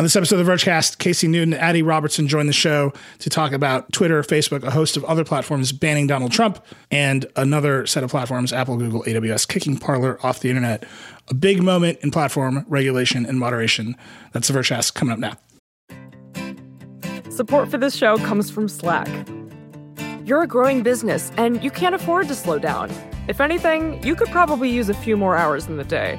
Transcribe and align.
On 0.00 0.04
this 0.04 0.16
episode 0.16 0.40
of 0.40 0.46
the 0.46 0.50
Vergecast, 0.50 0.96
Casey 0.96 1.28
Newton 1.28 1.52
and 1.52 1.62
Adi 1.62 1.82
Robertson 1.82 2.26
join 2.26 2.46
the 2.46 2.54
show 2.54 2.94
to 3.18 3.28
talk 3.28 3.52
about 3.52 3.92
Twitter, 3.92 4.22
Facebook, 4.22 4.62
a 4.62 4.70
host 4.70 4.96
of 4.96 5.04
other 5.04 5.24
platforms 5.24 5.72
banning 5.72 6.06
Donald 6.06 6.32
Trump, 6.32 6.64
and 6.90 7.26
another 7.36 7.86
set 7.86 8.02
of 8.02 8.08
platforms, 8.08 8.50
Apple, 8.50 8.78
Google, 8.78 9.02
AWS, 9.02 9.46
kicking 9.46 9.76
Parler 9.76 10.18
off 10.24 10.40
the 10.40 10.48
internet. 10.48 10.84
A 11.28 11.34
big 11.34 11.62
moment 11.62 11.98
in 12.00 12.10
platform 12.10 12.64
regulation 12.66 13.26
and 13.26 13.38
moderation. 13.38 13.94
That's 14.32 14.48
the 14.48 14.58
Vergecast 14.58 14.94
coming 14.94 15.12
up 15.12 15.18
now. 15.18 15.36
Support 17.28 17.70
for 17.70 17.76
this 17.76 17.94
show 17.94 18.16
comes 18.16 18.50
from 18.50 18.70
Slack. 18.70 19.28
You're 20.24 20.40
a 20.40 20.46
growing 20.46 20.82
business 20.82 21.30
and 21.36 21.62
you 21.62 21.70
can't 21.70 21.94
afford 21.94 22.26
to 22.28 22.34
slow 22.34 22.58
down. 22.58 22.90
If 23.28 23.38
anything, 23.38 24.02
you 24.02 24.16
could 24.16 24.28
probably 24.28 24.70
use 24.70 24.88
a 24.88 24.94
few 24.94 25.18
more 25.18 25.36
hours 25.36 25.66
in 25.66 25.76
the 25.76 25.84
day. 25.84 26.18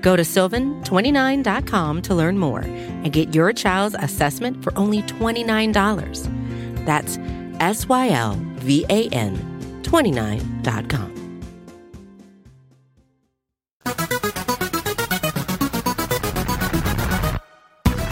Go 0.00 0.16
to 0.16 0.22
sylvan29.com 0.22 2.02
to 2.02 2.14
learn 2.14 2.38
more 2.38 2.60
and 2.60 3.12
get 3.12 3.34
your 3.34 3.52
child's 3.52 3.96
assessment 3.98 4.62
for 4.62 4.76
only 4.78 5.02
$29. 5.02 6.84
That's 6.84 7.18
S 7.60 7.88
Y 7.88 8.08
L 8.08 8.34
V 8.56 8.86
A 8.88 9.08
N 9.08 9.36
29.com. 9.82 11.16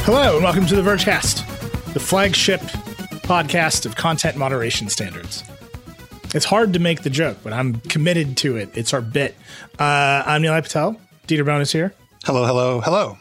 Hello, 0.04 0.36
and 0.36 0.42
welcome 0.42 0.64
to 0.66 0.74
the 0.74 0.80
Vergecast, 0.80 1.44
the 1.92 2.00
flagship 2.00 2.60
podcast 3.28 3.84
of 3.84 3.94
content 3.94 4.38
moderation 4.38 4.88
standards. 4.88 5.44
It's 6.34 6.46
hard 6.46 6.72
to 6.72 6.78
make 6.78 7.02
the 7.02 7.10
joke, 7.10 7.38
but 7.42 7.52
I'm 7.52 7.80
committed 7.80 8.36
to 8.38 8.56
it. 8.56 8.70
It's 8.74 8.94
our 8.94 9.02
bit. 9.02 9.34
Uh, 9.78 10.22
I'm 10.24 10.42
Nilay 10.42 10.62
Patel. 10.62 10.98
Dieter 11.28 11.44
Bohn 11.44 11.60
is 11.60 11.72
here. 11.72 11.92
Hello, 12.24 12.46
hello, 12.46 12.80
hello. 12.80 13.18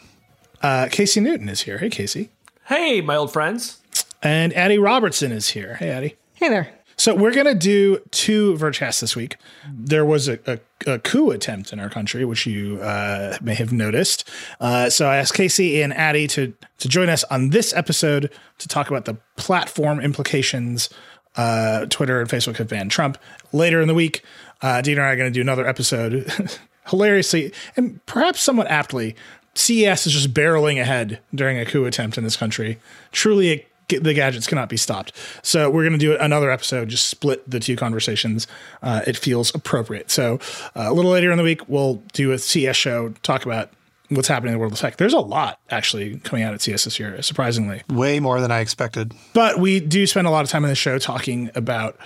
Uh, 0.62 0.88
Casey 0.90 1.20
Newton 1.20 1.50
is 1.50 1.60
here. 1.60 1.76
Hey, 1.76 1.90
Casey. 1.90 2.30
Hey, 2.64 3.02
my 3.02 3.14
old 3.14 3.30
friends. 3.30 3.82
And 4.22 4.54
Adi 4.56 4.78
Robertson 4.78 5.30
is 5.30 5.50
here. 5.50 5.74
Hey, 5.74 5.94
Adi. 5.94 6.16
Hey 6.32 6.48
there. 6.48 6.70
So 6.96 7.14
we're 7.14 7.34
going 7.34 7.46
to 7.46 7.54
do 7.54 7.98
two 8.10 8.54
Vergecasts 8.54 9.02
this 9.02 9.14
week. 9.14 9.36
There 9.70 10.06
was 10.06 10.26
a, 10.26 10.38
a, 10.46 10.58
a, 10.90 10.98
coup 10.98 11.32
attempt 11.32 11.70
in 11.70 11.80
our 11.80 11.90
country, 11.90 12.24
which 12.24 12.46
you 12.46 12.80
uh, 12.80 13.36
may 13.42 13.54
have 13.54 13.72
noticed. 13.72 14.26
Uh, 14.58 14.88
so 14.88 15.06
I 15.06 15.18
asked 15.18 15.34
Casey 15.34 15.82
and 15.82 15.92
Adi 15.92 16.26
to, 16.28 16.54
to 16.78 16.88
join 16.88 17.10
us 17.10 17.24
on 17.24 17.50
this 17.50 17.74
episode 17.74 18.32
to 18.56 18.68
talk 18.68 18.88
about 18.88 19.04
the 19.04 19.18
platform 19.36 20.00
implications 20.00 20.88
uh, 21.36 21.84
Twitter 21.90 22.22
and 22.22 22.28
Facebook 22.28 22.56
have 22.56 22.68
banned 22.68 22.90
Trump. 22.90 23.18
Later 23.52 23.82
in 23.82 23.86
the 23.86 23.94
week, 23.94 24.24
uh, 24.62 24.80
Dieter 24.82 24.92
and 24.92 25.02
I 25.02 25.12
are 25.12 25.16
going 25.16 25.30
to 25.30 25.34
do 25.34 25.42
another 25.42 25.66
episode. 25.66 26.32
Hilariously, 26.88 27.52
and 27.76 28.04
perhaps 28.06 28.40
somewhat 28.40 28.66
aptly, 28.68 29.16
CES 29.54 30.06
is 30.06 30.12
just 30.12 30.32
barreling 30.32 30.80
ahead 30.80 31.20
during 31.34 31.58
a 31.58 31.66
coup 31.66 31.84
attempt 31.84 32.16
in 32.16 32.24
this 32.24 32.36
country. 32.36 32.78
Truly, 33.12 33.66
it, 33.88 34.04
the 34.04 34.14
gadgets 34.14 34.46
cannot 34.46 34.68
be 34.68 34.76
stopped. 34.76 35.12
So 35.42 35.70
we're 35.70 35.82
going 35.82 35.92
to 35.92 35.98
do 35.98 36.16
another 36.16 36.50
episode, 36.50 36.88
just 36.88 37.08
split 37.08 37.48
the 37.50 37.58
two 37.58 37.76
conversations. 37.76 38.46
Uh, 38.82 39.00
it 39.06 39.16
feels 39.16 39.54
appropriate. 39.54 40.10
So 40.10 40.38
uh, 40.76 40.86
a 40.86 40.92
little 40.92 41.10
later 41.10 41.30
in 41.30 41.38
the 41.38 41.44
week, 41.44 41.68
we'll 41.68 42.02
do 42.12 42.32
a 42.32 42.38
CES 42.38 42.76
show, 42.76 43.10
talk 43.22 43.44
about 43.44 43.70
what's 44.10 44.28
happening 44.28 44.52
in 44.52 44.54
the 44.54 44.60
world 44.60 44.72
of 44.72 44.78
tech. 44.78 44.96
There's 44.96 45.12
a 45.12 45.20
lot 45.20 45.58
actually 45.70 46.18
coming 46.20 46.42
out 46.42 46.54
at 46.54 46.62
CES 46.62 46.84
this 46.84 46.98
year, 46.98 47.20
surprisingly. 47.22 47.82
Way 47.88 48.20
more 48.20 48.40
than 48.40 48.50
I 48.50 48.60
expected. 48.60 49.12
But 49.32 49.58
we 49.58 49.80
do 49.80 50.06
spend 50.06 50.26
a 50.26 50.30
lot 50.30 50.44
of 50.44 50.50
time 50.50 50.64
in 50.64 50.70
the 50.70 50.76
show 50.76 50.98
talking 50.98 51.50
about 51.54 51.96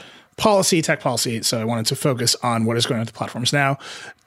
policy, 0.43 0.83
tech 0.83 0.99
policy. 0.99 1.41
So 1.43 1.61
I 1.61 1.65
wanted 1.65 1.87
to 1.87 1.95
focus 1.95 2.35
on 2.43 2.65
what 2.65 2.77
is 2.77 2.85
going 2.85 2.97
on 2.97 3.03
with 3.03 3.13
the 3.13 3.17
platforms 3.17 3.53
now. 3.53 3.79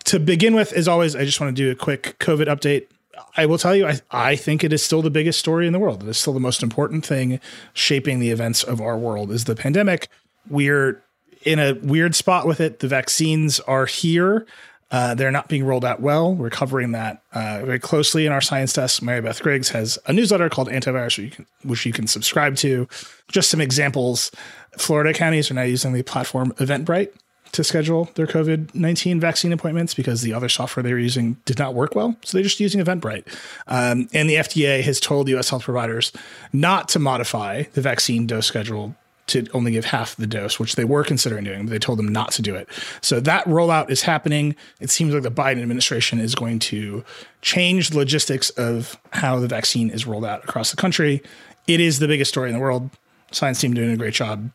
To 0.06 0.18
begin 0.18 0.56
with, 0.56 0.72
as 0.72 0.88
always, 0.88 1.14
I 1.14 1.26
just 1.26 1.42
want 1.42 1.54
to 1.54 1.62
do 1.62 1.70
a 1.72 1.76
quick 1.76 2.16
COVID 2.20 2.46
update. 2.46 2.88
I 3.36 3.46
will 3.46 3.58
tell 3.58 3.76
you, 3.76 3.86
I, 3.86 4.00
I 4.12 4.38
think 4.38 4.64
it 4.64 4.72
is 4.72 4.82
still 4.82 5.02
the 5.02 5.10
biggest 5.10 5.38
story 5.40 5.68
in 5.68 5.74
the 5.74 5.80
world. 5.80 6.04
It 6.04 6.08
is 6.08 6.18
still 6.18 6.32
the 6.32 6.40
most 6.40 6.64
important 6.64 7.06
thing 7.06 7.42
shaping 7.74 8.20
the 8.20 8.32
events 8.32 8.64
of 8.64 8.80
our 8.80 8.98
world 8.98 9.30
is 9.30 9.44
the 9.44 9.56
pandemic. 9.56 10.08
We're 10.50 11.04
in 11.44 11.60
a 11.60 11.74
weird 11.74 12.16
spot 12.16 12.48
with 12.48 12.62
it. 12.62 12.80
The 12.80 12.88
vaccines 12.88 13.60
are 13.62 13.86
here. 13.86 14.46
Uh, 14.92 15.16
they're 15.16 15.32
not 15.32 15.48
being 15.48 15.66
rolled 15.66 15.84
out 15.84 16.00
well. 16.00 16.34
We're 16.34 16.50
covering 16.50 16.92
that 16.92 17.22
uh, 17.34 17.62
very 17.66 17.80
closely 17.80 18.26
in 18.26 18.32
our 18.32 18.42
science 18.42 18.72
desk. 18.74 19.02
Mary 19.02 19.22
Beth 19.22 19.42
Griggs 19.42 19.70
has 19.70 19.98
a 20.06 20.14
newsletter 20.14 20.50
called 20.50 20.70
Antivirus, 20.70 21.18
which 21.18 21.20
you, 21.20 21.32
can, 21.32 21.46
which 21.64 21.86
you 21.86 21.94
can 21.94 22.08
subscribe 22.08 22.56
to. 22.58 22.88
Just 23.28 23.50
some 23.50 23.62
examples. 23.62 24.32
Florida 24.78 25.14
counties 25.14 25.50
are 25.50 25.56
now 25.56 25.64
using 25.64 25.94
the 25.94 26.04
platform 26.04 26.52
Eventbrite 26.54 27.12
to 27.52 27.64
schedule 27.64 28.10
their 28.16 28.28
COVID 28.28 28.76
19 28.76 29.20
vaccine 29.20 29.54
appointments 29.54 29.94
because 29.94 30.22
the 30.22 30.34
other 30.34 30.50
software 30.50 30.84
they 30.84 30.94
were 30.94 31.00
using 31.00 31.38
did 31.46 31.58
not 31.58 31.74
work 31.74 31.96
well. 31.96 32.16
So 32.24 32.38
they're 32.38 32.44
just 32.44 32.60
using 32.60 32.84
Eventbrite. 32.84 33.26
Um, 33.68 34.08
and 34.14 34.30
the 34.30 34.36
FDA 34.36 34.82
has 34.84 35.00
told 35.00 35.30
US 35.30 35.50
health 35.50 35.64
providers 35.64 36.12
not 36.54 36.90
to 36.90 37.00
modify 37.00 37.64
the 37.74 37.82
vaccine 37.82 38.28
dose 38.28 38.46
schedule 38.46 38.96
to 39.36 39.52
only 39.52 39.72
give 39.72 39.86
half 39.86 40.16
the 40.16 40.28
dose, 40.28 40.60
which 40.60 40.76
they 40.76 40.84
were 40.84 41.04
considering 41.04 41.44
doing, 41.44 41.66
but 41.66 41.72
they 41.72 41.80
told 41.80 42.00
them 42.00 42.08
not 42.08 42.32
to 42.34 42.42
do 42.42 42.56
it. 42.56 42.68
So 43.02 43.20
that 43.22 43.46
rollout 43.46 43.90
is 43.90 44.02
happening. 44.02 44.56
It 44.80 44.90
seems 44.90 45.14
like 45.14 45.24
the 45.24 45.32
Biden 45.32 45.62
administration 45.62 46.20
is 46.20 46.36
going 46.36 46.60
to 46.60 47.04
change 47.42 47.90
the 47.90 47.98
logistics 47.98 48.50
of 48.52 48.98
how 49.12 49.40
the 49.40 49.48
vaccine 49.48 49.90
is 49.90 50.08
rolled 50.08 50.26
out 50.26 50.44
across 50.44 50.72
the 50.72 50.78
country. 50.78 51.22
It 51.68 51.80
is 51.80 52.00
the 52.00 52.08
biggest 52.08 52.30
story 52.30 52.50
in 52.50 52.56
the 52.56 52.62
world. 52.62 52.90
Science 53.32 53.60
team 53.60 53.74
doing 53.74 53.92
a 53.92 53.98
great 53.98 54.14
job 54.14 54.52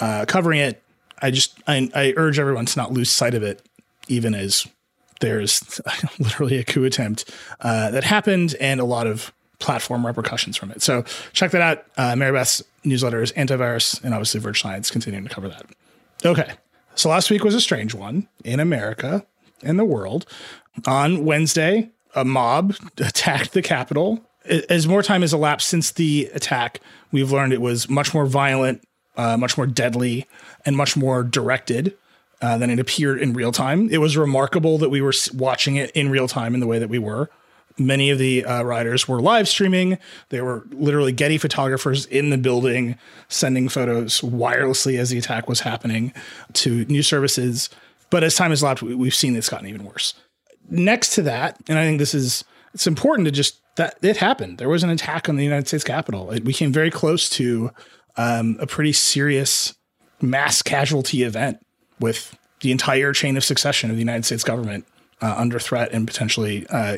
uh, 0.00 0.24
covering 0.26 0.60
it. 0.60 0.82
I 1.22 1.30
just 1.30 1.58
I, 1.66 1.88
I 1.94 2.12
urge 2.16 2.38
everyone 2.38 2.66
to 2.66 2.78
not 2.78 2.92
lose 2.92 3.10
sight 3.10 3.34
of 3.34 3.42
it, 3.42 3.62
even 4.08 4.34
as 4.34 4.66
there's 5.20 5.80
literally 6.18 6.58
a 6.58 6.64
coup 6.64 6.84
attempt 6.84 7.30
uh, 7.60 7.90
that 7.90 8.04
happened 8.04 8.54
and 8.60 8.80
a 8.80 8.84
lot 8.84 9.06
of 9.06 9.32
platform 9.58 10.06
repercussions 10.06 10.56
from 10.56 10.70
it. 10.70 10.82
So 10.82 11.04
check 11.32 11.50
that 11.52 11.62
out. 11.62 11.84
Uh, 11.96 12.16
Mary 12.16 12.32
Beth's 12.32 12.62
newsletter 12.84 13.22
is 13.22 13.32
antivirus, 13.32 14.02
and 14.02 14.14
obviously 14.14 14.40
Verge 14.40 14.60
Science 14.60 14.90
continuing 14.90 15.24
to 15.24 15.30
cover 15.30 15.48
that. 15.48 15.66
Okay, 16.24 16.52
so 16.94 17.08
last 17.08 17.30
week 17.30 17.44
was 17.44 17.54
a 17.54 17.60
strange 17.60 17.94
one 17.94 18.28
in 18.44 18.60
America 18.60 19.24
and 19.62 19.78
the 19.78 19.84
world. 19.84 20.26
On 20.86 21.24
Wednesday, 21.24 21.90
a 22.14 22.24
mob 22.24 22.74
attacked 22.98 23.52
the 23.52 23.62
Capitol. 23.62 24.20
As 24.68 24.86
more 24.86 25.02
time 25.02 25.22
has 25.22 25.32
elapsed 25.32 25.68
since 25.68 25.90
the 25.92 26.30
attack, 26.34 26.80
we've 27.12 27.32
learned 27.32 27.52
it 27.52 27.60
was 27.60 27.88
much 27.88 28.14
more 28.14 28.26
violent, 28.26 28.86
uh, 29.16 29.36
much 29.36 29.56
more 29.56 29.66
deadly, 29.66 30.26
and 30.64 30.76
much 30.76 30.96
more 30.96 31.22
directed 31.22 31.96
uh, 32.40 32.56
than 32.58 32.70
it 32.70 32.78
appeared 32.78 33.20
in 33.20 33.32
real 33.32 33.50
time. 33.50 33.88
It 33.90 33.98
was 33.98 34.16
remarkable 34.16 34.78
that 34.78 34.90
we 34.90 35.00
were 35.00 35.14
watching 35.34 35.76
it 35.76 35.90
in 35.92 36.10
real 36.10 36.28
time 36.28 36.54
in 36.54 36.60
the 36.60 36.66
way 36.66 36.78
that 36.78 36.88
we 36.88 36.98
were. 36.98 37.28
Many 37.78 38.10
of 38.10 38.18
the 38.18 38.44
uh, 38.44 38.62
riders 38.62 39.06
were 39.06 39.20
live 39.20 39.48
streaming. 39.48 39.98
They 40.30 40.40
were 40.40 40.66
literally 40.70 41.12
Getty 41.12 41.38
photographers 41.38 42.06
in 42.06 42.30
the 42.30 42.38
building, 42.38 42.96
sending 43.28 43.68
photos 43.68 44.20
wirelessly 44.20 44.98
as 44.98 45.10
the 45.10 45.18
attack 45.18 45.48
was 45.48 45.60
happening 45.60 46.12
to 46.54 46.86
news 46.86 47.06
services. 47.06 47.68
But 48.08 48.24
as 48.24 48.34
time 48.34 48.50
has 48.50 48.62
elapsed, 48.62 48.82
we've 48.82 49.14
seen 49.14 49.36
it's 49.36 49.50
gotten 49.50 49.68
even 49.68 49.84
worse. 49.84 50.14
Next 50.70 51.14
to 51.14 51.22
that, 51.22 51.58
and 51.68 51.78
I 51.78 51.84
think 51.84 51.98
this 51.98 52.14
is 52.14 52.44
it's 52.72 52.86
important 52.86 53.26
to 53.26 53.32
just 53.32 53.60
that 53.76 53.96
it 54.02 54.16
happened. 54.16 54.58
There 54.58 54.68
was 54.68 54.82
an 54.82 54.90
attack 54.90 55.28
on 55.28 55.36
the 55.36 55.44
United 55.44 55.68
States 55.68 55.84
Capitol. 55.84 56.30
It, 56.30 56.44
we 56.44 56.52
came 56.52 56.72
very 56.72 56.90
close 56.90 57.28
to 57.30 57.70
um, 58.16 58.56
a 58.58 58.66
pretty 58.66 58.92
serious 58.92 59.74
mass 60.20 60.62
casualty 60.62 61.22
event 61.22 61.64
with 62.00 62.36
the 62.60 62.72
entire 62.72 63.12
chain 63.12 63.36
of 63.36 63.44
succession 63.44 63.90
of 63.90 63.96
the 63.96 64.00
United 64.00 64.24
States 64.24 64.44
government 64.44 64.86
uh, 65.20 65.34
under 65.36 65.58
threat 65.58 65.92
and 65.92 66.06
potentially 66.06 66.66
uh, 66.68 66.96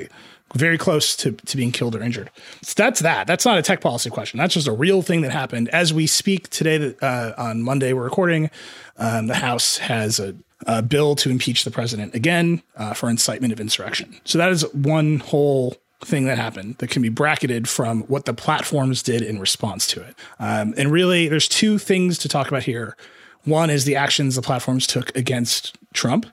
very 0.54 0.78
close 0.78 1.14
to, 1.16 1.32
to 1.32 1.56
being 1.56 1.72
killed 1.72 1.94
or 1.94 2.02
injured. 2.02 2.30
So 2.62 2.74
that's 2.76 3.00
that. 3.00 3.26
That's 3.26 3.44
not 3.44 3.58
a 3.58 3.62
tech 3.62 3.80
policy 3.80 4.10
question. 4.10 4.38
That's 4.38 4.54
just 4.54 4.66
a 4.66 4.72
real 4.72 5.02
thing 5.02 5.20
that 5.22 5.32
happened. 5.32 5.68
As 5.68 5.92
we 5.92 6.06
speak 6.06 6.48
today, 6.48 6.94
uh, 7.02 7.32
on 7.36 7.62
Monday, 7.62 7.92
we're 7.92 8.04
recording, 8.04 8.50
um, 8.96 9.26
the 9.26 9.36
House 9.36 9.78
has 9.78 10.18
a, 10.18 10.34
a, 10.66 10.82
bill 10.82 11.14
to 11.16 11.30
impeach 11.30 11.64
the 11.64 11.70
president 11.70 12.14
again 12.14 12.62
uh, 12.76 12.94
for 12.94 13.08
incitement 13.10 13.52
of 13.52 13.60
insurrection. 13.60 14.20
So 14.24 14.38
that 14.38 14.50
is 14.50 14.62
one 14.72 15.18
whole 15.18 15.76
thing 16.00 16.24
that 16.26 16.38
happened 16.38 16.76
that 16.78 16.90
can 16.90 17.02
be 17.02 17.08
bracketed 17.08 17.68
from 17.68 18.02
what 18.02 18.24
the 18.24 18.34
platforms 18.34 19.02
did 19.02 19.20
in 19.22 19.38
response 19.38 19.86
to 19.88 20.00
it. 20.02 20.14
Um, 20.38 20.74
and 20.76 20.92
really, 20.92 21.28
there's 21.28 21.48
two 21.48 21.78
things 21.78 22.18
to 22.18 22.28
talk 22.28 22.48
about 22.48 22.62
here. 22.62 22.96
One 23.44 23.70
is 23.70 23.84
the 23.84 23.96
actions 23.96 24.36
the 24.36 24.42
platforms 24.42 24.86
took 24.86 25.14
against 25.16 25.76
Trump, 25.92 26.26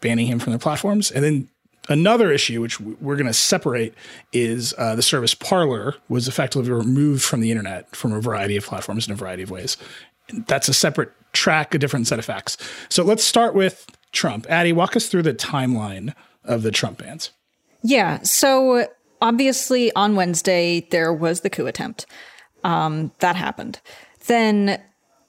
banning 0.00 0.26
him 0.26 0.38
from 0.38 0.52
their 0.52 0.58
platforms. 0.58 1.10
And 1.10 1.24
then 1.24 1.48
another 1.88 2.30
issue, 2.30 2.60
which 2.60 2.80
we're 2.80 3.16
going 3.16 3.26
to 3.26 3.32
separate, 3.32 3.94
is 4.32 4.74
uh, 4.78 4.94
the 4.94 5.02
service 5.02 5.34
Parler 5.34 5.94
was 6.08 6.28
effectively 6.28 6.70
removed 6.70 7.22
from 7.22 7.40
the 7.40 7.50
internet 7.50 7.94
from 7.94 8.12
a 8.12 8.20
variety 8.20 8.56
of 8.56 8.64
platforms 8.64 9.06
in 9.06 9.12
a 9.12 9.16
variety 9.16 9.42
of 9.42 9.50
ways. 9.50 9.76
That's 10.46 10.68
a 10.68 10.74
separate 10.74 11.12
track, 11.32 11.74
a 11.74 11.78
different 11.78 12.06
set 12.06 12.18
of 12.18 12.24
facts. 12.24 12.56
So 12.88 13.02
let's 13.02 13.24
start 13.24 13.54
with 13.54 13.86
Trump. 14.12 14.46
Adi, 14.50 14.72
walk 14.72 14.96
us 14.96 15.08
through 15.08 15.22
the 15.22 15.34
timeline 15.34 16.14
of 16.44 16.62
the 16.62 16.70
Trump 16.70 16.98
bans. 16.98 17.30
Yeah. 17.82 18.22
So 18.22 18.86
obviously 19.20 19.92
on 19.94 20.16
Wednesday, 20.16 20.86
there 20.90 21.12
was 21.12 21.40
the 21.40 21.50
coup 21.50 21.66
attempt. 21.66 22.06
Um, 22.64 23.12
that 23.20 23.36
happened. 23.36 23.80
Then 24.26 24.80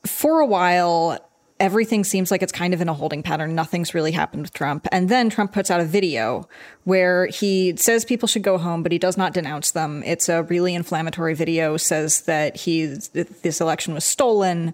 for 0.05 0.39
a 0.39 0.45
while, 0.45 1.30
everything 1.61 2.03
seems 2.03 2.31
like 2.31 2.41
it's 2.41 2.51
kind 2.51 2.73
of 2.73 2.81
in 2.81 2.89
a 2.89 2.93
holding 2.93 3.21
pattern. 3.21 3.53
Nothing's 3.53 3.93
really 3.93 4.11
happened 4.11 4.41
with 4.41 4.53
Trump. 4.53 4.87
And 4.91 5.07
then 5.07 5.29
Trump 5.29 5.53
puts 5.53 5.69
out 5.69 5.79
a 5.79 5.85
video 5.85 6.49
where 6.85 7.27
he 7.27 7.75
says 7.77 8.03
people 8.03 8.27
should 8.27 8.41
go 8.41 8.57
home, 8.57 8.81
but 8.81 8.91
he 8.91 8.97
does 8.97 9.15
not 9.15 9.33
denounce 9.33 9.71
them. 9.71 10.01
It's 10.03 10.27
a 10.27 10.43
really 10.43 10.73
inflammatory 10.73 11.35
video, 11.35 11.77
says 11.77 12.21
that 12.21 12.57
he, 12.57 12.87
this 12.87 13.61
election 13.61 13.93
was 13.93 14.03
stolen. 14.03 14.73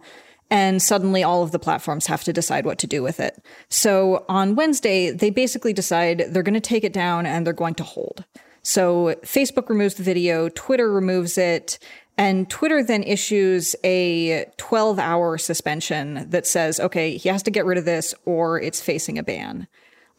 And 0.49 0.81
suddenly 0.81 1.23
all 1.23 1.43
of 1.43 1.51
the 1.51 1.59
platforms 1.59 2.07
have 2.07 2.23
to 2.23 2.31
decide 2.31 2.65
what 2.65 2.79
to 2.79 2.87
do 2.87 3.03
with 3.03 3.19
it. 3.19 3.43
So 3.67 4.23
on 4.29 4.55
Wednesday, 4.55 5.11
they 5.11 5.29
basically 5.29 5.73
decide 5.73 6.23
they're 6.29 6.41
going 6.41 6.53
to 6.53 6.61
take 6.61 6.85
it 6.85 6.93
down 6.93 7.25
and 7.25 7.45
they're 7.45 7.53
going 7.53 7.75
to 7.75 7.83
hold. 7.83 8.23
So 8.63 9.15
Facebook 9.23 9.67
removes 9.67 9.95
the 9.95 10.03
video, 10.03 10.47
Twitter 10.49 10.89
removes 10.89 11.37
it, 11.37 11.79
and 12.17 12.49
Twitter 12.49 12.83
then 12.83 13.03
issues 13.03 13.75
a 13.83 14.45
12 14.57 14.99
hour 14.99 15.37
suspension 15.37 16.29
that 16.29 16.47
says, 16.47 16.79
okay, 16.79 17.17
he 17.17 17.29
has 17.29 17.43
to 17.43 17.51
get 17.51 17.65
rid 17.65 17.77
of 17.77 17.85
this 17.85 18.15
or 18.25 18.59
it's 18.59 18.81
facing 18.81 19.17
a 19.17 19.23
ban. 19.23 19.67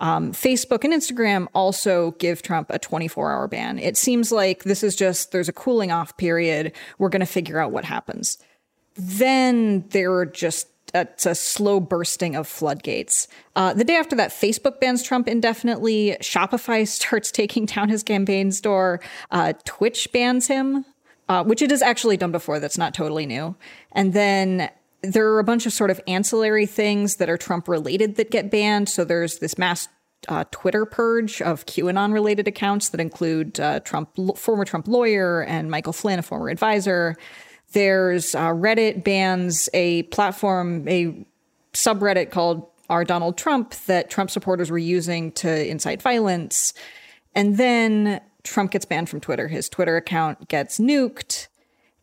Um, 0.01 0.33
Facebook 0.33 0.85
and 0.85 0.93
Instagram 0.95 1.49
also 1.55 2.13
give 2.13 2.41
Trump 2.41 2.71
a 2.71 2.79
24 2.79 3.33
hour 3.33 3.49
ban. 3.49 3.81
It 3.81 3.97
seems 3.97 4.31
like 4.31 4.63
this 4.63 4.85
is 4.85 4.95
just, 4.95 5.33
there's 5.33 5.49
a 5.49 5.53
cooling 5.53 5.91
off 5.91 6.17
period. 6.17 6.73
We're 6.99 7.09
going 7.09 7.21
to 7.21 7.27
figure 7.27 7.59
out 7.59 7.73
what 7.73 7.85
happens. 7.85 8.39
Then 8.95 9.85
there 9.89 10.13
are 10.13 10.27
just 10.27 10.69
it's 10.95 11.27
a 11.27 11.35
slow 11.35 11.81
bursting 11.81 12.35
of 12.35 12.49
floodgates. 12.49 13.29
Uh, 13.55 13.75
the 13.75 13.85
day 13.85 13.97
after 13.97 14.17
that, 14.17 14.31
Facebook 14.31 14.81
bans 14.81 15.03
Trump 15.03 15.29
indefinitely. 15.29 16.17
Shopify 16.21 16.87
starts 16.89 17.31
taking 17.31 17.67
down 17.67 17.89
his 17.89 18.03
campaign 18.03 18.53
store. 18.53 19.01
Uh, 19.31 19.53
Twitch 19.65 20.11
bans 20.13 20.47
him, 20.47 20.85
uh, 21.29 21.45
which 21.45 21.63
it 21.63 21.71
has 21.71 21.83
actually 21.83 22.17
done 22.17 22.33
before. 22.33 22.61
That's 22.61 22.79
not 22.79 22.95
totally 22.95 23.27
new. 23.27 23.57
And 23.93 24.13
then 24.13 24.71
there 25.03 25.29
are 25.29 25.39
a 25.39 25.45
bunch 25.45 25.67
of 25.67 25.73
sort 25.73 25.91
of 25.91 26.01
ancillary 26.07 26.67
things 26.67 27.17
that 27.17 27.29
are 27.29 27.37
Trump 27.37 27.69
related 27.69 28.17
that 28.17 28.31
get 28.31 28.51
banned. 28.51 28.89
So 28.89 29.05
there's 29.05 29.39
this 29.39 29.59
mass 29.59 29.89
uh, 30.27 30.45
Twitter 30.51 30.85
purge 30.85 31.41
of 31.41 31.67
QAnon 31.67 32.13
related 32.13 32.49
accounts 32.49 32.89
that 32.89 33.01
include 33.01 33.61
uh, 33.61 33.81
Trump, 33.81 34.11
former 34.37 34.65
Trump 34.65 34.89
lawyer 34.89 35.43
and 35.43 35.71
Michael 35.71 35.93
Flynn, 35.93 36.19
a 36.19 36.23
former 36.23 36.49
advisor. 36.49 37.17
There's 37.73 38.35
uh, 38.35 38.49
Reddit 38.49 39.05
bans 39.05 39.69
a 39.75 40.03
platform, 40.05 40.89
a 40.89 41.25
subreddit 41.73 42.31
called 42.31 42.67
R 42.89 43.05
Donald 43.05 43.37
Trump 43.37 43.75
that 43.87 44.11
Trump 44.11 44.31
supporters 44.31 44.71
were 44.71 44.79
using 44.79 45.31
to 45.33 45.69
incite 45.69 46.03
violence. 46.03 46.73
And 47.35 47.57
then 47.57 48.21
Trump 48.49 48.71
gets 48.71 48.85
banned 48.85 49.09
from 49.09 49.21
Twitter. 49.21 49.49
His 49.49 49.69
Twitter 49.69 49.97
account 49.97 50.49
gets 50.49 50.79
nuked. 50.79 51.49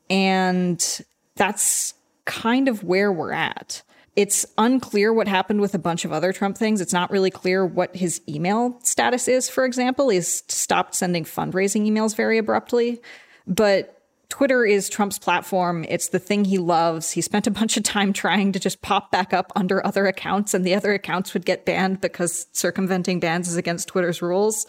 And 0.09 1.03
that's 1.35 1.93
kind 2.25 2.67
of 2.67 2.83
where 2.83 3.11
we're 3.11 3.33
at. 3.33 3.81
It's 4.15 4.45
unclear 4.57 5.11
what 5.11 5.27
happened 5.27 5.59
with 5.59 5.75
a 5.75 5.79
bunch 5.79 6.05
of 6.05 6.13
other 6.13 6.31
Trump 6.31 6.57
things. 6.57 6.79
It's 6.79 6.93
not 6.93 7.11
really 7.11 7.31
clear 7.31 7.65
what 7.65 7.95
his 7.95 8.21
email 8.29 8.79
status 8.83 9.27
is, 9.27 9.49
for 9.49 9.65
example. 9.65 10.09
He's 10.09 10.43
stopped 10.47 10.95
sending 10.95 11.25
fundraising 11.25 11.85
emails 11.85 12.15
very 12.15 12.37
abruptly. 12.37 13.01
But 13.45 13.91
Twitter 14.29 14.65
is 14.65 14.89
Trump's 14.89 15.19
platform. 15.19 15.85
It's 15.87 16.09
the 16.09 16.19
thing 16.19 16.45
he 16.45 16.57
loves. 16.57 17.11
He 17.11 17.21
spent 17.21 17.47
a 17.47 17.51
bunch 17.51 17.77
of 17.77 17.83
time 17.83 18.13
trying 18.13 18.51
to 18.53 18.59
just 18.59 18.81
pop 18.81 19.11
back 19.11 19.33
up 19.33 19.51
under 19.55 19.85
other 19.85 20.07
accounts, 20.07 20.53
and 20.53 20.65
the 20.65 20.75
other 20.75 20.93
accounts 20.93 21.33
would 21.33 21.45
get 21.45 21.65
banned 21.65 22.01
because 22.01 22.47
circumventing 22.51 23.19
bans 23.19 23.47
is 23.47 23.55
against 23.57 23.87
Twitter's 23.87 24.21
rules. 24.21 24.65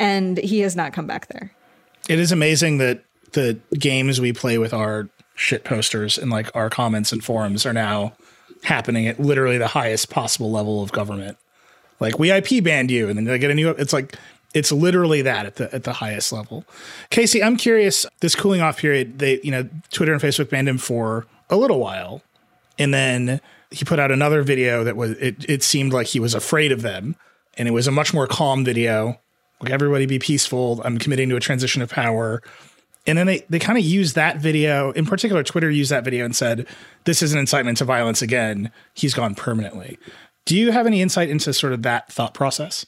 And 0.00 0.38
he 0.38 0.60
has 0.60 0.74
not 0.74 0.92
come 0.92 1.06
back 1.06 1.28
there. 1.28 1.52
It 2.08 2.18
is 2.18 2.32
amazing 2.32 2.78
that 2.78 3.04
the 3.32 3.60
games 3.78 4.20
we 4.20 4.32
play 4.32 4.58
with 4.58 4.74
our 4.74 5.08
shit 5.36 5.62
posters 5.62 6.18
and 6.18 6.30
like 6.30 6.50
our 6.56 6.68
comments 6.68 7.12
and 7.12 7.22
forums 7.22 7.64
are 7.64 7.72
now 7.72 8.14
happening 8.62 9.06
at 9.06 9.20
literally 9.20 9.58
the 9.58 9.68
highest 9.68 10.10
possible 10.10 10.50
level 10.50 10.82
of 10.82 10.90
government. 10.90 11.38
Like 12.00 12.18
we 12.18 12.32
IP 12.32 12.64
banned 12.64 12.90
you, 12.90 13.08
and 13.08 13.16
then 13.16 13.26
they 13.26 13.38
get 13.38 13.50
a 13.50 13.54
new. 13.54 13.70
It's 13.70 13.92
like 13.92 14.16
it's 14.54 14.72
literally 14.72 15.22
that 15.22 15.46
at 15.46 15.56
the 15.56 15.74
at 15.74 15.84
the 15.84 15.92
highest 15.92 16.32
level. 16.32 16.64
Casey, 17.10 17.42
I'm 17.42 17.56
curious. 17.56 18.06
This 18.20 18.34
cooling 18.34 18.62
off 18.62 18.78
period, 18.78 19.18
they 19.18 19.38
you 19.42 19.50
know 19.50 19.68
Twitter 19.92 20.12
and 20.12 20.20
Facebook 20.20 20.48
banned 20.48 20.68
him 20.68 20.78
for 20.78 21.26
a 21.50 21.56
little 21.56 21.78
while, 21.78 22.22
and 22.78 22.92
then 22.94 23.40
he 23.70 23.84
put 23.84 23.98
out 23.98 24.10
another 24.10 24.42
video 24.42 24.82
that 24.82 24.96
was 24.96 25.12
it. 25.12 25.48
It 25.48 25.62
seemed 25.62 25.92
like 25.92 26.08
he 26.08 26.20
was 26.20 26.34
afraid 26.34 26.72
of 26.72 26.80
them, 26.80 27.16
and 27.58 27.68
it 27.68 27.72
was 27.72 27.86
a 27.86 27.92
much 27.92 28.14
more 28.14 28.26
calm 28.26 28.64
video. 28.64 29.20
Like 29.60 29.72
everybody 29.72 30.06
be 30.06 30.18
peaceful. 30.18 30.80
I'm 30.84 30.98
committing 30.98 31.28
to 31.30 31.36
a 31.36 31.40
transition 31.40 31.82
of 31.82 31.90
power. 31.90 32.42
And 33.06 33.16
then 33.16 33.26
they, 33.26 33.44
they 33.48 33.58
kind 33.58 33.78
of 33.78 33.84
used 33.84 34.14
that 34.14 34.38
video, 34.38 34.90
in 34.92 35.06
particular, 35.06 35.42
Twitter 35.42 35.70
used 35.70 35.90
that 35.90 36.04
video 36.04 36.24
and 36.24 36.36
said, 36.36 36.66
This 37.04 37.22
is 37.22 37.32
an 37.32 37.38
incitement 37.38 37.78
to 37.78 37.84
violence 37.84 38.22
again. 38.22 38.70
He's 38.94 39.14
gone 39.14 39.34
permanently. 39.34 39.98
Do 40.44 40.56
you 40.56 40.72
have 40.72 40.86
any 40.86 41.00
insight 41.02 41.30
into 41.30 41.52
sort 41.52 41.72
of 41.72 41.82
that 41.82 42.12
thought 42.12 42.34
process? 42.34 42.86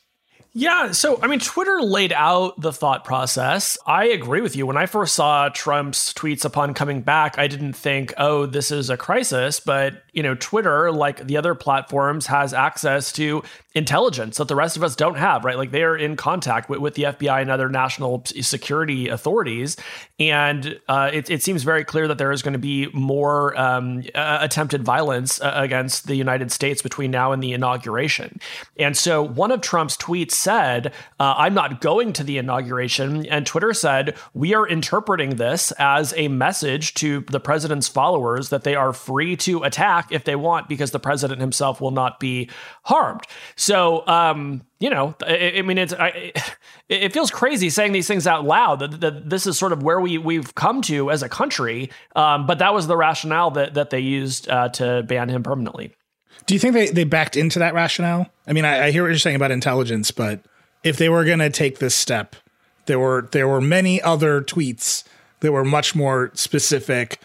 Yeah, 0.55 0.93
so 0.93 1.19
I 1.23 1.29
mean, 1.29 1.41
Twitter 1.41 1.81
laid 1.81 2.13
out 2.13 2.61
the 2.61 2.73
thought 2.73 3.05
process. 3.05 3.79
I 3.87 4.07
agree 4.09 4.43
with 4.43 4.55
you. 4.55 4.67
When 4.67 4.77
I 4.77 4.85
first 4.85 5.15
saw 5.15 5.49
Trump's 5.49 6.13
tweets 6.13 6.45
upon 6.45 6.75
coming 6.75 7.01
back, 7.01 7.39
I 7.39 7.47
didn't 7.47 7.73
think, 7.73 8.13
oh, 8.19 8.45
this 8.45 8.71
is 8.71 8.91
a 8.91 8.99
crisis. 8.99 9.61
But, 9.61 10.02
you 10.13 10.23
know, 10.23 10.35
Twitter, 10.35 10.93
like 10.93 11.27
the 11.27 11.37
other 11.37 11.55
platforms, 11.55 12.27
has 12.27 12.53
access 12.53 13.13
to 13.13 13.43
intelligence 13.75 14.37
that 14.37 14.49
the 14.49 14.55
rest 14.55 14.77
of 14.77 14.83
us 14.83 14.95
don't 14.95 15.17
have, 15.17 15.45
right? 15.45 15.57
Like 15.57 15.71
they 15.71 15.83
are 15.83 15.97
in 15.97 16.17
contact 16.17 16.69
with, 16.69 16.81
with 16.81 16.95
the 16.95 17.05
FBI 17.05 17.41
and 17.41 17.51
other 17.51 17.69
national 17.69 18.23
security 18.27 19.09
authorities. 19.09 19.77
And 20.19 20.79
uh, 20.89 21.11
it, 21.13 21.31
it, 21.31 21.43
seems 21.43 21.63
very 21.63 21.85
clear 21.85 22.07
that 22.09 22.19
there 22.19 22.31
is 22.31 22.43
going 22.43 22.53
to 22.53 22.59
be 22.59 22.89
more 22.93 23.59
um, 23.59 24.05
uh, 24.15 24.39
attempted 24.41 24.85
violence 24.85 25.41
uh, 25.41 25.53
against 25.55 26.07
the 26.07 26.15
United 26.15 26.53
States 26.53 26.83
between 26.83 27.11
now 27.11 27.33
and 27.33 27.43
the 27.43 27.53
inauguration. 27.53 28.39
And 28.79 28.97
so 28.97 29.23
one 29.23 29.51
of 29.51 29.63
Trump's 29.63 29.97
tweets 29.97 30.33
said, 30.33 30.93
uh, 31.19 31.35
I'm 31.39 31.55
not 31.55 31.81
going 31.81 32.13
to 32.15 32.25
the 32.25 32.39
inauguration. 32.39 33.27
And 33.27 33.47
Twitter 33.47 33.73
said, 33.73 34.17
We 34.35 34.55
are 34.55 34.67
interpreting 34.69 35.37
this 35.37 35.73
as 35.73 36.13
a 36.17 36.29
message 36.29 36.95
to 36.95 37.25
the 37.31 37.41
president's 37.41 37.89
followers 37.89 38.51
that 38.51 38.65
they 38.65 38.75
are 38.75 38.93
free 38.93 39.37
to 39.39 39.63
attack 39.63 40.02
if 40.11 40.25
they 40.25 40.37
want 40.37 40.69
because 40.69 40.91
the 40.91 40.99
president 40.99 41.41
himself 41.41 41.81
will 41.81 41.91
not 41.91 42.21
be 42.21 42.51
harmed. 42.85 43.23
So, 43.57 44.07
um, 44.07 44.63
you 44.81 44.91
know, 44.91 45.15
I, 45.25 45.55
I 45.57 45.63
mean, 45.63 45.79
it's 45.79 45.93
I, 45.93 46.33
it 46.89 47.13
feels 47.13 47.31
crazy 47.31 47.71
saying 47.71 47.93
these 47.93 48.09
things 48.09 48.27
out 48.27 48.45
loud. 48.45 48.81
That, 48.81 49.01
that, 49.01 49.31
this 49.31 49.47
is 49.47 49.59
sort 49.59 49.73
of 49.73 49.83
where 49.83 50.01
we 50.01 50.19
we've 50.19 50.55
come 50.55 50.83
to 50.83 51.11
as 51.11 51.23
a 51.23 51.29
country. 51.29 51.91
Um, 52.17 52.47
but 52.47 52.59
that 52.59 52.75
was 52.75 52.87
the 52.87 52.97
rationale 52.97 53.51
that 53.53 53.75
that 53.75 53.91
they 53.91 54.01
used 54.01 54.49
uh, 54.49 54.69
to 54.71 55.03
ban 55.05 55.29
him 55.29 55.43
permanently. 55.43 55.95
Do 56.47 56.55
you 56.55 56.61
think 56.61 56.75
they, 56.75 56.89
they 56.89 57.05
backed 57.05 57.37
into 57.37 57.59
that 57.61 57.75
rationale? 57.75 58.29
I 58.47 58.53
mean, 58.53 58.65
I, 58.65 58.87
I 58.87 58.91
hear 58.91 59.03
what 59.03 59.09
you're 59.09 59.19
saying 59.19 59.37
about 59.37 59.51
intelligence, 59.51 60.11
but 60.11 60.41
if 60.83 60.97
they 60.97 61.09
were 61.09 61.25
going 61.25 61.39
to 61.39 61.51
take 61.51 61.79
this 61.79 61.95
step, 61.95 62.35
there 62.87 62.99
were 62.99 63.29
there 63.33 63.47
were 63.47 63.61
many 63.61 64.03
other 64.03 64.43
tweets 64.43 65.05
that 65.41 65.53
were 65.53 65.65
much 65.65 65.95
more 65.95 66.31
specific, 66.35 67.21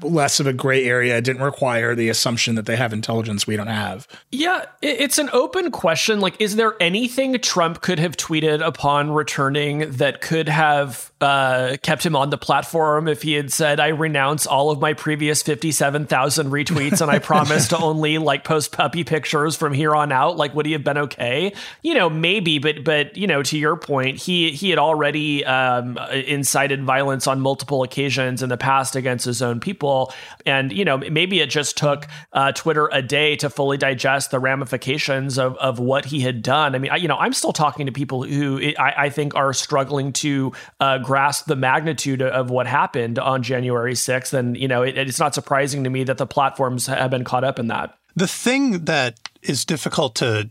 less 0.00 0.40
of 0.40 0.46
a 0.46 0.52
gray 0.52 0.84
area. 0.84 1.18
It 1.18 1.24
didn't 1.24 1.42
require 1.42 1.94
the 1.94 2.08
assumption 2.08 2.54
that 2.54 2.66
they 2.66 2.76
have 2.76 2.92
intelligence 2.92 3.46
we 3.46 3.56
don't 3.56 3.66
have. 3.66 4.08
Yeah, 4.30 4.64
it's 4.80 5.18
an 5.18 5.30
open 5.32 5.70
question. 5.70 6.20
Like, 6.20 6.40
is 6.40 6.56
there 6.56 6.74
anything 6.80 7.38
Trump 7.38 7.82
could 7.82 7.98
have 7.98 8.16
tweeted 8.16 8.64
upon 8.64 9.10
returning 9.10 9.90
that 9.92 10.20
could 10.20 10.48
have 10.48 11.11
uh, 11.22 11.76
kept 11.82 12.04
him 12.04 12.16
on 12.16 12.30
the 12.30 12.38
platform 12.38 13.08
if 13.08 13.22
he 13.22 13.32
had 13.34 13.52
said, 13.52 13.80
I 13.80 13.88
renounce 13.88 14.46
all 14.46 14.70
of 14.70 14.80
my 14.80 14.92
previous 14.94 15.42
57,000 15.42 16.50
retweets 16.50 17.00
and 17.00 17.10
I 17.10 17.18
promise 17.20 17.68
to 17.68 17.78
only 17.78 18.18
like 18.18 18.44
post 18.44 18.72
puppy 18.72 19.04
pictures 19.04 19.56
from 19.56 19.72
here 19.72 19.94
on 19.94 20.12
out? 20.12 20.36
Like, 20.36 20.54
would 20.54 20.66
he 20.66 20.72
have 20.72 20.84
been 20.84 20.98
okay? 20.98 21.54
You 21.82 21.94
know, 21.94 22.10
maybe, 22.10 22.58
but, 22.58 22.84
but, 22.84 23.16
you 23.16 23.26
know, 23.26 23.42
to 23.44 23.58
your 23.58 23.76
point, 23.76 24.18
he, 24.18 24.50
he 24.50 24.70
had 24.70 24.78
already 24.78 25.44
um, 25.44 25.98
incited 26.12 26.82
violence 26.84 27.26
on 27.26 27.40
multiple 27.40 27.82
occasions 27.82 28.42
in 28.42 28.48
the 28.48 28.56
past 28.56 28.96
against 28.96 29.24
his 29.24 29.42
own 29.42 29.60
people. 29.60 30.12
And, 30.44 30.72
you 30.72 30.84
know, 30.84 30.98
maybe 30.98 31.40
it 31.40 31.50
just 31.50 31.76
took 31.76 32.06
uh, 32.32 32.52
Twitter 32.52 32.88
a 32.92 33.02
day 33.02 33.36
to 33.36 33.48
fully 33.48 33.76
digest 33.76 34.30
the 34.30 34.40
ramifications 34.40 35.38
of, 35.38 35.56
of 35.56 35.78
what 35.78 36.06
he 36.06 36.20
had 36.20 36.42
done. 36.42 36.74
I 36.74 36.78
mean, 36.78 36.90
I, 36.90 36.96
you 36.96 37.08
know, 37.08 37.16
I'm 37.16 37.32
still 37.32 37.52
talking 37.52 37.86
to 37.86 37.92
people 37.92 38.24
who 38.24 38.60
I, 38.78 39.04
I 39.04 39.08
think 39.10 39.34
are 39.34 39.52
struggling 39.52 40.12
to 40.14 40.52
uh, 40.80 40.98
grasp 41.12 41.44
the 41.44 41.54
magnitude 41.54 42.22
of 42.22 42.48
what 42.48 42.66
happened 42.66 43.18
on 43.18 43.42
January 43.42 43.92
6th. 43.92 44.32
And, 44.32 44.56
you 44.56 44.66
know, 44.66 44.80
it, 44.80 44.96
it's 44.96 45.18
not 45.18 45.34
surprising 45.34 45.84
to 45.84 45.90
me 45.90 46.04
that 46.04 46.16
the 46.16 46.26
platforms 46.26 46.86
have 46.86 47.10
been 47.10 47.22
caught 47.22 47.44
up 47.44 47.58
in 47.58 47.66
that. 47.66 47.98
The 48.16 48.26
thing 48.26 48.86
that 48.86 49.20
is 49.42 49.66
difficult 49.66 50.14
to, 50.16 50.48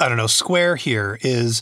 I 0.00 0.08
don't 0.08 0.16
know, 0.16 0.26
square 0.26 0.76
here 0.76 1.18
is 1.20 1.60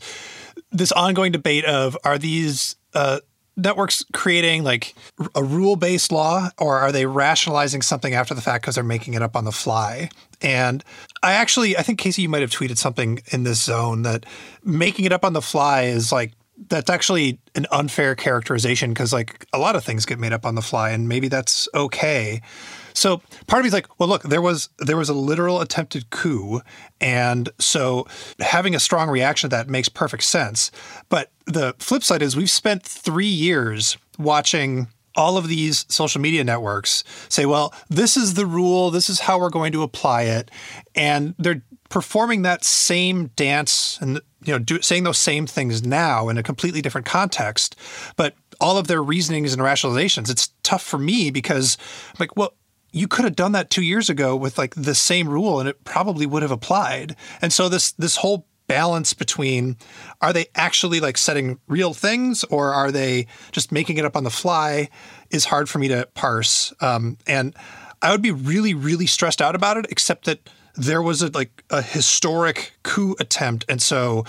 this 0.71 0.93
ongoing 0.93 1.33
debate 1.33 1.65
of 1.65 1.97
are 2.05 2.19
these 2.19 2.77
uh, 2.95 3.19
networks 3.57 4.05
creating 4.13 4.63
like 4.63 4.95
a 5.35 5.43
rule 5.43 5.75
based 5.75 6.13
law 6.13 6.51
or 6.57 6.79
are 6.79 6.93
they 6.93 7.07
rationalizing 7.07 7.83
something 7.83 8.15
after 8.15 8.33
the 8.33 8.41
fact 8.41 8.63
because 8.63 8.77
they're 8.77 8.85
making 8.85 9.15
it 9.15 9.23
up 9.23 9.35
on 9.35 9.45
the 9.45 9.51
fly? 9.51 10.09
And 10.41 10.85
I 11.21 11.33
actually, 11.33 11.77
I 11.77 11.83
think 11.83 11.99
Casey, 11.99 12.23
you 12.23 12.29
might 12.29 12.43
have 12.43 12.53
tweeted 12.53 12.79
something 12.79 13.23
in 13.33 13.43
this 13.43 13.61
zone 13.61 14.03
that 14.03 14.25
making 14.63 15.05
it 15.05 15.11
up 15.11 15.25
on 15.25 15.33
the 15.33 15.43
fly 15.43 15.83
is 15.83 16.13
like 16.13 16.31
that's 16.69 16.91
actually 16.91 17.39
an 17.55 17.67
unfair 17.71 18.15
characterization 18.15 18.91
because 18.91 19.13
like 19.13 19.47
a 19.53 19.59
lot 19.59 19.77
of 19.77 19.85
things 19.85 20.05
get 20.05 20.19
made 20.19 20.33
up 20.33 20.45
on 20.45 20.55
the 20.55 20.63
fly 20.63 20.91
and 20.91 21.09
maybe 21.09 21.29
that's 21.29 21.69
okay 21.75 22.41
so 22.93 23.23
part 23.47 23.61
of 23.61 23.65
me 23.65 23.69
is 23.69 23.73
like 23.73 23.87
well 23.99 24.09
look 24.09 24.23
there 24.25 24.43
was 24.43 24.69
there 24.79 24.97
was 24.97 25.09
a 25.09 25.15
literal 25.15 25.61
attempted 25.61 26.11
coup 26.11 26.61
and 27.01 27.49
so 27.59 28.07
having 28.41 28.75
a 28.75 28.81
strong 28.81 29.09
reaction 29.09 29.49
to 29.49 29.57
that 29.57 29.69
makes 29.69 29.89
perfect 29.89 30.23
sense 30.23 30.71
but 31.09 31.31
the 31.47 31.75
flip 31.79 32.03
side 32.03 32.23
is 32.23 32.37
we've 32.37 32.51
spent 32.51 32.83
three 32.83 33.27
years 33.27 33.97
watching 34.19 34.87
all 35.17 35.37
of 35.37 35.49
these 35.49 35.87
social 35.89 36.21
media 36.21 36.45
networks 36.45 37.03
say, 37.29 37.45
well, 37.45 37.75
this 37.89 38.17
is 38.17 38.35
the 38.35 38.47
rule, 38.47 38.91
this 38.91 39.11
is 39.11 39.21
how 39.21 39.39
we're 39.39 39.51
going 39.51 39.73
to 39.73 39.83
apply 39.83 40.23
it. 40.23 40.51
And 40.95 41.35
they're 41.37 41.63
performing 41.89 42.43
that 42.43 42.65
same 42.65 43.27
dance 43.37 43.99
and 44.01 44.21
you 44.45 44.53
know 44.53 44.59
do, 44.59 44.81
saying 44.81 45.05
those 45.05 45.19
same 45.19 45.47
things 45.47 45.85
now 45.85 46.29
in 46.29 46.39
a 46.39 46.43
completely 46.43 46.83
different 46.83 47.07
context 47.07 47.77
but 48.17 48.35
all 48.61 48.77
of 48.77 48.87
their 48.87 49.03
reasonings 49.03 49.53
and 49.53 49.63
rationalizations 49.63 50.31
it's 50.31 50.53
tough 50.63 50.83
for 50.83 50.99
me 50.99 51.31
because 51.31 51.77
I'm 52.09 52.17
like 52.21 52.37
well 52.37 52.55
you 52.93 53.07
could 53.07 53.25
have 53.25 53.37
done 53.37 53.53
that 53.53 53.71
2 53.71 53.83
years 53.83 54.11
ago 54.11 54.35
with 54.35 54.59
like 54.59 54.75
the 54.75 54.95
same 54.95 55.29
rule 55.29 55.61
and 55.61 55.69
it 55.69 55.85
probably 55.85 56.27
would 56.27 56.43
have 56.43 56.51
applied 56.51 57.17
and 57.41 57.53
so 57.53 57.69
this 57.69 57.93
this 57.93 58.17
whole 58.17 58.47
balance 58.67 59.15
between 59.15 59.77
are 60.21 60.33
they 60.33 60.47
actually 60.55 61.01
like 61.01 61.19
setting 61.19 61.59
real 61.67 61.93
things 61.93 62.45
or 62.45 62.73
are 62.73 62.93
they 62.93 63.27
just 63.51 63.73
making 63.73 63.99
it 63.99 64.05
up 64.05 64.17
on 64.17 64.23
the 64.23 64.31
fly 64.31 64.89
is 65.31 65.45
hard 65.45 65.69
for 65.69 65.79
me 65.79 65.89
to 65.89 66.09
parse. 66.15 66.73
Um, 66.81 67.19
and 67.27 67.55
I 68.03 68.13
would 68.13 68.23
be 68.23 68.31
really, 68.31 68.75
really 68.75 69.07
stressed 69.07 69.43
out 69.43 69.55
about 69.55 69.77
it, 69.77 69.87
except 69.91 70.27
that 70.27 70.49
there 70.75 71.03
was 71.03 71.23
a 71.23 71.29
like 71.29 71.65
a 71.71 71.83
historic 71.83 72.73
coup 72.83 73.17
attempt. 73.21 73.65
And 73.69 73.81
so 73.81 74.25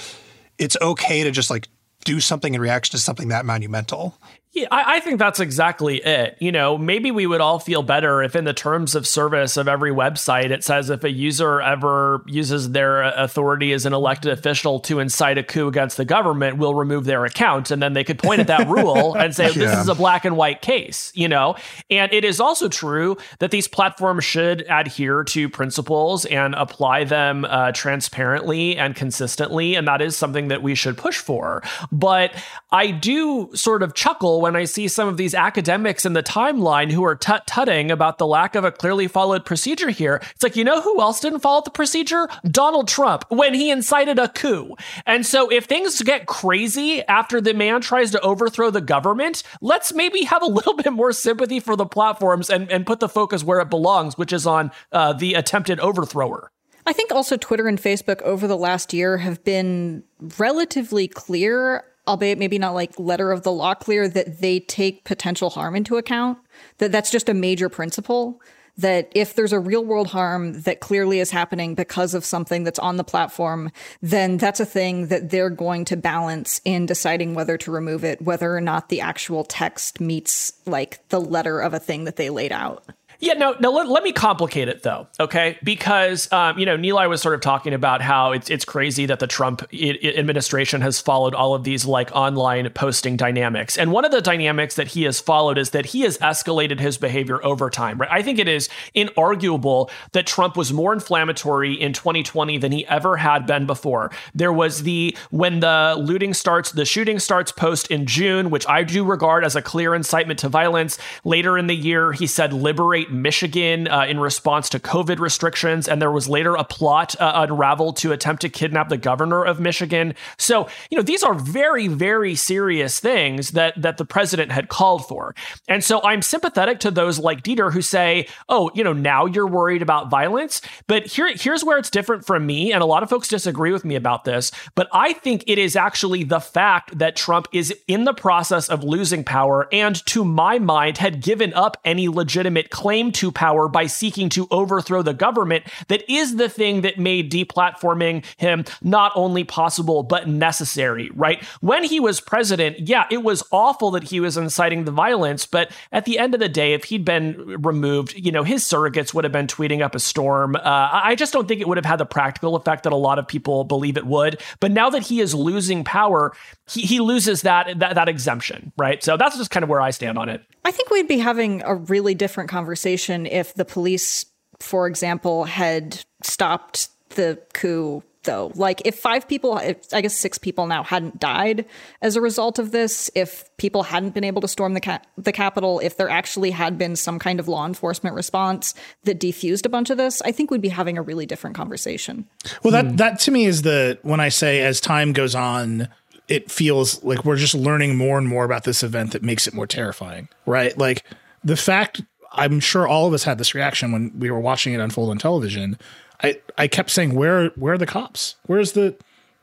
it's 0.58 0.78
okay 0.82 1.24
to 1.24 1.32
just 1.32 1.50
like 1.50 1.68
do 2.04 2.20
something 2.20 2.54
in 2.54 2.62
reaction 2.62 2.92
to 2.92 2.98
something 2.98 3.30
that 3.30 3.46
monumental. 3.46 4.18
Yeah, 4.54 4.68
I, 4.70 4.98
I, 4.98 5.00
think 5.00 5.18
that's 5.18 5.40
exactly 5.40 6.04
it. 6.04 6.36
You 6.42 6.52
know, 6.52 6.78
maybe 6.78 7.10
we 7.10 7.26
would 7.26 7.40
all 7.40 7.58
feel 7.58 7.84
better 7.84 8.22
if, 8.22 8.36
in 8.36 8.44
the 8.44 8.54
terms 8.54 8.96
of 8.96 9.08
service 9.08 9.56
of 9.56 9.70
every 9.70 9.92
website, 9.92 10.52
it 10.52 10.62
says 10.66 10.90
if 10.90 11.06
a 11.06 11.10
user 11.10 11.62
ever 11.62 12.22
uses 12.28 12.72
their 12.72 13.02
authority 13.02 13.72
as 13.72 13.86
an 13.86 13.94
elected 13.94 14.30
official 14.30 14.82
to 14.82 15.00
incite 15.00 15.38
a 15.38 15.44
coup 15.44 15.70
against 15.70 15.96
the 15.96 16.04
government, 16.04 16.58
we'll 16.58 16.76
remove 16.76 17.06
their 17.06 17.24
account. 17.24 17.72
And 17.72 17.82
then 17.82 17.94
they 17.94 18.04
could 18.04 18.20
point 18.20 18.42
at 18.42 18.48
that 18.48 18.68
rule 18.68 19.14
and 19.18 19.34
say, 19.34 19.46
yeah. 19.46 19.54
this 19.54 19.80
is 19.80 19.88
a 19.88 19.96
black 19.96 20.26
and 20.26 20.36
white 20.36 20.62
case, 20.62 21.14
you 21.16 21.30
know? 21.30 21.56
And 21.90 22.12
it 22.12 22.26
is 22.26 22.42
also 22.42 22.68
true 22.68 23.16
that 23.40 23.52
these 23.52 23.70
platforms 23.70 24.26
should 24.26 24.66
adhere 24.68 25.24
to 25.24 25.48
principles 25.48 26.26
and 26.26 26.56
apply 26.56 27.06
them 27.06 27.46
uh, 27.46 27.72
transparently 27.72 28.76
and 28.76 28.98
consistently. 28.98 29.76
And 29.76 29.88
that 29.88 30.02
is 30.02 30.18
something 30.18 30.50
that 30.50 30.62
we 30.62 30.76
should 30.76 30.98
push 30.98 31.20
for. 31.20 31.64
But 31.90 32.34
I 32.70 32.92
do 32.92 33.50
sort 33.54 33.82
of 33.82 33.94
chuckle 33.94 34.41
when 34.42 34.56
I 34.56 34.66
see 34.66 34.88
some 34.88 35.08
of 35.08 35.16
these 35.18 35.34
academics 35.34 36.06
in 36.06 36.14
the 36.14 36.24
timeline 36.24 36.92
who 36.92 37.06
are 37.06 37.16
tut 37.16 37.48
tutting 37.48 37.92
about 37.92 38.18
the 38.18 38.28
lack 38.28 38.56
of 38.56 38.66
a 38.66 38.72
clearly 38.72 39.08
followed 39.08 39.46
procedure 39.46 39.90
here. 39.90 40.22
It's 40.32 40.44
like, 40.44 40.56
you 40.56 40.64
know 40.64 40.82
who 40.82 41.00
else 41.00 41.22
didn't 41.22 41.40
follow 41.40 41.62
the 41.62 41.72
procedure? 41.72 42.28
Donald 42.44 42.88
Trump 42.88 43.26
when 43.30 43.54
he 43.54 43.72
incited 43.72 44.20
a 44.20 44.28
coup. 44.28 44.76
And 45.06 45.26
so 45.26 45.50
if 45.50 45.66
things 45.66 46.02
get 46.02 46.26
crazy 46.26 47.02
after 47.04 47.40
the 47.40 47.54
man 47.54 47.82
tries 47.82 48.12
to 48.12 48.22
overthrow 48.22 48.70
the 48.70 48.82
government, 48.82 49.44
let's 49.62 49.94
maybe 49.94 50.24
have 50.24 50.42
a 50.42 50.48
little 50.48 50.74
bit 50.82 50.92
more 50.92 51.14
sympathy 51.14 51.60
for 51.60 51.76
the 51.76 51.86
platforms 51.86 52.50
and, 52.50 52.70
and 52.72 52.86
put 52.86 53.00
the 53.00 53.10
focus 53.10 53.44
where 53.44 53.60
it 53.60 53.70
belongs, 53.70 54.18
which 54.18 54.34
is 54.34 54.48
on 54.48 54.72
uh, 54.92 55.14
the 55.14 55.36
attempted 55.36 55.80
overthrower. 55.80 56.52
I 56.86 56.94
think 56.94 57.12
also 57.12 57.38
Twitter 57.38 57.68
and 57.68 57.80
Facebook 57.80 58.22
over 58.24 58.48
the 58.48 58.58
last 58.58 58.94
year 58.94 59.18
have 59.18 59.44
been 59.44 60.04
relatively 60.40 61.08
clear 61.08 61.84
albeit 62.08 62.38
maybe 62.38 62.60
not 62.60 62.74
like 62.74 63.00
letter 63.00 63.32
of 63.32 63.44
the 63.44 63.52
law 63.52 63.74
clear, 63.74 64.08
that 64.08 64.42
they 64.42 64.60
take 64.60 65.04
potential 65.04 65.50
harm 65.50 65.76
into 65.76 65.98
account. 65.98 66.38
That 66.78 66.92
that's 66.92 67.12
just 67.12 67.30
a 67.30 67.34
major 67.34 67.70
principle. 67.70 68.42
That 68.78 69.12
if 69.14 69.36
there's 69.36 69.54
a 69.54 69.60
real 69.60 69.84
world 69.84 70.08
harm 70.08 70.62
that 70.62 70.80
clearly 70.80 71.20
is 71.20 71.30
happening 71.30 71.76
because 71.76 72.14
of 72.14 72.24
something 72.24 72.64
that's 72.64 72.80
on 72.80 72.96
the 72.96 73.04
platform, 73.04 73.70
then 74.02 74.38
that's 74.38 74.62
a 74.62 74.66
thing 74.66 75.08
that 75.08 75.30
they're 75.30 75.50
going 75.50 75.86
to 75.86 75.98
balance 75.98 76.62
in 76.64 76.86
deciding 76.86 77.34
whether 77.34 77.58
to 77.58 77.72
remove 77.72 78.04
it, 78.04 78.22
whether 78.22 78.56
or 78.56 78.62
not 78.62 78.90
the 78.90 79.02
actual 79.02 79.44
text 79.44 80.00
meets 80.00 80.54
like 80.66 81.08
the 81.10 81.20
letter 81.20 81.60
of 81.60 81.74
a 81.74 81.80
thing 81.80 82.06
that 82.06 82.16
they 82.16 82.30
laid 82.30 82.54
out. 82.54 82.86
Yeah, 83.22 83.34
no, 83.34 83.56
no. 83.60 83.72
Let, 83.72 83.88
let 83.88 84.04
me 84.04 84.12
complicate 84.12 84.68
it 84.68 84.82
though, 84.82 85.08
okay? 85.20 85.60
Because 85.64 86.32
um, 86.32 86.58
you 86.58 86.66
know, 86.66 86.76
Nilay 86.76 87.08
was 87.08 87.22
sort 87.22 87.36
of 87.36 87.42
talking 87.42 87.72
about 87.72 88.02
how 88.02 88.32
it's 88.32 88.50
it's 88.50 88.66
crazy 88.66 89.06
that 89.06 89.20
the 89.20 89.28
Trump 89.28 89.62
I- 89.72 90.00
administration 90.16 90.82
has 90.82 91.00
followed 91.00 91.36
all 91.36 91.54
of 91.54 91.64
these 91.64 91.86
like 91.86 92.12
online 92.14 92.68
posting 92.72 93.18
dynamics, 93.18 93.78
and 93.78 93.92
one 93.92 94.06
of 94.06 94.12
the 94.12 94.22
dynamics 94.22 94.76
that 94.76 94.88
he 94.90 95.04
has 95.04 95.20
followed 95.20 95.60
is 95.60 95.70
that 95.70 95.86
he 95.86 96.02
has 96.02 96.18
escalated 96.18 96.80
his 96.80 96.98
behavior 96.98 97.46
over 97.46 97.70
time. 97.70 98.00
Right? 98.00 98.10
I 98.12 98.24
think 98.24 98.40
it 98.40 98.48
is 98.48 98.70
inarguable 98.96 99.92
that 100.14 100.26
Trump 100.26 100.58
was 100.58 100.74
more 100.74 100.92
inflammatory 100.92 101.74
in 101.80 101.94
2020 101.94 102.58
than 102.58 102.72
he 102.72 102.88
ever 102.88 103.18
had 103.18 103.46
been 103.46 103.68
before. 103.68 104.10
There 104.34 104.52
was 104.52 104.82
the 104.82 105.16
when 105.30 105.60
the 105.60 105.96
looting 105.96 106.34
starts, 106.34 106.72
the 106.72 106.86
shooting 106.86 107.20
starts 107.20 107.52
post 107.52 107.92
in 107.92 108.08
June, 108.08 108.50
which 108.50 108.68
I 108.68 108.82
do 108.82 109.06
regard 109.06 109.46
as 109.46 109.56
a 109.56 109.62
clear 109.62 109.94
incitement 109.94 110.40
to 110.40 110.50
violence. 110.50 110.98
Later 111.24 111.56
in 111.56 111.68
the 111.68 111.76
year, 111.76 112.14
he 112.14 112.26
said 112.26 112.52
liberate 112.52 113.11
Michigan 113.12 113.88
uh, 113.88 114.06
in 114.06 114.20
response 114.20 114.70
to 114.70 114.80
COVID 114.80 115.20
restrictions, 115.20 115.88
and 115.88 116.02
there 116.02 116.12
was 116.12 116.30
later 116.30 116.56
a 116.56 116.64
plot 116.64 117.16
uh, 117.20 117.32
unraveled 117.36 117.98
to 117.98 118.12
attempt 118.12 118.42
to 118.42 118.50
kidnap 118.50 118.90
the 118.90 118.98
governor 118.98 119.44
of 119.44 119.60
Michigan. 119.60 120.14
So, 120.38 120.68
you 120.90 120.98
know, 120.98 121.04
these 121.04 121.24
are 121.24 121.34
very, 121.34 121.88
very 121.88 122.36
serious 122.36 123.00
things 123.00 123.52
that 123.52 123.82
that 123.82 123.98
the 123.98 124.06
president 124.06 124.52
had 124.52 124.70
called 124.70 125.08
for. 125.08 125.34
And 125.68 125.84
so 125.84 126.02
I'm 126.04 126.22
sympathetic 126.22 126.80
to 126.82 126.92
those 126.92 127.20
like 127.20 127.44
Dieter 127.44 127.72
who 127.72 127.82
say, 127.82 128.28
oh, 128.50 128.70
you 128.74 128.84
know, 128.84 128.94
now 128.94 129.26
you're 129.26 129.48
worried 129.48 129.82
about 129.82 130.10
violence. 130.10 130.62
But 130.88 131.08
here, 131.08 131.32
here's 131.36 131.64
where 131.64 131.78
it's 131.78 131.90
different 131.90 132.26
from 132.26 132.46
me, 132.46 132.72
and 132.72 132.84
a 132.84 132.86
lot 132.86 133.04
of 133.04 133.10
folks 133.10 133.28
disagree 133.28 133.72
with 133.72 133.86
me 133.86 133.96
about 133.96 134.24
this. 134.24 134.52
But 134.76 134.88
I 134.94 135.14
think 135.14 135.44
it 135.48 135.58
is 135.58 135.76
actually 135.76 136.24
the 136.24 136.40
fact 136.40 136.98
that 136.98 137.16
Trump 137.16 137.48
is 137.52 137.74
in 137.88 138.04
the 138.04 138.14
process 138.14 138.70
of 138.70 138.84
losing 138.84 139.24
power 139.24 139.68
and, 139.72 139.96
to 140.08 140.24
my 140.24 140.60
mind, 140.60 141.00
had 141.00 141.22
given 141.22 141.54
up 141.54 141.78
any 141.84 142.08
legitimate 142.08 142.70
claim 142.70 143.01
claim 143.02 143.12
to 143.12 143.32
power 143.32 143.68
by 143.68 143.88
seeking 143.88 144.30
to 144.30 144.48
overthrow 144.52 145.02
the 145.02 145.14
government 145.14 145.64
that 145.88 146.04
is 146.12 146.36
the 146.36 146.48
thing 146.48 146.82
that 146.82 147.00
made 147.00 147.32
deplatforming 147.32 148.24
him 148.38 148.64
not 148.84 149.12
only 149.16 149.44
possible 149.44 150.04
but 150.04 150.28
necessary, 150.28 151.10
right? 151.16 151.44
When 151.62 151.84
he 151.84 152.00
was 152.00 152.22
president, 152.22 152.88
yeah, 152.88 153.06
it 153.10 153.24
was 153.24 153.44
awful 153.52 153.92
that 153.92 154.04
he 154.04 154.20
was 154.20 154.38
inciting 154.38 154.86
the 154.86 154.92
violence, 154.92 155.48
but 155.48 155.72
at 155.92 156.06
the 156.06 156.20
end 156.20 156.36
of 156.36 156.40
the 156.40 156.50
day, 156.50 156.74
if 156.74 156.84
he'd 156.86 157.04
been 157.04 157.36
removed, 157.64 158.14
you 158.16 158.32
know, 158.32 158.44
his 158.44 158.64
surrogates 158.64 159.14
would 159.14 159.24
have 159.24 159.34
been 159.34 159.48
tweeting 159.48 159.82
up 159.82 159.96
a 159.96 160.00
storm. 160.00 160.56
Uh, 160.56 160.62
I 160.64 161.16
just 161.16 161.34
don't 161.34 161.48
think 161.48 161.60
it 161.60 161.68
would 161.68 161.78
have 161.78 161.86
had 161.86 161.98
the 161.98 162.06
practical 162.06 162.56
effect 162.56 162.84
that 162.84 162.94
a 162.94 162.98
lot 162.98 163.18
of 163.18 163.28
people 163.28 163.64
believe 163.64 163.98
it 163.98 164.06
would. 164.06 164.40
But 164.60 164.72
now 164.72 164.92
that 164.92 165.02
he 165.02 165.22
is 165.22 165.34
losing 165.34 165.84
power, 165.84 166.34
he, 166.70 166.82
he 166.82 167.00
loses 167.00 167.42
that, 167.42 167.80
that 167.80 167.96
that 167.96 168.08
exemption, 168.08 168.72
right? 168.78 169.04
So 169.04 169.18
that's 169.18 169.38
just 169.38 169.50
kind 169.50 169.64
of 169.64 169.70
where 169.70 169.82
I 169.82 169.90
stand 169.90 170.18
on 170.18 170.30
it. 170.30 170.44
I 170.64 170.72
think 170.72 170.92
we'd 170.92 171.08
be 171.08 171.18
having 171.18 171.64
a 171.64 171.74
really 171.74 172.14
different 172.14 172.50
conversation 172.50 172.91
if 173.26 173.54
the 173.54 173.66
police, 173.66 174.26
for 174.60 174.88
example, 174.88 175.46
had 175.46 176.04
stopped 176.24 176.90
the 177.16 177.42
coup 177.54 178.04
though. 178.24 178.52
Like 178.56 178.82
if 178.86 179.00
five 179.00 179.28
people, 179.28 179.58
if, 179.58 179.78
I 179.94 180.02
guess 180.02 180.16
six 180.16 180.38
people 180.38 180.68
now 180.68 180.84
hadn't 180.84 181.20
died 181.20 181.66
as 182.02 182.16
a 182.16 182.22
result 182.22 182.60
of 182.60 182.72
this, 182.72 183.10
if 183.16 183.50
people 183.58 183.84
hadn't 183.84 184.14
been 184.14 184.24
able 184.24 184.42
to 184.42 184.48
storm 184.48 184.74
the 184.74 184.82
ca- 184.82 185.02
the 185.18 185.32
Capitol, 185.32 185.80
if 185.80 185.98
there 185.98 186.10
actually 186.10 186.52
had 186.52 186.78
been 186.78 186.96
some 186.96 187.20
kind 187.20 187.40
of 187.40 187.48
law 187.48 187.66
enforcement 187.66 188.16
response 188.16 188.74
that 189.04 189.20
defused 189.20 189.66
a 189.66 189.70
bunch 189.70 189.90
of 189.90 189.98
this, 189.98 190.22
I 190.22 190.32
think 190.32 190.52
we'd 190.52 190.62
be 190.62 190.70
having 190.70 190.98
a 190.98 191.02
really 191.02 191.26
different 191.26 191.56
conversation. 191.56 192.28
Well, 192.64 192.72
that 192.72 192.86
hmm. 192.86 192.96
that 192.98 193.20
to 193.22 193.32
me 193.32 193.46
is 193.46 193.64
the 193.64 194.00
when 194.04 194.20
I 194.20 194.30
say 194.30 194.62
as 194.62 194.80
time 194.80 195.14
goes 195.14 195.36
on, 195.36 195.88
it 196.28 196.52
feels 196.52 197.04
like 197.04 197.26
we're 197.26 197.38
just 197.38 197.56
learning 197.56 197.98
more 197.98 198.18
and 198.18 198.28
more 198.28 198.46
about 198.46 198.64
this 198.64 198.84
event 198.84 199.12
that 199.12 199.24
makes 199.24 199.48
it 199.48 199.54
more 199.54 199.68
terrifying, 199.68 200.30
right? 200.46 200.78
Like 200.78 201.04
the 201.44 201.58
fact 201.58 202.02
I'm 202.34 202.60
sure 202.60 202.88
all 202.88 203.08
of 203.08 203.14
us 203.14 203.24
had 203.24 203.38
this 203.38 203.54
reaction 203.54 203.92
when 203.92 204.18
we 204.18 204.32
were 204.32 204.40
watching 204.40 204.74
it 204.74 204.80
unfold 204.80 205.10
on 205.10 205.18
television. 205.18 205.78
I, 206.24 206.40
I 206.58 206.68
kept 206.68 206.90
saying, 206.90 207.16
where 207.16 207.50
where 207.50 207.74
are 207.74 207.78
the 207.78 207.86
cops? 207.86 208.36
Where's 208.46 208.74
the 208.74 208.96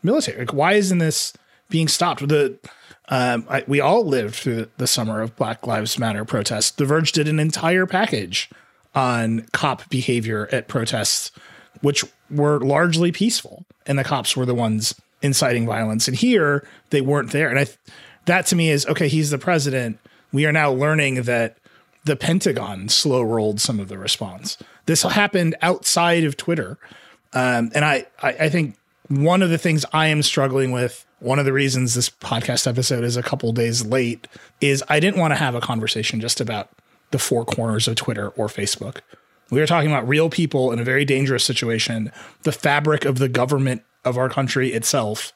military? 0.03 0.39
Like, 0.39 0.53
why 0.53 0.75
isn't 0.75 0.99
this 0.99 1.33
being 1.69 1.89
stopped? 1.89 2.27
The 2.27 2.59
um, 3.11 3.47
I, 3.49 3.65
we 3.67 3.81
all 3.81 4.05
lived 4.07 4.35
through 4.35 4.69
the 4.77 4.87
summer 4.87 5.21
of 5.21 5.37
Black 5.37 5.67
Lives 5.67 5.99
Matter 5.99 6.25
protests. 6.25 6.71
The 6.73 6.85
Verge 6.85 7.13
did 7.13 7.27
an 7.27 7.41
entire 7.41 7.87
package 7.87 8.51
on 8.95 9.47
cop 9.53 9.89
behavior 9.89 10.49
at 10.53 10.69
protests, 10.69 11.31
which 11.81 12.05
were 12.31 12.61
largely 12.61 13.11
peaceful, 13.13 13.65
and 13.87 13.99
the 13.99 14.05
cops 14.05 14.37
were 14.37 14.47
the 14.47 14.55
ones 14.55 14.95
inciting 15.23 15.67
violence. 15.67 16.07
And 16.07 16.17
here 16.17 16.67
they 16.91 17.01
weren't 17.01 17.33
there. 17.33 17.49
And 17.49 17.59
I, 17.59 17.67
that 18.27 18.47
to 18.47 18.57
me 18.57 18.71
is 18.71 18.87
okay. 18.87 19.09
He's 19.09 19.31
the 19.31 19.39
president. 19.39 19.99
We 20.33 20.47
are 20.47 20.53
now 20.53 20.71
learning 20.71 21.23
that 21.23 21.57
the 22.09 22.17
Pentagon 22.17 22.89
slow 22.89 23.23
rolled 23.23 23.61
some 23.61 23.79
of 23.79 23.89
the 23.89 23.99
response. 23.99 24.57
This 24.87 25.03
happened 25.03 25.55
outside 25.61 26.25
of 26.25 26.37
Twitter. 26.37 26.79
Um, 27.35 27.71
and 27.75 27.85
I, 27.85 28.07
I, 28.23 28.29
I 28.31 28.49
think 28.49 28.77
one 29.09 29.43
of 29.43 29.51
the 29.51 29.59
things 29.59 29.85
I 29.93 30.09
am 30.09 30.23
struggling 30.23 30.73
with, 30.73 31.05
one 31.21 31.39
of 31.39 31.45
the 31.45 31.53
reasons 31.53 31.95
this 31.95 32.09
podcast 32.09 32.67
episode 32.67 33.05
is 33.05 33.17
a 33.17 33.23
couple 33.23 33.53
days 33.53 33.85
late, 33.85 34.27
is 34.61 34.83
I 34.89 35.01
didn't 35.01 35.21
want 35.21 35.33
to 35.33 35.37
have 35.37 35.55
a 35.55 35.61
conversation 35.61 36.21
just 36.21 36.41
about 36.41 36.71
the 37.11 37.19
four 37.19 37.45
corners 37.45 37.87
of 37.87 37.97
Twitter 37.97 38.31
or 38.31 38.47
Facebook. 38.47 39.01
We 39.51 39.61
are 39.61 39.67
talking 39.67 39.91
about 39.91 40.09
real 40.09 40.31
people 40.31 40.73
in 40.73 40.79
a 40.79 40.85
very 40.85 41.05
dangerous 41.05 41.45
situation, 41.45 42.11
the 42.43 42.53
fabric 42.53 43.05
of 43.05 43.19
the 43.19 43.29
government 43.29 43.83
of 44.05 44.17
our 44.17 44.31
country 44.31 44.73
itself. 44.73 45.33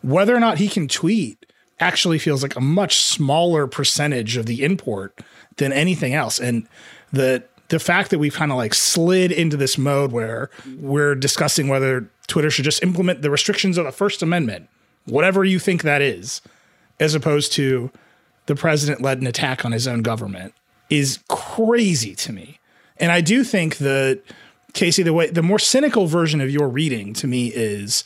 Whether 0.00 0.34
or 0.34 0.40
not 0.40 0.58
he 0.58 0.68
can 0.68 0.88
tweet 0.88 1.44
actually 1.80 2.18
feels 2.18 2.42
like 2.42 2.56
a 2.56 2.60
much 2.60 2.96
smaller 2.96 3.66
percentage 3.66 4.36
of 4.36 4.46
the 4.46 4.62
import 4.62 5.18
than 5.56 5.72
anything 5.72 6.14
else. 6.14 6.38
And 6.38 6.68
the 7.12 7.44
the 7.68 7.78
fact 7.78 8.10
that 8.10 8.18
we've 8.18 8.34
kind 8.34 8.52
of 8.52 8.58
like 8.58 8.74
slid 8.74 9.32
into 9.32 9.56
this 9.56 9.78
mode 9.78 10.12
where 10.12 10.50
we're 10.78 11.14
discussing 11.14 11.66
whether 11.66 12.08
Twitter 12.26 12.50
should 12.50 12.64
just 12.64 12.82
implement 12.82 13.22
the 13.22 13.30
restrictions 13.30 13.78
of 13.78 13.84
the 13.84 13.92
First 13.92 14.22
Amendment, 14.22 14.68
whatever 15.06 15.44
you 15.44 15.58
think 15.58 15.82
that 15.82 16.02
is, 16.02 16.42
as 17.00 17.14
opposed 17.14 17.52
to 17.52 17.90
the 18.46 18.54
president 18.54 19.00
led 19.00 19.20
an 19.20 19.26
attack 19.26 19.64
on 19.64 19.72
his 19.72 19.88
own 19.88 20.02
government, 20.02 20.54
is 20.90 21.20
crazy 21.28 22.14
to 22.14 22.32
me. 22.32 22.58
And 22.98 23.10
I 23.10 23.20
do 23.20 23.42
think 23.42 23.78
that 23.78 24.22
Casey, 24.74 25.02
the 25.02 25.12
way 25.12 25.30
the 25.30 25.42
more 25.42 25.58
cynical 25.58 26.06
version 26.06 26.40
of 26.40 26.50
your 26.50 26.68
reading 26.68 27.14
to 27.14 27.26
me 27.26 27.48
is 27.48 28.04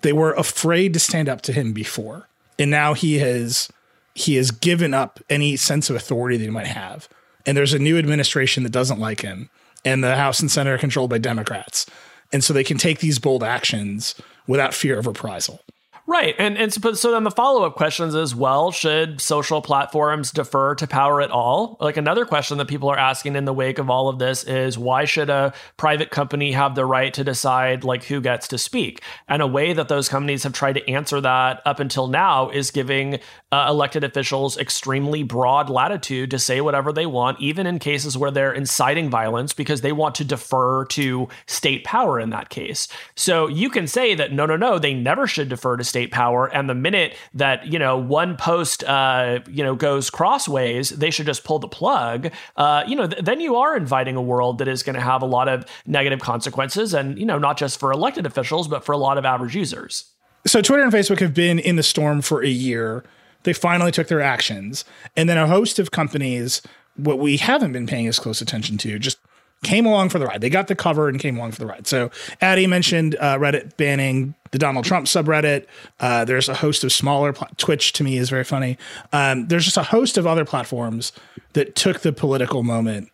they 0.00 0.12
were 0.12 0.32
afraid 0.32 0.92
to 0.94 1.00
stand 1.00 1.28
up 1.28 1.42
to 1.42 1.52
him 1.52 1.72
before. 1.72 2.28
And 2.58 2.70
now 2.70 2.94
he 2.94 3.18
has 3.18 3.68
he 4.14 4.36
has 4.36 4.52
given 4.52 4.94
up 4.94 5.18
any 5.28 5.56
sense 5.56 5.90
of 5.90 5.96
authority 5.96 6.36
that 6.36 6.44
he 6.44 6.50
might 6.50 6.68
have 6.68 7.08
and 7.46 7.56
there's 7.56 7.74
a 7.74 7.78
new 7.78 7.98
administration 7.98 8.62
that 8.62 8.72
doesn't 8.72 8.98
like 8.98 9.20
him, 9.20 9.50
and 9.84 10.02
the 10.02 10.16
House 10.16 10.40
and 10.40 10.50
Senate 10.50 10.70
are 10.70 10.78
controlled 10.78 11.10
by 11.10 11.18
Democrats. 11.18 11.86
And 12.32 12.42
so 12.42 12.52
they 12.52 12.64
can 12.64 12.78
take 12.78 12.98
these 12.98 13.18
bold 13.18 13.44
actions 13.44 14.14
without 14.46 14.74
fear 14.74 14.98
of 14.98 15.06
reprisal. 15.06 15.60
Right. 16.06 16.34
And 16.38 16.58
and 16.58 16.70
so, 16.70 16.92
so 16.92 17.12
then 17.12 17.24
the 17.24 17.30
follow-up 17.30 17.76
questions 17.76 18.14
is 18.14 18.34
well, 18.34 18.70
should 18.70 19.22
social 19.22 19.62
platforms 19.62 20.30
defer 20.32 20.74
to 20.74 20.86
power 20.86 21.22
at 21.22 21.30
all? 21.30 21.78
Like 21.80 21.96
another 21.96 22.26
question 22.26 22.58
that 22.58 22.68
people 22.68 22.90
are 22.90 22.98
asking 22.98 23.36
in 23.36 23.46
the 23.46 23.54
wake 23.54 23.78
of 23.78 23.88
all 23.88 24.10
of 24.10 24.18
this 24.18 24.44
is 24.44 24.76
why 24.76 25.06
should 25.06 25.30
a 25.30 25.54
private 25.78 26.10
company 26.10 26.52
have 26.52 26.74
the 26.74 26.84
right 26.84 27.14
to 27.14 27.24
decide 27.24 27.84
like 27.84 28.04
who 28.04 28.20
gets 28.20 28.48
to 28.48 28.58
speak? 28.58 29.00
And 29.28 29.40
a 29.40 29.46
way 29.46 29.72
that 29.72 29.88
those 29.88 30.10
companies 30.10 30.42
have 30.42 30.52
tried 30.52 30.74
to 30.74 30.90
answer 30.90 31.22
that 31.22 31.62
up 31.64 31.80
until 31.80 32.06
now 32.06 32.50
is 32.50 32.70
giving 32.70 33.18
uh, 33.50 33.66
elected 33.70 34.04
officials 34.04 34.58
extremely 34.58 35.22
broad 35.22 35.70
latitude 35.70 36.30
to 36.32 36.38
say 36.38 36.60
whatever 36.60 36.92
they 36.92 37.06
want, 37.06 37.40
even 37.40 37.66
in 37.66 37.78
cases 37.78 38.18
where 38.18 38.30
they're 38.30 38.52
inciting 38.52 39.08
violence 39.08 39.54
because 39.54 39.80
they 39.80 39.92
want 39.92 40.14
to 40.16 40.24
defer 40.24 40.84
to 40.86 41.28
state 41.46 41.82
power 41.84 42.20
in 42.20 42.28
that 42.30 42.50
case. 42.50 42.88
So 43.16 43.48
you 43.48 43.70
can 43.70 43.86
say 43.86 44.14
that 44.16 44.32
no, 44.32 44.44
no, 44.44 44.56
no, 44.56 44.78
they 44.78 44.92
never 44.92 45.26
should 45.26 45.48
defer 45.48 45.76
to 45.78 45.84
state 45.94 46.10
power. 46.10 46.46
And 46.52 46.68
the 46.68 46.74
minute 46.74 47.14
that 47.34 47.68
you 47.72 47.78
know 47.78 47.96
one 47.96 48.36
post 48.36 48.82
uh, 48.82 49.38
you 49.48 49.62
know 49.62 49.76
goes 49.76 50.10
crossways, 50.10 50.90
they 50.90 51.10
should 51.10 51.26
just 51.26 51.44
pull 51.44 51.60
the 51.60 51.68
plug. 51.68 52.32
Uh, 52.56 52.82
you 52.84 52.96
know, 52.96 53.06
th- 53.06 53.22
then 53.22 53.40
you 53.40 53.54
are 53.54 53.76
inviting 53.76 54.16
a 54.16 54.22
world 54.22 54.58
that 54.58 54.66
is 54.66 54.82
going 54.82 54.96
to 54.96 55.00
have 55.00 55.22
a 55.22 55.26
lot 55.26 55.48
of 55.48 55.64
negative 55.86 56.18
consequences, 56.18 56.94
and 56.94 57.16
you 57.16 57.24
know, 57.24 57.38
not 57.38 57.56
just 57.56 57.78
for 57.78 57.92
elected 57.92 58.26
officials, 58.26 58.66
but 58.66 58.84
for 58.84 58.90
a 58.90 58.96
lot 58.96 59.18
of 59.18 59.24
average 59.24 59.54
users. 59.54 60.06
So 60.48 60.60
Twitter 60.60 60.82
and 60.82 60.92
Facebook 60.92 61.20
have 61.20 61.32
been 61.32 61.60
in 61.60 61.76
the 61.76 61.84
storm 61.84 62.20
for 62.22 62.42
a 62.42 62.48
year. 62.48 63.04
They 63.44 63.52
finally 63.52 63.92
took 63.92 64.08
their 64.08 64.20
actions, 64.20 64.84
and 65.16 65.28
then 65.28 65.38
a 65.38 65.46
host 65.46 65.78
of 65.78 65.92
companies, 65.92 66.60
what 66.96 67.20
we 67.20 67.36
haven't 67.36 67.70
been 67.70 67.86
paying 67.86 68.08
as 68.08 68.18
close 68.18 68.40
attention 68.42 68.78
to, 68.78 68.98
just 68.98 69.18
came 69.64 69.86
along 69.86 70.10
for 70.10 70.18
the 70.18 70.26
ride. 70.26 70.40
They 70.40 70.50
got 70.50 70.68
the 70.68 70.74
cover 70.76 71.08
and 71.08 71.18
came 71.18 71.36
along 71.36 71.52
for 71.52 71.58
the 71.58 71.66
ride. 71.66 71.86
So 71.86 72.10
Adi 72.40 72.66
mentioned 72.66 73.16
uh, 73.18 73.38
Reddit 73.38 73.76
banning 73.76 74.34
the 74.52 74.58
Donald 74.58 74.84
Trump 74.84 75.06
subreddit. 75.06 75.66
Uh, 75.98 76.24
there's 76.24 76.48
a 76.48 76.54
host 76.54 76.84
of 76.84 76.92
smaller 76.92 77.32
pl- 77.32 77.48
Twitch 77.56 77.92
to 77.94 78.04
me 78.04 78.18
is 78.18 78.30
very 78.30 78.44
funny. 78.44 78.78
Um, 79.12 79.48
there's 79.48 79.64
just 79.64 79.76
a 79.76 79.82
host 79.82 80.16
of 80.16 80.28
other 80.28 80.44
platforms 80.44 81.12
that 81.54 81.74
took 81.74 82.00
the 82.00 82.12
political 82.12 82.62
moment 82.62 83.10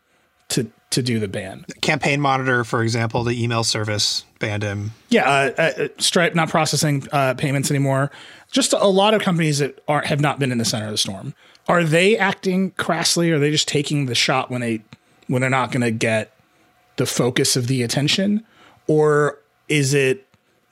to 0.51 0.71
to 0.91 1.03
do 1.03 1.21
the 1.21 1.29
ban. 1.29 1.65
Campaign 1.81 2.21
Monitor, 2.21 2.65
for 2.65 2.83
example, 2.83 3.23
the 3.23 3.43
email 3.43 3.63
service 3.63 4.25
banned 4.41 4.65
him. 4.65 4.91
Yeah, 5.09 5.31
uh, 5.31 5.63
uh, 5.63 5.89
Stripe 5.99 6.35
not 6.35 6.49
processing 6.49 7.07
uh, 7.13 7.35
payments 7.35 7.71
anymore. 7.71 8.11
Just 8.51 8.73
a 8.73 8.89
lot 8.89 9.15
of 9.15 9.23
companies 9.23 9.61
that 9.61 9.81
are 9.87 10.03
have 10.03 10.21
not 10.21 10.39
been 10.39 10.51
in 10.53 10.59
the 10.59 10.65
center 10.65 10.87
of 10.87 10.91
the 10.91 10.99
storm. 10.99 11.33
Are 11.69 11.85
they 11.85 12.19
acting 12.19 12.73
crassly? 12.73 13.31
Or 13.31 13.37
are 13.37 13.39
they 13.39 13.51
just 13.51 13.69
taking 13.69 14.07
the 14.07 14.15
shot 14.15 14.51
when 14.51 14.61
they 14.61 14.83
when 15.29 15.41
they're 15.41 15.49
not 15.49 15.71
going 15.71 15.83
to 15.83 15.93
get 15.93 16.35
the 16.96 17.07
focus 17.07 17.57
of 17.57 17.66
the 17.66 17.83
attention, 17.83 18.44
or 18.87 19.38
is 19.68 19.94
it 19.94 20.26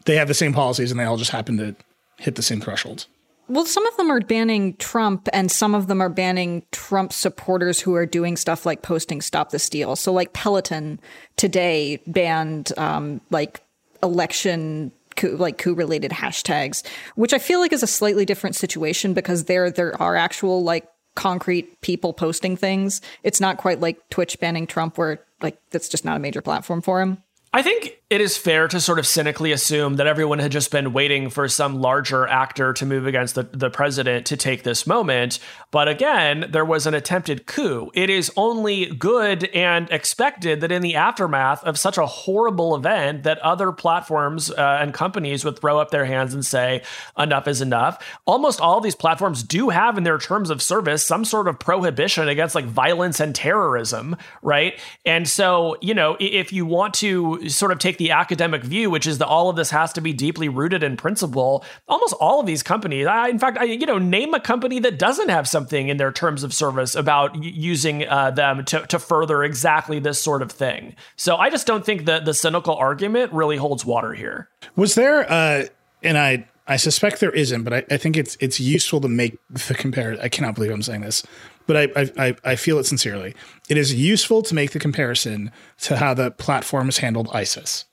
they 0.04 0.16
have 0.16 0.28
the 0.28 0.34
same 0.34 0.52
policies 0.52 0.90
and 0.90 0.98
they 0.98 1.04
all 1.04 1.16
just 1.16 1.30
happen 1.30 1.56
to 1.58 1.76
hit 2.18 2.34
the 2.34 2.42
same 2.42 2.60
thresholds? 2.60 3.06
Well, 3.48 3.64
some 3.64 3.86
of 3.86 3.96
them 3.96 4.10
are 4.10 4.20
banning 4.20 4.74
Trump, 4.74 5.26
and 5.32 5.50
some 5.50 5.74
of 5.74 5.86
them 5.86 6.02
are 6.02 6.10
banning 6.10 6.64
Trump 6.70 7.14
supporters 7.14 7.80
who 7.80 7.94
are 7.94 8.04
doing 8.04 8.36
stuff 8.36 8.66
like 8.66 8.82
posting 8.82 9.22
"Stop 9.22 9.50
the 9.50 9.58
Steal." 9.58 9.96
So, 9.96 10.12
like 10.12 10.34
Peloton 10.34 11.00
today 11.36 12.02
banned 12.06 12.72
um, 12.76 13.22
like 13.30 13.62
election 14.02 14.92
coup, 15.16 15.36
like 15.36 15.56
coup 15.56 15.74
related 15.74 16.10
hashtags, 16.10 16.86
which 17.14 17.32
I 17.32 17.38
feel 17.38 17.60
like 17.60 17.72
is 17.72 17.82
a 17.82 17.86
slightly 17.86 18.26
different 18.26 18.54
situation 18.54 19.14
because 19.14 19.44
there 19.44 19.70
there 19.70 20.00
are 20.00 20.14
actual 20.14 20.62
like 20.62 20.86
concrete 21.14 21.80
people 21.80 22.12
posting 22.12 22.56
things. 22.56 23.00
It's 23.22 23.40
not 23.40 23.58
quite 23.58 23.80
like 23.80 24.08
Twitch 24.10 24.38
banning 24.40 24.66
Trump, 24.66 24.98
where 24.98 25.24
like 25.42 25.58
that's 25.70 25.88
just 25.88 26.04
not 26.04 26.16
a 26.16 26.20
major 26.20 26.42
platform 26.42 26.82
for 26.82 27.00
him. 27.00 27.22
I 27.52 27.62
think 27.62 27.98
it 28.10 28.22
is 28.22 28.38
fair 28.38 28.66
to 28.66 28.80
sort 28.80 28.98
of 28.98 29.06
cynically 29.06 29.52
assume 29.52 29.96
that 29.96 30.06
everyone 30.06 30.38
had 30.38 30.50
just 30.50 30.70
been 30.70 30.94
waiting 30.94 31.28
for 31.28 31.46
some 31.46 31.78
larger 31.78 32.26
actor 32.26 32.72
to 32.72 32.86
move 32.86 33.06
against 33.06 33.34
the, 33.34 33.42
the 33.42 33.68
president 33.68 34.24
to 34.24 34.34
take 34.34 34.62
this 34.62 34.86
moment. 34.86 35.38
But 35.70 35.88
again, 35.88 36.46
there 36.50 36.64
was 36.64 36.86
an 36.86 36.94
attempted 36.94 37.44
coup. 37.44 37.90
It 37.92 38.08
is 38.08 38.32
only 38.34 38.86
good 38.86 39.44
and 39.52 39.90
expected 39.90 40.62
that 40.62 40.72
in 40.72 40.80
the 40.80 40.94
aftermath 40.94 41.62
of 41.64 41.78
such 41.78 41.98
a 41.98 42.06
horrible 42.06 42.74
event 42.74 43.24
that 43.24 43.38
other 43.40 43.72
platforms 43.72 44.50
uh, 44.50 44.78
and 44.80 44.94
companies 44.94 45.44
would 45.44 45.58
throw 45.58 45.78
up 45.78 45.90
their 45.90 46.06
hands 46.06 46.32
and 46.32 46.46
say 46.46 46.82
enough 47.18 47.46
is 47.46 47.60
enough. 47.60 48.02
Almost 48.24 48.58
all 48.58 48.80
these 48.80 48.94
platforms 48.94 49.42
do 49.42 49.68
have 49.68 49.98
in 49.98 50.04
their 50.04 50.16
terms 50.16 50.48
of 50.48 50.62
service 50.62 51.04
some 51.04 51.26
sort 51.26 51.46
of 51.46 51.58
prohibition 51.58 52.26
against 52.26 52.54
like 52.54 52.64
violence 52.64 53.20
and 53.20 53.34
terrorism, 53.34 54.16
right? 54.40 54.80
And 55.04 55.28
so, 55.28 55.76
you 55.82 55.92
know, 55.92 56.16
if 56.18 56.54
you 56.54 56.64
want 56.64 56.94
to 56.94 57.46
sort 57.50 57.70
of 57.70 57.78
take 57.78 57.97
the 57.98 58.10
academic 58.10 58.64
view, 58.64 58.90
which 58.90 59.06
is 59.06 59.18
that 59.18 59.26
all 59.26 59.50
of 59.50 59.56
this 59.56 59.70
has 59.70 59.92
to 59.92 60.00
be 60.00 60.12
deeply 60.12 60.48
rooted 60.48 60.82
in 60.82 60.96
principle. 60.96 61.64
Almost 61.86 62.14
all 62.14 62.40
of 62.40 62.46
these 62.46 62.62
companies, 62.62 63.06
I, 63.06 63.28
in 63.28 63.38
fact, 63.38 63.58
I, 63.58 63.64
you 63.64 63.86
know, 63.86 63.98
name 63.98 64.34
a 64.34 64.40
company 64.40 64.78
that 64.80 64.98
doesn't 64.98 65.28
have 65.28 65.46
something 65.46 65.88
in 65.88 65.96
their 65.96 66.12
terms 66.12 66.42
of 66.42 66.54
service 66.54 66.94
about 66.94 67.42
using 67.42 68.06
uh, 68.08 68.30
them 68.30 68.64
to, 68.66 68.86
to 68.86 68.98
further 68.98 69.44
exactly 69.44 69.98
this 69.98 70.20
sort 70.20 70.42
of 70.42 70.50
thing. 70.50 70.96
So 71.16 71.36
I 71.36 71.50
just 71.50 71.66
don't 71.66 71.84
think 71.84 72.06
that 72.06 72.24
the 72.24 72.34
cynical 72.34 72.74
argument 72.76 73.32
really 73.32 73.56
holds 73.56 73.84
water 73.84 74.14
here. 74.14 74.48
Was 74.76 74.94
there, 74.94 75.30
uh, 75.30 75.66
and 76.02 76.16
I, 76.16 76.46
I 76.66 76.76
suspect 76.76 77.20
there 77.20 77.30
isn't, 77.30 77.64
but 77.64 77.72
I, 77.72 77.84
I 77.90 77.96
think 77.96 78.16
it's 78.16 78.36
it's 78.40 78.60
useful 78.60 79.00
to 79.00 79.08
make 79.08 79.38
the 79.48 79.74
comparison. 79.74 80.22
I 80.22 80.28
cannot 80.28 80.54
believe 80.54 80.70
I'm 80.70 80.82
saying 80.82 81.00
this, 81.00 81.24
but 81.68 81.76
I, 81.76 82.10
I 82.18 82.36
I 82.44 82.56
feel 82.56 82.80
it 82.80 82.84
sincerely. 82.84 83.36
It 83.68 83.76
is 83.76 83.94
useful 83.94 84.42
to 84.42 84.54
make 84.56 84.72
the 84.72 84.80
comparison 84.80 85.52
to 85.82 85.98
how 85.98 86.14
the 86.14 86.32
platforms 86.32 86.98
handled 86.98 87.28
ISIS 87.32 87.84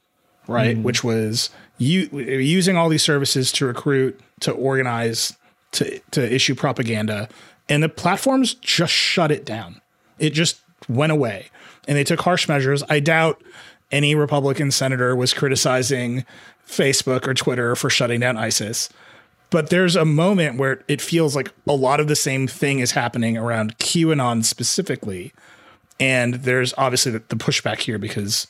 right? 0.47 0.77
Mm. 0.77 0.83
Which 0.83 1.03
was 1.03 1.49
you 1.77 2.07
using 2.11 2.77
all 2.77 2.89
these 2.89 3.03
services 3.03 3.51
to 3.53 3.65
recruit, 3.65 4.19
to 4.41 4.51
organize, 4.51 5.35
to 5.73 5.99
to 6.11 6.33
issue 6.33 6.55
propaganda, 6.55 7.29
and 7.69 7.83
the 7.83 7.89
platforms 7.89 8.53
just 8.55 8.93
shut 8.93 9.31
it 9.31 9.45
down. 9.45 9.81
It 10.19 10.31
just 10.31 10.61
went 10.88 11.11
away, 11.11 11.49
and 11.88 11.97
they 11.97 12.03
took 12.03 12.21
harsh 12.21 12.47
measures. 12.47 12.83
I 12.89 12.99
doubt 12.99 13.41
any 13.91 14.15
Republican 14.15 14.71
senator 14.71 15.15
was 15.15 15.33
criticizing 15.33 16.25
Facebook 16.67 17.27
or 17.27 17.33
Twitter 17.33 17.75
for 17.75 17.89
shutting 17.89 18.19
down 18.19 18.38
ISIS. 18.38 18.89
But 19.49 19.69
there's 19.69 19.95
a 19.95 20.05
moment 20.05 20.58
where 20.58 20.84
it 20.88 21.01
feels 21.01 21.36
like 21.36 21.51
a 21.67 21.73
lot 21.73 21.99
of 21.99 22.08
the 22.08 22.15
same 22.15 22.47
thing 22.47 22.79
is 22.79 22.91
happening 22.91 23.38
around 23.38 23.77
QAnon 23.77 24.43
specifically. 24.43 25.34
And 25.99 26.36
there's 26.36 26.73
obviously 26.77 27.13
the, 27.13 27.23
the 27.29 27.36
pushback 27.36 27.79
here 27.79 27.97
because, 27.97 28.47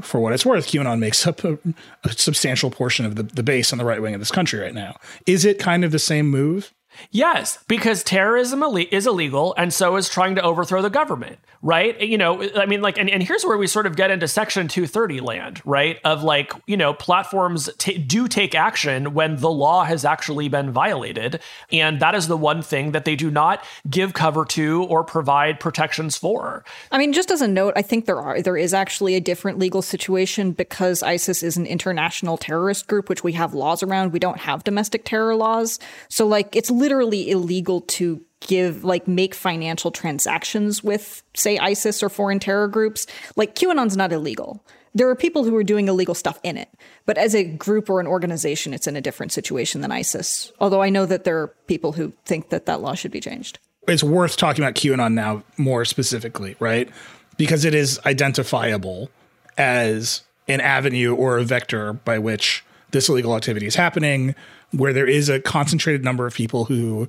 for 0.00 0.20
what 0.20 0.32
it's 0.32 0.44
worth, 0.44 0.66
QAnon 0.66 0.98
makes 0.98 1.26
up 1.26 1.42
a, 1.44 1.58
a 2.04 2.12
substantial 2.12 2.70
portion 2.70 3.06
of 3.06 3.14
the, 3.14 3.22
the 3.22 3.42
base 3.42 3.72
on 3.72 3.78
the 3.78 3.84
right 3.84 4.02
wing 4.02 4.14
of 4.14 4.20
this 4.20 4.30
country 4.30 4.60
right 4.60 4.74
now. 4.74 4.96
Is 5.26 5.44
it 5.44 5.58
kind 5.58 5.84
of 5.84 5.92
the 5.92 5.98
same 5.98 6.28
move? 6.28 6.74
Yes, 7.10 7.58
because 7.68 8.02
terrorism 8.02 8.62
is 8.90 9.06
illegal, 9.06 9.54
and 9.56 9.72
so 9.72 9.96
is 9.96 10.08
trying 10.08 10.34
to 10.36 10.42
overthrow 10.42 10.82
the 10.82 10.90
government, 10.90 11.38
right? 11.62 12.00
You 12.00 12.18
know, 12.18 12.48
I 12.56 12.66
mean, 12.66 12.82
like, 12.82 12.98
and, 12.98 13.10
and 13.10 13.22
here's 13.22 13.44
where 13.44 13.56
we 13.56 13.66
sort 13.66 13.86
of 13.86 13.96
get 13.96 14.10
into 14.10 14.28
Section 14.28 14.68
230 14.68 15.20
land, 15.20 15.62
right? 15.64 15.98
Of 16.04 16.22
like, 16.22 16.52
you 16.66 16.76
know, 16.76 16.94
platforms 16.94 17.68
t- 17.78 17.98
do 17.98 18.28
take 18.28 18.54
action 18.54 19.14
when 19.14 19.36
the 19.36 19.50
law 19.50 19.84
has 19.84 20.04
actually 20.04 20.48
been 20.48 20.70
violated. 20.70 21.40
And 21.72 22.00
that 22.00 22.14
is 22.14 22.28
the 22.28 22.36
one 22.36 22.62
thing 22.62 22.92
that 22.92 23.04
they 23.04 23.16
do 23.16 23.30
not 23.30 23.64
give 23.88 24.12
cover 24.12 24.44
to 24.46 24.84
or 24.84 25.04
provide 25.04 25.60
protections 25.60 26.16
for. 26.16 26.64
I 26.90 26.98
mean, 26.98 27.12
just 27.12 27.30
as 27.30 27.40
a 27.40 27.48
note, 27.48 27.74
I 27.76 27.82
think 27.82 28.06
there 28.06 28.20
are, 28.20 28.40
there 28.40 28.56
is 28.56 28.74
actually 28.74 29.14
a 29.14 29.20
different 29.20 29.58
legal 29.58 29.82
situation 29.82 30.52
because 30.52 31.02
ISIS 31.02 31.42
is 31.42 31.56
an 31.56 31.66
international 31.66 32.36
terrorist 32.36 32.86
group, 32.86 33.08
which 33.08 33.24
we 33.24 33.32
have 33.32 33.54
laws 33.54 33.82
around. 33.82 34.12
We 34.12 34.18
don't 34.18 34.38
have 34.38 34.64
domestic 34.64 35.04
terror 35.04 35.34
laws. 35.34 35.78
So, 36.08 36.26
like, 36.26 36.54
it's 36.54 36.70
literally 36.70 36.85
illegal 36.92 37.82
to 37.82 38.20
give 38.40 38.84
like 38.84 39.08
make 39.08 39.34
financial 39.34 39.90
transactions 39.90 40.82
with 40.84 41.22
say 41.34 41.58
ISIS 41.58 42.02
or 42.02 42.08
foreign 42.08 42.38
terror 42.38 42.68
groups. 42.68 43.06
Like 43.34 43.54
QAnon's 43.54 43.96
not 43.96 44.12
illegal. 44.12 44.64
There 44.94 45.08
are 45.10 45.14
people 45.14 45.44
who 45.44 45.54
are 45.56 45.64
doing 45.64 45.88
illegal 45.88 46.14
stuff 46.14 46.40
in 46.42 46.56
it, 46.56 46.70
but 47.04 47.18
as 47.18 47.34
a 47.34 47.44
group 47.44 47.90
or 47.90 48.00
an 48.00 48.06
organization, 48.06 48.72
it's 48.72 48.86
in 48.86 48.96
a 48.96 49.02
different 49.02 49.30
situation 49.30 49.82
than 49.82 49.92
ISIS. 49.92 50.52
Although 50.58 50.80
I 50.80 50.88
know 50.88 51.04
that 51.04 51.24
there 51.24 51.38
are 51.38 51.48
people 51.66 51.92
who 51.92 52.12
think 52.24 52.48
that 52.48 52.64
that 52.64 52.80
law 52.80 52.94
should 52.94 53.10
be 53.10 53.20
changed. 53.20 53.58
It's 53.86 54.02
worth 54.02 54.38
talking 54.38 54.64
about 54.64 54.74
QAnon 54.74 55.12
now 55.12 55.42
more 55.58 55.84
specifically, 55.84 56.56
right? 56.60 56.88
Because 57.36 57.66
it 57.66 57.74
is 57.74 58.00
identifiable 58.06 59.10
as 59.58 60.22
an 60.48 60.60
avenue 60.60 61.14
or 61.14 61.38
a 61.38 61.44
vector 61.44 61.92
by 61.92 62.18
which 62.18 62.64
this 62.90 63.08
illegal 63.08 63.36
activity 63.36 63.66
is 63.66 63.74
happening, 63.74 64.34
where 64.76 64.92
there 64.92 65.06
is 65.06 65.28
a 65.28 65.40
concentrated 65.40 66.04
number 66.04 66.26
of 66.26 66.34
people 66.34 66.64
who 66.64 67.08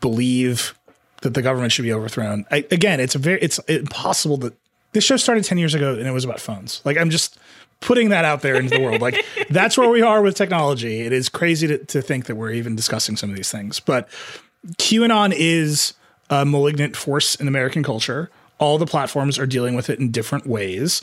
believe 0.00 0.74
that 1.22 1.34
the 1.34 1.42
government 1.42 1.72
should 1.72 1.82
be 1.82 1.92
overthrown. 1.92 2.44
I, 2.50 2.66
again, 2.70 3.00
it's 3.00 3.14
a 3.14 3.18
very 3.18 3.40
it's 3.40 3.58
impossible 3.60 4.36
that 4.38 4.54
this 4.92 5.04
show 5.04 5.16
started 5.16 5.44
10 5.44 5.58
years 5.58 5.74
ago 5.74 5.94
and 5.94 6.06
it 6.06 6.12
was 6.12 6.24
about 6.24 6.40
phones. 6.40 6.82
Like 6.84 6.96
I'm 6.96 7.10
just 7.10 7.38
putting 7.80 8.10
that 8.10 8.24
out 8.24 8.42
there 8.42 8.54
into 8.56 8.70
the 8.76 8.82
world. 8.82 9.00
Like 9.00 9.24
that's 9.50 9.76
where 9.78 9.88
we 9.88 10.02
are 10.02 10.22
with 10.22 10.34
technology. 10.34 11.00
It 11.00 11.12
is 11.12 11.28
crazy 11.28 11.66
to, 11.66 11.78
to 11.78 12.02
think 12.02 12.26
that 12.26 12.36
we're 12.36 12.52
even 12.52 12.76
discussing 12.76 13.16
some 13.16 13.30
of 13.30 13.36
these 13.36 13.50
things. 13.50 13.80
But 13.80 14.08
QAnon 14.78 15.32
is 15.36 15.94
a 16.30 16.44
malignant 16.44 16.96
force 16.96 17.34
in 17.34 17.48
American 17.48 17.82
culture. 17.82 18.30
All 18.58 18.78
the 18.78 18.86
platforms 18.86 19.38
are 19.38 19.46
dealing 19.46 19.74
with 19.74 19.90
it 19.90 19.98
in 19.98 20.10
different 20.10 20.46
ways. 20.46 21.02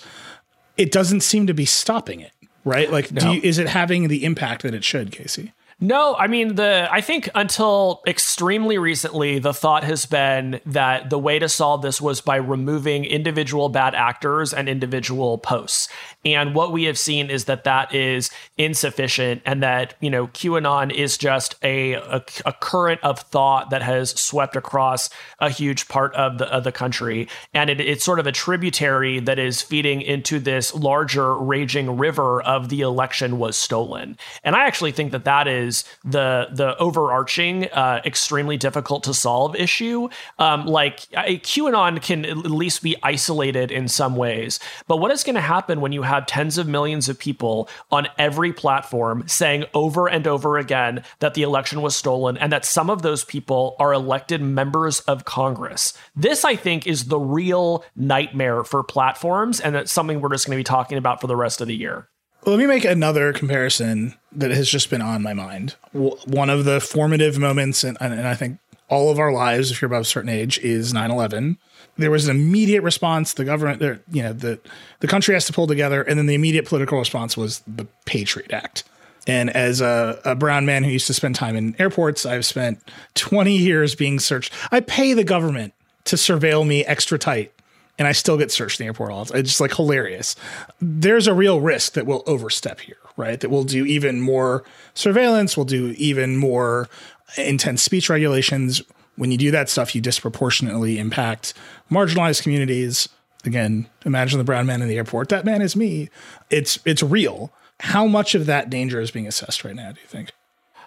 It 0.78 0.92
doesn't 0.92 1.22
seem 1.22 1.46
to 1.48 1.54
be 1.54 1.66
stopping 1.66 2.22
it, 2.22 2.32
right? 2.64 2.90
Like, 2.90 3.12
no. 3.12 3.34
you, 3.34 3.42
is 3.42 3.58
it 3.58 3.68
having 3.68 4.08
the 4.08 4.24
impact 4.24 4.64
that 4.64 4.74
it 4.74 4.84
should, 4.84 5.12
Casey? 5.12 5.52
No, 5.82 6.14
I 6.16 6.28
mean 6.28 6.56
the 6.56 6.90
I 6.92 7.00
think 7.00 7.30
until 7.34 8.02
extremely 8.06 8.78
recently 8.78 9.40
the 9.40 9.54
thought 9.54 9.86
has 9.86 10.06
been 10.06 10.60
that 10.66 11.10
the 11.10 11.18
way 11.18 11.40
to 11.40 11.48
solve 11.48 11.82
this 11.82 12.02
was 12.02 12.20
by 12.20 12.36
removing 12.36 13.06
individual 13.06 13.70
bad 13.70 13.96
actors 13.96 14.54
and 14.54 14.68
individual 14.68 15.38
posts. 15.38 15.88
And 16.26 16.54
what 16.54 16.74
we 16.74 16.84
have 16.84 16.98
seen 16.98 17.30
is 17.30 17.46
that 17.46 17.64
that 17.64 17.96
is 17.96 18.30
insufficient 18.58 19.42
and 19.46 19.64
that, 19.64 19.94
you 20.02 20.10
know, 20.10 20.28
QAnon 20.28 20.94
is 20.94 21.18
just 21.18 21.56
a, 21.64 21.94
a, 21.94 22.22
a 22.46 22.52
current 22.52 23.00
of 23.02 23.20
thought 23.20 23.70
that 23.70 23.82
has 23.82 24.10
swept 24.20 24.58
across 24.58 25.10
a 25.40 25.50
huge 25.50 25.88
part 25.88 26.14
of 26.16 26.40
the, 26.40 26.54
of 26.54 26.66
the 26.66 26.74
country. 26.74 27.30
And 27.54 27.70
it, 27.70 27.80
it's 27.80 28.04
sort 28.04 28.20
of 28.20 28.28
a 28.28 28.34
tributary 28.34 29.22
that 29.22 29.40
is 29.40 29.62
feeding 29.62 30.02
into 30.02 30.40
this 30.40 30.76
larger 30.76 31.38
raging 31.38 31.96
river 31.98 32.42
of 32.42 32.68
the 32.68 32.82
election 32.82 33.40
was 33.40 33.56
stolen. 33.56 34.18
And 34.44 34.58
I 34.58 34.66
actually 34.66 34.92
think 34.92 35.14
that 35.14 35.24
that 35.24 35.48
is 35.48 35.69
the, 36.04 36.48
the 36.52 36.78
overarching, 36.78 37.66
uh, 37.72 38.02
extremely 38.06 38.58
difficult 38.58 39.04
to 39.04 39.14
solve 39.14 39.56
issue. 39.56 40.10
Um, 40.38 40.66
like 40.66 41.08
a 41.14 41.40
QAnon 41.40 42.02
can 42.02 42.26
at 42.26 42.38
least 42.38 42.84
be 42.84 42.96
isolated 43.04 43.72
in 43.72 43.88
some 43.88 44.16
ways. 44.16 44.60
But 44.88 44.98
what 44.98 45.12
is 45.12 45.24
going 45.24 45.36
to 45.36 45.42
happen 45.42 45.82
when 45.82 45.92
you 45.92 46.04
have 46.04 46.26
tens 46.26 46.58
of 46.58 46.68
millions 46.68 47.10
of 47.10 47.20
people 47.20 47.70
on 47.92 48.08
every 48.18 48.54
platform 48.54 49.24
saying 49.28 49.66
over 49.74 50.08
and 50.08 50.28
over 50.28 50.58
again 50.58 51.04
that 51.20 51.34
the 51.34 51.44
election 51.44 51.82
was 51.82 51.96
stolen 51.96 52.38
and 52.38 52.52
that 52.52 52.66
some 52.66 52.90
of 52.90 53.02
those 53.02 53.24
people 53.24 53.76
are 53.80 53.94
elected 53.94 54.42
members 54.42 55.00
of 55.02 55.26
Congress. 55.26 55.94
This, 56.16 56.46
I 56.46 56.56
think, 56.56 56.88
is 56.88 57.06
the 57.06 57.20
real 57.20 57.84
nightmare 57.96 58.64
for 58.64 58.84
platforms, 58.84 59.60
and 59.60 59.76
that's 59.76 59.92
something 59.92 60.22
we're 60.22 60.30
just 60.30 60.46
going 60.46 60.58
to 60.58 60.60
be 60.60 60.64
talking 60.64 60.98
about 60.98 61.22
for 61.22 61.28
the 61.28 61.36
rest 61.36 61.62
of 61.62 61.68
the 61.68 61.76
year. 61.76 62.10
Let 62.46 62.58
me 62.58 62.66
make 62.66 62.86
another 62.86 63.34
comparison 63.34 64.16
that 64.32 64.52
has 64.52 64.70
just 64.70 64.90
been 64.90 65.02
on 65.02 65.22
my 65.22 65.34
mind. 65.34 65.76
One 65.92 66.50
of 66.50 66.66
the 66.66 66.80
formative 66.80 67.38
moments, 67.38 67.84
and, 67.84 67.98
I 68.00 68.34
think 68.34 68.60
all 68.88 69.12
of 69.12 69.20
our 69.20 69.32
lives, 69.32 69.72
if 69.72 69.82
you're 69.82 69.88
above 69.88 70.04
a 70.04 70.06
certain 70.06 70.30
age, 70.30 70.58
is 70.60 70.94
9 70.94 71.12
11 71.12 71.58
there 72.00 72.12
was 72.12 72.28
an 72.28 72.36
immediate 72.36 72.82
response. 72.82 73.34
The 73.34 73.46
government, 73.46 74.02
you 74.12 74.24
know, 74.24 74.34
the 74.34 74.60
the 75.02 75.08
country 75.08 75.34
has 75.34 75.46
to 75.46 75.54
pull 75.54 75.68
together, 75.68 76.02
and 76.02 76.18
then 76.18 76.26
the 76.26 76.34
immediate 76.34 76.66
political 76.66 76.98
response 76.98 77.38
was 77.38 77.62
the 77.68 77.86
Patriot 78.06 78.52
Act. 78.52 78.84
And 79.28 79.50
as 79.50 79.82
a, 79.82 80.20
a, 80.26 80.34
brown 80.34 80.66
man 80.66 80.84
who 80.84 80.90
used 80.90 81.06
to 81.08 81.14
spend 81.14 81.36
time 81.36 81.56
in 81.56 81.76
airports, 81.78 82.26
I've 82.26 82.46
spent 82.46 82.82
20 83.14 83.56
years 83.56 83.94
being 83.94 84.18
searched. 84.18 84.52
I 84.72 84.80
pay 84.80 85.14
the 85.14 85.26
government 85.26 85.74
to 86.06 86.16
surveil 86.16 86.66
me 86.66 86.84
extra 86.86 87.20
tight, 87.20 87.54
and 88.00 88.08
I 88.08 88.14
still 88.14 88.38
get 88.38 88.52
searched 88.52 88.80
in 88.80 88.86
the 88.86 88.88
airport 88.88 89.12
all 89.12 89.26
the 89.26 89.34
time. 89.34 89.42
It's 89.42 89.50
just 89.50 89.62
like 89.62 89.76
hilarious. 89.76 90.36
There's 90.82 91.28
a 91.28 91.34
real 91.34 91.62
risk 91.62 91.94
that 91.94 92.08
we'll 92.08 92.24
overstep 92.26 92.80
here, 92.80 92.98
right? 93.18 93.40
That 93.40 93.50
we'll 93.50 93.66
do 93.66 93.86
even 93.86 94.22
more 94.22 94.64
surveillance, 94.96 95.56
we'll 95.56 95.66
do 95.66 95.94
even 95.98 96.38
more 96.38 96.90
intense 97.38 97.84
speech 97.84 98.10
regulations 98.10 98.82
when 99.20 99.32
you 99.32 99.38
do 99.38 99.52
that 99.52 99.70
stuff, 99.70 99.94
you 99.94 100.00
disproportionately 100.00 100.98
impact 100.98 101.54
marginalized 101.92 102.42
communities. 102.42 103.10
Again, 103.44 103.88
imagine 104.06 104.38
the 104.38 104.46
brown 104.46 104.66
man 104.66 104.82
in 104.82 104.88
the 104.88 104.96
airport. 104.96 105.28
That 105.28 105.44
man 105.44 105.62
is 105.62 105.76
me. 105.76 106.10
It's 106.50 106.80
it's 106.86 107.04
real. 107.04 107.52
How 107.82 108.08
much 108.08 108.34
of 108.34 108.46
that 108.46 108.70
danger 108.70 109.02
is 109.02 109.12
being 109.12 109.28
assessed 109.28 109.66
right 109.66 109.76
now? 109.76 109.92
Do 109.92 110.00
you 110.00 110.08
think? 110.08 110.32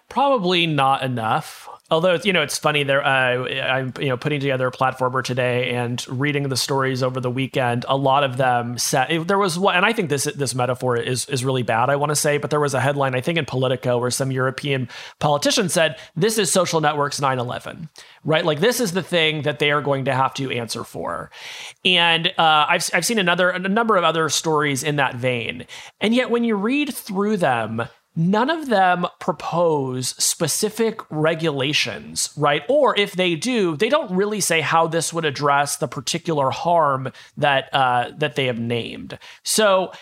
Probably 0.09 0.67
not 0.67 1.03
enough. 1.03 1.69
Although 1.91 2.19
you 2.25 2.33
know 2.33 2.43
it's 2.43 2.57
funny, 2.57 2.85
there 2.85 3.05
uh, 3.05 3.45
I'm 3.45 3.93
you 3.99 4.09
know 4.09 4.17
putting 4.17 4.41
together 4.41 4.67
a 4.67 4.71
platformer 4.71 5.23
today 5.23 5.75
and 5.75 6.03
reading 6.09 6.49
the 6.49 6.57
stories 6.57 7.03
over 7.03 7.21
the 7.21 7.31
weekend. 7.31 7.85
A 7.87 7.97
lot 7.97 8.25
of 8.25 8.39
them 8.39 8.79
said 8.79 9.27
there 9.27 9.37
was 9.37 9.59
one, 9.59 9.75
and 9.75 9.85
I 9.85 9.93
think 9.93 10.09
this 10.09 10.25
this 10.25 10.55
metaphor 10.55 10.97
is 10.97 11.29
is 11.29 11.45
really 11.45 11.63
bad. 11.63 11.91
I 11.91 11.97
want 11.97 12.11
to 12.11 12.17
say, 12.17 12.39
but 12.39 12.51
there 12.51 12.61
was 12.61 12.73
a 12.73 12.81
headline 12.81 13.15
I 13.15 13.21
think 13.21 13.37
in 13.37 13.45
Politico 13.45 13.99
where 13.99 14.11
some 14.11 14.31
European 14.31 14.89
politician 15.19 15.69
said 15.69 15.99
this 16.17 16.39
is 16.39 16.51
social 16.51 16.81
networks 16.81 17.21
9/11, 17.21 17.89
right? 18.25 18.45
Like 18.45 18.61
this 18.61 18.81
is 18.81 18.93
the 18.93 19.03
thing 19.03 19.43
that 19.43 19.59
they 19.59 19.71
are 19.71 19.83
going 19.83 20.07
to 20.07 20.15
have 20.15 20.33
to 20.35 20.51
answer 20.51 20.85
for. 20.85 21.31
And 21.85 22.29
uh, 22.39 22.67
I've 22.69 22.89
I've 22.95 23.05
seen 23.05 23.19
another 23.19 23.51
a 23.51 23.59
number 23.59 23.97
of 23.97 24.05
other 24.05 24.29
stories 24.31 24.83
in 24.83 24.97
that 24.97 25.17
vein, 25.17 25.67
and 26.01 26.15
yet 26.15 26.31
when 26.31 26.45
you 26.45 26.55
read 26.57 26.95
through 26.95 27.39
them, 27.39 27.83
none 28.15 28.51
of 28.51 28.69
them 28.69 29.07
propose 29.21 30.09
specific 30.23 31.01
regulations, 31.11 32.31
right? 32.37 32.63
Or 32.69 32.99
if 32.99 33.13
they 33.13 33.35
do, 33.35 33.77
they 33.77 33.89
don't 33.89 34.15
really 34.15 34.41
say 34.41 34.61
how 34.61 34.87
this 34.87 35.13
would 35.13 35.25
address 35.25 35.77
the 35.77 35.89
particular 35.89 36.51
harm 36.51 37.13
that 37.37 37.73
uh, 37.73 38.13
that 38.19 38.37
they 38.37 38.47
have 38.47 38.59
named. 38.59 39.19
So 39.43 39.93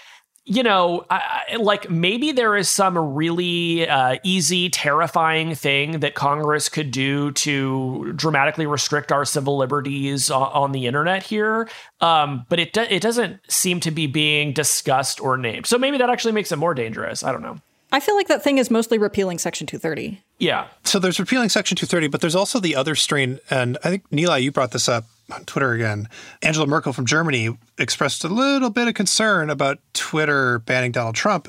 you 0.51 0.65
know, 0.65 1.05
I, 1.11 1.57
like 1.61 1.91
maybe 1.91 2.33
there 2.33 2.57
is 2.57 2.69
some 2.69 2.99
really 2.99 3.89
uh, 3.89 4.17
easy, 4.25 4.69
terrifying 4.69 5.55
thing 5.55 6.01
that 6.01 6.15
Congress 6.15 6.69
could 6.69 6.91
do 6.91 7.31
to 7.33 8.13
dramatically 8.17 8.67
restrict 8.67 9.13
our 9.13 9.25
civil 9.25 9.59
liberties 9.59 10.29
on, 10.29 10.51
on 10.51 10.73
the 10.73 10.87
internet 10.87 11.23
here, 11.23 11.69
um, 12.01 12.47
but 12.49 12.59
it 12.59 12.73
do- 12.73 12.81
it 12.81 13.01
doesn't 13.01 13.39
seem 13.49 13.79
to 13.81 13.93
be 13.93 14.09
being 14.09 14.53
discussed 14.53 15.21
or 15.21 15.37
named. 15.37 15.67
So 15.67 15.79
maybe 15.79 15.99
that 15.99 16.11
actually 16.11 16.33
makes 16.33 16.51
it 16.51 16.57
more 16.57 16.75
dangerous. 16.75 17.23
I 17.23 17.31
don't 17.31 17.43
know. 17.43 17.59
I 17.93 18.01
feel 18.01 18.15
like 18.15 18.29
that 18.29 18.43
thing 18.43 18.59
is 18.59 18.71
mostly 18.71 18.99
repealing 18.99 19.39
Section 19.39 19.67
230. 19.67 20.23
Yeah. 20.39 20.69
So 20.85 20.99
there's 20.99 21.19
repealing 21.19 21.49
Section 21.49 21.77
230, 21.77 22.09
but 22.09 22.21
there's 22.21 22.37
also 22.37 22.61
the 22.61 22.77
other 22.77 22.95
strain. 22.95 23.41
And 23.51 23.79
I 23.85 23.91
think, 23.91 24.09
Nilay, 24.11 24.43
you 24.43 24.53
brought 24.53 24.71
this 24.71 24.89
up 24.89 25.05
on 25.33 25.45
Twitter 25.45 25.73
again. 25.73 26.09
Angela 26.43 26.67
Merkel 26.67 26.93
from 26.93 27.07
Germany 27.07 27.57
expressed 27.79 28.25
a 28.25 28.29
little 28.29 28.71
bit 28.71 28.89
of 28.89 28.95
concern 28.95 29.51
about 29.51 29.79
Twitter 29.93 30.61
banning 30.61 30.93
Donald 30.93 31.15
Trump. 31.15 31.49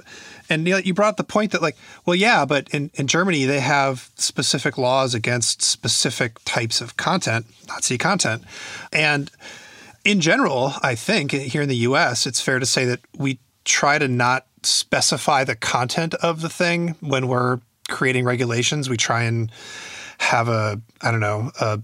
And 0.49 0.67
you, 0.67 0.73
know, 0.73 0.79
you 0.79 0.93
brought 0.93 1.17
the 1.17 1.23
point 1.23 1.51
that, 1.51 1.61
like, 1.61 1.77
well, 2.05 2.15
yeah, 2.15 2.45
but 2.45 2.69
in, 2.73 2.91
in 2.95 3.07
Germany, 3.07 3.45
they 3.45 3.59
have 3.59 4.09
specific 4.15 4.77
laws 4.77 5.13
against 5.13 5.61
specific 5.61 6.39
types 6.43 6.81
of 6.81 6.97
content, 6.97 7.45
Nazi 7.67 7.97
content. 7.97 8.43
And 8.91 9.31
in 10.03 10.19
general, 10.21 10.73
I 10.81 10.95
think 10.95 11.31
here 11.31 11.61
in 11.61 11.69
the 11.69 11.77
US, 11.77 12.25
it's 12.25 12.41
fair 12.41 12.59
to 12.59 12.65
say 12.65 12.85
that 12.85 12.99
we 13.17 13.39
try 13.63 13.99
to 13.99 14.07
not 14.07 14.45
specify 14.63 15.43
the 15.43 15.55
content 15.55 16.13
of 16.15 16.41
the 16.41 16.49
thing 16.49 16.95
when 16.99 17.27
we're 17.27 17.59
creating 17.89 18.25
regulations. 18.25 18.89
We 18.89 18.97
try 18.97 19.23
and 19.23 19.51
have 20.19 20.47
a, 20.47 20.81
I 21.01 21.11
don't 21.11 21.19
know, 21.19 21.51
a 21.59 21.81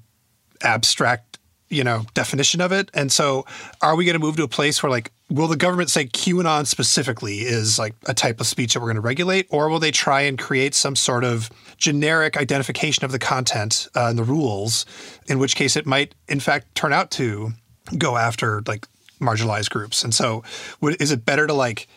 abstract, 0.61 1.39
you 1.69 1.83
know, 1.83 2.05
definition 2.13 2.61
of 2.61 2.71
it. 2.71 2.89
And 2.93 3.11
so 3.11 3.45
are 3.81 3.95
we 3.95 4.05
going 4.05 4.13
to 4.13 4.19
move 4.19 4.37
to 4.37 4.43
a 4.43 4.47
place 4.47 4.81
where 4.81 4.91
like 4.91 5.11
will 5.29 5.47
the 5.47 5.57
government 5.57 5.89
say 5.89 6.05
QAnon 6.05 6.65
specifically 6.65 7.39
is 7.39 7.77
like 7.77 7.93
a 8.05 8.13
type 8.13 8.39
of 8.39 8.47
speech 8.47 8.73
that 8.73 8.79
we're 8.79 8.87
going 8.87 8.95
to 8.95 9.01
regulate, 9.01 9.47
or 9.49 9.69
will 9.69 9.79
they 9.79 9.91
try 9.91 10.21
and 10.21 10.37
create 10.37 10.73
some 10.73 10.95
sort 10.95 11.23
of 11.23 11.49
generic 11.77 12.37
identification 12.37 13.05
of 13.05 13.11
the 13.11 13.19
content 13.19 13.87
uh, 13.95 14.07
and 14.07 14.17
the 14.17 14.23
rules, 14.23 14.85
in 15.27 15.39
which 15.39 15.55
case 15.55 15.75
it 15.75 15.85
might 15.85 16.15
in 16.27 16.39
fact 16.39 16.73
turn 16.75 16.93
out 16.93 17.11
to 17.11 17.51
go 17.97 18.17
after 18.17 18.61
like 18.67 18.87
marginalized 19.19 19.69
groups? 19.69 20.03
And 20.03 20.13
so, 20.13 20.43
is 20.81 21.11
it 21.11 21.25
better 21.25 21.45
to 21.47 21.53
like 21.53 21.87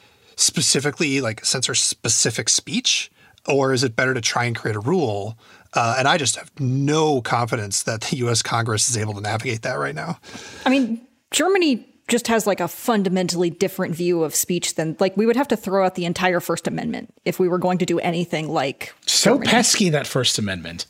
specifically 0.40 1.20
like 1.20 1.44
censor 1.44 1.74
specific 1.74 2.48
speech, 2.48 3.10
or 3.48 3.72
is 3.72 3.84
it 3.84 3.96
better 3.96 4.14
to 4.14 4.20
try 4.20 4.44
and 4.44 4.56
create 4.56 4.76
a 4.76 4.80
rule? 4.80 5.38
Uh, 5.72 5.96
and 5.98 6.08
I 6.08 6.16
just 6.18 6.36
have 6.36 6.50
no 6.58 7.20
confidence 7.22 7.84
that 7.84 8.00
the 8.02 8.16
U.S. 8.18 8.42
Congress 8.42 8.90
is 8.90 8.96
able 8.96 9.14
to 9.14 9.20
navigate 9.20 9.62
that 9.62 9.78
right 9.78 9.94
now. 9.94 10.18
I 10.66 10.70
mean, 10.70 11.00
Germany 11.30 11.86
just 12.08 12.26
has 12.26 12.46
like 12.46 12.60
a 12.60 12.68
fundamentally 12.68 13.48
different 13.50 13.94
view 13.94 14.24
of 14.24 14.34
speech 14.34 14.74
than 14.74 14.96
like 14.98 15.16
we 15.16 15.24
would 15.24 15.36
have 15.36 15.48
to 15.48 15.56
throw 15.56 15.86
out 15.86 15.94
the 15.94 16.04
entire 16.04 16.40
First 16.40 16.66
Amendment 16.66 17.14
if 17.24 17.38
we 17.38 17.48
were 17.48 17.58
going 17.58 17.78
to 17.78 17.86
do 17.86 17.98
anything 18.00 18.48
like 18.48 18.92
so 19.06 19.34
Germany. 19.34 19.50
pesky 19.50 19.88
that 19.90 20.06
First 20.06 20.38
Amendment. 20.38 20.86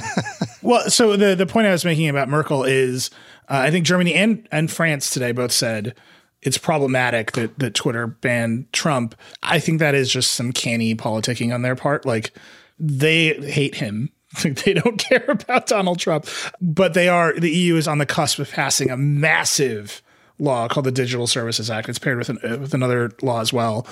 well, 0.62 0.88
so 0.90 1.16
the 1.16 1.34
the 1.34 1.46
point 1.46 1.66
I 1.66 1.72
was 1.72 1.84
making 1.84 2.08
about 2.08 2.28
Merkel 2.28 2.64
is 2.64 3.10
uh, 3.48 3.56
I 3.56 3.70
think 3.70 3.86
Germany 3.86 4.14
and 4.14 4.46
and 4.52 4.70
France 4.70 5.10
today 5.10 5.32
both 5.32 5.52
said 5.52 5.94
it's 6.42 6.58
problematic 6.58 7.32
that 7.32 7.58
that 7.58 7.74
Twitter 7.74 8.06
banned 8.06 8.72
Trump. 8.72 9.14
I 9.42 9.58
think 9.58 9.78
that 9.80 9.94
is 9.94 10.10
just 10.10 10.32
some 10.32 10.52
canny 10.52 10.94
politicking 10.94 11.54
on 11.54 11.62
their 11.62 11.76
part. 11.76 12.06
Like 12.06 12.32
they 12.78 13.34
hate 13.34 13.76
him. 13.76 14.10
they 14.44 14.74
don't 14.74 14.98
care 14.98 15.24
about 15.28 15.66
Donald 15.66 15.98
Trump, 15.98 16.26
but 16.60 16.94
they 16.94 17.08
are. 17.08 17.34
The 17.34 17.50
EU 17.50 17.76
is 17.76 17.88
on 17.88 17.98
the 17.98 18.06
cusp 18.06 18.38
of 18.38 18.50
passing 18.50 18.90
a 18.90 18.96
massive 18.96 20.02
law 20.38 20.68
called 20.68 20.86
the 20.86 20.92
Digital 20.92 21.26
Services 21.26 21.68
Act. 21.68 21.88
It's 21.88 21.98
paired 21.98 22.18
with 22.18 22.28
an, 22.28 22.38
with 22.60 22.72
another 22.72 23.10
law 23.22 23.40
as 23.40 23.52
well 23.52 23.86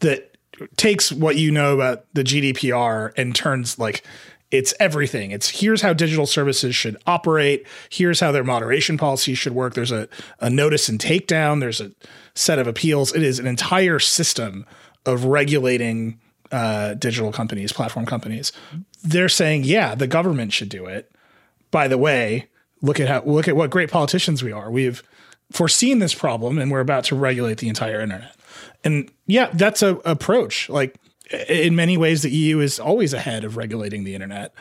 that 0.00 0.36
takes 0.76 1.10
what 1.10 1.36
you 1.36 1.50
know 1.50 1.74
about 1.74 2.06
the 2.14 2.22
GDPR 2.22 3.12
and 3.16 3.34
turns 3.34 3.78
like 3.78 4.04
it's 4.54 4.72
everything. 4.78 5.32
It's 5.32 5.48
here's 5.48 5.82
how 5.82 5.92
digital 5.92 6.26
services 6.26 6.76
should 6.76 6.96
operate. 7.06 7.66
Here's 7.88 8.20
how 8.20 8.30
their 8.30 8.44
moderation 8.44 8.96
policies 8.96 9.36
should 9.36 9.52
work. 9.54 9.74
There's 9.74 9.90
a, 9.90 10.08
a 10.38 10.48
notice 10.48 10.88
and 10.88 11.00
takedown. 11.00 11.58
There's 11.58 11.80
a 11.80 11.90
set 12.34 12.60
of 12.60 12.68
appeals. 12.68 13.12
It 13.14 13.22
is 13.22 13.40
an 13.40 13.48
entire 13.48 13.98
system 13.98 14.64
of 15.04 15.24
regulating 15.24 16.20
uh, 16.52 16.94
digital 16.94 17.32
companies, 17.32 17.72
platform 17.72 18.06
companies. 18.06 18.52
They're 19.02 19.28
saying, 19.28 19.64
yeah, 19.64 19.96
the 19.96 20.06
government 20.06 20.52
should 20.52 20.68
do 20.68 20.86
it. 20.86 21.10
By 21.72 21.88
the 21.88 21.98
way, 21.98 22.46
look 22.80 23.00
at 23.00 23.08
how 23.08 23.22
look 23.24 23.48
at 23.48 23.56
what 23.56 23.70
great 23.70 23.90
politicians 23.90 24.42
we 24.44 24.52
are. 24.52 24.70
We've 24.70 25.02
foreseen 25.50 25.98
this 25.98 26.14
problem 26.14 26.58
and 26.58 26.70
we're 26.70 26.80
about 26.80 27.04
to 27.04 27.16
regulate 27.16 27.58
the 27.58 27.68
entire 27.68 28.00
internet. 28.00 28.36
And 28.84 29.10
yeah, 29.26 29.50
that's 29.52 29.82
a 29.82 29.96
approach. 30.04 30.68
Like 30.68 30.94
in 31.48 31.74
many 31.74 31.96
ways, 31.96 32.22
the 32.22 32.30
EU 32.30 32.60
is 32.60 32.78
always 32.78 33.12
ahead 33.12 33.44
of 33.44 33.56
regulating 33.56 34.04
the 34.04 34.14
internet. 34.14 34.54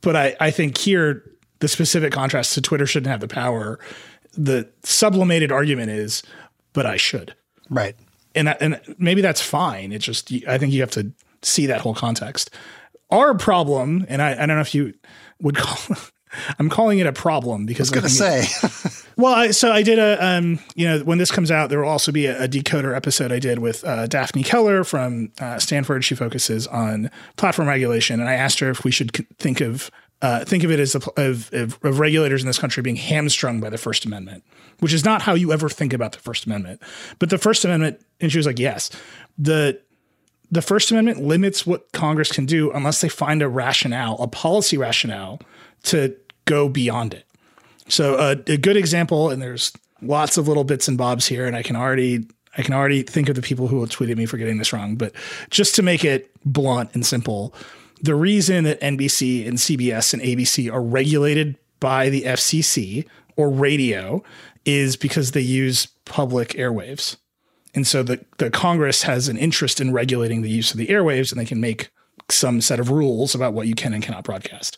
But 0.00 0.16
I, 0.16 0.36
I 0.40 0.50
think 0.50 0.78
here 0.78 1.24
the 1.60 1.68
specific 1.68 2.12
contrast 2.12 2.54
to 2.54 2.60
Twitter 2.60 2.86
shouldn't 2.86 3.10
have 3.10 3.20
the 3.20 3.28
power. 3.28 3.78
The 4.36 4.68
sublimated 4.82 5.52
argument 5.52 5.90
is, 5.90 6.22
but 6.72 6.86
I 6.86 6.96
should. 6.96 7.34
Right. 7.70 7.96
And 8.34 8.48
and 8.48 8.80
maybe 8.98 9.20
that's 9.20 9.40
fine. 9.40 9.92
It's 9.92 10.04
just 10.04 10.32
I 10.48 10.58
think 10.58 10.72
you 10.72 10.80
have 10.80 10.90
to 10.92 11.12
see 11.42 11.66
that 11.66 11.80
whole 11.80 11.94
context. 11.94 12.50
Our 13.10 13.34
problem, 13.34 14.06
and 14.08 14.22
I, 14.22 14.32
I 14.32 14.46
don't 14.46 14.56
know 14.56 14.60
if 14.60 14.74
you 14.74 14.94
would 15.40 15.56
call 15.58 15.96
I'm 16.58 16.68
calling 16.68 16.98
it 16.98 17.06
a 17.06 17.12
problem 17.12 17.66
because 17.66 17.92
I 17.92 18.00
was 18.00 18.12
going 18.12 18.38
to 18.38 18.48
say. 18.48 19.02
well, 19.16 19.34
I, 19.34 19.50
so 19.50 19.70
I 19.72 19.82
did 19.82 19.98
a, 19.98 20.24
um, 20.24 20.58
you 20.74 20.86
know, 20.86 21.00
when 21.00 21.18
this 21.18 21.30
comes 21.30 21.50
out, 21.50 21.70
there 21.70 21.80
will 21.80 21.88
also 21.88 22.12
be 22.12 22.26
a, 22.26 22.44
a 22.44 22.48
decoder 22.48 22.96
episode 22.96 23.32
I 23.32 23.38
did 23.38 23.58
with 23.58 23.84
uh, 23.84 24.06
Daphne 24.06 24.42
Keller 24.42 24.84
from 24.84 25.32
uh, 25.40 25.58
Stanford. 25.58 26.04
She 26.04 26.14
focuses 26.14 26.66
on 26.66 27.10
platform 27.36 27.68
regulation, 27.68 28.20
and 28.20 28.28
I 28.28 28.34
asked 28.34 28.60
her 28.60 28.70
if 28.70 28.84
we 28.84 28.90
should 28.90 29.12
think 29.38 29.60
of 29.60 29.90
uh, 30.22 30.44
think 30.44 30.62
of 30.62 30.70
it 30.70 30.78
as 30.78 30.94
a, 30.94 31.00
of, 31.20 31.52
of, 31.52 31.78
of 31.82 31.98
regulators 31.98 32.42
in 32.42 32.46
this 32.46 32.58
country 32.58 32.80
being 32.80 32.96
hamstrung 32.96 33.60
by 33.60 33.68
the 33.68 33.76
First 33.76 34.04
Amendment, 34.04 34.44
which 34.78 34.92
is 34.92 35.04
not 35.04 35.20
how 35.20 35.34
you 35.34 35.52
ever 35.52 35.68
think 35.68 35.92
about 35.92 36.12
the 36.12 36.20
First 36.20 36.46
Amendment. 36.46 36.80
But 37.18 37.28
the 37.28 37.38
First 37.38 37.64
Amendment, 37.64 38.00
and 38.20 38.30
she 38.30 38.38
was 38.38 38.46
like, 38.46 38.60
yes, 38.60 38.90
the 39.36 39.80
the 40.52 40.62
First 40.62 40.90
Amendment 40.90 41.22
limits 41.22 41.66
what 41.66 41.90
Congress 41.92 42.30
can 42.30 42.46
do 42.46 42.70
unless 42.72 43.00
they 43.00 43.08
find 43.08 43.42
a 43.42 43.48
rationale, 43.48 44.16
a 44.20 44.28
policy 44.28 44.76
rationale 44.76 45.40
to 45.84 46.14
go 46.44 46.68
beyond 46.68 47.14
it. 47.14 47.24
So 47.88 48.14
uh, 48.14 48.36
a 48.46 48.56
good 48.56 48.76
example, 48.76 49.30
and 49.30 49.42
there's 49.42 49.72
lots 50.00 50.36
of 50.36 50.48
little 50.48 50.64
bits 50.64 50.88
and 50.88 50.98
bobs 50.98 51.26
here, 51.26 51.46
and 51.46 51.56
I 51.56 51.62
can 51.62 51.76
already 51.76 52.26
I 52.56 52.62
can 52.62 52.74
already 52.74 53.02
think 53.02 53.28
of 53.28 53.34
the 53.34 53.42
people 53.42 53.68
who 53.68 53.76
will 53.76 53.86
tweet 53.86 54.10
at 54.10 54.18
me 54.18 54.26
for 54.26 54.36
getting 54.36 54.58
this 54.58 54.72
wrong. 54.72 54.96
But 54.96 55.12
just 55.50 55.74
to 55.76 55.82
make 55.82 56.04
it 56.04 56.30
blunt 56.44 56.90
and 56.94 57.04
simple, 57.04 57.54
the 58.02 58.14
reason 58.14 58.64
that 58.64 58.80
NBC 58.80 59.46
and 59.46 59.56
CBS 59.56 60.12
and 60.12 60.22
ABC 60.22 60.70
are 60.70 60.82
regulated 60.82 61.56
by 61.80 62.10
the 62.10 62.22
FCC 62.22 63.06
or 63.36 63.48
radio 63.48 64.22
is 64.66 64.96
because 64.96 65.30
they 65.30 65.40
use 65.40 65.86
public 66.04 66.50
airwaves. 66.50 67.16
And 67.74 67.86
so 67.86 68.02
the, 68.02 68.22
the 68.36 68.50
Congress 68.50 69.04
has 69.04 69.28
an 69.28 69.38
interest 69.38 69.80
in 69.80 69.92
regulating 69.92 70.42
the 70.42 70.50
use 70.50 70.72
of 70.72 70.76
the 70.76 70.88
airwaves, 70.88 71.32
and 71.32 71.40
they 71.40 71.46
can 71.46 71.60
make 71.60 71.90
some 72.28 72.60
set 72.60 72.80
of 72.80 72.90
rules 72.90 73.34
about 73.34 73.54
what 73.54 73.66
you 73.66 73.74
can 73.74 73.94
and 73.94 74.02
cannot 74.02 74.24
broadcast 74.24 74.76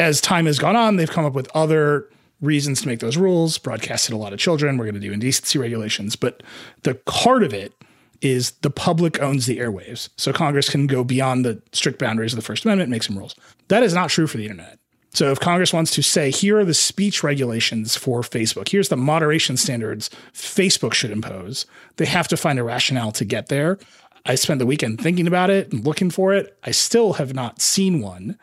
as 0.00 0.20
time 0.20 0.46
has 0.46 0.58
gone 0.58 0.76
on, 0.76 0.96
they've 0.96 1.10
come 1.10 1.26
up 1.26 1.34
with 1.34 1.48
other 1.54 2.08
reasons 2.40 2.80
to 2.80 2.88
make 2.88 3.00
those 3.00 3.18
rules, 3.18 3.58
broadcasted 3.58 4.14
a 4.14 4.16
lot 4.16 4.32
of 4.32 4.38
children. 4.38 4.78
We're 4.78 4.86
going 4.86 4.94
to 4.94 5.00
do 5.00 5.12
indecency 5.12 5.58
regulations. 5.58 6.16
But 6.16 6.42
the 6.82 6.98
heart 7.06 7.42
of 7.42 7.52
it 7.52 7.74
is 8.22 8.52
the 8.62 8.70
public 8.70 9.20
owns 9.20 9.46
the 9.46 9.58
airwaves. 9.58 10.08
So 10.16 10.32
Congress 10.32 10.70
can 10.70 10.86
go 10.86 11.04
beyond 11.04 11.44
the 11.44 11.62
strict 11.72 11.98
boundaries 11.98 12.32
of 12.32 12.36
the 12.36 12.44
First 12.44 12.64
Amendment, 12.64 12.86
and 12.86 12.90
make 12.90 13.02
some 13.02 13.18
rules. 13.18 13.34
That 13.68 13.82
is 13.82 13.94
not 13.94 14.10
true 14.10 14.26
for 14.26 14.38
the 14.38 14.44
internet. 14.44 14.78
So 15.12 15.32
if 15.32 15.40
Congress 15.40 15.72
wants 15.72 15.90
to 15.92 16.02
say, 16.02 16.30
here 16.30 16.58
are 16.58 16.64
the 16.64 16.72
speech 16.72 17.22
regulations 17.22 17.96
for 17.96 18.22
Facebook, 18.22 18.68
here's 18.68 18.88
the 18.88 18.96
moderation 18.96 19.56
standards 19.56 20.08
Facebook 20.32 20.94
should 20.94 21.10
impose, 21.10 21.66
they 21.96 22.06
have 22.06 22.28
to 22.28 22.36
find 22.36 22.58
a 22.58 22.64
rationale 22.64 23.12
to 23.12 23.24
get 23.24 23.48
there. 23.48 23.78
I 24.24 24.36
spent 24.36 24.60
the 24.60 24.66
weekend 24.66 25.00
thinking 25.00 25.26
about 25.26 25.50
it 25.50 25.72
and 25.72 25.84
looking 25.84 26.10
for 26.10 26.32
it. 26.32 26.56
I 26.62 26.70
still 26.70 27.14
have 27.14 27.34
not 27.34 27.60
seen 27.60 28.00
one. 28.00 28.38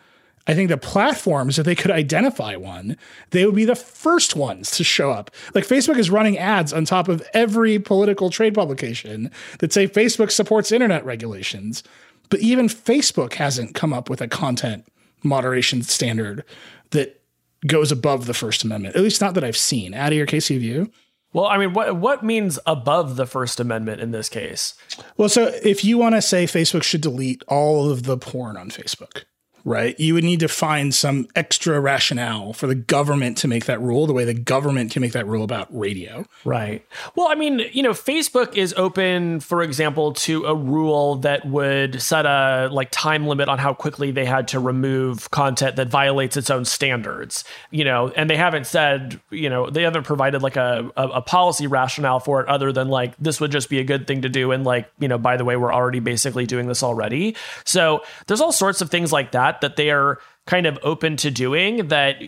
I 0.47 0.53
think 0.53 0.69
the 0.69 0.77
platforms, 0.77 1.59
if 1.59 1.65
they 1.65 1.75
could 1.75 1.91
identify 1.91 2.55
one, 2.55 2.97
they 3.31 3.45
would 3.45 3.55
be 3.55 3.65
the 3.65 3.75
first 3.75 4.35
ones 4.35 4.71
to 4.71 4.83
show 4.83 5.11
up. 5.11 5.29
Like 5.53 5.67
Facebook 5.67 5.97
is 5.97 6.09
running 6.09 6.37
ads 6.37 6.71
on 6.71 6.85
top 6.85 7.09
of 7.09 7.21
every 7.33 7.79
political 7.79 8.29
trade 8.29 8.55
publication 8.55 9.29
that 9.59 9.73
say 9.73 9.87
Facebook 9.87 10.31
supports 10.31 10.71
internet 10.71 11.05
regulations. 11.05 11.83
But 12.29 12.39
even 12.39 12.67
Facebook 12.67 13.33
hasn't 13.33 13.75
come 13.75 13.93
up 13.93 14.09
with 14.09 14.21
a 14.21 14.27
content 14.27 14.85
moderation 15.23 15.81
standard 15.81 16.43
that 16.91 17.21
goes 17.65 17.91
above 17.91 18.25
the 18.25 18.33
First 18.33 18.63
Amendment, 18.63 18.95
at 18.95 19.01
least 19.01 19.21
not 19.21 19.33
that 19.33 19.43
I've 19.43 19.57
seen. 19.57 19.93
Adi 19.93 20.21
or 20.21 20.25
Casey, 20.25 20.55
you? 20.55 20.91
Well, 21.33 21.45
I 21.45 21.57
mean, 21.57 21.73
what 21.73 21.97
what 21.97 22.23
means 22.23 22.57
above 22.65 23.15
the 23.15 23.25
First 23.25 23.59
Amendment 23.59 24.01
in 24.01 24.11
this 24.11 24.29
case? 24.29 24.75
Well, 25.17 25.29
so 25.29 25.51
if 25.63 25.83
you 25.83 25.97
want 25.97 26.15
to 26.15 26.21
say 26.21 26.45
Facebook 26.45 26.83
should 26.83 27.01
delete 27.01 27.43
all 27.47 27.91
of 27.91 28.03
the 28.03 28.17
porn 28.17 28.55
on 28.57 28.69
Facebook, 28.69 29.25
right? 29.67 29.99
You 29.99 30.13
would 30.13 30.23
need 30.23 30.39
to 30.39 30.47
find 30.47 30.95
some 30.95 31.27
extra 31.35 31.77
rationale 31.81 32.53
for 32.53 32.67
the 32.67 32.75
government 32.75 33.37
to 33.39 33.49
make 33.49 33.65
that 33.65 33.81
rule 33.81 34.07
the 34.07 34.13
way 34.13 34.23
the 34.23 34.33
government 34.33 34.91
can 34.93 35.01
make 35.01 35.11
that 35.11 35.27
rule 35.27 35.43
about 35.43 35.67
radio. 35.77 36.25
Right. 36.45 36.85
Well, 37.15 37.27
I 37.27 37.35
mean, 37.35 37.63
you 37.73 37.83
know, 37.83 37.91
Facebook 37.91 38.55
is 38.55 38.73
open, 38.77 39.41
for 39.41 39.61
example, 39.61 40.13
to 40.13 40.45
a 40.45 40.55
rule 40.55 41.17
that 41.17 41.45
would 41.45 42.01
set 42.01 42.25
a 42.25 42.69
like 42.71 42.87
time 42.91 43.27
limit 43.27 43.49
on 43.49 43.59
how 43.59 43.73
quickly 43.73 44.09
they 44.09 44.23
had 44.23 44.47
to 44.49 44.59
remove 44.61 45.29
content 45.31 45.75
that 45.75 45.89
violates 45.89 46.37
its 46.37 46.49
own 46.49 46.63
standards, 46.63 47.43
you 47.69 47.83
know, 47.83 48.07
and 48.15 48.29
they 48.29 48.37
haven't 48.37 48.67
said, 48.67 49.19
you 49.31 49.49
know, 49.49 49.69
they 49.69 49.83
haven't 49.83 50.03
provided 50.03 50.41
like 50.41 50.55
a, 50.55 50.89
a, 50.95 51.07
a 51.09 51.21
policy 51.21 51.67
rationale 51.67 52.21
for 52.21 52.39
it 52.39 52.47
other 52.47 52.71
than 52.71 52.87
like 52.87 53.17
this 53.17 53.41
would 53.41 53.51
just 53.51 53.69
be 53.69 53.79
a 53.79 53.83
good 53.83 54.07
thing 54.07 54.21
to 54.21 54.29
do. 54.29 54.53
And 54.53 54.63
like, 54.63 54.89
you 54.97 55.09
know, 55.09 55.17
by 55.17 55.35
the 55.35 55.43
way, 55.43 55.57
we're 55.57 55.73
already 55.73 55.99
basically 55.99 56.45
doing 56.45 56.67
this 56.67 56.83
already. 56.83 57.35
So 57.65 58.03
there's 58.27 58.39
all 58.39 58.53
sorts 58.53 58.79
of 58.79 58.89
things 58.89 59.11
like 59.11 59.33
that 59.33 59.56
that 59.61 59.75
they 59.75 59.89
are 59.89 60.19
kind 60.45 60.65
of 60.65 60.79
open 60.81 61.17
to 61.17 61.29
doing 61.29 61.89
that 61.89 62.21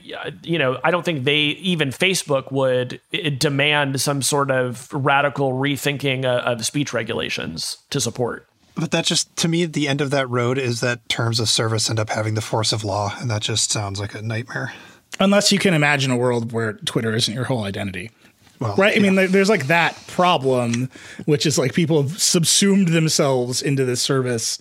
you 0.46 0.60
know 0.60 0.80
i 0.84 0.92
don't 0.92 1.04
think 1.04 1.24
they 1.24 1.40
even 1.40 1.90
facebook 1.90 2.52
would 2.52 3.00
eh, 3.14 3.30
demand 3.30 4.00
some 4.00 4.22
sort 4.22 4.52
of 4.52 4.94
radical 4.94 5.54
rethinking 5.54 6.26
of 6.26 6.66
speech 6.66 6.94
regulations 6.94 7.78
to 7.90 8.00
support 8.00 8.46
but 8.76 8.92
that 8.92 9.06
just 9.06 9.34
to 9.38 9.48
me 9.48 9.66
the 9.66 9.88
end 9.88 10.02
of 10.02 10.12
that 10.12 10.30
road 10.30 10.58
is 10.58 10.82
that 10.82 11.08
terms 11.10 11.40
of 11.40 11.50
service 11.50 11.90
end 11.90 12.00
up 12.00 12.10
having 12.10 12.36
the 12.36 12.42
force 12.42 12.74
of 12.74 12.84
law 12.84 13.16
and 13.20 13.32
that 13.32 13.42
just 13.42 13.72
sounds 13.72 14.00
like 14.00 14.14
a 14.14 14.22
nightmare 14.22 14.74
unless 15.20 15.52
you 15.52 15.58
can 15.58 15.74
imagine 15.74 16.12
a 16.12 16.18
world 16.18 16.52
where 16.52 16.74
twitter 16.74 17.16
isn't 17.16 17.34
your 17.34 17.46
whole 17.46 17.64
identity 17.64 18.12
well, 18.60 18.76
right. 18.76 18.96
I 18.96 19.00
mean, 19.00 19.16
there's 19.16 19.50
like 19.50 19.68
that 19.68 19.98
problem, 20.08 20.90
which 21.26 21.46
is 21.46 21.58
like 21.58 21.74
people 21.74 22.02
have 22.02 22.22
subsumed 22.22 22.90
themselves 22.90 23.62
into 23.62 23.86
this 23.86 24.02
service 24.02 24.60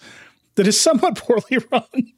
that 0.55 0.67
is 0.67 0.81
somewhat 0.81 1.17
poorly 1.19 1.59
run. 1.73 2.13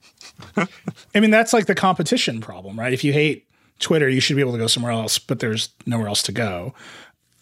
I 1.14 1.20
mean, 1.20 1.30
that's 1.30 1.52
like 1.52 1.66
the 1.66 1.74
competition 1.74 2.40
problem, 2.40 2.78
right? 2.78 2.92
If 2.92 3.04
you 3.04 3.12
hate 3.12 3.46
Twitter, 3.78 4.08
you 4.08 4.20
should 4.20 4.36
be 4.36 4.42
able 4.42 4.52
to 4.52 4.58
go 4.58 4.66
somewhere 4.66 4.92
else, 4.92 5.18
but 5.18 5.40
there's 5.40 5.70
nowhere 5.86 6.08
else 6.08 6.22
to 6.24 6.32
go. 6.32 6.74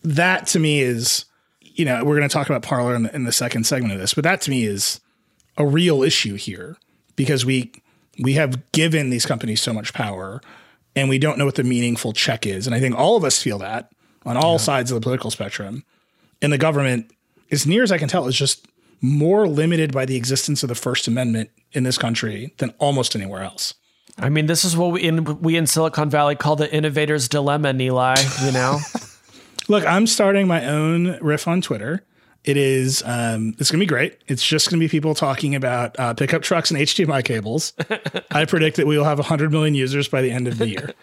That 0.03 0.47
to 0.49 0.59
me 0.59 0.81
is, 0.81 1.25
you 1.61 1.85
know, 1.85 2.05
we're 2.05 2.17
going 2.17 2.29
to 2.29 2.33
talk 2.33 2.49
about 2.49 2.63
Parler 2.63 2.95
in 2.95 3.05
the, 3.05 3.15
in 3.15 3.25
the 3.25 3.33
second 3.33 3.65
segment 3.65 3.93
of 3.93 4.01
this, 4.01 4.15
but 4.15 4.25
that 4.25 4.41
to 4.43 4.51
me 4.51 4.65
is 4.65 5.01
a 5.57 5.67
real 5.67 6.03
issue 6.03 6.35
here 6.37 6.77
because 7.17 7.45
we 7.45 7.73
we 8.21 8.33
have 8.35 8.73
given 8.73 9.11
these 9.11 9.27
companies 9.27 9.61
so 9.61 9.73
much 9.73 9.93
power 9.93 10.41
and 10.97 11.09
we 11.09 11.19
don't 11.19 11.39
know 11.39 11.45
what 11.45 11.55
the 11.55 11.63
meaningful 11.63 12.13
check 12.13 12.47
is. 12.47 12.67
And 12.67 12.75
I 12.75 12.81
think 12.81 12.97
all 12.97 13.17
of 13.17 13.25
us 13.25 13.41
feel 13.41 13.59
that 13.59 13.93
on 14.25 14.37
all 14.37 14.55
yeah. 14.55 14.59
sides 14.59 14.91
of 14.91 14.97
the 14.97 15.01
political 15.01 15.31
spectrum. 15.31 15.85
And 16.43 16.53
the 16.53 16.59
government, 16.59 17.13
as 17.51 17.67
near 17.67 17.83
as 17.83 17.93
I 17.93 17.99
can 17.99 18.09
tell, 18.09 18.27
is 18.27 18.37
just 18.37 18.67
more 19.01 19.47
limited 19.47 19.93
by 19.93 20.05
the 20.05 20.17
existence 20.17 20.63
of 20.63 20.69
the 20.69 20.75
First 20.75 21.07
Amendment 21.07 21.51
in 21.73 21.85
this 21.85 21.99
country 21.99 22.55
than 22.59 22.75
almost 22.79 23.15
anywhere 23.15 23.43
else. 23.43 23.75
I 24.19 24.29
mean, 24.29 24.47
this 24.47 24.65
is 24.65 24.77
what 24.77 24.93
we 24.93 25.03
in 25.03 25.41
we 25.41 25.57
in 25.57 25.67
Silicon 25.67 26.11
Valley 26.11 26.35
call 26.35 26.57
the 26.57 26.73
innovator's 26.75 27.29
dilemma, 27.29 27.73
Nilay. 27.73 28.47
You 28.47 28.53
know. 28.53 28.79
Look, 29.69 29.87
I'm 29.87 30.07
starting 30.07 30.49
my 30.49 30.65
own 30.67 31.19
riff 31.21 31.47
on 31.47 31.61
Twitter. 31.61 32.05
It 32.49 32.57
is. 32.57 33.03
Um, 33.05 33.55
it's 33.59 33.71
gonna 33.71 33.83
be 33.83 33.87
great. 33.87 34.23
It's 34.27 34.43
just 34.43 34.71
gonna 34.71 34.81
be 34.81 34.89
people 34.89 35.15
talking 35.15 35.55
about 35.55 36.01
uh, 36.01 36.15
pickup 36.15 36.41
trucks 36.41 36.71
and 36.71 36.81
HDMI 36.81 37.23
cables. 37.23 37.75
I 38.31 38.47
predict 38.47 38.79
that 38.79 38.87
we 38.87 38.97
will 38.97 39.05
have 39.05 39.19
100 39.19 39.53
million 39.53 39.75
users 39.75 40.09
by 40.09 40.23
the 40.23 40.31
end 40.31 40.49
of 40.49 40.57
the 40.57 40.67
year. 40.67 40.95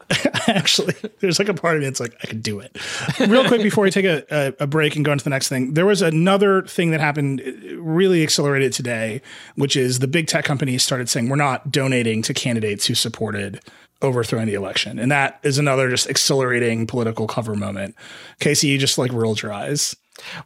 Actually, 0.48 0.96
there's 1.20 1.38
like 1.38 1.48
a 1.48 1.54
part 1.54 1.76
of 1.76 1.82
me 1.82 1.86
that's 1.86 2.00
like 2.00 2.16
I 2.24 2.26
could 2.26 2.42
do 2.42 2.58
it. 2.58 2.76
Real 3.20 3.46
quick 3.46 3.62
before 3.62 3.84
we 3.84 3.92
take 3.92 4.06
a, 4.06 4.24
a, 4.28 4.64
a 4.64 4.66
break 4.66 4.96
and 4.96 5.04
go 5.04 5.12
into 5.12 5.22
the 5.22 5.30
next 5.30 5.48
thing, 5.48 5.74
there 5.74 5.86
was 5.86 6.02
another 6.02 6.62
thing 6.62 6.90
that 6.90 6.98
happened 6.98 7.42
uh, 7.46 7.80
really 7.80 8.24
accelerated 8.24 8.72
today, 8.72 9.22
which 9.54 9.76
is 9.76 10.00
the 10.00 10.08
big 10.08 10.26
tech 10.26 10.44
companies 10.44 10.82
started 10.82 11.08
saying 11.08 11.28
we're 11.28 11.36
not 11.36 11.70
donating 11.70 12.22
to 12.22 12.34
candidates 12.34 12.88
who 12.88 12.96
supported 12.96 13.60
overthrowing 14.02 14.46
the 14.46 14.54
election. 14.54 14.98
And 14.98 15.12
that 15.12 15.38
is 15.44 15.58
another 15.58 15.90
just 15.90 16.08
accelerating 16.08 16.88
political 16.88 17.28
cover 17.28 17.54
moment. 17.54 17.94
Casey, 18.40 18.66
you 18.66 18.78
just 18.78 18.98
like 18.98 19.12
rolled 19.12 19.42
your 19.42 19.52
eyes. 19.52 19.94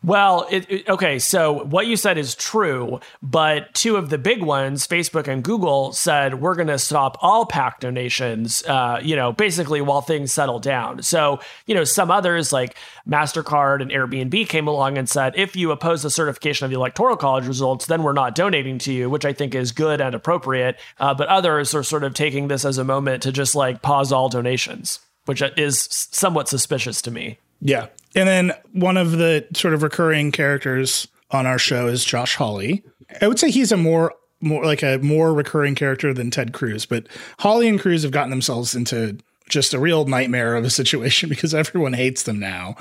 Well, 0.03 0.47
it, 0.51 0.71
it, 0.71 0.89
okay, 0.89 1.19
so 1.19 1.65
what 1.65 1.87
you 1.87 1.97
said 1.97 2.19
is 2.19 2.35
true, 2.35 3.01
but 3.23 3.73
two 3.75 3.97
of 3.97 4.11
the 4.11 4.19
big 4.19 4.43
ones, 4.43 4.87
Facebook 4.87 5.29
and 5.29 5.43
Google, 5.43 5.93
said 5.93 6.41
we're 6.41 6.55
going 6.55 6.69
to 6.69 6.79
stop 6.79 7.17
all 7.21 7.47
PAC 7.47 7.81
donations, 7.81 8.63
uh, 8.65 9.01
you 9.03 9.17
know, 9.17 9.33
basically 9.33 9.81
while 9.81 10.01
things 10.01 10.33
settle 10.33 10.59
down. 10.59 11.03
So, 11.03 11.41
you 11.67 11.75
know, 11.75 11.85
some 11.85 12.11
others 12.11 12.53
like 12.53 12.77
MasterCard 13.09 13.83
and 13.83 13.91
Airbnb 13.91 14.49
came 14.49 14.69
along 14.69 14.99
and 14.99 15.09
said, 15.09 15.35
if 15.37 15.57
you 15.57 15.71
oppose 15.71 16.03
the 16.03 16.11
certification 16.11 16.65
of 16.65 16.71
the 16.71 16.77
Electoral 16.77 17.17
College 17.17 17.47
results, 17.47 17.87
then 17.87 18.03
we're 18.03 18.13
not 18.13 18.35
donating 18.35 18.79
to 18.79 18.93
you, 18.93 19.09
which 19.11 19.25
I 19.25 19.33
think 19.33 19.55
is 19.55 19.73
good 19.73 20.01
and 20.01 20.15
appropriate. 20.15 20.79
Uh, 20.99 21.15
but 21.15 21.29
others 21.29 21.75
are 21.75 21.83
sort 21.83 22.05
of 22.05 22.15
taking 22.15 22.49
this 22.49 22.65
as 22.65 22.79
a 22.79 22.85
moment 22.85 23.23
to 23.23 23.33
just 23.33 23.55
like 23.55 23.83
pause 23.83 24.13
all 24.13 24.29
donations, 24.29 25.01
which 25.25 25.43
is 25.57 25.89
somewhat 25.91 26.49
suspicious 26.49 27.03
to 27.03 27.11
me. 27.11 27.39
Yeah. 27.63 27.87
And 28.15 28.29
then 28.29 28.53
one 28.73 28.97
of 28.97 29.13
the 29.13 29.47
sort 29.55 29.73
of 29.73 29.83
recurring 29.83 30.33
characters 30.33 31.09
on 31.31 31.47
our 31.47 31.59
show 31.59 31.87
is 31.87 32.05
Josh 32.05 32.37
Hawley. 32.37 32.83
I 33.21 33.29
would 33.29 33.39
say 33.39 33.51
he's 33.51 33.73
a 33.73 33.77
more 33.77 34.13
more 34.41 34.65
like 34.65 34.83
a 34.83 34.99
more 34.99 35.33
recurring 35.33 35.77
character 35.77 36.13
than 36.13 36.31
Ted 36.31 36.53
Cruz, 36.53 36.85
but 36.85 37.07
Hawley 37.39 37.69
and 37.69 37.81
Cruz 37.81 38.03
have 38.03 38.11
gotten 38.11 38.31
themselves 38.31 38.75
into 38.75 39.17
just 39.49 39.73
a 39.73 39.79
real 39.79 40.05
nightmare 40.05 40.57
of 40.57 40.65
a 40.65 40.71
situation 40.83 41.29
because 41.29 41.55
everyone 41.55 41.93
hates 41.93 42.25
them 42.25 42.41
now. 42.41 42.75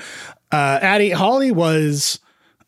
Uh, 0.51 0.79
Adi 0.81 1.11
Hawley 1.11 1.51
was, 1.51 2.19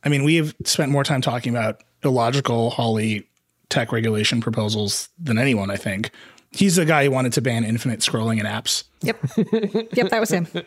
I 0.03 0.09
mean, 0.09 0.23
we 0.23 0.35
have 0.35 0.55
spent 0.63 0.91
more 0.91 1.03
time 1.03 1.21
talking 1.21 1.51
about 1.53 1.83
illogical 2.03 2.69
Hawley 2.69 3.27
tech 3.69 3.91
regulation 3.91 4.39
proposals 4.39 5.09
than 5.19 5.39
anyone, 5.39 5.71
I 5.71 5.77
think. 5.77 6.11
He's 6.53 6.75
the 6.75 6.85
guy 6.85 7.05
who 7.05 7.11
wanted 7.11 7.33
to 7.33 7.41
ban 7.41 7.63
infinite 7.63 8.01
scrolling 8.01 8.39
in 8.39 8.45
apps. 8.45 8.83
Yep. 9.01 9.17
yep, 9.93 10.09
that 10.09 10.19
was 10.19 10.29
him. 10.29 10.47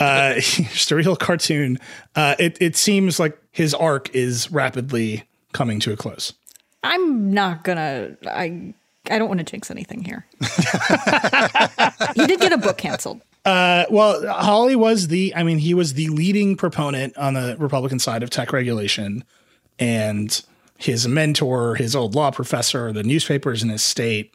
Uh, 0.00 0.34
just 0.40 0.90
a 0.90 0.96
real 0.96 1.16
cartoon. 1.16 1.78
Uh, 2.14 2.34
it, 2.38 2.58
it 2.60 2.76
seems 2.76 3.18
like 3.18 3.38
his 3.52 3.72
arc 3.72 4.14
is 4.14 4.50
rapidly 4.50 5.22
coming 5.52 5.80
to 5.80 5.92
a 5.92 5.96
close. 5.96 6.34
I'm 6.82 7.32
not 7.32 7.64
gonna. 7.64 8.16
I 8.26 8.74
I 9.10 9.18
don't 9.18 9.28
want 9.28 9.38
to 9.38 9.44
jinx 9.44 9.70
anything 9.70 10.04
here. 10.04 10.26
he 12.14 12.26
did 12.26 12.40
get 12.40 12.52
a 12.52 12.58
book 12.58 12.76
canceled. 12.76 13.22
Uh, 13.44 13.86
well, 13.90 14.26
Hawley 14.28 14.76
was 14.76 15.08
the. 15.08 15.34
I 15.34 15.44
mean, 15.44 15.58
he 15.58 15.72
was 15.72 15.94
the 15.94 16.08
leading 16.08 16.56
proponent 16.56 17.16
on 17.16 17.34
the 17.34 17.56
Republican 17.58 17.98
side 17.98 18.22
of 18.22 18.30
tech 18.30 18.52
regulation, 18.52 19.24
and 19.78 20.42
his 20.76 21.08
mentor, 21.08 21.76
his 21.76 21.96
old 21.96 22.14
law 22.14 22.30
professor, 22.30 22.92
the 22.92 23.04
newspapers 23.04 23.62
in 23.62 23.70
his 23.70 23.82
state 23.82 24.34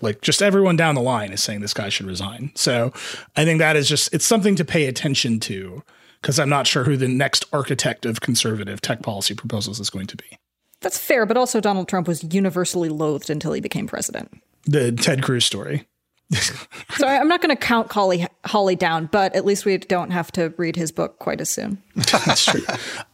like 0.00 0.20
just 0.20 0.42
everyone 0.42 0.76
down 0.76 0.94
the 0.94 1.02
line 1.02 1.32
is 1.32 1.42
saying 1.42 1.60
this 1.60 1.74
guy 1.74 1.88
should 1.88 2.06
resign. 2.06 2.52
So 2.54 2.92
I 3.36 3.44
think 3.44 3.58
that 3.58 3.76
is 3.76 3.88
just 3.88 4.12
it's 4.14 4.26
something 4.26 4.56
to 4.56 4.64
pay 4.64 4.86
attention 4.86 5.40
to 5.40 5.82
because 6.20 6.38
I'm 6.38 6.48
not 6.48 6.66
sure 6.66 6.84
who 6.84 6.96
the 6.96 7.08
next 7.08 7.44
architect 7.52 8.04
of 8.06 8.20
conservative 8.20 8.80
tech 8.80 9.02
policy 9.02 9.34
proposals 9.34 9.80
is 9.80 9.90
going 9.90 10.06
to 10.08 10.16
be. 10.16 10.38
That's 10.80 10.98
fair, 10.98 11.26
but 11.26 11.36
also 11.36 11.60
Donald 11.60 11.88
Trump 11.88 12.06
was 12.06 12.22
universally 12.32 12.88
loathed 12.88 13.30
until 13.30 13.52
he 13.52 13.60
became 13.60 13.86
president. 13.86 14.30
The 14.64 14.92
Ted 14.92 15.22
Cruz 15.22 15.44
story. 15.44 15.86
so 16.34 17.06
I'm 17.06 17.26
not 17.26 17.40
going 17.40 17.56
to 17.56 17.60
count 17.60 17.90
Holly, 17.90 18.26
Hawley 18.44 18.76
down, 18.76 19.06
but 19.06 19.34
at 19.34 19.46
least 19.46 19.64
we 19.64 19.78
don't 19.78 20.10
have 20.10 20.30
to 20.32 20.52
read 20.58 20.76
his 20.76 20.92
book 20.92 21.18
quite 21.18 21.40
as 21.40 21.48
soon. 21.48 21.82
That's 21.96 22.44
true. 22.44 22.60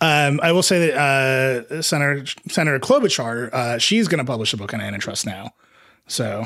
Um, 0.00 0.40
I 0.42 0.50
will 0.50 0.64
say 0.64 0.88
that 0.88 0.98
uh, 0.98 1.80
Senator 1.82 2.26
Senator 2.48 2.80
Klobuchar, 2.80 3.52
uh, 3.52 3.78
she's 3.78 4.08
going 4.08 4.18
to 4.18 4.24
publish 4.24 4.52
a 4.52 4.56
book 4.56 4.74
on 4.74 4.80
antitrust 4.80 5.26
now. 5.26 5.52
So 6.08 6.44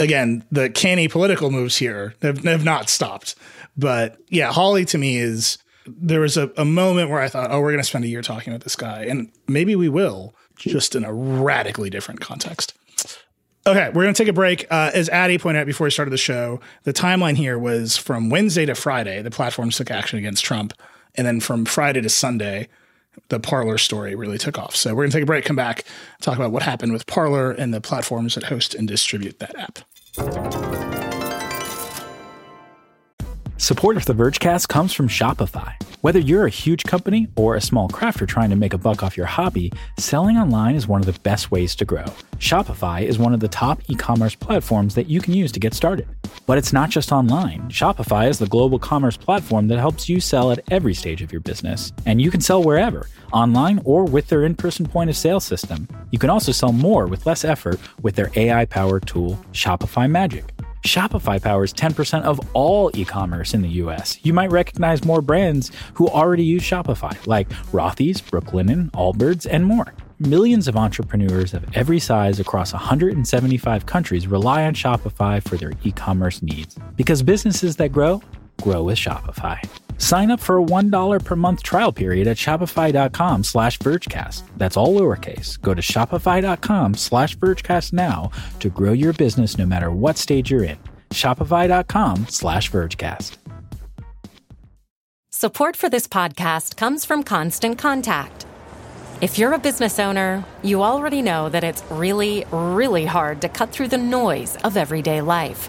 again, 0.00 0.44
the 0.50 0.70
canny 0.70 1.08
political 1.08 1.50
moves 1.50 1.76
here 1.76 2.14
have, 2.22 2.42
have 2.44 2.64
not 2.64 2.88
stopped. 2.88 3.34
But 3.76 4.18
yeah, 4.28 4.52
Hawley 4.52 4.84
to 4.86 4.98
me 4.98 5.18
is 5.18 5.58
there 5.86 6.20
was 6.20 6.36
a, 6.36 6.50
a 6.56 6.64
moment 6.64 7.10
where 7.10 7.20
I 7.20 7.28
thought, 7.28 7.50
oh, 7.50 7.60
we're 7.60 7.70
going 7.70 7.82
to 7.82 7.88
spend 7.88 8.04
a 8.04 8.08
year 8.08 8.22
talking 8.22 8.52
about 8.52 8.64
this 8.64 8.76
guy. 8.76 9.04
And 9.04 9.30
maybe 9.48 9.76
we 9.76 9.88
will, 9.88 10.34
just 10.56 10.94
in 10.94 11.04
a 11.04 11.12
radically 11.12 11.90
different 11.90 12.20
context. 12.20 12.74
Okay, 13.66 13.88
we're 13.88 14.02
going 14.02 14.14
to 14.14 14.18
take 14.22 14.28
a 14.28 14.32
break. 14.32 14.66
Uh, 14.70 14.90
as 14.94 15.08
Adi 15.10 15.38
pointed 15.38 15.60
out 15.60 15.66
before 15.66 15.84
we 15.84 15.90
started 15.90 16.10
the 16.10 16.18
show, 16.18 16.60
the 16.84 16.92
timeline 16.92 17.36
here 17.36 17.58
was 17.58 17.96
from 17.96 18.30
Wednesday 18.30 18.64
to 18.66 18.74
Friday, 18.74 19.20
the 19.22 19.30
platforms 19.30 19.76
took 19.76 19.90
action 19.90 20.18
against 20.18 20.44
Trump. 20.44 20.72
And 21.14 21.26
then 21.26 21.40
from 21.40 21.64
Friday 21.64 22.00
to 22.00 22.08
Sunday, 22.08 22.68
the 23.28 23.40
Parler 23.40 23.78
story 23.78 24.14
really 24.14 24.38
took 24.38 24.58
off. 24.58 24.74
So 24.74 24.94
we're 24.94 25.02
going 25.02 25.10
to 25.10 25.16
take 25.16 25.22
a 25.24 25.26
break, 25.26 25.44
come 25.44 25.56
back, 25.56 25.84
talk 26.20 26.36
about 26.36 26.52
what 26.52 26.62
happened 26.62 26.92
with 26.92 27.06
Parler 27.06 27.50
and 27.50 27.74
the 27.74 27.80
platforms 27.80 28.34
that 28.34 28.44
host 28.44 28.74
and 28.74 28.88
distribute 28.88 29.38
that 29.40 29.58
app. 29.58 29.80
Thank 30.12 31.04
you. 31.04 31.09
Support 33.60 33.98
of 33.98 34.06
the 34.06 34.14
Vergecast 34.14 34.68
comes 34.68 34.94
from 34.94 35.06
Shopify. 35.06 35.74
Whether 36.00 36.18
you're 36.18 36.46
a 36.46 36.50
huge 36.50 36.84
company 36.84 37.28
or 37.36 37.56
a 37.56 37.60
small 37.60 37.90
crafter 37.90 38.26
trying 38.26 38.48
to 38.48 38.56
make 38.56 38.72
a 38.72 38.78
buck 38.78 39.02
off 39.02 39.18
your 39.18 39.26
hobby, 39.26 39.70
selling 39.98 40.38
online 40.38 40.76
is 40.76 40.88
one 40.88 41.00
of 41.00 41.06
the 41.06 41.20
best 41.20 41.50
ways 41.50 41.76
to 41.76 41.84
grow. 41.84 42.06
Shopify 42.38 43.02
is 43.02 43.18
one 43.18 43.34
of 43.34 43.40
the 43.40 43.48
top 43.48 43.82
e 43.88 43.94
commerce 43.94 44.34
platforms 44.34 44.94
that 44.94 45.10
you 45.10 45.20
can 45.20 45.34
use 45.34 45.52
to 45.52 45.60
get 45.60 45.74
started. 45.74 46.08
But 46.46 46.56
it's 46.56 46.72
not 46.72 46.88
just 46.88 47.12
online. 47.12 47.68
Shopify 47.68 48.30
is 48.30 48.38
the 48.38 48.46
global 48.46 48.78
commerce 48.78 49.18
platform 49.18 49.68
that 49.68 49.78
helps 49.78 50.08
you 50.08 50.20
sell 50.20 50.50
at 50.50 50.64
every 50.70 50.94
stage 50.94 51.20
of 51.20 51.30
your 51.30 51.42
business. 51.42 51.92
And 52.06 52.18
you 52.18 52.30
can 52.30 52.40
sell 52.40 52.64
wherever, 52.64 53.10
online 53.30 53.82
or 53.84 54.04
with 54.06 54.28
their 54.28 54.46
in 54.46 54.54
person 54.54 54.86
point 54.86 55.10
of 55.10 55.18
sale 55.18 55.38
system. 55.38 55.86
You 56.12 56.18
can 56.18 56.30
also 56.30 56.50
sell 56.50 56.72
more 56.72 57.06
with 57.06 57.26
less 57.26 57.44
effort 57.44 57.78
with 58.00 58.14
their 58.14 58.30
AI 58.36 58.64
powered 58.64 59.06
tool, 59.06 59.38
Shopify 59.52 60.10
Magic. 60.10 60.46
Shopify 60.82 61.40
powers 61.40 61.72
10% 61.74 62.22
of 62.22 62.40
all 62.54 62.90
e 62.94 63.04
commerce 63.04 63.54
in 63.54 63.62
the 63.62 63.68
US. 63.84 64.18
You 64.22 64.32
might 64.32 64.50
recognize 64.50 65.04
more 65.04 65.22
brands 65.22 65.70
who 65.94 66.08
already 66.08 66.44
use 66.44 66.62
Shopify, 66.62 67.16
like 67.26 67.48
Rothy's, 67.72 68.20
Brooklinen, 68.20 68.90
Allbirds, 68.92 69.46
and 69.50 69.64
more. 69.66 69.94
Millions 70.18 70.68
of 70.68 70.76
entrepreneurs 70.76 71.54
of 71.54 71.64
every 71.74 71.98
size 71.98 72.40
across 72.40 72.72
175 72.72 73.86
countries 73.86 74.26
rely 74.26 74.64
on 74.64 74.74
Shopify 74.74 75.42
for 75.42 75.56
their 75.56 75.72
e 75.84 75.92
commerce 75.92 76.42
needs. 76.42 76.76
Because 76.96 77.22
businesses 77.22 77.76
that 77.76 77.90
grow, 77.90 78.22
grow 78.60 78.82
with 78.82 78.98
Shopify. 78.98 79.58
Sign 80.00 80.30
up 80.30 80.40
for 80.40 80.58
a 80.58 80.64
$1 80.64 81.24
per 81.24 81.36
month 81.36 81.62
trial 81.62 81.92
period 81.92 82.26
at 82.26 82.38
shopify.com 82.38 83.44
slash 83.44 83.78
vergecast. 83.78 84.42
That's 84.56 84.76
all 84.76 84.94
lowercase. 84.98 85.60
Go 85.60 85.74
to 85.74 85.82
shopify.com 85.82 86.94
slash 86.94 87.36
vergecast 87.36 87.92
now 87.92 88.30
to 88.60 88.70
grow 88.70 88.92
your 88.92 89.12
business 89.12 89.58
no 89.58 89.66
matter 89.66 89.92
what 89.92 90.16
stage 90.16 90.50
you're 90.50 90.64
in. 90.64 90.78
Shopify.com 91.10 92.26
slash 92.28 92.70
vergecast. 92.70 93.36
Support 95.30 95.76
for 95.76 95.88
this 95.88 96.06
podcast 96.06 96.76
comes 96.76 97.04
from 97.04 97.22
Constant 97.22 97.78
Contact. 97.78 98.46
If 99.20 99.38
you're 99.38 99.52
a 99.52 99.58
business 99.58 99.98
owner, 99.98 100.44
you 100.62 100.82
already 100.82 101.20
know 101.20 101.50
that 101.50 101.62
it's 101.62 101.82
really, 101.90 102.46
really 102.50 103.04
hard 103.04 103.42
to 103.42 103.50
cut 103.50 103.70
through 103.70 103.88
the 103.88 103.98
noise 103.98 104.56
of 104.64 104.78
everyday 104.78 105.20
life. 105.20 105.68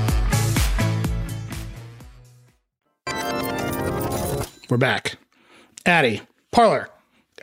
We're 4.71 4.77
back. 4.77 5.17
Adi, 5.85 6.21
Parler, 6.53 6.87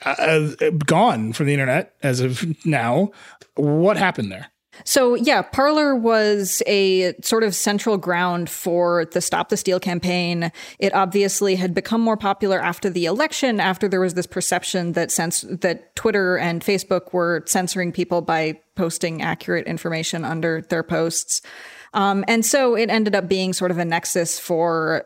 uh, 0.07 0.15
uh, 0.19 0.71
gone 0.87 1.35
from 1.35 1.45
the 1.45 1.53
internet 1.53 1.95
as 2.03 2.21
of 2.21 2.43
now. 2.65 3.11
What 3.55 3.99
happened 3.99 4.33
there? 4.33 4.47
So, 4.85 5.15
yeah, 5.15 5.43
Parler 5.43 5.95
was 5.95 6.63
a 6.67 7.13
sort 7.21 7.43
of 7.45 7.55
central 7.55 7.99
ground 7.99 8.49
for 8.49 9.05
the 9.13 9.21
Stop 9.21 9.51
the 9.51 9.59
Steal 9.59 9.79
campaign. 9.79 10.51
It 10.79 10.95
obviously 10.95 11.57
had 11.57 11.75
become 11.75 12.01
more 12.01 12.17
popular 12.17 12.59
after 12.63 12.89
the 12.89 13.05
election, 13.05 13.61
after 13.61 13.89
there 13.89 14.01
was 14.01 14.15
this 14.15 14.27
perception 14.27 14.93
that 14.93 15.11
sense 15.11 15.43
that 15.51 15.95
Twitter 15.97 16.39
and 16.39 16.63
Facebook 16.63 17.13
were 17.13 17.43
censoring 17.45 17.93
people 17.93 18.23
by 18.23 18.59
posting 18.75 19.21
accurate 19.21 19.67
information 19.67 20.25
under 20.25 20.63
their 20.71 20.83
posts. 20.83 21.43
Um, 21.93 22.25
and 22.27 22.47
so 22.47 22.75
it 22.75 22.89
ended 22.89 23.15
up 23.15 23.29
being 23.29 23.53
sort 23.53 23.71
of 23.71 23.77
a 23.77 23.85
nexus 23.85 24.39
for 24.39 25.05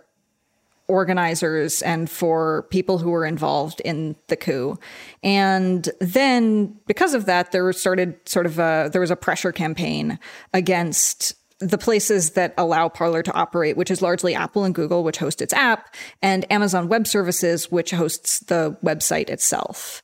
organizers 0.92 1.80
and 1.82 2.10
for 2.10 2.66
people 2.70 2.98
who 2.98 3.10
were 3.10 3.24
involved 3.24 3.80
in 3.80 4.14
the 4.28 4.36
coup. 4.36 4.78
And 5.22 5.88
then 6.00 6.76
because 6.86 7.14
of 7.14 7.24
that, 7.24 7.50
there 7.50 7.72
started 7.72 8.16
sort 8.28 8.44
of 8.44 8.58
a, 8.58 8.90
there 8.92 9.00
was 9.00 9.10
a 9.10 9.16
pressure 9.16 9.52
campaign 9.52 10.18
against 10.52 11.34
the 11.60 11.78
places 11.78 12.30
that 12.30 12.52
allow 12.58 12.88
Parler 12.88 13.22
to 13.22 13.32
operate, 13.32 13.76
which 13.76 13.90
is 13.90 14.02
largely 14.02 14.34
Apple 14.34 14.64
and 14.64 14.74
Google, 14.74 15.02
which 15.02 15.18
host 15.18 15.40
its 15.40 15.54
app, 15.54 15.94
and 16.20 16.44
Amazon 16.52 16.88
Web 16.88 17.06
Services, 17.06 17.70
which 17.70 17.92
hosts 17.92 18.40
the 18.40 18.76
website 18.84 19.30
itself. 19.30 20.02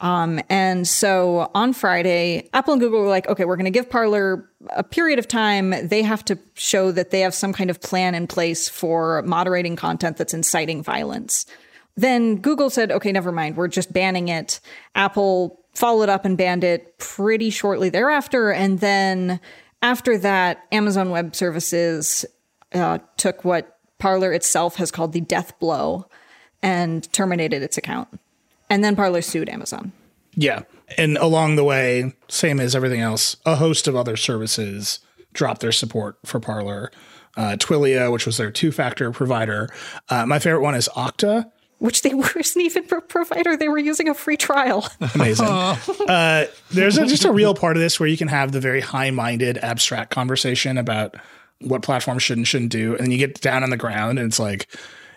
Um, 0.00 0.40
and 0.48 0.88
so 0.88 1.50
on 1.54 1.74
Friday, 1.74 2.48
Apple 2.54 2.72
and 2.72 2.80
Google 2.80 3.00
were 3.00 3.08
like, 3.08 3.28
okay, 3.28 3.44
we're 3.44 3.56
going 3.56 3.66
to 3.66 3.70
give 3.70 3.90
Parler 3.90 4.48
a 4.70 4.82
period 4.82 5.18
of 5.18 5.28
time. 5.28 5.74
They 5.86 6.02
have 6.02 6.24
to 6.26 6.38
show 6.54 6.90
that 6.92 7.10
they 7.10 7.20
have 7.20 7.34
some 7.34 7.52
kind 7.52 7.68
of 7.68 7.80
plan 7.80 8.14
in 8.14 8.26
place 8.26 8.68
for 8.68 9.22
moderating 9.22 9.76
content 9.76 10.16
that's 10.16 10.32
inciting 10.32 10.82
violence. 10.82 11.44
Then 11.96 12.36
Google 12.36 12.70
said, 12.70 12.90
okay, 12.90 13.12
never 13.12 13.30
mind. 13.30 13.56
We're 13.56 13.68
just 13.68 13.92
banning 13.92 14.28
it. 14.28 14.60
Apple 14.94 15.60
followed 15.74 16.08
up 16.08 16.24
and 16.24 16.38
banned 16.38 16.64
it 16.64 16.96
pretty 16.98 17.50
shortly 17.50 17.90
thereafter. 17.90 18.50
And 18.52 18.80
then 18.80 19.38
after 19.82 20.16
that, 20.18 20.64
Amazon 20.72 21.10
Web 21.10 21.36
Services 21.36 22.24
uh, 22.72 22.98
took 23.18 23.44
what 23.44 23.78
Parler 23.98 24.32
itself 24.32 24.76
has 24.76 24.90
called 24.90 25.12
the 25.12 25.20
death 25.20 25.58
blow 25.58 26.06
and 26.62 27.10
terminated 27.12 27.62
its 27.62 27.76
account. 27.76 28.08
And 28.70 28.82
then 28.84 28.96
Parler 28.96 29.20
sued 29.20 29.48
Amazon. 29.48 29.92
Yeah. 30.34 30.62
And 30.96 31.18
along 31.18 31.56
the 31.56 31.64
way, 31.64 32.14
same 32.28 32.60
as 32.60 32.74
everything 32.74 33.00
else, 33.00 33.36
a 33.44 33.56
host 33.56 33.88
of 33.88 33.96
other 33.96 34.16
services 34.16 35.00
dropped 35.32 35.60
their 35.60 35.72
support 35.72 36.18
for 36.24 36.40
Parler. 36.40 36.90
Uh, 37.36 37.56
Twilio, 37.56 38.12
which 38.12 38.26
was 38.26 38.36
their 38.38 38.50
two 38.50 38.72
factor 38.72 39.10
provider. 39.12 39.68
Uh, 40.08 40.26
my 40.26 40.38
favorite 40.38 40.62
one 40.62 40.74
is 40.74 40.88
Okta. 40.96 41.50
Which 41.78 42.02
they 42.02 42.12
weren't 42.14 42.56
even 42.56 42.84
a 42.90 43.00
provider. 43.00 43.56
They 43.56 43.68
were 43.68 43.78
using 43.78 44.08
a 44.08 44.14
free 44.14 44.36
trial. 44.36 44.88
Amazing. 45.14 45.46
uh, 46.08 46.46
there's 46.70 46.98
a, 46.98 47.06
just 47.06 47.24
a 47.24 47.32
real 47.32 47.54
part 47.54 47.76
of 47.76 47.82
this 47.82 48.00
where 48.00 48.08
you 48.08 48.16
can 48.16 48.28
have 48.28 48.52
the 48.52 48.60
very 48.60 48.80
high 48.80 49.10
minded, 49.10 49.58
abstract 49.58 50.10
conversation 50.10 50.76
about 50.76 51.16
what 51.60 51.82
platforms 51.82 52.22
should 52.22 52.36
and 52.36 52.48
shouldn't 52.48 52.72
do. 52.72 52.92
And 52.92 53.06
then 53.06 53.10
you 53.10 53.18
get 53.18 53.40
down 53.40 53.62
on 53.62 53.70
the 53.70 53.76
ground 53.76 54.18
and 54.18 54.26
it's 54.26 54.38
like, 54.40 54.66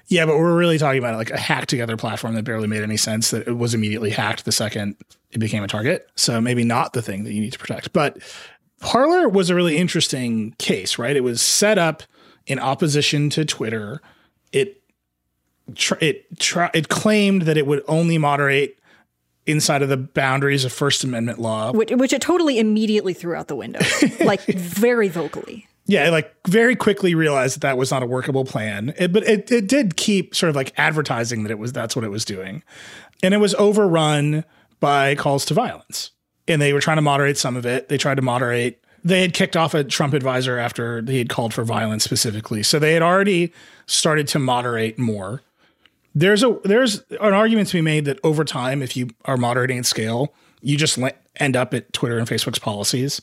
yeah, 0.07 0.25
but 0.25 0.37
we're 0.37 0.57
really 0.57 0.77
talking 0.77 0.99
about 0.99 1.15
like 1.15 1.31
a 1.31 1.37
hacked 1.37 1.69
together 1.69 1.97
platform 1.97 2.35
that 2.35 2.43
barely 2.43 2.67
made 2.67 2.83
any 2.83 2.97
sense 2.97 3.31
that 3.31 3.47
it 3.47 3.57
was 3.57 3.73
immediately 3.73 4.09
hacked 4.09 4.45
the 4.45 4.51
second 4.51 4.95
it 5.31 5.39
became 5.39 5.63
a 5.63 5.67
target. 5.67 6.09
So 6.15 6.39
maybe 6.39 6.63
not 6.63 6.93
the 6.93 7.01
thing 7.01 7.23
that 7.23 7.33
you 7.33 7.41
need 7.41 7.53
to 7.53 7.59
protect. 7.59 7.91
But 7.93 8.19
Parler 8.79 9.27
was 9.27 9.49
a 9.49 9.55
really 9.55 9.77
interesting 9.77 10.51
case, 10.59 10.97
right? 10.97 11.15
It 11.15 11.23
was 11.23 11.41
set 11.41 11.77
up 11.77 12.03
in 12.45 12.59
opposition 12.59 13.29
to 13.31 13.45
Twitter. 13.45 14.01
It 14.51 14.81
it 16.01 16.25
it 16.73 16.89
claimed 16.89 17.43
that 17.43 17.57
it 17.57 17.65
would 17.65 17.83
only 17.87 18.17
moderate 18.17 18.77
inside 19.45 19.81
of 19.81 19.89
the 19.89 19.97
boundaries 19.97 20.65
of 20.65 20.71
First 20.71 21.03
Amendment 21.03 21.39
law, 21.39 21.71
which, 21.71 21.91
which 21.91 22.13
it 22.13 22.21
totally 22.21 22.59
immediately 22.59 23.13
threw 23.13 23.35
out 23.35 23.47
the 23.47 23.55
window, 23.55 23.79
like 24.21 24.41
very 24.45 25.09
vocally 25.09 25.67
yeah, 25.85 26.09
like 26.09 26.33
very 26.47 26.75
quickly 26.75 27.13
realized 27.13 27.55
that 27.55 27.61
that 27.61 27.77
was 27.77 27.91
not 27.91 28.03
a 28.03 28.05
workable 28.05 28.45
plan. 28.45 28.93
It, 28.97 29.11
but 29.11 29.23
it, 29.23 29.51
it 29.51 29.67
did 29.67 29.97
keep 29.97 30.33
sort 30.33 30.49
of 30.49 30.55
like 30.55 30.73
advertising 30.77 31.43
that 31.43 31.51
it 31.51 31.59
was 31.59 31.73
that's 31.73 31.95
what 31.95 32.05
it 32.05 32.11
was 32.11 32.23
doing, 32.23 32.63
and 33.21 33.33
it 33.33 33.37
was 33.37 33.53
overrun 33.55 34.45
by 34.79 35.15
calls 35.15 35.45
to 35.45 35.53
violence. 35.53 36.11
And 36.47 36.61
they 36.61 36.73
were 36.73 36.81
trying 36.81 36.97
to 36.97 37.01
moderate 37.01 37.37
some 37.37 37.55
of 37.55 37.65
it. 37.65 37.89
They 37.89 37.97
tried 37.97 38.15
to 38.15 38.21
moderate. 38.21 38.83
They 39.03 39.21
had 39.21 39.33
kicked 39.33 39.57
off 39.57 39.73
a 39.73 39.83
Trump 39.83 40.13
advisor 40.13 40.57
after 40.57 41.01
he 41.01 41.17
had 41.17 41.29
called 41.29 41.53
for 41.53 41.63
violence 41.63 42.03
specifically. 42.03 42.63
So 42.63 42.79
they 42.79 42.93
had 42.93 43.01
already 43.01 43.53
started 43.85 44.27
to 44.29 44.39
moderate 44.39 44.97
more. 44.97 45.41
There's 46.15 46.43
a 46.43 46.59
there's 46.63 47.03
an 47.19 47.33
argument 47.33 47.69
to 47.69 47.77
be 47.77 47.81
made 47.81 48.05
that 48.05 48.19
over 48.23 48.45
time, 48.45 48.81
if 48.81 48.95
you 48.95 49.09
are 49.25 49.35
moderating 49.35 49.79
at 49.79 49.85
scale, 49.85 50.33
you 50.61 50.77
just 50.77 50.97
end 51.37 51.57
up 51.57 51.73
at 51.73 51.91
Twitter 51.91 52.17
and 52.17 52.27
Facebook's 52.27 52.59
policies 52.59 53.21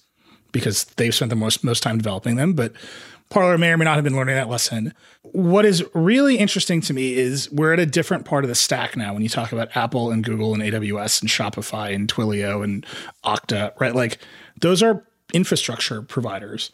because 0.52 0.84
they've 0.96 1.14
spent 1.14 1.30
the 1.30 1.36
most 1.36 1.64
most 1.64 1.82
time 1.82 1.98
developing 1.98 2.36
them. 2.36 2.52
But 2.52 2.72
Parler 3.30 3.56
may 3.58 3.70
or 3.70 3.78
may 3.78 3.84
not 3.84 3.94
have 3.94 4.04
been 4.04 4.16
learning 4.16 4.34
that 4.34 4.48
lesson. 4.48 4.92
What 5.22 5.64
is 5.64 5.84
really 5.94 6.36
interesting 6.36 6.80
to 6.82 6.92
me 6.92 7.14
is 7.14 7.50
we're 7.52 7.72
at 7.72 7.78
a 7.78 7.86
different 7.86 8.24
part 8.24 8.44
of 8.44 8.48
the 8.48 8.56
stack 8.56 8.96
now 8.96 9.12
when 9.12 9.22
you 9.22 9.28
talk 9.28 9.52
about 9.52 9.74
Apple 9.76 10.10
and 10.10 10.24
Google 10.24 10.52
and 10.52 10.62
AWS 10.62 11.22
and 11.22 11.30
Shopify 11.30 11.94
and 11.94 12.12
Twilio 12.12 12.64
and 12.64 12.84
Okta, 13.24 13.78
right? 13.80 13.94
Like 13.94 14.18
those 14.60 14.82
are 14.82 15.04
infrastructure 15.32 16.02
providers. 16.02 16.72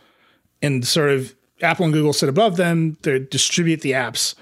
And 0.63 0.87
sort 0.87 1.11
of 1.11 1.35
Apple 1.61 1.85
and 1.85 1.93
Google 1.93 2.15
sit 2.15 2.31
above 2.31 2.57
them, 2.57 2.97
they 3.03 3.19
distribute 3.19 3.83
the 3.83 3.93
apps. 3.93 4.35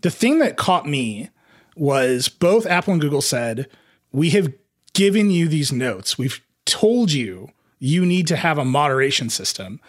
The 0.00 0.10
thing 0.10 0.38
that 0.38 0.56
caught 0.56 0.86
me 0.86 1.28
was 1.76 2.28
both 2.28 2.64
Apple 2.64 2.94
and 2.94 3.02
Google 3.02 3.20
said, 3.20 3.68
We 4.10 4.30
have 4.30 4.52
given 4.94 5.30
you 5.30 5.48
these 5.48 5.70
notes. 5.70 6.16
We've 6.16 6.40
told 6.64 7.12
you 7.12 7.50
you 7.78 8.04
need 8.04 8.26
to 8.28 8.36
have 8.36 8.58
a 8.58 8.64
moderation 8.64 9.30
system. 9.30 9.80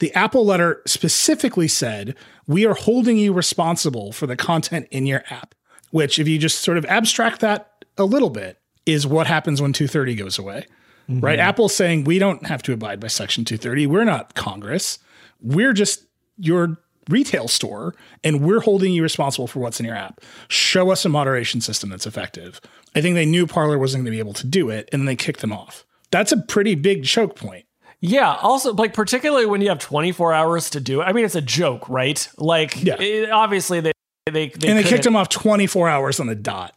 The 0.00 0.14
Apple 0.14 0.44
letter 0.44 0.82
specifically 0.86 1.68
said, 1.68 2.14
we 2.46 2.66
are 2.66 2.74
holding 2.74 3.18
you 3.18 3.32
responsible 3.32 4.12
for 4.12 4.26
the 4.26 4.36
content 4.36 4.86
in 4.90 5.06
your 5.06 5.24
app, 5.30 5.54
which, 5.90 6.18
if 6.18 6.28
you 6.28 6.38
just 6.38 6.60
sort 6.60 6.78
of 6.78 6.84
abstract 6.86 7.40
that 7.40 7.84
a 7.96 8.04
little 8.04 8.30
bit, 8.30 8.58
is 8.86 9.06
what 9.06 9.26
happens 9.26 9.60
when 9.60 9.72
230 9.72 10.14
goes 10.14 10.38
away, 10.38 10.66
mm-hmm. 11.08 11.20
right? 11.20 11.38
Apple's 11.38 11.74
saying, 11.74 12.04
we 12.04 12.18
don't 12.18 12.46
have 12.46 12.62
to 12.62 12.72
abide 12.72 13.00
by 13.00 13.08
Section 13.08 13.44
230. 13.44 13.86
We're 13.86 14.04
not 14.04 14.34
Congress. 14.34 14.98
We're 15.40 15.72
just 15.72 16.06
your 16.38 16.78
retail 17.08 17.48
store, 17.48 17.94
and 18.22 18.42
we're 18.42 18.60
holding 18.60 18.92
you 18.92 19.02
responsible 19.02 19.46
for 19.46 19.60
what's 19.60 19.80
in 19.80 19.86
your 19.86 19.96
app. 19.96 20.20
Show 20.48 20.90
us 20.90 21.04
a 21.04 21.08
moderation 21.08 21.60
system 21.60 21.90
that's 21.90 22.06
effective. 22.06 22.60
I 22.94 23.00
think 23.00 23.14
they 23.14 23.26
knew 23.26 23.46
Parler 23.46 23.78
wasn't 23.78 24.04
going 24.04 24.12
to 24.12 24.16
be 24.16 24.20
able 24.20 24.34
to 24.34 24.46
do 24.46 24.70
it, 24.70 24.88
and 24.92 25.00
then 25.00 25.06
they 25.06 25.16
kicked 25.16 25.40
them 25.40 25.52
off 25.52 25.84
that's 26.10 26.32
a 26.32 26.36
pretty 26.38 26.74
big 26.74 27.04
choke 27.04 27.36
point. 27.36 27.64
Yeah. 28.00 28.34
Also, 28.42 28.72
like 28.74 28.94
particularly 28.94 29.46
when 29.46 29.60
you 29.60 29.68
have 29.70 29.78
24 29.80 30.32
hours 30.32 30.70
to 30.70 30.80
do 30.80 31.00
it. 31.00 31.04
I 31.04 31.12
mean, 31.12 31.24
it's 31.24 31.34
a 31.34 31.40
joke, 31.40 31.88
right? 31.88 32.28
Like, 32.38 32.82
Yeah. 32.82 33.00
it- 33.00 33.30
obviously 33.30 33.80
they 33.80 33.92
they, 34.26 34.48
they 34.50 34.68
and 34.68 34.78
they 34.78 34.82
kicked 34.84 35.06
him 35.06 35.16
off 35.16 35.28
24 35.30 35.88
hours 35.88 36.20
on 36.20 36.26
the 36.26 36.34
dot. 36.34 36.74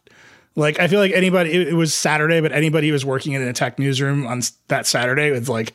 Like 0.56 0.80
I 0.80 0.88
feel 0.88 1.00
like 1.00 1.12
anybody, 1.12 1.52
it, 1.52 1.68
it 1.68 1.74
was 1.74 1.94
Saturday, 1.94 2.40
but 2.40 2.50
anybody 2.52 2.88
who 2.88 2.92
was 2.92 3.04
working 3.04 3.32
in 3.34 3.42
a 3.42 3.52
tech 3.52 3.78
newsroom 3.78 4.26
on 4.26 4.40
that 4.68 4.86
Saturday 4.86 5.30
was 5.30 5.48
like, 5.48 5.74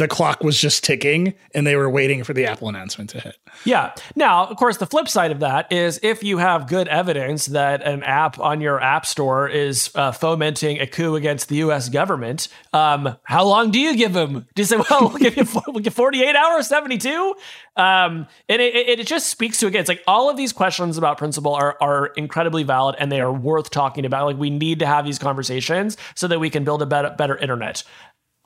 the 0.00 0.08
clock 0.08 0.42
was 0.42 0.58
just 0.58 0.82
ticking, 0.82 1.34
and 1.54 1.66
they 1.66 1.76
were 1.76 1.90
waiting 1.90 2.24
for 2.24 2.32
the 2.32 2.46
Apple 2.46 2.70
announcement 2.70 3.10
to 3.10 3.20
hit. 3.20 3.36
Yeah. 3.64 3.92
Now, 4.16 4.46
of 4.46 4.56
course, 4.56 4.78
the 4.78 4.86
flip 4.86 5.08
side 5.08 5.30
of 5.30 5.40
that 5.40 5.70
is 5.70 6.00
if 6.02 6.24
you 6.24 6.38
have 6.38 6.66
good 6.68 6.88
evidence 6.88 7.46
that 7.46 7.82
an 7.82 8.02
app 8.02 8.38
on 8.38 8.62
your 8.62 8.80
app 8.80 9.04
store 9.04 9.46
is 9.46 9.90
uh, 9.94 10.10
fomenting 10.12 10.80
a 10.80 10.86
coup 10.86 11.16
against 11.16 11.50
the 11.50 11.56
U.S. 11.56 11.90
government, 11.90 12.48
um, 12.72 13.14
how 13.24 13.44
long 13.44 13.70
do 13.70 13.78
you 13.78 13.94
give 13.94 14.14
them? 14.14 14.46
Do 14.54 14.62
you 14.62 14.64
say, 14.64 14.76
well, 14.90 15.10
we'll 15.10 15.18
give 15.18 15.36
you 15.36 15.46
we'll 15.66 15.80
give 15.80 15.92
48 15.92 16.34
hours, 16.34 16.66
72? 16.66 17.34
Um, 17.76 18.26
and 18.48 18.62
it, 18.62 18.74
it, 18.74 19.00
it 19.00 19.06
just 19.06 19.28
speaks 19.28 19.58
to, 19.58 19.66
again, 19.66 19.80
it's 19.80 19.88
like 19.90 20.02
all 20.06 20.30
of 20.30 20.38
these 20.38 20.54
questions 20.54 20.96
about 20.96 21.18
principle 21.18 21.54
are, 21.54 21.76
are 21.82 22.06
incredibly 22.16 22.62
valid 22.62 22.96
and 22.98 23.12
they 23.12 23.20
are 23.20 23.32
worth 23.32 23.68
talking 23.68 24.06
about. 24.06 24.24
Like, 24.24 24.38
we 24.38 24.48
need 24.48 24.78
to 24.78 24.86
have 24.86 25.04
these 25.04 25.18
conversations 25.18 25.98
so 26.14 26.26
that 26.26 26.40
we 26.40 26.48
can 26.48 26.64
build 26.64 26.80
a 26.80 26.86
better, 26.86 27.10
better 27.10 27.36
internet. 27.36 27.82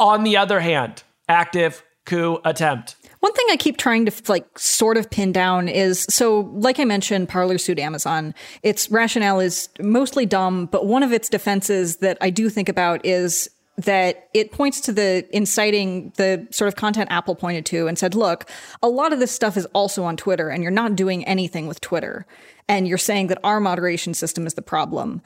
On 0.01 0.25
the 0.25 0.37
other 0.37 0.59
hand, 0.59 1.05
active 1.29 1.85
coup 2.05 2.39
attempt. 2.45 2.97
One 3.21 3.33
thing 3.33 3.47
I 3.51 3.57
keep 3.57 3.79
trying 3.79 4.05
to 4.07 4.13
like 4.29 4.59
sort 4.59 4.99
of 4.99 5.11
pin 5.11 5.33
down 5.33 5.69
is 5.69 6.07
so, 6.11 6.41
like 6.53 6.79
I 6.79 6.85
mentioned, 6.85 7.29
Parler 7.29 7.57
sued 7.57 7.79
Amazon. 7.79 8.35
Its 8.63 8.91
rationale 8.91 9.41
is 9.41 9.71
mostly 9.81 10.27
dumb, 10.27 10.67
but 10.67 10.87
one 10.87 11.03
of 11.03 11.13
its 11.13 11.31
defenses 11.31 11.97
that 11.99 12.19
I 12.21 12.29
do 12.29 12.51
think 12.51 12.69
about 12.69 13.05
is 13.07 13.49
that 13.77 14.29
it 14.35 14.53
points 14.53 14.81
to 14.83 14.93
the 14.93 15.27
inciting 15.35 16.13
the 16.17 16.47
sort 16.51 16.69
of 16.69 16.77
content 16.77 17.11
Apple 17.11 17.35
pointed 17.35 17.67
to 17.67 17.89
and 17.89 17.99
said, 17.99 18.15
look, 18.15 18.49
a 18.83 18.89
lot 18.89 19.13
of 19.13 19.19
this 19.19 19.33
stuff 19.33 19.57
is 19.57 19.67
also 19.73 20.05
on 20.05 20.17
Twitter 20.17 20.49
and 20.49 20.63
you're 20.63 20.71
not 20.71 20.95
doing 20.95 21.25
anything 21.25 21.67
with 21.67 21.81
Twitter. 21.81 22.27
And 22.69 22.87
you're 22.87 22.99
saying 22.99 23.29
that 23.29 23.39
our 23.43 23.61
moderation 23.61 24.15
system 24.15 24.47
is 24.47 24.55
the 24.55 24.63
problem. 24.63 25.23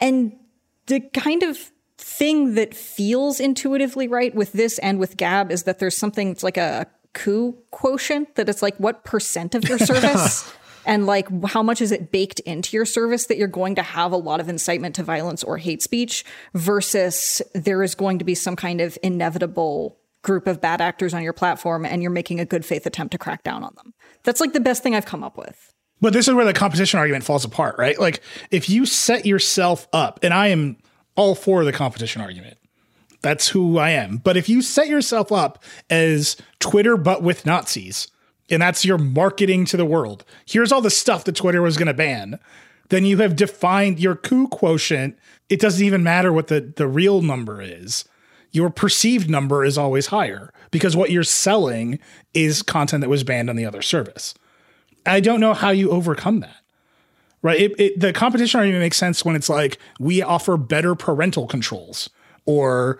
And 0.00 0.32
the 0.86 1.00
kind 1.00 1.42
of 1.42 1.70
thing 2.04 2.54
that 2.54 2.74
feels 2.74 3.40
intuitively 3.40 4.06
right 4.06 4.34
with 4.34 4.52
this 4.52 4.78
and 4.80 4.98
with 4.98 5.16
Gab 5.16 5.50
is 5.50 5.62
that 5.62 5.78
there's 5.78 5.96
something 5.96 6.30
it's 6.30 6.42
like 6.42 6.58
a 6.58 6.86
coup 7.14 7.56
quotient 7.70 8.34
that 8.34 8.46
it's 8.46 8.60
like 8.60 8.76
what 8.76 9.04
percent 9.04 9.54
of 9.54 9.66
your 9.66 9.78
service 9.90 10.52
and 10.84 11.06
like 11.06 11.26
how 11.46 11.62
much 11.62 11.80
is 11.80 11.90
it 11.92 12.12
baked 12.12 12.40
into 12.40 12.76
your 12.76 12.84
service 12.84 13.24
that 13.26 13.38
you're 13.38 13.48
going 13.48 13.74
to 13.76 13.82
have 13.82 14.12
a 14.12 14.18
lot 14.18 14.38
of 14.38 14.50
incitement 14.50 14.94
to 14.96 15.02
violence 15.02 15.42
or 15.42 15.56
hate 15.56 15.82
speech 15.82 16.26
versus 16.52 17.40
there 17.54 17.82
is 17.82 17.94
going 17.94 18.18
to 18.18 18.24
be 18.24 18.34
some 18.34 18.54
kind 18.54 18.82
of 18.82 18.98
inevitable 19.02 19.96
group 20.20 20.46
of 20.46 20.60
bad 20.60 20.82
actors 20.82 21.14
on 21.14 21.22
your 21.22 21.32
platform 21.32 21.86
and 21.86 22.02
you're 22.02 22.10
making 22.10 22.38
a 22.38 22.44
good 22.44 22.66
faith 22.66 22.84
attempt 22.84 23.12
to 23.12 23.18
crack 23.18 23.42
down 23.42 23.64
on 23.64 23.72
them. 23.76 23.94
That's 24.24 24.42
like 24.42 24.52
the 24.52 24.60
best 24.60 24.82
thing 24.82 24.94
I've 24.94 25.06
come 25.06 25.24
up 25.24 25.38
with. 25.38 25.72
But 26.02 26.12
this 26.12 26.28
is 26.28 26.34
where 26.34 26.44
the 26.44 26.52
competition 26.52 26.98
argument 26.98 27.24
falls 27.24 27.46
apart, 27.46 27.78
right? 27.78 27.98
Like 27.98 28.20
if 28.50 28.68
you 28.68 28.84
set 28.84 29.24
yourself 29.24 29.88
up, 29.94 30.20
and 30.22 30.34
I 30.34 30.48
am 30.48 30.76
all 31.16 31.34
for 31.34 31.64
the 31.64 31.72
competition 31.72 32.22
argument. 32.22 32.58
That's 33.22 33.48
who 33.48 33.78
I 33.78 33.90
am. 33.90 34.18
But 34.18 34.36
if 34.36 34.48
you 34.48 34.60
set 34.60 34.88
yourself 34.88 35.32
up 35.32 35.62
as 35.88 36.36
Twitter 36.60 36.96
but 36.96 37.22
with 37.22 37.46
Nazis, 37.46 38.08
and 38.50 38.60
that's 38.60 38.84
your 38.84 38.98
marketing 38.98 39.64
to 39.66 39.78
the 39.78 39.86
world, 39.86 40.24
here's 40.44 40.70
all 40.70 40.82
the 40.82 40.90
stuff 40.90 41.24
that 41.24 41.36
Twitter 41.36 41.62
was 41.62 41.78
going 41.78 41.86
to 41.86 41.94
ban, 41.94 42.38
then 42.90 43.06
you 43.06 43.18
have 43.18 43.34
defined 43.34 43.98
your 43.98 44.14
coup 44.14 44.48
quotient. 44.48 45.18
It 45.48 45.58
doesn't 45.58 45.84
even 45.84 46.02
matter 46.02 46.32
what 46.32 46.48
the, 46.48 46.60
the 46.76 46.86
real 46.86 47.22
number 47.22 47.62
is. 47.62 48.04
Your 48.52 48.70
perceived 48.70 49.30
number 49.30 49.64
is 49.64 49.78
always 49.78 50.08
higher 50.08 50.52
because 50.70 50.94
what 50.94 51.10
you're 51.10 51.24
selling 51.24 51.98
is 52.34 52.62
content 52.62 53.00
that 53.00 53.08
was 53.08 53.24
banned 53.24 53.50
on 53.50 53.56
the 53.56 53.64
other 53.64 53.82
service. 53.82 54.34
I 55.06 55.20
don't 55.20 55.40
know 55.40 55.54
how 55.54 55.70
you 55.70 55.90
overcome 55.90 56.40
that. 56.40 56.63
Right? 57.44 57.60
It, 57.60 57.78
it, 57.78 58.00
the 58.00 58.14
competition 58.14 58.58
argument 58.58 58.80
makes 58.80 58.96
sense 58.96 59.22
when 59.22 59.36
it's 59.36 59.50
like 59.50 59.78
we 60.00 60.22
offer 60.22 60.56
better 60.56 60.94
parental 60.94 61.46
controls 61.46 62.08
or 62.46 62.98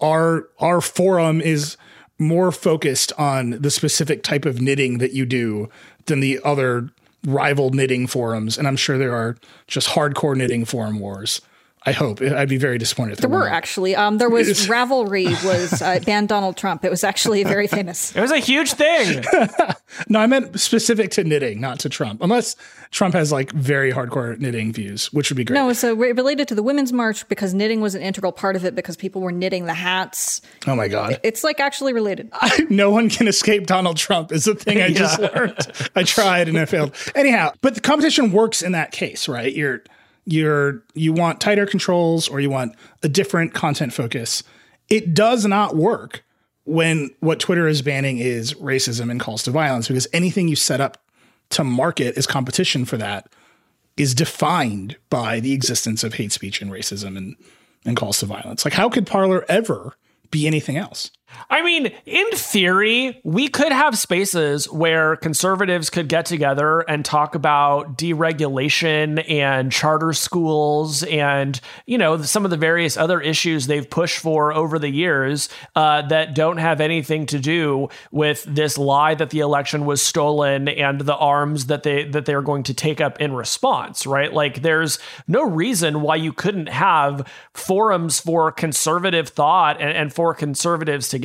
our 0.00 0.48
our 0.58 0.80
forum 0.80 1.42
is 1.42 1.76
more 2.18 2.50
focused 2.52 3.12
on 3.18 3.50
the 3.50 3.70
specific 3.70 4.22
type 4.22 4.46
of 4.46 4.62
knitting 4.62 4.96
that 4.96 5.12
you 5.12 5.26
do 5.26 5.68
than 6.06 6.20
the 6.20 6.40
other 6.42 6.88
rival 7.26 7.68
knitting 7.68 8.06
forums 8.06 8.56
and 8.56 8.66
I'm 8.66 8.76
sure 8.76 8.96
there 8.96 9.14
are 9.14 9.36
just 9.66 9.88
hardcore 9.88 10.34
knitting 10.34 10.64
forum 10.64 10.98
wars. 10.98 11.42
I 11.86 11.92
hope. 11.92 12.20
I'd 12.20 12.48
be 12.48 12.56
very 12.56 12.78
disappointed 12.78 13.12
if 13.12 13.18
There 13.18 13.30
there 13.30 13.38
were 13.38 13.44
weren't. 13.44 13.54
actually. 13.54 13.94
Um, 13.94 14.18
there 14.18 14.28
was 14.28 14.48
Ravelry 14.68 15.26
was 15.44 15.80
uh, 15.80 16.00
banned 16.04 16.28
Donald 16.28 16.56
Trump. 16.56 16.84
It 16.84 16.90
was 16.90 17.04
actually 17.04 17.44
very 17.44 17.68
famous. 17.68 18.14
It 18.14 18.20
was 18.20 18.32
a 18.32 18.38
huge 18.38 18.72
thing. 18.72 19.24
No, 20.08 20.18
I 20.20 20.26
meant 20.26 20.60
specific 20.60 21.10
to 21.12 21.24
knitting, 21.24 21.58
not 21.60 21.78
to 21.80 21.88
Trump. 21.88 22.20
Unless 22.22 22.56
Trump 22.90 23.14
has 23.14 23.32
like 23.32 23.50
very 23.52 23.90
hardcore 23.92 24.38
knitting 24.38 24.70
views, 24.72 25.10
which 25.12 25.30
would 25.30 25.36
be 25.36 25.44
great. 25.44 25.54
No, 25.54 25.72
so 25.72 25.94
re- 25.94 26.12
related 26.12 26.48
to 26.48 26.54
the 26.54 26.62
Women's 26.62 26.92
March 26.92 27.26
because 27.28 27.54
knitting 27.54 27.80
was 27.80 27.94
an 27.94 28.02
integral 28.02 28.30
part 28.32 28.56
of 28.56 28.64
it 28.66 28.74
because 28.74 28.94
people 28.96 29.22
were 29.22 29.32
knitting 29.32 29.64
the 29.64 29.72
hats. 29.74 30.42
oh 30.66 30.76
my 30.76 30.88
god. 30.88 31.18
It's 31.22 31.42
like 31.44 31.60
actually 31.60 31.94
related. 31.94 32.30
no 32.68 32.90
one 32.90 33.08
can 33.08 33.26
escape 33.26 33.66
Donald 33.66 33.96
Trump 33.96 34.32
is 34.32 34.44
the 34.44 34.54
thing 34.54 34.82
I 34.82 34.90
just 34.92 35.18
learned. 35.18 35.56
I 35.94 36.02
tried 36.02 36.48
and 36.48 36.58
I 36.58 36.66
failed. 36.66 36.94
Anyhow, 37.14 37.52
but 37.62 37.74
the 37.74 37.80
competition 37.80 38.32
works 38.32 38.60
in 38.60 38.72
that 38.72 38.92
case, 38.92 39.28
right? 39.28 39.52
You're 39.54 39.82
you're 40.26 40.82
you 40.94 41.12
want 41.12 41.40
tighter 41.40 41.66
controls 41.66 42.28
or 42.28 42.40
you 42.40 42.50
want 42.50 42.74
a 43.02 43.08
different 43.08 43.54
content 43.54 43.92
focus. 43.92 44.42
It 44.88 45.14
does 45.14 45.46
not 45.46 45.76
work 45.76 46.24
when 46.64 47.10
what 47.20 47.40
Twitter 47.40 47.66
is 47.68 47.80
banning 47.80 48.18
is 48.18 48.54
racism 48.54 49.10
and 49.10 49.20
calls 49.20 49.44
to 49.44 49.52
violence 49.52 49.88
because 49.88 50.08
anything 50.12 50.48
you 50.48 50.56
set 50.56 50.80
up 50.80 51.02
to 51.50 51.62
market 51.62 52.18
as 52.18 52.26
competition 52.26 52.84
for 52.84 52.96
that 52.96 53.32
is 53.96 54.14
defined 54.14 54.96
by 55.08 55.40
the 55.40 55.52
existence 55.52 56.04
of 56.04 56.14
hate 56.14 56.32
speech 56.32 56.60
and 56.60 56.70
racism 56.70 57.16
and 57.16 57.36
and 57.84 57.96
calls 57.96 58.18
to 58.18 58.26
violence. 58.26 58.64
Like 58.64 58.74
how 58.74 58.88
could 58.88 59.06
Parler 59.06 59.44
ever 59.48 59.96
be 60.32 60.46
anything 60.46 60.76
else? 60.76 61.12
I 61.50 61.62
mean, 61.62 61.92
in 62.06 62.30
theory, 62.32 63.20
we 63.24 63.48
could 63.48 63.72
have 63.72 63.98
spaces 63.98 64.70
where 64.70 65.16
conservatives 65.16 65.90
could 65.90 66.08
get 66.08 66.26
together 66.26 66.80
and 66.80 67.04
talk 67.04 67.34
about 67.34 67.98
deregulation 67.98 69.28
and 69.28 69.72
charter 69.72 70.12
schools 70.12 71.02
and, 71.04 71.60
you 71.86 71.98
know, 71.98 72.22
some 72.22 72.44
of 72.44 72.50
the 72.50 72.56
various 72.56 72.96
other 72.96 73.20
issues 73.20 73.66
they've 73.66 73.88
pushed 73.88 74.18
for 74.18 74.52
over 74.52 74.78
the 74.78 74.88
years 74.88 75.48
uh, 75.74 76.02
that 76.08 76.34
don't 76.34 76.58
have 76.58 76.80
anything 76.80 77.26
to 77.26 77.38
do 77.38 77.88
with 78.10 78.44
this 78.44 78.78
lie 78.78 79.14
that 79.14 79.30
the 79.30 79.40
election 79.40 79.84
was 79.84 80.02
stolen 80.02 80.68
and 80.68 81.00
the 81.00 81.16
arms 81.16 81.66
that 81.66 81.82
they 81.82 82.04
that 82.04 82.24
they're 82.26 82.42
going 82.42 82.62
to 82.64 82.74
take 82.74 83.00
up 83.00 83.20
in 83.20 83.32
response, 83.32 84.06
right? 84.06 84.32
Like 84.32 84.62
there's 84.62 84.98
no 85.26 85.42
reason 85.42 86.02
why 86.02 86.16
you 86.16 86.32
couldn't 86.32 86.68
have 86.68 87.26
forums 87.52 88.20
for 88.20 88.52
conservative 88.52 89.28
thought 89.28 89.80
and, 89.80 89.90
and 89.90 90.12
for 90.12 90.34
conservatives 90.34 91.08
to 91.08 91.15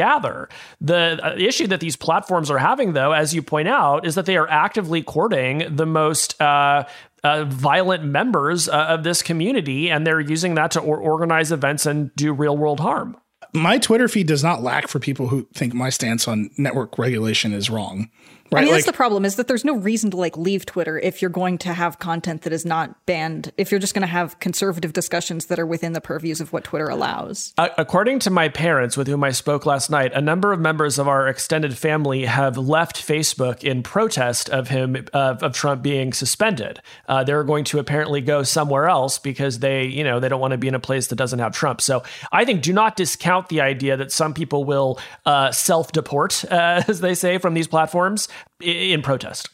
The 0.79 1.19
uh, 1.23 1.35
issue 1.37 1.67
that 1.67 1.79
these 1.79 1.95
platforms 1.95 2.49
are 2.49 2.57
having, 2.57 2.93
though, 2.93 3.11
as 3.11 3.33
you 3.33 3.41
point 3.41 3.67
out, 3.67 4.05
is 4.05 4.15
that 4.15 4.25
they 4.25 4.37
are 4.37 4.47
actively 4.49 5.01
courting 5.03 5.75
the 5.75 5.85
most. 5.85 6.39
Uh, 6.41 6.85
uh, 7.23 7.45
violent 7.45 8.03
members 8.03 8.67
uh, 8.67 8.71
of 8.89 9.03
this 9.03 9.21
community, 9.21 9.91
and 9.91 10.07
they're 10.07 10.19
using 10.19 10.55
that 10.55 10.71
to 10.71 10.79
or- 10.79 10.97
organize 10.97 11.51
events 11.51 11.85
and 11.85 12.09
do 12.15 12.33
real 12.33 12.57
world 12.57 12.79
harm. 12.79 13.15
my 13.53 13.77
Twitter 13.77 14.07
feed 14.07 14.25
does 14.25 14.43
not 14.43 14.63
lack 14.63 14.87
for 14.87 14.97
people 14.97 15.27
who 15.27 15.47
think 15.53 15.71
my 15.71 15.91
stance 15.91 16.27
on 16.27 16.49
network 16.57 16.97
regulation 16.97 17.53
is 17.53 17.69
wrong. 17.69 18.09
Right? 18.53 18.61
I 18.61 18.63
mean, 18.65 18.73
like, 18.73 18.79
that's 18.79 18.91
the 18.91 18.97
problem 18.97 19.23
is 19.23 19.37
that 19.37 19.47
there's 19.47 19.63
no 19.63 19.77
reason 19.77 20.11
to 20.11 20.17
like 20.17 20.35
leave 20.35 20.65
Twitter 20.65 20.99
if 20.99 21.21
you're 21.21 21.29
going 21.31 21.57
to 21.59 21.71
have 21.71 21.99
content 21.99 22.41
that 22.41 22.51
is 22.51 22.65
not 22.65 23.05
banned, 23.05 23.53
if 23.57 23.71
you're 23.71 23.79
just 23.79 23.93
going 23.93 24.01
to 24.01 24.07
have 24.07 24.39
conservative 24.39 24.91
discussions 24.91 25.45
that 25.45 25.57
are 25.57 25.65
within 25.65 25.93
the 25.93 26.01
purviews 26.01 26.41
of 26.41 26.51
what 26.51 26.65
Twitter 26.65 26.89
allows. 26.89 27.53
Uh, 27.57 27.69
according 27.77 28.19
to 28.19 28.29
my 28.29 28.49
parents, 28.49 28.97
with 28.97 29.07
whom 29.07 29.23
I 29.23 29.31
spoke 29.31 29.65
last 29.65 29.89
night, 29.89 30.11
a 30.13 30.19
number 30.19 30.51
of 30.51 30.59
members 30.59 30.99
of 30.99 31.07
our 31.07 31.29
extended 31.29 31.77
family 31.77 32.25
have 32.25 32.57
left 32.57 32.97
Facebook 32.97 33.63
in 33.63 33.83
protest 33.83 34.49
of 34.49 34.67
him 34.67 34.97
uh, 35.13 35.37
of 35.41 35.53
Trump 35.53 35.81
being 35.81 36.11
suspended. 36.11 36.81
Uh, 37.07 37.23
they're 37.23 37.45
going 37.45 37.63
to 37.63 37.79
apparently 37.79 38.19
go 38.19 38.43
somewhere 38.43 38.89
else 38.89 39.17
because 39.17 39.59
they, 39.59 39.85
you 39.85 40.03
know, 40.03 40.19
they 40.19 40.27
don't 40.27 40.41
want 40.41 40.51
to 40.51 40.57
be 40.57 40.67
in 40.67 40.75
a 40.75 40.79
place 40.79 41.07
that 41.07 41.15
doesn't 41.15 41.39
have 41.39 41.53
Trump. 41.53 41.79
So 41.79 42.03
I 42.33 42.43
think 42.43 42.63
do 42.63 42.73
not 42.73 42.97
discount 42.97 43.47
the 43.47 43.61
idea 43.61 43.95
that 43.95 44.11
some 44.11 44.33
people 44.33 44.65
will 44.65 44.99
uh, 45.25 45.53
self 45.53 45.93
deport, 45.93 46.43
uh, 46.51 46.83
as 46.89 46.99
they 46.99 47.15
say, 47.15 47.37
from 47.37 47.53
these 47.53 47.69
platforms 47.69 48.27
in 48.59 49.01
protest 49.01 49.49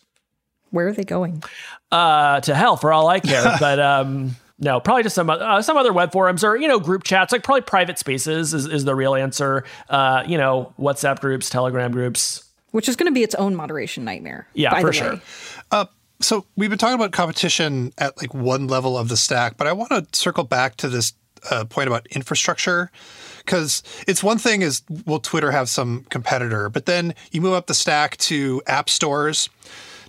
Where 0.71 0.87
are 0.87 0.93
they 0.93 1.03
going? 1.03 1.43
uh, 1.91 2.41
to 2.41 2.55
hell 2.55 2.77
for 2.77 2.91
all 2.91 3.07
I 3.07 3.19
care. 3.19 3.55
but 3.59 3.79
um, 3.79 4.35
no, 4.59 4.79
probably 4.79 5.03
just 5.03 5.15
some 5.15 5.29
uh, 5.29 5.61
some 5.61 5.77
other 5.77 5.93
web 5.93 6.11
forums 6.11 6.43
or 6.43 6.57
you 6.57 6.67
know 6.67 6.79
group 6.79 7.03
chats, 7.03 7.31
like 7.31 7.43
probably 7.43 7.61
private 7.61 7.99
spaces 7.99 8.53
is, 8.53 8.65
is 8.65 8.85
the 8.85 8.95
real 8.95 9.15
answer. 9.15 9.63
Uh, 9.89 10.23
you 10.27 10.37
know, 10.37 10.73
WhatsApp 10.79 11.19
groups, 11.19 11.49
Telegram 11.49 11.91
groups. 11.91 12.43
Which 12.71 12.89
is 12.89 12.95
going 12.95 13.07
to 13.11 13.13
be 13.13 13.23
its 13.23 13.33
own 13.35 13.55
moderation 13.55 14.03
nightmare. 14.03 14.47
Yeah, 14.53 14.71
by 14.71 14.81
for 14.81 14.87
the 14.87 14.93
sure. 14.93 15.13
way. 15.13 15.21
So 16.19 16.45
we've 16.55 16.69
been 16.69 16.79
talking 16.79 16.95
about 16.95 17.11
competition 17.11 17.93
at 17.97 18.17
like 18.17 18.33
one 18.33 18.67
level 18.67 18.97
of 18.97 19.07
the 19.07 19.17
stack, 19.17 19.55
but 19.57 19.67
I 19.67 19.73
want 19.73 19.91
to 19.91 20.05
circle 20.17 20.43
back 20.43 20.75
to 20.77 20.89
this 20.89 21.13
a 21.51 21.65
point 21.65 21.87
about 21.87 22.07
infrastructure 22.07 22.91
because 23.47 23.81
it's 24.07 24.21
one 24.21 24.37
thing 24.37 24.61
is 24.61 24.83
will 25.05 25.19
Twitter 25.19 25.51
have 25.51 25.69
some 25.69 26.05
competitor, 26.09 26.69
but 26.69 26.85
then 26.85 27.15
you 27.31 27.41
move 27.41 27.53
up 27.53 27.65
the 27.65 27.73
stack 27.73 28.17
to 28.17 28.61
app 28.67 28.89
stores. 28.89 29.49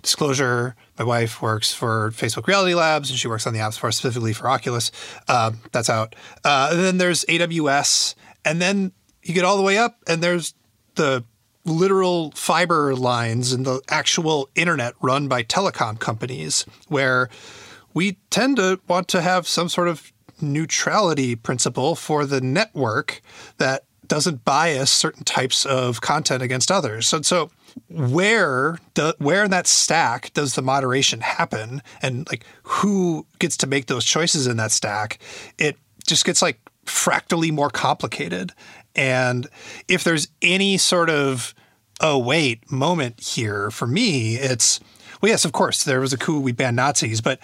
Disclosure: 0.01 0.75
My 0.99 1.05
wife 1.05 1.41
works 1.41 1.73
for 1.73 2.11
Facebook 2.11 2.45
Reality 2.47 2.75
Labs, 2.75 3.09
and 3.09 3.17
she 3.17 3.27
works 3.27 3.47
on 3.47 3.53
the 3.53 3.59
App 3.59 3.73
Store 3.73 3.91
specifically 3.91 4.33
for 4.33 4.47
Oculus. 4.47 4.91
Uh, 5.27 5.53
that's 5.71 5.89
out. 5.89 6.15
Uh, 6.43 6.69
and 6.71 6.79
then 6.79 6.97
there's 6.97 7.25
AWS, 7.25 8.15
and 8.45 8.61
then 8.61 8.91
you 9.23 9.33
get 9.33 9.43
all 9.43 9.57
the 9.57 9.63
way 9.63 9.77
up, 9.77 9.97
and 10.07 10.21
there's 10.21 10.53
the 10.95 11.23
literal 11.65 12.31
fiber 12.31 12.95
lines 12.95 13.51
and 13.51 13.65
the 13.65 13.81
actual 13.89 14.49
internet 14.55 14.93
run 15.01 15.27
by 15.27 15.43
telecom 15.43 15.99
companies, 15.99 16.65
where 16.87 17.29
we 17.93 18.17
tend 18.29 18.57
to 18.57 18.79
want 18.87 19.07
to 19.09 19.21
have 19.21 19.47
some 19.47 19.67
sort 19.67 19.87
of 19.87 20.13
neutrality 20.41 21.35
principle 21.35 21.95
for 21.95 22.25
the 22.25 22.41
network 22.41 23.21
that 23.57 23.83
doesn't 24.09 24.43
bias 24.43 24.91
certain 24.91 25.23
types 25.23 25.65
of 25.65 26.01
content 26.01 26.41
against 26.41 26.71
others. 26.71 27.07
So, 27.07 27.21
so 27.21 27.51
where 27.87 28.79
do, 28.95 29.13
where 29.19 29.45
in 29.45 29.51
that 29.51 29.67
stack 29.67 30.33
does 30.33 30.55
the 30.55 30.61
moderation 30.61 31.21
happen, 31.21 31.81
and 32.01 32.27
like 32.29 32.43
who 32.63 33.25
gets 33.37 33.55
to 33.57 33.67
make 33.67 33.85
those 33.85 34.03
choices 34.03 34.47
in 34.47 34.57
that 34.57 34.71
stack? 34.71 35.19
It 35.57 35.77
just 36.07 36.25
gets 36.25 36.41
like 36.41 36.59
fractally 36.85 37.51
more 37.51 37.69
complicated. 37.69 38.51
And 38.95 39.47
if 39.87 40.03
there's 40.03 40.27
any 40.41 40.77
sort 40.77 41.09
of 41.09 41.53
oh 42.01 42.17
wait 42.17 42.71
moment 42.71 43.21
here 43.21 43.69
for 43.69 43.87
me, 43.87 44.35
it's 44.35 44.79
well, 45.21 45.29
yes, 45.29 45.45
of 45.45 45.51
course 45.51 45.83
there 45.83 45.99
was 45.99 46.13
a 46.13 46.17
coup. 46.17 46.39
We 46.39 46.51
banned 46.51 46.77
Nazis, 46.77 47.21
but 47.21 47.39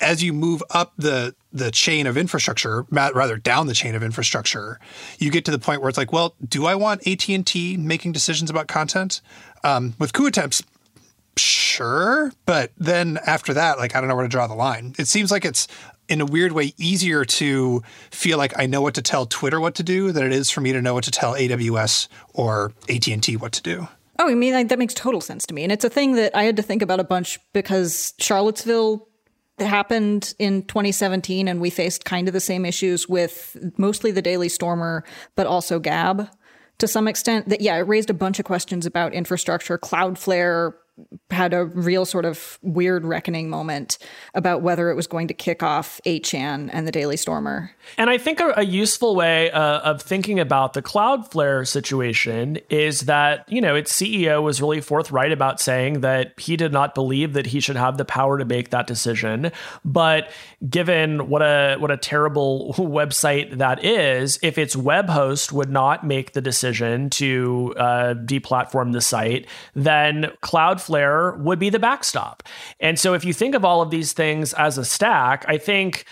as 0.00 0.22
you 0.22 0.32
move 0.32 0.62
up 0.70 0.92
the 0.96 1.34
the 1.52 1.70
chain 1.70 2.06
of 2.06 2.16
infrastructure, 2.16 2.86
rather 2.90 3.36
down 3.36 3.66
the 3.66 3.74
chain 3.74 3.94
of 3.94 4.02
infrastructure, 4.02 4.78
you 5.18 5.30
get 5.30 5.44
to 5.44 5.50
the 5.50 5.58
point 5.58 5.80
where 5.80 5.88
it's 5.88 5.98
like, 5.98 6.12
well, 6.12 6.36
do 6.46 6.66
I 6.66 6.76
want 6.76 7.06
AT 7.06 7.28
and 7.28 7.46
T 7.46 7.76
making 7.76 8.12
decisions 8.12 8.50
about 8.50 8.68
content? 8.68 9.20
Um, 9.64 9.94
with 9.98 10.12
coup 10.12 10.26
attempts, 10.26 10.62
sure, 11.36 12.32
but 12.46 12.70
then 12.78 13.18
after 13.26 13.52
that, 13.54 13.78
like 13.78 13.96
I 13.96 14.00
don't 14.00 14.08
know 14.08 14.14
where 14.14 14.24
to 14.24 14.28
draw 14.28 14.46
the 14.46 14.54
line. 14.54 14.94
It 14.98 15.08
seems 15.08 15.30
like 15.30 15.44
it's 15.44 15.66
in 16.08 16.20
a 16.20 16.26
weird 16.26 16.52
way 16.52 16.74
easier 16.76 17.24
to 17.24 17.82
feel 18.10 18.36
like 18.36 18.52
I 18.58 18.66
know 18.66 18.80
what 18.80 18.94
to 18.94 19.02
tell 19.02 19.26
Twitter 19.26 19.60
what 19.60 19.76
to 19.76 19.82
do 19.82 20.12
than 20.12 20.24
it 20.24 20.32
is 20.32 20.50
for 20.50 20.60
me 20.60 20.72
to 20.72 20.82
know 20.82 20.94
what 20.94 21.04
to 21.04 21.10
tell 21.10 21.34
AWS 21.34 22.08
or 22.34 22.72
AT 22.88 23.06
and 23.08 23.22
T 23.22 23.36
what 23.36 23.52
to 23.52 23.62
do. 23.62 23.88
Oh, 24.18 24.28
I 24.28 24.34
mean, 24.34 24.52
like, 24.52 24.68
that 24.68 24.78
makes 24.78 24.92
total 24.92 25.22
sense 25.22 25.46
to 25.46 25.54
me. 25.54 25.62
And 25.62 25.72
it's 25.72 25.84
a 25.84 25.88
thing 25.88 26.12
that 26.16 26.36
I 26.36 26.42
had 26.42 26.56
to 26.56 26.62
think 26.62 26.82
about 26.82 27.00
a 27.00 27.04
bunch 27.04 27.38
because 27.54 28.12
Charlottesville 28.18 29.08
happened 29.66 30.34
in 30.38 30.62
2017 30.64 31.48
and 31.48 31.60
we 31.60 31.70
faced 31.70 32.04
kind 32.04 32.28
of 32.28 32.34
the 32.34 32.40
same 32.40 32.64
issues 32.64 33.08
with 33.08 33.56
mostly 33.76 34.10
the 34.10 34.22
Daily 34.22 34.48
Stormer, 34.48 35.04
but 35.36 35.46
also 35.46 35.78
Gab 35.78 36.28
to 36.78 36.88
some 36.88 37.06
extent. 37.06 37.48
That, 37.48 37.60
yeah, 37.60 37.76
it 37.76 37.82
raised 37.82 38.10
a 38.10 38.14
bunch 38.14 38.38
of 38.38 38.44
questions 38.44 38.86
about 38.86 39.14
infrastructure, 39.14 39.78
Cloudflare, 39.78 40.72
had 41.30 41.54
a 41.54 41.64
real 41.64 42.04
sort 42.04 42.24
of 42.24 42.58
weird 42.62 43.04
reckoning 43.04 43.48
moment 43.48 43.98
about 44.34 44.62
whether 44.62 44.90
it 44.90 44.94
was 44.94 45.06
going 45.06 45.28
to 45.28 45.34
kick 45.34 45.62
off 45.62 46.00
8chan 46.06 46.70
and 46.72 46.86
the 46.86 46.92
Daily 46.92 47.16
Stormer. 47.16 47.70
And 47.96 48.10
I 48.10 48.18
think 48.18 48.40
a, 48.40 48.52
a 48.56 48.64
useful 48.64 49.14
way 49.16 49.50
uh, 49.50 49.80
of 49.80 50.02
thinking 50.02 50.38
about 50.38 50.72
the 50.72 50.82
Cloudflare 50.82 51.66
situation 51.66 52.58
is 52.68 53.02
that, 53.02 53.48
you 53.48 53.60
know, 53.60 53.74
its 53.74 53.92
CEO 53.92 54.42
was 54.42 54.60
really 54.60 54.80
forthright 54.80 55.32
about 55.32 55.60
saying 55.60 56.00
that 56.00 56.38
he 56.38 56.56
did 56.56 56.72
not 56.72 56.94
believe 56.94 57.32
that 57.32 57.46
he 57.46 57.60
should 57.60 57.76
have 57.76 57.96
the 57.96 58.04
power 58.04 58.38
to 58.38 58.44
make 58.44 58.70
that 58.70 58.86
decision. 58.86 59.52
But 59.84 60.30
given 60.68 61.28
what 61.28 61.42
a 61.42 61.76
what 61.78 61.90
a 61.90 61.96
terrible 61.96 62.74
website 62.78 63.58
that 63.58 63.84
is, 63.84 64.38
if 64.42 64.58
its 64.58 64.76
web 64.76 65.08
host 65.08 65.52
would 65.52 65.70
not 65.70 66.06
make 66.06 66.32
the 66.32 66.40
decision 66.40 67.10
to 67.10 67.74
uh, 67.76 68.14
deplatform 68.14 68.92
the 68.92 69.00
site, 69.00 69.46
then 69.74 70.30
Cloudflare 70.42 70.89
Cloudflare 70.90 71.38
would 71.38 71.58
be 71.58 71.70
the 71.70 71.78
backstop. 71.78 72.42
And 72.78 72.98
so 72.98 73.14
if 73.14 73.24
you 73.24 73.32
think 73.32 73.54
of 73.54 73.64
all 73.64 73.82
of 73.82 73.90
these 73.90 74.12
things 74.12 74.52
as 74.54 74.78
a 74.78 74.84
stack, 74.84 75.44
I 75.48 75.58
think 75.58 76.04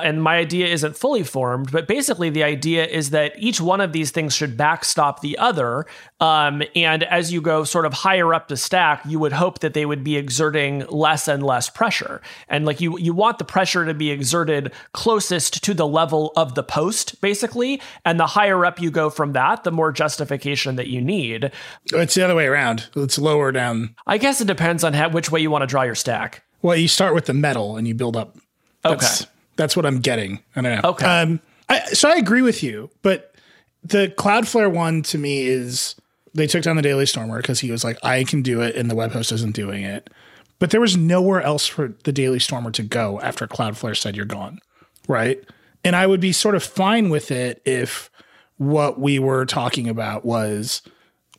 and 0.00 0.22
my 0.22 0.36
idea 0.36 0.66
isn't 0.66 0.96
fully 0.96 1.24
formed, 1.24 1.72
but 1.72 1.88
basically 1.88 2.30
the 2.30 2.44
idea 2.44 2.86
is 2.86 3.10
that 3.10 3.34
each 3.36 3.60
one 3.60 3.80
of 3.80 3.92
these 3.92 4.12
things 4.12 4.34
should 4.34 4.56
backstop 4.56 5.20
the 5.20 5.36
other. 5.38 5.86
Um, 6.20 6.62
and 6.76 7.02
as 7.04 7.32
you 7.32 7.40
go 7.40 7.64
sort 7.64 7.84
of 7.84 7.92
higher 7.92 8.32
up 8.32 8.48
the 8.48 8.56
stack, 8.56 9.02
you 9.04 9.18
would 9.18 9.32
hope 9.32 9.58
that 9.58 9.74
they 9.74 9.84
would 9.84 10.04
be 10.04 10.16
exerting 10.16 10.86
less 10.88 11.26
and 11.26 11.42
less 11.42 11.68
pressure. 11.68 12.20
And 12.48 12.64
like 12.64 12.80
you, 12.80 12.96
you 12.98 13.12
want 13.12 13.38
the 13.38 13.44
pressure 13.44 13.84
to 13.84 13.94
be 13.94 14.10
exerted 14.10 14.72
closest 14.92 15.64
to 15.64 15.74
the 15.74 15.86
level 15.86 16.32
of 16.36 16.54
the 16.54 16.62
post, 16.62 17.20
basically. 17.20 17.80
And 18.04 18.20
the 18.20 18.26
higher 18.26 18.64
up 18.64 18.80
you 18.80 18.90
go 18.90 19.10
from 19.10 19.32
that, 19.32 19.64
the 19.64 19.72
more 19.72 19.90
justification 19.90 20.76
that 20.76 20.88
you 20.88 21.00
need. 21.00 21.50
It's 21.86 22.14
the 22.14 22.22
other 22.22 22.36
way 22.36 22.46
around. 22.46 22.88
It's 22.94 23.18
lower 23.18 23.50
down. 23.50 23.96
I 24.06 24.18
guess 24.18 24.40
it 24.40 24.46
depends 24.46 24.84
on 24.84 24.92
how, 24.92 25.08
which 25.08 25.32
way 25.32 25.40
you 25.40 25.50
want 25.50 25.62
to 25.62 25.66
draw 25.66 25.82
your 25.82 25.96
stack. 25.96 26.44
Well, 26.62 26.76
you 26.76 26.86
start 26.86 27.14
with 27.14 27.26
the 27.26 27.34
metal 27.34 27.76
and 27.76 27.88
you 27.88 27.94
build 27.94 28.16
up. 28.16 28.36
That's, 28.82 29.22
okay 29.22 29.31
that's 29.56 29.76
what 29.76 29.86
I'm 29.86 30.00
getting. 30.00 30.40
I 30.56 30.60
don't 30.62 30.82
know. 30.82 30.90
Okay. 30.90 31.06
Um, 31.06 31.40
I, 31.68 31.80
so 31.86 32.10
I 32.10 32.16
agree 32.16 32.42
with 32.42 32.62
you, 32.62 32.90
but 33.02 33.34
the 33.82 34.12
Cloudflare 34.16 34.70
one 34.70 35.02
to 35.04 35.18
me 35.18 35.46
is 35.46 35.96
they 36.34 36.46
took 36.46 36.62
down 36.62 36.76
the 36.76 36.82
Daily 36.82 37.06
Stormer 37.06 37.38
because 37.38 37.60
he 37.60 37.70
was 37.70 37.84
like, 37.84 37.98
I 38.02 38.24
can 38.24 38.42
do 38.42 38.60
it, 38.60 38.76
and 38.76 38.90
the 38.90 38.94
web 38.94 39.12
host 39.12 39.32
isn't 39.32 39.54
doing 39.54 39.82
it. 39.84 40.10
But 40.58 40.70
there 40.70 40.80
was 40.80 40.96
nowhere 40.96 41.42
else 41.42 41.66
for 41.66 41.94
the 42.04 42.12
Daily 42.12 42.38
Stormer 42.38 42.70
to 42.72 42.82
go 42.82 43.20
after 43.20 43.46
Cloudflare 43.48 43.96
said 43.96 44.16
you're 44.16 44.24
gone, 44.24 44.60
right? 45.08 45.42
And 45.84 45.96
I 45.96 46.06
would 46.06 46.20
be 46.20 46.32
sort 46.32 46.54
of 46.54 46.62
fine 46.62 47.10
with 47.10 47.30
it 47.30 47.60
if 47.64 48.10
what 48.58 49.00
we 49.00 49.18
were 49.18 49.44
talking 49.44 49.88
about 49.88 50.24
was 50.24 50.82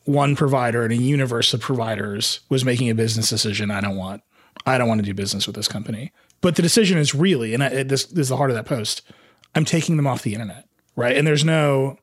one 0.04 0.36
provider 0.36 0.82
and 0.82 0.92
a 0.92 0.96
universe 0.96 1.54
of 1.54 1.60
providers 1.60 2.40
was 2.50 2.64
making 2.66 2.90
a 2.90 2.94
business 2.94 3.30
decision. 3.30 3.70
I 3.70 3.80
don't 3.80 3.96
want, 3.96 4.22
I 4.66 4.76
don't 4.76 4.88
want 4.88 5.00
to 5.00 5.06
do 5.06 5.14
business 5.14 5.46
with 5.46 5.56
this 5.56 5.68
company. 5.68 6.12
But 6.44 6.56
the 6.56 6.62
decision 6.62 6.98
is 6.98 7.14
really, 7.14 7.54
and 7.54 7.64
I, 7.64 7.84
this, 7.84 8.04
this 8.04 8.24
is 8.24 8.28
the 8.28 8.36
heart 8.36 8.50
of 8.50 8.56
that 8.56 8.66
post. 8.66 9.00
I'm 9.54 9.64
taking 9.64 9.96
them 9.96 10.06
off 10.06 10.24
the 10.24 10.34
internet, 10.34 10.68
right? 10.94 11.16
And 11.16 11.26
there's 11.26 11.42
no, 11.42 11.96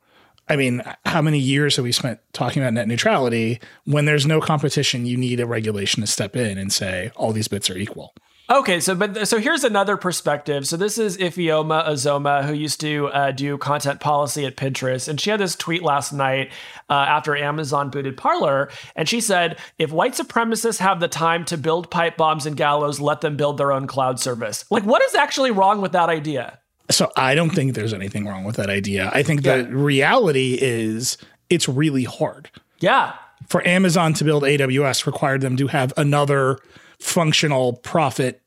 I 0.50 0.56
mean, 0.56 0.82
how 1.06 1.22
many 1.22 1.38
years 1.38 1.76
have 1.76 1.86
we 1.86 1.92
spent 1.92 2.20
talking 2.34 2.64
about 2.64 2.74
net 2.74 2.88
neutrality? 2.88 3.60
When 3.86 4.06
there's 4.06 4.26
no 4.26 4.42
competition, 4.42 5.06
you 5.06 5.16
need 5.16 5.40
a 5.40 5.46
regulation 5.46 6.02
to 6.02 6.08
step 6.08 6.36
in 6.36 6.58
and 6.58 6.74
say 6.74 7.12
all 7.16 7.34
these 7.34 7.48
bits 7.48 7.70
are 7.70 7.78
equal. 7.78 8.16
Okay, 8.52 8.82
so 8.82 8.96
but 8.96 9.30
so 9.30 9.40
here's 9.40 9.64
another 9.64 9.96
perspective. 9.96 10.68
So 10.68 10.76
this 10.76 10.98
is 10.98 11.18
Ifeoma 11.18 11.88
Ozoma, 11.88 12.44
who 12.44 12.52
used 12.52 12.82
to 12.82 13.08
uh, 13.08 13.32
do 13.32 13.58
content 13.58 14.02
policy 14.02 14.46
at 14.46 14.58
Pinterest, 14.58 15.08
and 15.08 15.22
she 15.22 15.30
had 15.30 15.40
this 15.40 15.56
tweet 15.56 15.84
last 15.84 16.12
night 16.12 16.52
uh, 16.90 16.94
after 16.94 17.34
Amazon 17.34 17.90
booted 17.90 18.18
Parler, 18.18 18.70
and 18.94 19.08
she 19.08 19.22
said, 19.22 19.58
"If 19.80 19.94
white 19.94 20.16
supremacists 20.16 20.80
have 20.80 21.00
the 21.00 21.08
time 21.08 21.46
to 21.46 21.58
build 21.58 21.90
pipe 21.90 22.18
bombs 22.18 22.46
and 22.46 22.58
gallows, 22.58 23.00
let 23.00 23.22
them 23.22 23.38
build 23.38 23.58
their 23.58 23.72
own 23.72 23.88
cloud 23.88 24.20
service." 24.20 24.66
Like, 24.70 24.84
what 24.84 25.02
is 25.02 25.16
actually 25.16 25.52
wrong 25.52 25.80
with 25.80 25.94
that 25.94 26.10
idea? 26.10 26.60
So 26.90 27.10
I 27.16 27.36
don't 27.36 27.52
think 27.52 27.74
there's 27.74 27.94
anything 27.94 28.28
wrong 28.28 28.44
with 28.44 28.58
that 28.58 28.70
idea. 28.70 29.12
I 29.14 29.24
think 29.24 29.46
yeah. 29.46 29.62
the 29.62 29.74
reality 29.74 30.58
is 30.60 31.18
it's 31.50 31.70
really 31.70 32.04
hard. 32.04 32.50
Yeah. 32.82 33.14
For 33.48 33.66
Amazon 33.66 34.14
to 34.16 34.26
build 34.26 34.44
AWS 34.44 35.06
required 35.06 35.40
them 35.40 35.56
to 35.56 35.68
have 35.68 35.94
another 35.96 36.60
functional 37.02 37.74
profit 37.74 38.42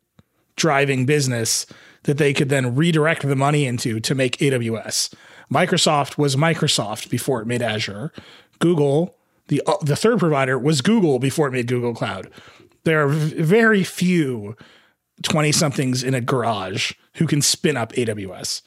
driving 0.56 1.04
business 1.04 1.66
that 2.04 2.18
they 2.18 2.32
could 2.32 2.48
then 2.48 2.74
redirect 2.74 3.22
the 3.22 3.36
money 3.36 3.66
into 3.66 3.98
to 4.00 4.14
make 4.14 4.38
AWS. 4.38 5.12
Microsoft 5.52 6.16
was 6.16 6.36
Microsoft 6.36 7.10
before 7.10 7.40
it 7.40 7.46
made 7.46 7.62
Azure. 7.62 8.12
Google, 8.58 9.16
the 9.48 9.62
uh, 9.66 9.76
the 9.82 9.96
third 9.96 10.18
provider, 10.18 10.58
was 10.58 10.80
Google 10.80 11.18
before 11.18 11.48
it 11.48 11.52
made 11.52 11.66
Google 11.66 11.94
Cloud. 11.94 12.30
There 12.84 13.02
are 13.02 13.08
very 13.08 13.82
few 13.82 14.56
20 15.22 15.52
somethings 15.52 16.02
in 16.02 16.14
a 16.14 16.20
garage 16.20 16.92
who 17.14 17.26
can 17.26 17.40
spin 17.40 17.76
up 17.76 17.92
AWS. 17.92 18.62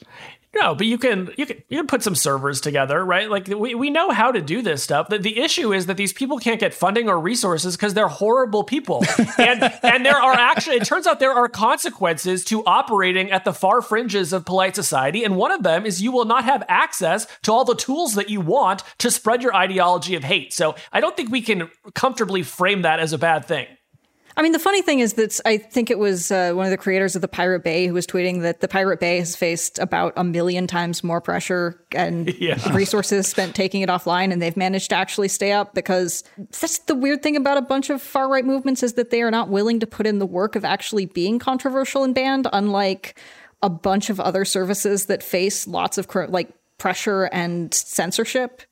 No, 0.60 0.74
but 0.74 0.86
you 0.86 0.98
can 0.98 1.30
you 1.36 1.46
can 1.46 1.62
you 1.68 1.78
can 1.78 1.86
put 1.86 2.02
some 2.02 2.14
servers 2.14 2.60
together, 2.60 3.04
right? 3.04 3.30
Like 3.30 3.46
we, 3.46 3.74
we 3.74 3.90
know 3.90 4.10
how 4.10 4.32
to 4.32 4.40
do 4.40 4.60
this 4.60 4.82
stuff. 4.82 5.08
The, 5.08 5.18
the 5.18 5.38
issue 5.38 5.72
is 5.72 5.86
that 5.86 5.96
these 5.96 6.12
people 6.12 6.38
can't 6.38 6.58
get 6.58 6.74
funding 6.74 7.08
or 7.08 7.20
resources 7.20 7.76
because 7.76 7.94
they're 7.94 8.08
horrible 8.08 8.64
people. 8.64 9.04
and 9.38 9.62
and 9.82 10.04
there 10.04 10.16
are 10.16 10.32
actually 10.32 10.76
it 10.76 10.84
turns 10.84 11.06
out 11.06 11.20
there 11.20 11.32
are 11.32 11.48
consequences 11.48 12.44
to 12.46 12.64
operating 12.64 13.30
at 13.30 13.44
the 13.44 13.52
far 13.52 13.80
fringes 13.80 14.32
of 14.32 14.44
polite 14.44 14.74
society. 14.74 15.22
And 15.22 15.36
one 15.36 15.52
of 15.52 15.62
them 15.62 15.86
is 15.86 16.02
you 16.02 16.10
will 16.10 16.24
not 16.24 16.44
have 16.44 16.64
access 16.68 17.26
to 17.42 17.52
all 17.52 17.64
the 17.64 17.76
tools 17.76 18.14
that 18.14 18.28
you 18.28 18.40
want 18.40 18.82
to 18.98 19.10
spread 19.10 19.42
your 19.42 19.54
ideology 19.54 20.16
of 20.16 20.24
hate. 20.24 20.52
So 20.52 20.74
I 20.92 21.00
don't 21.00 21.16
think 21.16 21.30
we 21.30 21.42
can 21.42 21.70
comfortably 21.94 22.42
frame 22.42 22.82
that 22.82 22.98
as 22.98 23.12
a 23.12 23.18
bad 23.18 23.44
thing. 23.44 23.66
I 24.38 24.42
mean, 24.42 24.52
the 24.52 24.60
funny 24.60 24.82
thing 24.82 25.00
is 25.00 25.14
that 25.14 25.40
I 25.44 25.56
think 25.56 25.90
it 25.90 25.98
was 25.98 26.30
uh, 26.30 26.52
one 26.52 26.64
of 26.64 26.70
the 26.70 26.76
creators 26.76 27.16
of 27.16 27.22
the 27.22 27.28
Pirate 27.28 27.64
Bay 27.64 27.88
who 27.88 27.92
was 27.92 28.06
tweeting 28.06 28.42
that 28.42 28.60
the 28.60 28.68
Pirate 28.68 29.00
Bay 29.00 29.18
has 29.18 29.34
faced 29.34 29.80
about 29.80 30.12
a 30.16 30.22
million 30.22 30.68
times 30.68 31.02
more 31.02 31.20
pressure 31.20 31.84
and 31.90 32.32
yeah. 32.40 32.72
resources 32.72 33.26
spent 33.26 33.56
taking 33.56 33.80
it 33.80 33.88
offline, 33.88 34.32
and 34.32 34.40
they've 34.40 34.56
managed 34.56 34.90
to 34.90 34.96
actually 34.96 35.26
stay 35.26 35.50
up 35.50 35.74
because 35.74 36.22
that's 36.60 36.78
the 36.78 36.94
weird 36.94 37.20
thing 37.20 37.34
about 37.34 37.58
a 37.58 37.62
bunch 37.62 37.90
of 37.90 38.00
far 38.00 38.28
right 38.28 38.44
movements 38.44 38.84
is 38.84 38.92
that 38.92 39.10
they 39.10 39.22
are 39.22 39.30
not 39.32 39.48
willing 39.48 39.80
to 39.80 39.88
put 39.88 40.06
in 40.06 40.20
the 40.20 40.26
work 40.26 40.54
of 40.54 40.64
actually 40.64 41.06
being 41.06 41.40
controversial 41.40 42.04
and 42.04 42.14
banned, 42.14 42.46
unlike 42.52 43.18
a 43.60 43.68
bunch 43.68 44.08
of 44.08 44.20
other 44.20 44.44
services 44.44 45.06
that 45.06 45.20
face 45.20 45.66
lots 45.66 45.98
of 45.98 46.06
like 46.28 46.48
pressure 46.78 47.24
and 47.24 47.74
censorship 47.74 48.62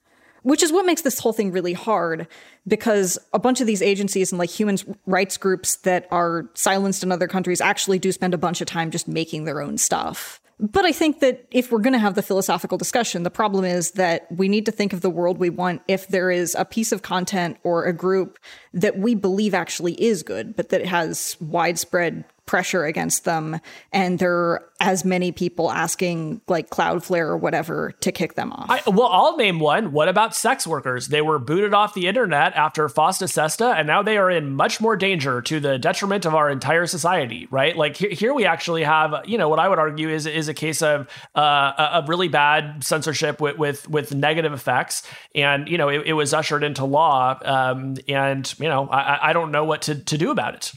which 0.47 0.63
is 0.63 0.73
what 0.73 0.87
makes 0.87 1.03
this 1.03 1.19
whole 1.19 1.33
thing 1.33 1.51
really 1.51 1.73
hard 1.73 2.29
because 2.69 3.19
a 3.33 3.39
bunch 3.39 3.61
of 3.61 3.67
these 3.67 3.83
agencies 3.83 4.31
and 4.31 4.39
like 4.39 4.49
human 4.49 4.79
rights 5.05 5.37
groups 5.37 5.75
that 5.79 6.07
are 6.13 6.49
silenced 6.55 7.03
in 7.03 7.11
other 7.11 7.27
countries 7.27 7.61
actually 7.61 7.99
do 7.99 8.13
spend 8.13 8.33
a 8.33 8.39
bunch 8.39 8.61
of 8.61 8.69
time 8.69 8.93
just 8.93 9.09
making 9.09 9.43
their 9.43 9.61
own 9.61 9.77
stuff. 9.77 10.41
But 10.61 10.85
I 10.85 10.93
think 10.93 11.19
that 11.19 11.45
if 11.51 11.73
we're 11.73 11.81
going 11.81 11.95
to 11.95 11.99
have 11.99 12.15
the 12.15 12.23
philosophical 12.23 12.79
discussion, 12.79 13.25
the 13.25 13.31
problem 13.31 13.65
is 13.65 13.91
that 13.93 14.31
we 14.31 14.49
need 14.49 14.67
to 14.67 14.73
think 14.73 14.93
of 14.93 15.01
the 15.01 15.11
world 15.11 15.39
we 15.39 15.51
want 15.51 15.83
if 15.89 16.07
there 16.07 16.31
is 16.31 16.55
a 16.55 16.65
piece 16.65 16.93
of 16.93 17.03
content 17.03 17.57
or 17.65 17.85
a 17.85 17.93
group 17.93 18.39
that 18.73 18.97
we 19.01 19.17
believe 19.17 19.53
actually 19.53 20.01
is 20.01 20.23
good, 20.23 20.55
but 20.55 20.69
that 20.69 20.87
has 20.87 21.37
widespread 21.41 22.25
pressure 22.47 22.85
against 22.85 23.25
them 23.25 23.61
and 23.93 24.19
there 24.19 24.33
are 24.33 24.71
as 24.81 25.05
many 25.05 25.33
people 25.33 25.71
asking 25.71 26.41
like 26.49 26.71
Cloudflare 26.71 27.27
or 27.27 27.37
whatever 27.37 27.93
to 28.01 28.13
kick 28.13 28.35
them 28.35 28.53
off. 28.53 28.67
I, 28.69 28.83
well, 28.87 29.09
I'll 29.09 29.37
name 29.37 29.59
one. 29.59 29.93
What 29.93 30.09
about 30.09 30.35
sex 30.35 30.67
workers? 30.67 31.09
They 31.09 31.23
were 31.23 31.39
booted 31.39 31.73
off 31.73 31.95
the 31.95 32.07
internet 32.07 32.55
after 32.55 32.87
FOSTA 32.89 33.29
SESTA, 33.29 33.75
and 33.77 33.87
now 33.87 34.03
they 34.03 34.19
are 34.19 34.31
in 34.31 34.55
much 34.55 34.81
more 34.81 34.97
danger 34.97 35.41
to 35.43 35.61
the 35.61 35.79
detriment 35.79 36.27
of 36.27 36.35
our 36.35 36.51
entire 36.51 36.87
society, 36.87 37.49
right? 37.51 37.77
Like 37.77 37.97
here, 37.97 38.11
here 38.11 38.35
we 38.35 38.45
actually 38.45 38.85
have, 38.85 39.15
you 39.25 39.39
know, 39.39 39.49
what 39.49 39.59
I 39.59 39.69
would 39.69 39.79
argue 39.79 40.09
is 40.09 40.27
is 40.27 40.49
a 40.49 40.55
case 40.55 40.83
of 40.83 41.09
uh, 41.35 42.01
a 42.03 42.05
really 42.07 42.29
bad 42.29 42.85
censorship 42.85 43.41
with, 43.41 43.57
with, 43.57 43.89
with 43.89 44.15
negative 44.15 44.53
effects, 44.53 45.03
and 45.35 45.69
you 45.69 45.79
know, 45.79 45.89
it, 45.89 46.03
it 46.07 46.13
was 46.13 46.35
ushered 46.35 46.63
into 46.63 46.85
law, 46.85 47.39
um, 47.45 47.97
and 48.09 48.55
you 48.59 48.69
know, 48.69 48.89
I, 48.89 49.31
I 49.31 49.33
don't 49.33 49.51
know 49.51 49.65
what 49.65 49.83
to, 49.83 49.95
to 49.95 50.19
do 50.19 50.31
about 50.31 50.55
it. 50.55 50.73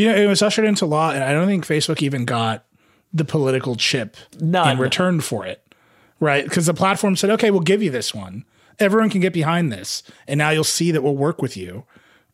You 0.00 0.08
know, 0.08 0.16
it 0.16 0.26
was 0.26 0.40
ushered 0.40 0.64
into 0.64 0.86
law, 0.86 1.10
and 1.10 1.22
I 1.22 1.32
don't 1.32 1.46
think 1.46 1.66
Facebook 1.66 2.02
even 2.02 2.24
got 2.24 2.64
the 3.12 3.24
political 3.24 3.76
chip 3.76 4.16
None. 4.40 4.72
in 4.72 4.78
return 4.78 5.20
for 5.20 5.44
it, 5.44 5.74
right? 6.20 6.44
Because 6.44 6.66
the 6.66 6.74
platform 6.74 7.16
said, 7.16 7.28
"Okay, 7.30 7.50
we'll 7.50 7.60
give 7.60 7.82
you 7.82 7.90
this 7.90 8.14
one. 8.14 8.44
Everyone 8.78 9.10
can 9.10 9.20
get 9.20 9.34
behind 9.34 9.70
this, 9.70 10.02
and 10.26 10.38
now 10.38 10.50
you'll 10.50 10.64
see 10.64 10.90
that 10.90 11.02
we'll 11.02 11.16
work 11.16 11.42
with 11.42 11.54
you." 11.54 11.84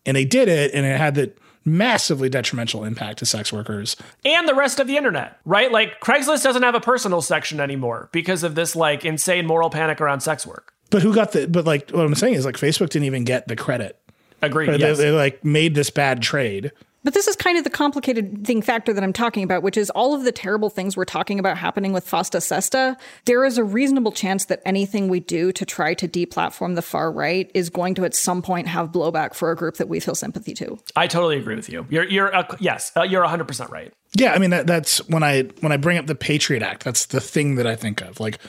And 0.04 0.16
they 0.16 0.24
did 0.24 0.48
it, 0.48 0.72
and 0.74 0.86
it 0.86 0.96
had 0.96 1.16
the 1.16 1.32
massively 1.64 2.28
detrimental 2.28 2.84
impact 2.84 3.18
to 3.18 3.26
sex 3.26 3.52
workers 3.52 3.96
and 4.24 4.48
the 4.48 4.54
rest 4.54 4.78
of 4.78 4.86
the 4.86 4.96
internet, 4.96 5.40
right? 5.44 5.72
Like 5.72 6.00
Craigslist 6.00 6.44
doesn't 6.44 6.62
have 6.62 6.76
a 6.76 6.80
personal 6.80 7.20
section 7.20 7.58
anymore 7.58 8.08
because 8.12 8.44
of 8.44 8.54
this 8.54 8.76
like 8.76 9.04
insane 9.04 9.46
moral 9.46 9.68
panic 9.68 10.00
around 10.00 10.20
sex 10.20 10.46
work. 10.46 10.72
But 10.90 11.02
who 11.02 11.12
got 11.12 11.32
the? 11.32 11.48
But 11.48 11.64
like 11.64 11.90
what 11.90 12.06
I'm 12.06 12.14
saying 12.14 12.34
is 12.34 12.44
like 12.44 12.56
Facebook 12.56 12.90
didn't 12.90 13.06
even 13.06 13.24
get 13.24 13.48
the 13.48 13.56
credit. 13.56 14.00
Agreed. 14.42 14.78
Yes. 14.78 14.98
They, 14.98 15.04
they 15.04 15.10
like 15.10 15.44
made 15.44 15.74
this 15.74 15.90
bad 15.90 16.22
trade 16.22 16.70
but 17.06 17.14
this 17.14 17.28
is 17.28 17.36
kind 17.36 17.56
of 17.56 17.62
the 17.62 17.70
complicated 17.70 18.44
thing 18.44 18.60
factor 18.60 18.92
that 18.92 19.04
I'm 19.04 19.12
talking 19.12 19.44
about, 19.44 19.62
which 19.62 19.76
is 19.76 19.90
all 19.90 20.12
of 20.12 20.24
the 20.24 20.32
terrible 20.32 20.68
things 20.68 20.96
we're 20.96 21.04
talking 21.04 21.38
about 21.38 21.56
happening 21.56 21.92
with 21.92 22.04
FOSTA 22.04 22.42
SESTA. 22.42 22.96
There 23.26 23.44
is 23.44 23.58
a 23.58 23.62
reasonable 23.62 24.10
chance 24.10 24.46
that 24.46 24.60
anything 24.66 25.06
we 25.06 25.20
do 25.20 25.52
to 25.52 25.64
try 25.64 25.94
to 25.94 26.08
deplatform 26.08 26.74
the 26.74 26.82
far 26.82 27.12
right 27.12 27.48
is 27.54 27.70
going 27.70 27.94
to 27.94 28.04
at 28.04 28.16
some 28.16 28.42
point 28.42 28.66
have 28.66 28.90
blowback 28.90 29.34
for 29.34 29.52
a 29.52 29.56
group 29.56 29.76
that 29.76 29.88
we 29.88 30.00
feel 30.00 30.16
sympathy 30.16 30.52
to. 30.54 30.80
I 30.96 31.06
totally 31.06 31.38
agree 31.38 31.54
with 31.54 31.68
you. 31.68 31.86
You're, 31.90 32.08
you're, 32.08 32.34
uh, 32.34 32.56
yes, 32.58 32.90
uh, 32.96 33.02
you're 33.02 33.20
100 33.20 33.46
percent 33.46 33.70
right. 33.70 33.94
Yeah, 34.16 34.32
I 34.32 34.38
mean 34.38 34.50
that, 34.50 34.66
that's 34.66 34.98
when 35.06 35.22
I 35.22 35.42
when 35.60 35.70
I 35.70 35.76
bring 35.76 35.98
up 35.98 36.06
the 36.06 36.16
Patriot 36.16 36.64
Act. 36.64 36.82
That's 36.82 37.06
the 37.06 37.20
thing 37.20 37.54
that 37.54 37.68
I 37.68 37.76
think 37.76 38.00
of. 38.00 38.18
Like 38.18 38.40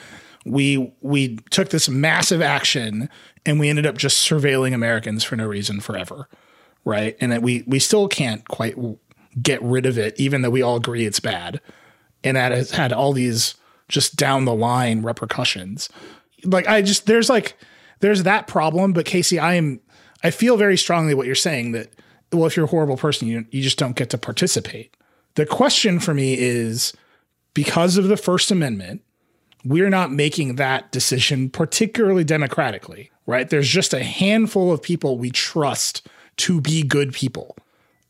we 0.44 0.92
we 1.00 1.36
took 1.50 1.68
this 1.68 1.88
massive 1.88 2.42
action 2.42 3.08
and 3.46 3.60
we 3.60 3.68
ended 3.68 3.86
up 3.86 3.96
just 3.96 4.28
surveilling 4.28 4.74
Americans 4.74 5.22
for 5.22 5.36
no 5.36 5.46
reason 5.46 5.78
forever 5.78 6.28
right? 6.84 7.16
And 7.20 7.32
that 7.32 7.42
we 7.42 7.64
we 7.66 7.78
still 7.78 8.08
can't 8.08 8.46
quite 8.48 8.76
get 9.40 9.62
rid 9.62 9.86
of 9.86 9.98
it, 9.98 10.18
even 10.18 10.42
though 10.42 10.50
we 10.50 10.62
all 10.62 10.76
agree 10.76 11.06
it's 11.06 11.20
bad, 11.20 11.60
and 12.24 12.36
that 12.36 12.52
has 12.52 12.70
had 12.72 12.92
all 12.92 13.12
these 13.12 13.54
just 13.88 14.16
down 14.16 14.44
the 14.44 14.54
line 14.54 15.02
repercussions. 15.02 15.88
Like 16.44 16.68
I 16.68 16.82
just 16.82 17.06
there's 17.06 17.28
like 17.28 17.56
there's 18.00 18.22
that 18.24 18.46
problem, 18.46 18.92
but 18.92 19.06
Casey, 19.06 19.38
I 19.38 19.54
am 19.54 19.80
I 20.22 20.30
feel 20.30 20.56
very 20.56 20.76
strongly 20.76 21.14
what 21.14 21.26
you're 21.26 21.34
saying 21.34 21.72
that 21.72 21.92
well, 22.32 22.46
if 22.46 22.56
you're 22.56 22.66
a 22.66 22.70
horrible 22.70 22.96
person, 22.96 23.28
you 23.28 23.46
you 23.50 23.62
just 23.62 23.78
don't 23.78 23.96
get 23.96 24.10
to 24.10 24.18
participate. 24.18 24.94
The 25.34 25.46
question 25.46 26.00
for 26.00 26.14
me 26.14 26.36
is 26.38 26.92
because 27.54 27.96
of 27.96 28.08
the 28.08 28.16
First 28.16 28.50
Amendment, 28.50 29.02
we're 29.64 29.90
not 29.90 30.12
making 30.12 30.56
that 30.56 30.92
decision 30.92 31.50
particularly 31.50 32.24
democratically, 32.24 33.10
right? 33.26 33.48
There's 33.48 33.68
just 33.68 33.94
a 33.94 34.02
handful 34.02 34.72
of 34.72 34.82
people 34.82 35.18
we 35.18 35.30
trust 35.30 36.06
to 36.38 36.60
be 36.60 36.82
good 36.82 37.12
people. 37.12 37.56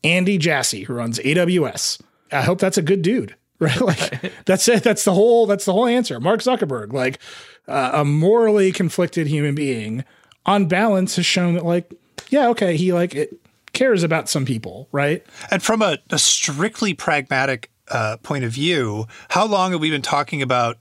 Andy 0.03 0.37
Jassy, 0.37 0.83
who 0.83 0.93
runs 0.93 1.19
AWS. 1.19 2.01
I 2.31 2.41
hope 2.41 2.59
that's 2.59 2.77
a 2.77 2.81
good 2.81 3.01
dude, 3.01 3.35
right? 3.59 3.79
Like 3.81 4.31
that's 4.45 4.67
it. 4.67 4.83
That's 4.83 5.03
the 5.03 5.13
whole. 5.13 5.45
That's 5.45 5.65
the 5.65 5.73
whole 5.73 5.87
answer. 5.87 6.19
Mark 6.19 6.41
Zuckerberg, 6.41 6.93
like 6.93 7.19
uh, 7.67 7.91
a 7.93 8.05
morally 8.05 8.71
conflicted 8.71 9.27
human 9.27 9.55
being, 9.55 10.03
on 10.45 10.67
balance 10.67 11.15
has 11.17 11.25
shown 11.25 11.53
that, 11.55 11.65
like, 11.65 11.93
yeah, 12.29 12.47
okay, 12.49 12.77
he 12.77 12.93
like 12.93 13.15
it 13.15 13.39
cares 13.73 14.03
about 14.03 14.29
some 14.29 14.45
people, 14.45 14.87
right? 14.91 15.25
And 15.51 15.61
from 15.61 15.81
a, 15.81 15.97
a 16.09 16.19
strictly 16.19 16.93
pragmatic 16.93 17.69
uh, 17.89 18.17
point 18.17 18.43
of 18.43 18.51
view, 18.51 19.07
how 19.29 19.45
long 19.45 19.71
have 19.71 19.81
we 19.81 19.89
been 19.89 20.01
talking 20.01 20.41
about 20.41 20.77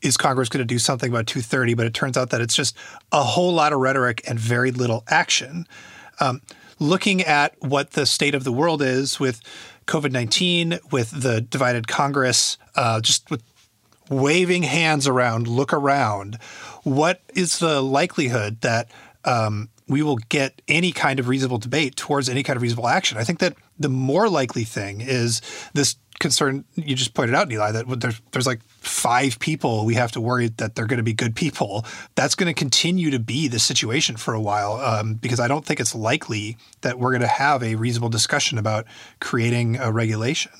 is 0.00 0.16
Congress 0.16 0.48
going 0.48 0.58
to 0.58 0.64
do 0.64 0.78
something 0.78 1.10
about 1.10 1.26
230? 1.26 1.74
But 1.74 1.86
it 1.86 1.94
turns 1.94 2.16
out 2.16 2.30
that 2.30 2.40
it's 2.40 2.56
just 2.56 2.76
a 3.12 3.22
whole 3.22 3.52
lot 3.52 3.72
of 3.72 3.80
rhetoric 3.80 4.22
and 4.26 4.38
very 4.38 4.70
little 4.70 5.04
action. 5.08 5.66
Um, 6.20 6.40
looking 6.82 7.22
at 7.22 7.54
what 7.60 7.92
the 7.92 8.04
state 8.04 8.34
of 8.34 8.44
the 8.44 8.52
world 8.52 8.82
is 8.82 9.18
with 9.18 9.40
COVID 9.86 10.12
19, 10.12 10.78
with 10.90 11.22
the 11.22 11.40
divided 11.40 11.88
Congress, 11.88 12.58
uh, 12.74 13.00
just 13.00 13.30
with 13.30 13.42
waving 14.10 14.64
hands 14.64 15.06
around, 15.06 15.48
look 15.48 15.72
around, 15.72 16.36
what 16.82 17.22
is 17.34 17.58
the 17.58 17.80
likelihood 17.80 18.60
that 18.60 18.90
um, 19.24 19.68
we 19.88 20.02
will 20.02 20.16
get 20.28 20.60
any 20.68 20.92
kind 20.92 21.18
of 21.18 21.28
reasonable 21.28 21.58
debate 21.58 21.96
towards 21.96 22.28
any 22.28 22.42
kind 22.42 22.56
of 22.56 22.62
reasonable 22.62 22.88
action? 22.88 23.18
I 23.18 23.24
think 23.24 23.38
that 23.38 23.54
the 23.78 23.88
more 23.88 24.28
likely 24.28 24.64
thing 24.64 25.00
is 25.00 25.40
this 25.72 25.96
concern 26.22 26.64
you 26.76 26.94
just 26.94 27.12
pointed 27.12 27.34
out, 27.34 27.50
Nilay, 27.50 27.72
that 27.72 28.00
there's 28.00 28.22
there's 28.30 28.46
like 28.46 28.62
five 28.80 29.38
people 29.40 29.84
we 29.84 29.94
have 29.96 30.12
to 30.12 30.20
worry 30.20 30.48
that 30.48 30.74
they're 30.74 30.86
going 30.86 30.98
to 30.98 31.02
be 31.02 31.12
good 31.12 31.36
people. 31.36 31.84
That's 32.14 32.34
going 32.34 32.46
to 32.46 32.58
continue 32.58 33.10
to 33.10 33.18
be 33.18 33.48
the 33.48 33.58
situation 33.58 34.16
for 34.16 34.32
a 34.32 34.40
while 34.40 34.74
um, 34.74 35.14
because 35.14 35.40
I 35.40 35.48
don't 35.48 35.66
think 35.66 35.80
it's 35.80 35.94
likely 35.94 36.56
that 36.80 36.98
we're 36.98 37.10
going 37.10 37.20
to 37.20 37.26
have 37.26 37.62
a 37.62 37.74
reasonable 37.74 38.08
discussion 38.08 38.56
about 38.56 38.86
creating 39.20 39.76
a 39.76 39.92
regulation 39.92 40.52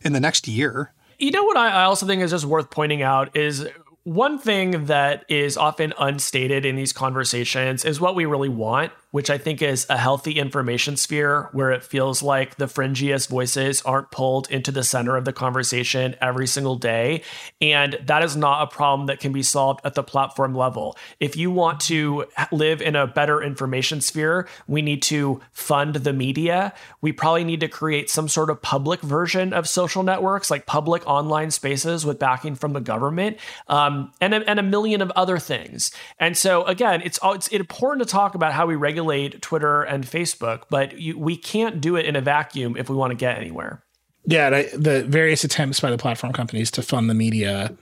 in 0.00 0.12
the 0.12 0.20
next 0.20 0.48
year. 0.48 0.92
You 1.18 1.30
know 1.30 1.44
what 1.44 1.58
I 1.58 1.84
also 1.84 2.06
think 2.06 2.22
is 2.22 2.30
just 2.30 2.46
worth 2.46 2.70
pointing 2.70 3.02
out 3.02 3.36
is 3.36 3.68
one 4.04 4.38
thing 4.38 4.86
that 4.86 5.26
is 5.28 5.58
often 5.58 5.92
unstated 5.98 6.64
in 6.64 6.74
these 6.74 6.92
conversations 6.92 7.84
is 7.84 8.00
what 8.00 8.14
we 8.14 8.24
really 8.24 8.48
want 8.48 8.90
which 9.10 9.28
I 9.28 9.38
think 9.38 9.60
is 9.60 9.86
a 9.90 9.96
healthy 9.96 10.32
information 10.38 10.96
sphere 10.96 11.48
where 11.52 11.72
it 11.72 11.82
feels 11.82 12.22
like 12.22 12.56
the 12.56 12.66
fringiest 12.66 13.28
voices 13.28 13.82
aren't 13.82 14.10
pulled 14.10 14.50
into 14.50 14.70
the 14.70 14.84
center 14.84 15.16
of 15.16 15.24
the 15.24 15.32
conversation 15.32 16.14
every 16.20 16.46
single 16.46 16.76
day. 16.76 17.22
And 17.60 17.98
that 18.06 18.22
is 18.22 18.36
not 18.36 18.62
a 18.62 18.66
problem 18.74 19.06
that 19.06 19.18
can 19.18 19.32
be 19.32 19.42
solved 19.42 19.80
at 19.84 19.94
the 19.94 20.04
platform 20.04 20.54
level. 20.54 20.96
If 21.18 21.36
you 21.36 21.50
want 21.50 21.80
to 21.80 22.26
live 22.52 22.80
in 22.80 22.94
a 22.94 23.06
better 23.06 23.42
information 23.42 24.00
sphere, 24.00 24.48
we 24.68 24.80
need 24.80 25.02
to 25.02 25.40
fund 25.52 25.96
the 25.96 26.12
media. 26.12 26.72
We 27.00 27.12
probably 27.12 27.44
need 27.44 27.60
to 27.60 27.68
create 27.68 28.10
some 28.10 28.28
sort 28.28 28.48
of 28.48 28.62
public 28.62 29.00
version 29.00 29.52
of 29.52 29.68
social 29.68 30.02
networks, 30.02 30.50
like 30.50 30.66
public 30.66 31.04
online 31.06 31.50
spaces 31.50 32.06
with 32.06 32.18
backing 32.18 32.54
from 32.54 32.74
the 32.74 32.80
government, 32.80 33.38
um, 33.66 34.12
and, 34.20 34.34
a, 34.34 34.48
and 34.48 34.60
a 34.60 34.62
million 34.62 35.02
of 35.02 35.10
other 35.12 35.38
things. 35.38 35.90
And 36.18 36.36
so, 36.36 36.64
again, 36.64 37.02
it's, 37.04 37.18
it's 37.24 37.48
important 37.48 38.06
to 38.06 38.10
talk 38.10 38.34
about 38.36 38.52
how 38.52 38.66
we 38.66 38.76
regulate 38.76 38.99
regulate 39.00 39.40
Twitter 39.42 39.82
and 39.82 40.04
Facebook, 40.04 40.64
but 40.70 40.98
you, 40.98 41.18
we 41.18 41.36
can't 41.36 41.80
do 41.80 41.96
it 41.96 42.06
in 42.06 42.16
a 42.16 42.20
vacuum 42.20 42.76
if 42.76 42.88
we 42.88 42.96
want 42.96 43.10
to 43.10 43.16
get 43.16 43.38
anywhere. 43.38 43.82
Yeah, 44.26 44.50
the 44.50 45.04
various 45.08 45.44
attempts 45.44 45.80
by 45.80 45.90
the 45.90 45.96
platform 45.96 46.32
companies 46.32 46.70
to 46.72 46.82
fund 46.82 47.08
the 47.08 47.14
media 47.14 47.74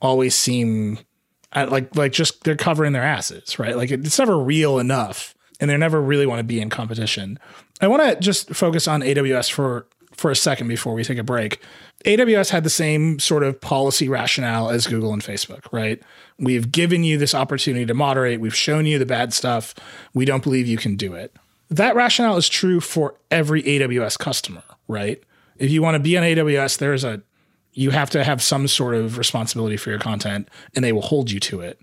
always 0.00 0.34
seem 0.34 0.98
like 1.54 1.94
like 1.96 2.12
just 2.12 2.44
they're 2.44 2.56
covering 2.56 2.92
their 2.92 3.02
asses, 3.02 3.58
right? 3.58 3.76
Like 3.76 3.90
it's 3.90 4.18
never 4.18 4.38
real 4.38 4.78
enough, 4.78 5.34
and 5.58 5.68
they 5.68 5.76
never 5.76 6.00
really 6.00 6.26
want 6.26 6.38
to 6.38 6.44
be 6.44 6.60
in 6.60 6.70
competition. 6.70 7.38
I 7.80 7.88
want 7.88 8.02
to 8.02 8.20
just 8.20 8.54
focus 8.54 8.86
on 8.86 9.00
AWS 9.00 9.50
for 9.50 9.88
for 10.20 10.30
a 10.30 10.36
second 10.36 10.68
before 10.68 10.92
we 10.92 11.02
take 11.02 11.16
a 11.16 11.24
break. 11.24 11.62
AWS 12.04 12.50
had 12.50 12.62
the 12.62 12.70
same 12.70 13.18
sort 13.18 13.42
of 13.42 13.58
policy 13.58 14.06
rationale 14.06 14.68
as 14.68 14.86
Google 14.86 15.14
and 15.14 15.22
Facebook, 15.22 15.64
right? 15.72 16.00
We've 16.38 16.70
given 16.70 17.04
you 17.04 17.16
this 17.16 17.34
opportunity 17.34 17.86
to 17.86 17.94
moderate. 17.94 18.38
We've 18.38 18.54
shown 18.54 18.84
you 18.84 18.98
the 18.98 19.06
bad 19.06 19.32
stuff. 19.32 19.74
We 20.12 20.26
don't 20.26 20.42
believe 20.42 20.66
you 20.66 20.76
can 20.76 20.96
do 20.96 21.14
it. 21.14 21.34
That 21.70 21.96
rationale 21.96 22.36
is 22.36 22.50
true 22.50 22.80
for 22.80 23.14
every 23.30 23.62
AWS 23.62 24.18
customer, 24.18 24.62
right? 24.88 25.22
If 25.56 25.70
you 25.70 25.80
want 25.80 25.94
to 25.94 26.00
be 26.00 26.18
on 26.18 26.24
AWS, 26.24 26.76
there's 26.76 27.02
a 27.02 27.22
you 27.72 27.90
have 27.90 28.10
to 28.10 28.22
have 28.22 28.42
some 28.42 28.68
sort 28.68 28.94
of 28.94 29.16
responsibility 29.16 29.78
for 29.78 29.88
your 29.90 30.00
content 30.00 30.48
and 30.74 30.84
they 30.84 30.92
will 30.92 31.02
hold 31.02 31.30
you 31.30 31.40
to 31.40 31.60
it. 31.60 31.80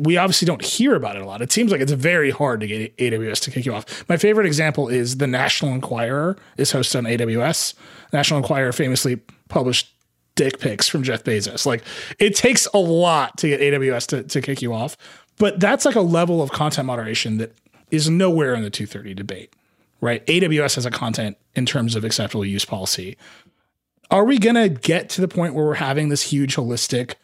We 0.00 0.16
obviously 0.16 0.46
don't 0.46 0.64
hear 0.64 0.94
about 0.94 1.16
it 1.16 1.22
a 1.22 1.26
lot. 1.26 1.42
It 1.42 1.52
seems 1.52 1.70
like 1.70 1.80
it's 1.80 1.92
very 1.92 2.30
hard 2.30 2.60
to 2.60 2.66
get 2.66 2.96
AWS 2.96 3.40
to 3.40 3.50
kick 3.50 3.66
you 3.66 3.74
off. 3.74 4.08
My 4.08 4.16
favorite 4.16 4.46
example 4.46 4.88
is 4.88 5.18
the 5.18 5.26
National 5.26 5.72
Enquirer 5.74 6.36
is 6.56 6.72
hosted 6.72 6.96
on 6.96 7.04
AWS. 7.04 7.74
National 8.12 8.38
Enquirer 8.38 8.72
famously 8.72 9.20
published 9.48 9.94
dick 10.36 10.58
pics 10.58 10.88
from 10.88 11.02
Jeff 11.02 11.22
Bezos. 11.22 11.66
Like 11.66 11.82
it 12.18 12.34
takes 12.34 12.66
a 12.72 12.78
lot 12.78 13.36
to 13.38 13.48
get 13.48 13.60
AWS 13.60 14.06
to, 14.06 14.22
to 14.22 14.40
kick 14.40 14.62
you 14.62 14.72
off. 14.72 14.96
But 15.36 15.60
that's 15.60 15.84
like 15.84 15.96
a 15.96 16.00
level 16.00 16.42
of 16.42 16.50
content 16.50 16.86
moderation 16.86 17.38
that 17.38 17.54
is 17.90 18.08
nowhere 18.08 18.54
in 18.54 18.62
the 18.62 18.70
230 18.70 19.14
debate, 19.14 19.54
right? 20.00 20.24
AWS 20.26 20.76
has 20.76 20.86
a 20.86 20.90
content 20.90 21.36
in 21.54 21.66
terms 21.66 21.96
of 21.96 22.04
acceptable 22.04 22.44
use 22.44 22.64
policy. 22.64 23.16
Are 24.10 24.24
we 24.24 24.38
going 24.38 24.56
to 24.56 24.68
get 24.68 25.08
to 25.10 25.20
the 25.20 25.28
point 25.28 25.54
where 25.54 25.64
we're 25.64 25.74
having 25.74 26.08
this 26.08 26.22
huge 26.22 26.56
holistic 26.56 27.14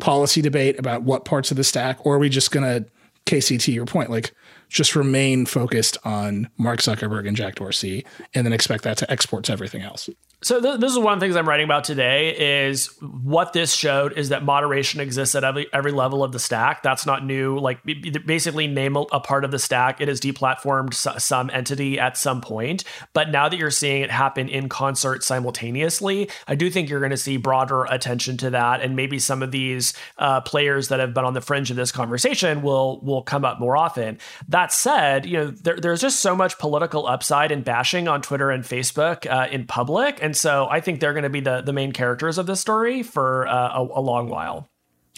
policy 0.00 0.40
debate 0.40 0.78
about 0.78 1.02
what 1.02 1.24
parts 1.24 1.50
of 1.50 1.56
the 1.56 1.64
stack, 1.64 2.04
or 2.04 2.14
are 2.14 2.18
we 2.18 2.28
just 2.28 2.50
going 2.50 2.64
to, 2.64 2.88
Casey, 3.26 3.58
to, 3.58 3.72
your 3.72 3.86
point, 3.86 4.10
like 4.10 4.32
just 4.68 4.94
remain 4.94 5.46
focused 5.46 5.98
on 6.04 6.48
Mark 6.58 6.80
Zuckerberg 6.80 7.26
and 7.26 7.36
Jack 7.36 7.56
Dorsey 7.56 8.04
and 8.34 8.44
then 8.46 8.52
expect 8.52 8.84
that 8.84 8.96
to 8.98 9.10
export 9.10 9.44
to 9.44 9.52
everything 9.52 9.82
else? 9.82 10.08
So 10.40 10.60
th- 10.60 10.78
this 10.78 10.92
is 10.92 10.98
one 10.98 11.14
of 11.14 11.18
the 11.18 11.24
things 11.24 11.34
I'm 11.34 11.48
writing 11.48 11.64
about 11.64 11.82
today 11.82 12.68
is 12.68 12.90
what 13.00 13.52
this 13.52 13.72
showed 13.72 14.12
is 14.16 14.28
that 14.28 14.44
moderation 14.44 15.00
exists 15.00 15.34
at 15.34 15.42
every 15.42 15.66
every 15.72 15.90
level 15.90 16.22
of 16.22 16.30
the 16.30 16.38
stack. 16.38 16.84
That's 16.84 17.04
not 17.04 17.24
new. 17.24 17.58
Like 17.58 17.80
basically 18.24 18.68
name 18.68 18.94
a, 18.94 19.00
a 19.00 19.18
part 19.18 19.44
of 19.44 19.50
the 19.50 19.58
stack, 19.58 20.00
it 20.00 20.06
has 20.06 20.20
deplatformed 20.20 20.92
s- 20.92 21.24
some 21.24 21.50
entity 21.52 21.98
at 21.98 22.16
some 22.16 22.40
point. 22.40 22.84
But 23.14 23.30
now 23.30 23.48
that 23.48 23.56
you're 23.56 23.72
seeing 23.72 24.02
it 24.02 24.12
happen 24.12 24.48
in 24.48 24.68
concert 24.68 25.24
simultaneously, 25.24 26.30
I 26.46 26.54
do 26.54 26.70
think 26.70 26.88
you're 26.88 27.00
going 27.00 27.10
to 27.10 27.16
see 27.16 27.36
broader 27.36 27.84
attention 27.86 28.36
to 28.38 28.50
that, 28.50 28.80
and 28.80 28.94
maybe 28.94 29.18
some 29.18 29.42
of 29.42 29.50
these 29.50 29.92
uh, 30.18 30.40
players 30.42 30.86
that 30.88 31.00
have 31.00 31.14
been 31.14 31.24
on 31.24 31.34
the 31.34 31.40
fringe 31.40 31.70
of 31.72 31.76
this 31.76 31.90
conversation 31.90 32.62
will 32.62 33.00
will 33.00 33.22
come 33.22 33.44
up 33.44 33.58
more 33.58 33.76
often. 33.76 34.18
That 34.46 34.57
said, 34.66 35.26
you 35.26 35.36
know 35.38 35.46
there, 35.50 35.76
there's 35.76 36.00
just 36.00 36.20
so 36.20 36.34
much 36.34 36.58
political 36.58 37.06
upside 37.06 37.52
in 37.52 37.62
bashing 37.62 38.08
on 38.08 38.22
Twitter 38.22 38.50
and 38.50 38.64
Facebook 38.64 39.30
uh, 39.30 39.48
in 39.50 39.66
public 39.66 40.18
and 40.22 40.36
so 40.36 40.68
I 40.70 40.80
think 40.80 41.00
they're 41.00 41.12
going 41.12 41.24
to 41.24 41.30
be 41.30 41.40
the 41.40 41.60
the 41.60 41.72
main 41.72 41.92
characters 41.92 42.38
of 42.38 42.46
this 42.46 42.60
story 42.60 43.02
for 43.02 43.46
uh, 43.46 43.80
a, 43.80 43.82
a, 43.82 44.00
long 44.00 44.28
while. 44.28 44.68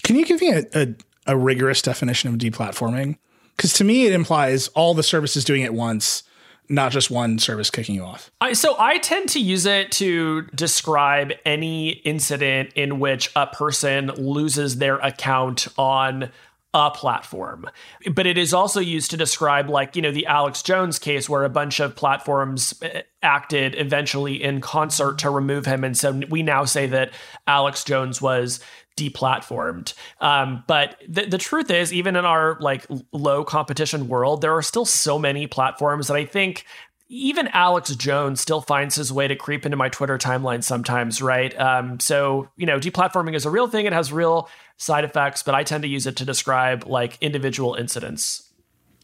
Can 0.03 0.17
you 0.17 0.25
give 0.25 0.41
me 0.41 0.51
a, 0.51 0.65
a, 0.75 0.95
a 1.27 1.37
rigorous 1.37 1.83
definition 1.83 2.33
of 2.33 2.39
deplatforming? 2.39 3.19
Because 3.57 3.73
to 3.75 3.85
me, 3.85 4.07
it 4.07 4.13
implies 4.13 4.69
all 4.69 4.95
the 4.95 5.03
services 5.03 5.45
doing 5.45 5.63
it 5.63 5.75
once, 5.75 6.23
not 6.69 6.93
just 6.93 7.11
one 7.11 7.39
service 7.39 7.71
kicking 7.71 7.95
you 7.95 8.03
off. 8.03 8.31
I, 8.41 8.55
so 8.55 8.75
I 8.79 8.99
tend 8.99 9.29
to 9.31 9.41
use 9.41 9.67
it 9.67 9.93
to 9.93 10.43
describe 10.55 11.33
any 11.45 11.91
incident 11.91 12.73
in 12.75 13.01
which 13.01 13.31
a 13.37 13.47
person 13.47 14.07
loses 14.17 14.79
their 14.79 14.97
account 14.97 15.69
on 15.77 16.31
a 16.73 16.91
platform. 16.91 17.69
But 18.13 18.27
it 18.27 18.39
is 18.39 18.55
also 18.55 18.81
used 18.81 19.11
to 19.11 19.17
describe, 19.17 19.69
like, 19.69 19.97
you 19.97 20.03
know, 20.03 20.13
the 20.13 20.27
Alex 20.27 20.63
Jones 20.63 20.99
case 20.99 21.29
where 21.29 21.45
a 21.45 21.49
bunch 21.49 21.81
of 21.81 21.97
platforms 21.97 22.75
eh, 22.83 23.03
acted 23.23 23.75
eventually 23.77 24.43
in 24.43 24.61
concert 24.61 25.19
to 25.19 25.31
remove 25.31 25.67
him. 25.67 25.83
And 25.83 25.97
so 25.97 26.21
we 26.31 26.43
now 26.43 26.65
say 26.65 26.87
that 26.87 27.13
Alex 27.47 27.83
Jones 27.83 28.23
was 28.23 28.61
deplatformed. 28.97 29.95
Um, 30.21 30.63
but 30.67 30.97
the, 31.09 31.27
the 31.27 31.39
truth 31.39 31.71
is, 31.71 31.93
even 31.93 32.17
in 32.17 32.25
our 32.25 32.57
like 32.61 32.87
low 33.13 33.45
competition 33.45 34.09
world, 34.09 34.41
there 34.41 34.55
are 34.55 34.63
still 34.63 34.85
so 34.85 35.19
many 35.19 35.47
platforms 35.47 36.09
that 36.09 36.17
I 36.17 36.25
think 36.25 36.65
even 37.13 37.49
Alex 37.49 37.95
Jones 37.97 38.41
still 38.41 38.61
finds 38.61 38.95
his 38.95 39.13
way 39.13 39.27
to 39.27 39.35
creep 39.35 39.67
into 39.67 39.77
my 39.77 39.89
Twitter 39.89 40.17
timeline 40.17 40.63
sometimes, 40.63 41.21
right? 41.21 41.59
Um, 41.59 41.99
so, 41.99 42.49
you 42.57 42.67
know, 42.67 42.79
deplatforming 42.79 43.35
is 43.35 43.45
a 43.45 43.51
real 43.51 43.67
thing. 43.67 43.85
It 43.85 43.93
has 43.93 44.13
real 44.13 44.49
side 44.77 45.05
effects, 45.05 45.43
but 45.43 45.55
I 45.55 45.65
tend 45.65 45.83
to 45.83 45.89
use 45.89 46.07
it 46.07 46.17
to 46.17 46.25
describe 46.25 46.87
like 46.87 47.19
individual 47.21 47.75
incidents. 47.75 48.49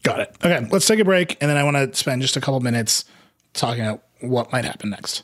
Got 0.03 0.21
it. 0.21 0.35
Okay, 0.43 0.65
let's 0.71 0.87
take 0.87 0.99
a 0.99 1.05
break. 1.05 1.37
And 1.41 1.49
then 1.49 1.57
I 1.57 1.63
want 1.63 1.75
to 1.75 1.93
spend 1.97 2.21
just 2.21 2.37
a 2.37 2.41
couple 2.41 2.61
minutes 2.61 3.03
talking 3.53 3.83
about 3.83 4.03
what 4.21 4.53
might 4.53 4.63
happen 4.63 4.89
next. 4.89 5.23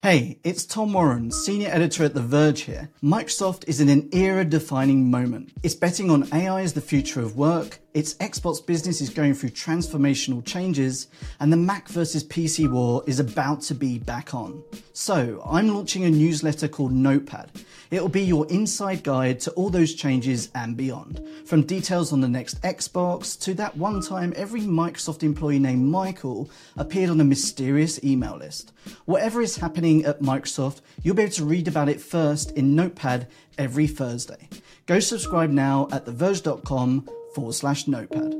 Hey, 0.00 0.38
it's 0.44 0.64
Tom 0.64 0.92
Warren, 0.92 1.32
senior 1.32 1.70
editor 1.70 2.04
at 2.04 2.14
The 2.14 2.20
Verge 2.22 2.60
here. 2.60 2.88
Microsoft 3.02 3.66
is 3.66 3.80
in 3.80 3.88
an 3.88 4.08
era 4.12 4.44
defining 4.44 5.10
moment. 5.10 5.50
It's 5.62 5.74
betting 5.74 6.08
on 6.08 6.28
AI 6.32 6.60
as 6.60 6.72
the 6.72 6.80
future 6.80 7.20
of 7.20 7.36
work, 7.36 7.80
its 7.94 8.14
Xbox 8.14 8.64
business 8.64 9.00
is 9.00 9.08
going 9.08 9.34
through 9.34 9.50
transformational 9.50 10.44
changes, 10.44 11.08
and 11.40 11.52
the 11.52 11.56
Mac 11.56 11.88
versus 11.88 12.22
PC 12.22 12.70
war 12.70 13.02
is 13.06 13.18
about 13.18 13.62
to 13.62 13.74
be 13.74 13.98
back 13.98 14.34
on. 14.34 14.62
So, 14.92 15.42
I'm 15.44 15.68
launching 15.68 16.04
a 16.04 16.10
newsletter 16.10 16.68
called 16.68 16.92
Notepad. 16.92 17.50
It'll 17.90 18.10
be 18.10 18.22
your 18.22 18.46
inside 18.48 19.02
guide 19.02 19.40
to 19.40 19.50
all 19.52 19.70
those 19.70 19.94
changes 19.94 20.50
and 20.54 20.76
beyond. 20.76 21.26
From 21.46 21.62
details 21.62 22.12
on 22.12 22.20
the 22.20 22.28
next 22.28 22.60
Xbox 22.60 23.40
to 23.40 23.54
that 23.54 23.76
one 23.76 24.02
time 24.02 24.34
every 24.36 24.60
Microsoft 24.60 25.22
employee 25.22 25.58
named 25.58 25.86
Michael 25.86 26.50
appeared 26.76 27.08
on 27.08 27.20
a 27.20 27.24
mysterious 27.24 28.02
email 28.04 28.36
list. 28.36 28.72
Whatever 29.06 29.40
is 29.40 29.56
happening 29.56 30.04
at 30.04 30.20
Microsoft, 30.20 30.82
you'll 31.02 31.14
be 31.14 31.22
able 31.22 31.32
to 31.32 31.44
read 31.44 31.68
about 31.68 31.88
it 31.88 32.00
first 32.00 32.50
in 32.50 32.76
Notepad 32.76 33.26
every 33.56 33.86
Thursday. 33.86 34.48
Go 34.86 35.00
subscribe 35.00 35.50
now 35.50 35.88
at 35.90 36.04
theverge.com 36.04 37.08
forward 37.34 37.54
slash 37.54 37.86
notepad. 37.86 38.34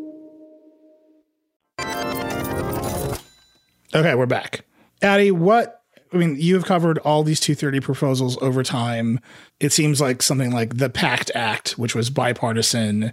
Okay, 3.94 4.14
we're 4.14 4.26
back. 4.26 4.64
Adi, 5.02 5.30
what 5.30 5.82
I 6.12 6.16
mean, 6.16 6.36
you 6.38 6.54
have 6.54 6.64
covered 6.64 6.98
all 6.98 7.22
these 7.22 7.40
230 7.40 7.80
proposals 7.80 8.40
over 8.42 8.62
time. 8.62 9.20
It 9.60 9.72
seems 9.72 10.00
like 10.00 10.22
something 10.22 10.52
like 10.52 10.76
the 10.78 10.88
PACT 10.88 11.30
Act, 11.34 11.72
which 11.72 11.94
was 11.94 12.10
bipartisan 12.10 13.12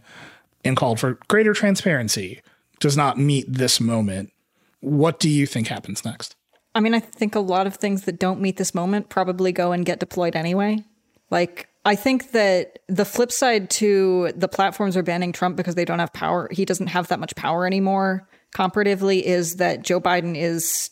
and 0.64 0.78
called 0.78 1.00
for 1.00 1.20
greater 1.28 1.54
transparency, 1.54 2.42
does 2.80 2.96
not 2.96 3.18
meet 3.18 3.46
this 3.52 3.80
moment. 3.80 4.32
What 4.80 5.20
do 5.20 5.30
you 5.30 5.46
think 5.46 5.68
happens 5.68 6.06
next? 6.06 6.36
I 6.74 6.80
mean, 6.80 6.94
I 6.94 7.00
think 7.00 7.36
a 7.36 7.40
lot 7.40 7.68
of 7.68 7.76
things 7.76 8.04
that 8.04 8.20
don't 8.20 8.42
meet 8.42 8.58
this 8.58 8.76
moment 8.76 9.10
probably 9.10 9.52
go 9.52 9.72
and 9.72 9.86
get 9.86 10.00
deployed 10.00 10.36
anyway. 10.36 10.80
Like 11.30 11.70
I 11.86 11.96
think 11.96 12.32
that 12.32 12.80
the 12.88 13.06
flip 13.06 13.32
side 13.32 13.70
to 13.72 14.32
the 14.36 14.48
platforms 14.48 14.98
are 14.98 15.04
banning 15.04 15.32
Trump 15.32 15.56
because 15.56 15.76
they 15.76 15.86
don't 15.86 16.00
have 16.00 16.12
power. 16.14 16.50
He 16.52 16.66
doesn't 16.66 16.88
have 16.88 17.08
that 17.10 17.20
much 17.20 17.36
power 17.36 17.68
anymore. 17.68 18.28
Comparatively, 18.54 19.26
is 19.26 19.58
that 19.58 19.84
Joe 19.84 20.02
Biden 20.02 20.36
is 20.36 20.90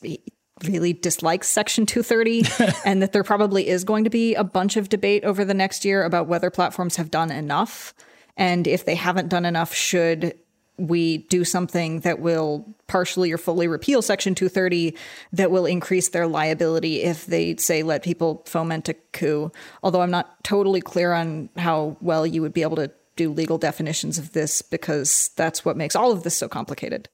really 0.65 0.93
dislikes 0.93 1.47
Section 1.47 1.85
230, 1.85 2.43
and 2.85 3.01
that 3.01 3.11
there 3.11 3.23
probably 3.23 3.67
is 3.67 3.83
going 3.83 4.03
to 4.03 4.09
be 4.09 4.35
a 4.35 4.43
bunch 4.43 4.77
of 4.77 4.89
debate 4.89 5.23
over 5.23 5.43
the 5.43 5.53
next 5.53 5.83
year 5.83 6.03
about 6.03 6.27
whether 6.27 6.51
platforms 6.51 6.97
have 6.97 7.09
done 7.09 7.31
enough, 7.31 7.93
and 8.37 8.67
if 8.67 8.85
they 8.85 8.95
haven't 8.95 9.29
done 9.29 9.45
enough, 9.45 9.73
should 9.73 10.37
we 10.77 11.19
do 11.19 11.45
something 11.45 11.99
that 12.01 12.19
will 12.19 12.65
partially 12.87 13.31
or 13.31 13.37
fully 13.37 13.67
repeal 13.67 14.01
Section 14.01 14.35
230 14.35 14.95
that 15.33 15.51
will 15.51 15.65
increase 15.65 16.09
their 16.09 16.27
liability 16.27 17.03
if 17.03 17.25
they 17.25 17.55
say 17.57 17.83
let 17.83 18.03
people 18.03 18.43
foment 18.45 18.89
a 18.89 18.93
coup. 19.13 19.51
Although 19.83 20.01
I'm 20.01 20.11
not 20.11 20.43
totally 20.43 20.81
clear 20.81 21.13
on 21.13 21.49
how 21.57 21.97
well 22.01 22.25
you 22.25 22.41
would 22.41 22.53
be 22.53 22.63
able 22.63 22.77
to 22.77 22.91
do 23.15 23.31
legal 23.31 23.57
definitions 23.59 24.17
of 24.17 24.33
this 24.33 24.61
because 24.61 25.29
that's 25.35 25.63
what 25.63 25.77
makes 25.77 25.95
all 25.95 26.11
of 26.11 26.23
this 26.23 26.35
so 26.35 26.47
complicated. 26.47 27.07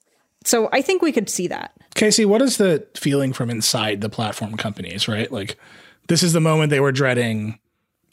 So 0.45 0.70
I 0.72 0.82
think 0.82 1.01
we 1.01 1.12
could 1.12 1.30
see 1.30 1.47
that. 1.47 1.76
Casey, 1.95 2.24
what 2.24 2.41
is 2.41 2.57
the 2.57 2.88
feeling 2.95 3.34
from 3.34 3.49
inside 3.49 3.99
the 3.99 4.10
platform 4.10 4.55
companies, 4.55 5.10
right? 5.10 5.30
Like 5.30 5.57
this 6.07 6.24
is 6.24 6.32
the 6.32 6.39
moment 6.39 6.70
they 6.70 6.80
were 6.80 6.93
dreading 6.93 7.60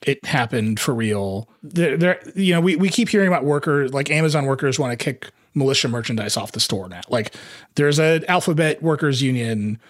it 0.02 0.24
happened 0.24 0.78
for 0.78 0.94
real. 0.94 1.48
There, 1.62 2.20
you 2.34 2.54
know, 2.54 2.60
we, 2.60 2.76
we 2.76 2.88
keep 2.88 3.08
hearing 3.08 3.28
about 3.28 3.44
workers 3.44 3.92
like 3.92 4.10
Amazon 4.10 4.46
workers 4.46 4.78
want 4.78 4.92
to 4.92 4.96
kick 5.02 5.30
militia 5.56 5.88
merchandise 5.88 6.36
off 6.36 6.52
the 6.52 6.60
store 6.60 6.88
now. 6.88 7.00
Like 7.08 7.34
there's 7.74 7.98
an 7.98 8.24
Alphabet 8.26 8.82
workers 8.82 9.22
union, 9.22 9.80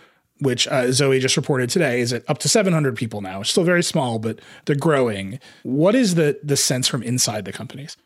which 0.41 0.67
uh, 0.69 0.93
Zoe 0.93 1.19
just 1.19 1.37
reported 1.37 1.69
today, 1.69 2.01
is 2.01 2.13
at 2.13 2.29
up 2.31 2.39
to 2.39 2.49
700 2.49 2.97
people 2.97 3.21
now. 3.21 3.41
It's 3.41 3.51
still 3.51 3.65
very 3.65 3.83
small, 3.83 4.19
but 4.19 4.41
they're 4.65 4.77
growing. 4.77 5.39
What 5.65 5.95
is 5.95 6.15
the 6.15 6.39
the 6.43 6.57
sense 6.57 6.89
from 6.89 7.03
inside 7.03 7.45
the 7.45 7.53
companies? 7.53 7.97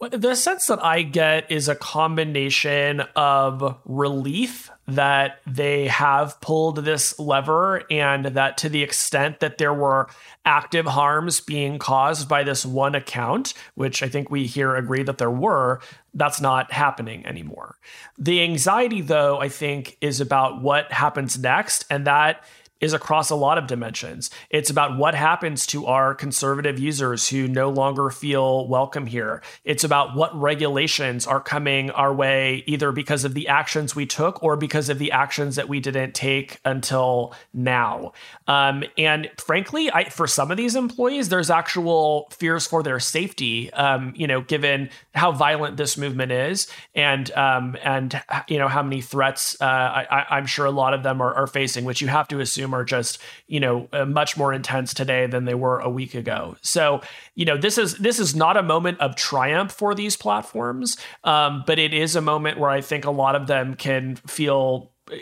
The 0.00 0.34
sense 0.34 0.66
that 0.68 0.82
I 0.82 1.02
get 1.02 1.52
is 1.52 1.68
a 1.68 1.74
combination 1.74 3.00
of 3.14 3.78
relief 3.84 4.70
that 4.88 5.42
they 5.46 5.88
have 5.88 6.40
pulled 6.40 6.76
this 6.76 7.18
lever 7.18 7.82
and 7.90 8.24
that 8.24 8.56
to 8.58 8.70
the 8.70 8.82
extent 8.82 9.40
that 9.40 9.58
there 9.58 9.74
were 9.74 10.08
active 10.46 10.86
harms 10.86 11.42
being 11.42 11.78
caused 11.78 12.30
by 12.30 12.44
this 12.44 12.64
one 12.64 12.94
account, 12.94 13.52
which 13.74 14.02
I 14.02 14.08
think 14.08 14.30
we 14.30 14.46
here 14.46 14.74
agree 14.74 15.02
that 15.02 15.18
there 15.18 15.30
were, 15.30 15.80
that's 16.14 16.40
not 16.40 16.72
happening 16.72 17.26
anymore. 17.26 17.76
The 18.16 18.42
anxiety, 18.42 19.02
though, 19.02 19.38
I 19.38 19.50
think, 19.50 19.98
is 20.00 20.18
about 20.18 20.62
what 20.62 20.90
happens 20.90 21.38
next. 21.38 21.84
And 21.90 22.06
that 22.06 22.42
is 22.80 22.92
across 22.92 23.30
a 23.30 23.34
lot 23.34 23.58
of 23.58 23.66
dimensions. 23.66 24.30
It's 24.48 24.70
about 24.70 24.96
what 24.96 25.14
happens 25.14 25.66
to 25.66 25.86
our 25.86 26.14
conservative 26.14 26.78
users 26.78 27.28
who 27.28 27.46
no 27.46 27.70
longer 27.70 28.10
feel 28.10 28.66
welcome 28.68 29.06
here. 29.06 29.42
It's 29.64 29.84
about 29.84 30.16
what 30.16 30.38
regulations 30.38 31.26
are 31.26 31.40
coming 31.40 31.90
our 31.90 32.12
way, 32.12 32.64
either 32.66 32.92
because 32.92 33.24
of 33.24 33.34
the 33.34 33.48
actions 33.48 33.94
we 33.94 34.06
took 34.06 34.42
or 34.42 34.56
because 34.56 34.88
of 34.88 34.98
the 34.98 35.12
actions 35.12 35.56
that 35.56 35.68
we 35.68 35.80
didn't 35.80 36.14
take 36.14 36.58
until 36.64 37.34
now. 37.52 38.12
Um, 38.46 38.84
and 38.96 39.30
frankly, 39.38 39.90
I, 39.92 40.08
for 40.08 40.26
some 40.26 40.50
of 40.50 40.56
these 40.56 40.76
employees, 40.76 41.28
there's 41.28 41.50
actual 41.50 42.28
fears 42.30 42.66
for 42.66 42.82
their 42.82 43.00
safety. 43.00 43.72
Um, 43.72 44.12
you 44.16 44.26
know, 44.26 44.40
given 44.40 44.90
how 45.14 45.32
violent 45.32 45.76
this 45.76 45.96
movement 45.96 46.32
is, 46.32 46.66
and 46.94 47.30
um, 47.32 47.76
and 47.82 48.20
you 48.48 48.58
know 48.58 48.68
how 48.68 48.82
many 48.82 49.00
threats 49.00 49.60
uh, 49.60 49.64
I, 49.64 50.38
am 50.38 50.46
sure 50.46 50.66
a 50.66 50.70
lot 50.70 50.94
of 50.94 51.02
them 51.02 51.20
are, 51.20 51.34
are 51.34 51.46
facing, 51.46 51.84
which 51.84 52.00
you 52.00 52.08
have 52.08 52.28
to 52.28 52.40
assume 52.40 52.69
assume 52.70 52.74
are 52.74 52.84
just 52.84 53.18
you 53.46 53.60
know 53.60 53.88
uh, 53.92 54.04
much 54.04 54.36
more 54.36 54.52
intense 54.52 54.94
today 54.94 55.26
than 55.26 55.44
they 55.44 55.54
were 55.54 55.80
a 55.80 55.90
week 55.90 56.14
ago. 56.14 56.56
So 56.62 57.00
you 57.34 57.44
know 57.44 57.56
this 57.56 57.78
is 57.78 57.96
this 57.98 58.18
is 58.18 58.34
not 58.34 58.56
a 58.56 58.62
moment 58.62 59.00
of 59.00 59.16
triumph 59.16 59.72
for 59.72 59.94
these 59.94 60.16
platforms, 60.16 60.96
um, 61.24 61.64
but 61.66 61.78
it 61.78 61.92
is 61.92 62.16
a 62.16 62.20
moment 62.20 62.58
where 62.58 62.70
I 62.70 62.80
think 62.80 63.04
a 63.04 63.10
lot 63.10 63.34
of 63.34 63.46
them 63.46 63.74
can 63.74 64.16
feel 64.16 64.92
uh, 65.12 65.16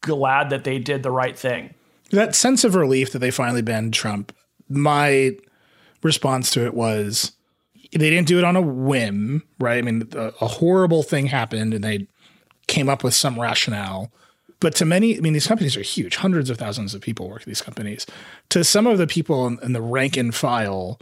glad 0.00 0.50
that 0.50 0.64
they 0.64 0.78
did 0.78 1.02
the 1.02 1.10
right 1.10 1.38
thing. 1.38 1.74
That 2.10 2.34
sense 2.34 2.64
of 2.64 2.74
relief 2.74 3.12
that 3.12 3.20
they 3.20 3.30
finally 3.30 3.62
banned 3.62 3.94
Trump. 3.94 4.32
My 4.68 5.32
response 6.02 6.50
to 6.52 6.64
it 6.64 6.74
was 6.74 7.32
they 7.92 8.10
didn't 8.10 8.28
do 8.28 8.38
it 8.38 8.44
on 8.44 8.56
a 8.56 8.60
whim, 8.60 9.42
right? 9.58 9.78
I 9.78 9.82
mean, 9.82 10.08
a, 10.12 10.32
a 10.40 10.46
horrible 10.46 11.02
thing 11.02 11.26
happened 11.26 11.74
and 11.74 11.84
they 11.84 12.06
came 12.66 12.88
up 12.88 13.02
with 13.02 13.14
some 13.14 13.38
rationale. 13.38 14.12
But 14.60 14.74
to 14.76 14.84
many, 14.84 15.16
I 15.16 15.20
mean, 15.20 15.32
these 15.32 15.46
companies 15.46 15.76
are 15.76 15.82
huge. 15.82 16.16
Hundreds 16.16 16.50
of 16.50 16.58
thousands 16.58 16.94
of 16.94 17.00
people 17.00 17.28
work 17.28 17.42
at 17.42 17.46
these 17.46 17.62
companies. 17.62 18.06
To 18.50 18.62
some 18.62 18.86
of 18.86 18.98
the 18.98 19.06
people 19.06 19.46
in, 19.46 19.58
in 19.62 19.72
the 19.72 19.80
rank 19.80 20.16
and 20.18 20.34
file, 20.34 21.00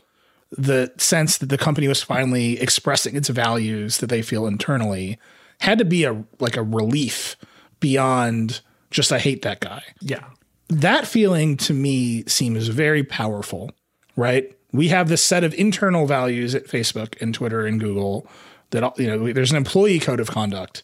the 0.50 0.92
sense 0.96 1.38
that 1.38 1.48
the 1.48 1.58
company 1.58 1.88
was 1.88 2.02
finally 2.02 2.60
expressing 2.60 3.16
its 3.16 3.28
values 3.28 3.98
that 3.98 4.06
they 4.06 4.22
feel 4.22 4.46
internally 4.46 5.18
had 5.60 5.78
to 5.78 5.84
be 5.84 6.04
a 6.04 6.24
like 6.38 6.56
a 6.56 6.62
relief 6.62 7.36
beyond 7.80 8.60
just 8.90 9.12
I 9.12 9.18
hate 9.18 9.42
that 9.42 9.60
guy. 9.60 9.82
Yeah. 10.00 10.24
That 10.68 11.06
feeling 11.06 11.56
to 11.58 11.74
me 11.74 12.24
seems 12.26 12.68
very 12.68 13.02
powerful, 13.02 13.70
right? 14.16 14.54
We 14.72 14.88
have 14.88 15.08
this 15.08 15.22
set 15.22 15.44
of 15.44 15.54
internal 15.54 16.06
values 16.06 16.54
at 16.54 16.66
Facebook 16.66 17.20
and 17.20 17.34
Twitter 17.34 17.66
and 17.66 17.80
Google 17.80 18.28
that 18.70 18.98
you 18.98 19.06
know 19.06 19.32
there's 19.32 19.50
an 19.50 19.56
employee 19.56 19.98
code 19.98 20.20
of 20.20 20.30
conduct 20.30 20.82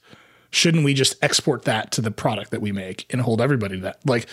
shouldn't 0.55 0.85
we 0.85 0.95
just 0.95 1.17
export 1.23 1.65
that 1.65 1.91
to 1.93 2.01
the 2.01 2.11
product 2.11 2.51
that 2.51 2.61
we 2.61 2.73
make 2.73 3.07
and 3.11 3.21
hold 3.21 3.41
everybody 3.41 3.77
to 3.77 3.83
that? 3.83 3.99
Like, 4.07 4.27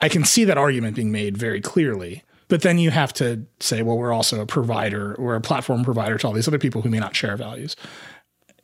I 0.00 0.08
can 0.08 0.24
see 0.24 0.44
that 0.44 0.58
argument 0.58 0.96
being 0.96 1.12
made 1.12 1.36
very 1.36 1.60
clearly. 1.60 2.22
But 2.48 2.62
then 2.62 2.78
you 2.78 2.90
have 2.90 3.12
to 3.14 3.44
say, 3.58 3.82
well, 3.82 3.98
we're 3.98 4.12
also 4.12 4.40
a 4.40 4.46
provider, 4.46 5.16
we're 5.18 5.34
a 5.34 5.40
platform 5.40 5.82
provider 5.82 6.16
to 6.18 6.26
all 6.26 6.32
these 6.32 6.46
other 6.46 6.58
people 6.58 6.82
who 6.82 6.88
may 6.88 7.00
not 7.00 7.16
share 7.16 7.36
values. 7.36 7.74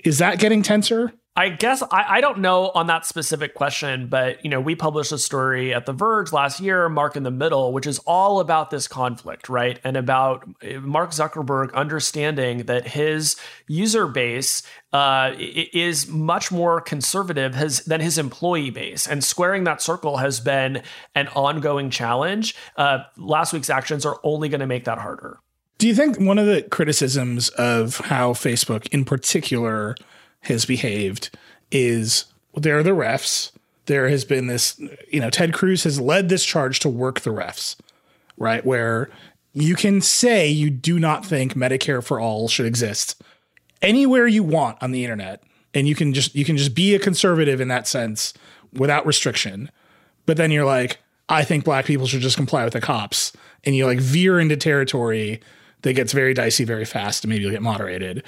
Is 0.05 0.19
that 0.19 0.39
getting 0.39 0.63
tenser? 0.63 1.13
I 1.35 1.49
guess 1.49 1.83
I, 1.83 2.05
I 2.09 2.21
don't 2.21 2.41
know 2.41 2.71
on 2.75 2.89
that 2.89 3.07
specific 3.07 3.55
question, 3.55 4.09
but 4.09 4.45
you 4.45 4.51
know, 4.51 4.61
we 4.61 4.75
published 4.75 5.13
a 5.13 5.19
story 5.19 5.73
at 5.73 5.87
The 5.87 5.95
Verge 5.95 6.31
last 6.31 6.61
year, 6.61 6.91
Mark 6.91 7.17
in 7.17 7.23
the 7.23 7.31
Middle, 7.31 7.73
which 7.73 7.87
is 7.87 7.99
all 8.01 8.39
about 8.39 8.71
this 8.71 8.87
conflict, 8.87 9.49
right? 9.49 9.81
And 9.83 9.97
about 9.97 10.47
eh, 10.61 10.77
Mark 10.79 11.13
Zuckerberg 11.13 11.73
understanding 11.73 12.65
that 12.65 12.87
his 12.87 13.37
user 13.67 14.07
base 14.07 14.63
uh, 14.93 15.33
is 15.39 16.07
much 16.07 16.53
more 16.53 16.83
conservative 16.83 17.55
has, 17.55 17.81
than 17.85 18.03
his 18.03 18.19
employee 18.19 18.69
base, 18.69 19.09
and 19.09 19.25
squaring 19.25 19.65
that 19.65 19.81
circle 19.81 20.19
has 20.19 20.39
been 20.39 20.83
an 21.15 21.29
ongoing 21.29 21.89
challenge. 21.89 22.55
Uh, 22.77 22.99
last 23.17 23.55
week's 23.55 23.71
actions 23.71 24.05
are 24.05 24.21
only 24.23 24.51
going 24.51 24.61
to 24.61 24.67
make 24.67 24.85
that 24.85 24.99
harder. 24.99 25.39
Do 25.79 25.89
you 25.89 25.95
think 25.95 26.21
one 26.21 26.39
of 26.39 26.45
the 26.45 26.61
criticisms 26.63 27.49
of 27.49 27.97
how 27.97 28.35
Facebook, 28.35 28.87
in 28.89 29.07
particular, 29.07 29.97
has 30.43 30.65
behaved 30.65 31.31
is 31.71 32.27
there 32.55 32.79
are 32.79 32.83
the 32.83 32.91
refs. 32.91 33.53
There 33.87 34.09
has 34.09 34.25
been 34.25 34.47
this, 34.47 34.79
you 35.11 35.21
know, 35.21 35.31
Ted 35.31 35.53
Cruz 35.53 35.85
has 35.85 36.01
led 36.01 36.29
this 36.29 36.45
charge 36.45 36.81
to 36.81 36.89
work 36.89 37.21
the 37.21 37.31
refs, 37.31 37.77
right? 38.37 38.65
Where 38.65 39.11
you 39.53 39.75
can 39.75 40.01
say 40.01 40.49
you 40.49 40.71
do 40.71 40.99
not 40.99 41.27
think 41.27 41.55
Medicare 41.55 42.03
for 42.03 42.21
all 42.21 42.49
should 42.49 42.67
exist 42.67 43.21
anywhere 43.81 44.27
you 44.27 44.43
want 44.43 44.83
on 44.83 44.93
the 44.93 45.05
internet. 45.05 45.43
And 45.75 45.89
you 45.89 45.95
can 45.95 46.13
just 46.13 46.35
you 46.35 46.45
can 46.45 46.57
just 46.57 46.75
be 46.75 46.95
a 46.95 46.99
conservative 46.99 47.61
in 47.61 47.69
that 47.69 47.87
sense 47.87 48.35
without 48.73 49.07
restriction. 49.07 49.71
But 50.27 50.37
then 50.37 50.51
you're 50.51 50.67
like, 50.67 50.99
I 51.29 51.45
think 51.45 51.65
black 51.65 51.87
people 51.87 52.07
should 52.07 52.21
just 52.21 52.37
comply 52.37 52.65
with 52.65 52.75
the 52.75 52.81
cops. 52.81 53.33
And 53.65 53.75
you 53.75 53.87
like 53.87 54.01
veer 54.01 54.39
into 54.39 54.57
territory 54.57 55.41
that 55.83 55.95
gets 55.95 56.13
very 56.13 56.35
dicey 56.35 56.65
very 56.65 56.85
fast 56.85 57.25
and 57.25 57.31
maybe 57.31 57.43
you'll 57.43 57.53
get 57.53 57.63
moderated 57.63 58.25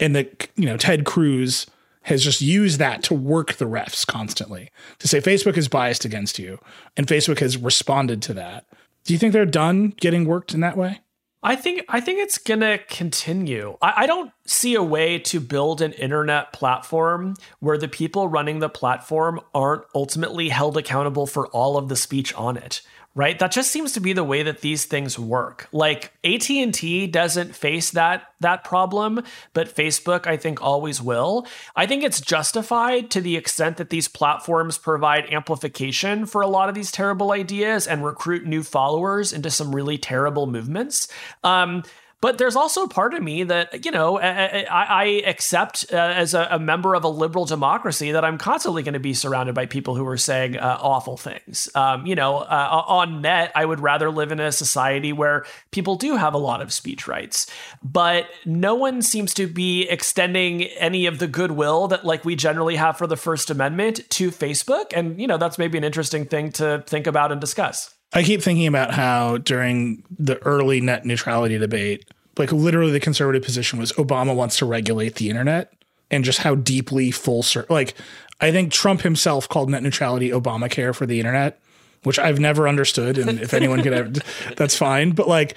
and 0.00 0.14
that 0.16 0.48
you 0.56 0.66
know 0.66 0.76
Ted 0.76 1.04
Cruz 1.04 1.66
has 2.02 2.24
just 2.24 2.40
used 2.40 2.78
that 2.78 3.02
to 3.04 3.14
work 3.14 3.54
the 3.54 3.64
refs 3.64 4.06
constantly 4.06 4.70
to 4.98 5.06
say 5.06 5.20
Facebook 5.20 5.56
is 5.56 5.68
biased 5.68 6.04
against 6.04 6.38
you, 6.38 6.58
and 6.96 7.06
Facebook 7.06 7.38
has 7.38 7.56
responded 7.56 8.22
to 8.22 8.34
that. 8.34 8.66
Do 9.04 9.12
you 9.12 9.18
think 9.18 9.32
they're 9.32 9.46
done 9.46 9.94
getting 10.00 10.24
worked 10.24 10.54
in 10.54 10.60
that 10.60 10.76
way? 10.76 11.00
I 11.44 11.56
think 11.56 11.84
I 11.88 12.00
think 12.00 12.20
it's 12.20 12.38
gonna 12.38 12.78
continue. 12.78 13.76
I, 13.82 13.94
I, 13.96 14.06
don't 14.06 14.30
see 14.46 14.76
a 14.76 14.82
way 14.82 15.18
to 15.18 15.40
build 15.40 15.82
an 15.82 15.92
internet 15.94 16.52
platform 16.52 17.34
where 17.58 17.76
the 17.76 17.88
people 17.88 18.28
running 18.28 18.60
the 18.60 18.68
platform 18.68 19.40
aren't 19.52 19.82
ultimately 19.92 20.50
held 20.50 20.76
accountable 20.76 21.26
for 21.26 21.48
all 21.48 21.76
of 21.76 21.88
the 21.88 21.96
speech 21.96 22.32
on 22.34 22.56
it 22.56 22.82
right? 23.14 23.38
That 23.38 23.52
just 23.52 23.70
seems 23.70 23.92
to 23.92 24.00
be 24.00 24.12
the 24.12 24.24
way 24.24 24.42
that 24.42 24.60
these 24.60 24.86
things 24.86 25.18
work. 25.18 25.68
Like 25.72 26.12
AT&T 26.24 27.08
doesn't 27.08 27.54
face 27.54 27.90
that 27.90 28.28
that 28.40 28.64
problem 28.64 29.22
but 29.52 29.74
Facebook 29.74 30.26
I 30.26 30.36
think 30.36 30.62
always 30.62 31.00
will. 31.00 31.46
I 31.76 31.86
think 31.86 32.02
it's 32.02 32.20
justified 32.20 33.10
to 33.10 33.20
the 33.20 33.36
extent 33.36 33.76
that 33.76 33.90
these 33.90 34.08
platforms 34.08 34.78
provide 34.78 35.32
amplification 35.32 36.26
for 36.26 36.42
a 36.42 36.48
lot 36.48 36.68
of 36.68 36.74
these 36.74 36.90
terrible 36.90 37.32
ideas 37.32 37.86
and 37.86 38.04
recruit 38.04 38.46
new 38.46 38.62
followers 38.62 39.32
into 39.32 39.50
some 39.50 39.74
really 39.74 39.98
terrible 39.98 40.46
movements. 40.46 41.08
Um, 41.44 41.82
but 42.22 42.38
there's 42.38 42.54
also 42.54 42.86
part 42.86 43.14
of 43.14 43.22
me 43.22 43.42
that, 43.42 43.84
you 43.84 43.90
know, 43.90 44.16
I, 44.16 44.64
I 44.70 45.04
accept 45.26 45.86
uh, 45.92 45.96
as 45.96 46.34
a, 46.34 46.46
a, 46.52 46.58
member 46.60 46.94
of 46.94 47.02
a 47.02 47.08
liberal 47.08 47.46
democracy 47.46 48.12
that 48.12 48.24
I'm 48.24 48.38
constantly 48.38 48.84
going 48.84 48.94
to 48.94 49.00
be 49.00 49.12
surrounded 49.12 49.56
by 49.56 49.66
people 49.66 49.96
who 49.96 50.06
are 50.06 50.16
saying 50.16 50.56
uh, 50.56 50.78
awful 50.80 51.16
things. 51.16 51.68
Um, 51.74 52.06
you 52.06 52.14
know, 52.14 52.38
uh, 52.38 52.84
on 52.86 53.22
net, 53.22 53.50
I 53.56 53.64
would 53.64 53.80
rather 53.80 54.08
live 54.08 54.30
in 54.30 54.38
a 54.38 54.52
society 54.52 55.12
where 55.12 55.44
people 55.72 55.96
do 55.96 56.14
have 56.14 56.32
a 56.32 56.38
lot 56.38 56.62
of 56.62 56.72
speech 56.72 57.08
rights. 57.08 57.48
But 57.82 58.28
no 58.46 58.76
one 58.76 59.02
seems 59.02 59.34
to 59.34 59.48
be 59.48 59.88
extending 59.88 60.62
any 60.62 61.06
of 61.06 61.18
the 61.18 61.26
goodwill 61.26 61.88
that, 61.88 62.04
like, 62.04 62.24
we 62.24 62.36
generally 62.36 62.76
have 62.76 62.96
for 62.96 63.08
the 63.08 63.16
First 63.16 63.50
Amendment 63.50 64.08
to 64.10 64.30
Facebook. 64.30 64.92
And, 64.94 65.20
you 65.20 65.26
know, 65.26 65.38
that's 65.38 65.58
maybe 65.58 65.76
an 65.76 65.82
interesting 65.82 66.26
thing 66.26 66.52
to 66.52 66.84
think 66.86 67.08
about 67.08 67.32
and 67.32 67.40
discuss. 67.40 67.92
I 68.12 68.22
keep 68.22 68.42
thinking 68.42 68.66
about 68.66 68.92
how 68.92 69.38
during 69.38 70.04
the 70.10 70.36
early 70.44 70.80
net 70.80 71.06
neutrality 71.06 71.56
debate, 71.58 72.04
like 72.38 72.52
literally 72.52 72.92
the 72.92 73.00
conservative 73.00 73.42
position 73.42 73.78
was 73.78 73.92
Obama 73.92 74.34
wants 74.34 74.56
to 74.58 74.66
regulate 74.66 75.16
the 75.16 75.28
internet 75.28 75.72
and 76.10 76.24
just 76.24 76.40
how 76.40 76.54
deeply 76.54 77.10
full 77.10 77.42
circle. 77.42 77.74
Like, 77.74 77.94
I 78.40 78.50
think 78.50 78.72
Trump 78.72 79.02
himself 79.02 79.48
called 79.48 79.70
net 79.70 79.82
neutrality 79.82 80.30
Obamacare 80.30 80.94
for 80.94 81.06
the 81.06 81.18
internet, 81.18 81.60
which 82.02 82.18
I've 82.18 82.38
never 82.38 82.68
understood. 82.68 83.18
And 83.18 83.40
if 83.40 83.54
anyone 83.54 83.82
could 83.82 83.92
ever, 83.92 84.12
that's 84.56 84.76
fine. 84.76 85.12
But 85.12 85.28
like 85.28 85.56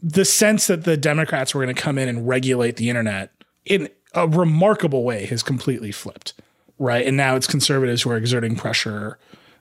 the 0.00 0.24
sense 0.24 0.66
that 0.68 0.84
the 0.84 0.96
Democrats 0.96 1.54
were 1.54 1.64
going 1.64 1.74
to 1.74 1.80
come 1.80 1.98
in 1.98 2.08
and 2.08 2.28
regulate 2.28 2.76
the 2.76 2.88
internet 2.88 3.32
in 3.64 3.88
a 4.14 4.28
remarkable 4.28 5.04
way 5.04 5.26
has 5.26 5.42
completely 5.42 5.92
flipped. 5.92 6.34
Right. 6.78 7.06
And 7.06 7.16
now 7.16 7.34
it's 7.34 7.46
conservatives 7.46 8.02
who 8.02 8.10
are 8.10 8.16
exerting 8.16 8.54
pressure 8.54 9.18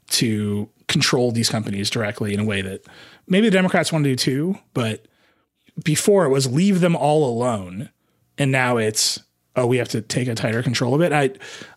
to 0.10 0.70
control 0.88 1.32
these 1.32 1.50
companies 1.50 1.90
directly 1.90 2.34
in 2.34 2.40
a 2.40 2.46
way 2.46 2.62
that 2.62 2.86
maybe 3.28 3.48
the 3.48 3.56
Democrats 3.56 3.92
want 3.92 4.04
to 4.04 4.12
do 4.12 4.16
too, 4.16 4.60
but 4.74 5.06
before 5.84 6.26
it 6.26 6.30
was 6.30 6.52
leave 6.52 6.80
them 6.82 6.96
all 6.96 7.30
alone, 7.30 7.90
and 8.38 8.52
now 8.52 8.78
it's 8.78 9.20
oh 9.56 9.66
we 9.66 9.78
have 9.78 9.90
to 9.90 10.02
take 10.02 10.28
a 10.28 10.36
tighter 10.36 10.64
control 10.64 10.96
of 10.96 11.02
it. 11.02 11.12
I 11.12 11.32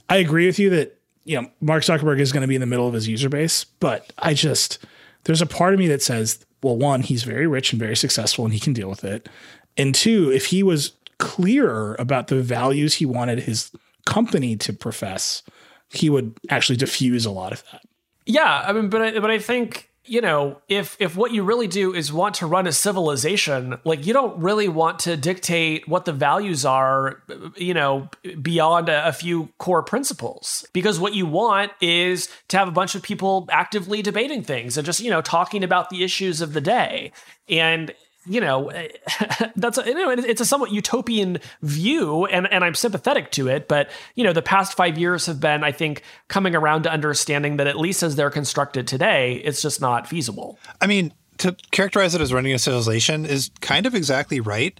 I 0.08 0.18
agree 0.18 0.46
with 0.46 0.58
you 0.58 0.70
that 0.70 0.98
you 1.24 1.40
know 1.40 1.50
Mark 1.60 1.82
Zuckerberg 1.82 2.20
is 2.20 2.32
going 2.32 2.42
to 2.42 2.48
be 2.48 2.54
in 2.54 2.60
the 2.60 2.66
middle 2.66 2.88
of 2.88 2.94
his 2.94 3.08
user 3.08 3.28
base, 3.28 3.64
but 3.64 4.12
I 4.18 4.34
just 4.34 4.78
there's 5.24 5.42
a 5.42 5.46
part 5.46 5.74
of 5.74 5.78
me 5.78 5.88
that 5.88 6.02
says 6.02 6.44
well 6.62 6.76
one 6.76 7.02
he's 7.02 7.22
very 7.22 7.46
rich 7.46 7.72
and 7.72 7.80
very 7.80 7.96
successful 7.96 8.44
and 8.44 8.54
he 8.54 8.60
can 8.60 8.72
deal 8.72 8.88
with 8.88 9.04
it, 9.04 9.28
and 9.76 9.94
two 9.94 10.30
if 10.32 10.46
he 10.46 10.62
was 10.62 10.92
clearer 11.18 11.96
about 11.98 12.28
the 12.28 12.42
values 12.42 12.94
he 12.94 13.06
wanted 13.06 13.40
his 13.40 13.70
company 14.06 14.56
to 14.56 14.72
profess, 14.72 15.42
he 15.90 16.08
would 16.08 16.38
actually 16.48 16.76
diffuse 16.76 17.26
a 17.26 17.30
lot 17.30 17.52
of 17.52 17.62
that. 17.70 17.82
Yeah, 18.26 18.64
I 18.66 18.72
mean, 18.72 18.88
but 18.88 19.02
I, 19.02 19.18
but 19.18 19.30
I 19.30 19.38
think 19.38 19.89
you 20.10 20.20
know, 20.20 20.60
if 20.68 20.96
if 20.98 21.14
what 21.14 21.30
you 21.30 21.44
really 21.44 21.68
do 21.68 21.94
is 21.94 22.12
want 22.12 22.34
to 22.34 22.46
run 22.46 22.66
a 22.66 22.72
civilization, 22.72 23.78
like 23.84 24.04
you 24.04 24.12
don't 24.12 24.36
really 24.42 24.66
want 24.66 24.98
to 25.00 25.16
dictate 25.16 25.86
what 25.86 26.04
the 26.04 26.12
values 26.12 26.64
are, 26.64 27.22
you 27.54 27.72
know, 27.72 28.10
beyond 28.42 28.88
a, 28.88 29.06
a, 29.06 29.12
few 29.12 29.50
core 29.58 29.84
principles. 29.84 30.66
Because 30.72 30.98
what 30.98 31.14
you 31.14 31.26
want 31.26 31.70
is 31.80 32.28
to 32.48 32.58
have 32.58 32.66
a 32.66 32.72
bunch 32.72 32.96
of 32.96 33.02
people 33.02 33.46
actively 33.52 34.02
debating 34.02 34.42
things 34.42 34.76
and 34.76 34.84
just, 34.84 34.98
you 34.98 35.10
know, 35.10 35.22
talking 35.22 35.62
about 35.62 35.90
the 35.90 36.02
issues 36.02 36.40
of 36.40 36.54
the 36.54 36.60
day. 36.60 37.12
And 37.48 37.94
you 38.26 38.40
know, 38.40 38.70
that's 39.56 39.78
a, 39.78 39.86
you 39.86 39.94
know, 39.94 40.10
it's 40.10 40.40
a 40.40 40.44
somewhat 40.44 40.72
utopian 40.72 41.38
view, 41.62 42.26
and 42.26 42.50
and 42.52 42.64
I'm 42.64 42.74
sympathetic 42.74 43.30
to 43.32 43.48
it. 43.48 43.68
But 43.68 43.90
you 44.14 44.24
know, 44.24 44.32
the 44.32 44.42
past 44.42 44.76
five 44.76 44.98
years 44.98 45.26
have 45.26 45.40
been, 45.40 45.64
I 45.64 45.72
think, 45.72 46.02
coming 46.28 46.54
around 46.54 46.82
to 46.82 46.92
understanding 46.92 47.56
that 47.56 47.66
at 47.66 47.78
least 47.78 48.02
as 48.02 48.16
they're 48.16 48.30
constructed 48.30 48.86
today, 48.86 49.34
it's 49.44 49.62
just 49.62 49.80
not 49.80 50.06
feasible. 50.06 50.58
I 50.80 50.86
mean, 50.86 51.12
to 51.38 51.56
characterize 51.70 52.14
it 52.14 52.20
as 52.20 52.32
running 52.32 52.52
a 52.52 52.58
civilization 52.58 53.24
is 53.24 53.50
kind 53.60 53.86
of 53.86 53.94
exactly 53.94 54.40
right, 54.40 54.78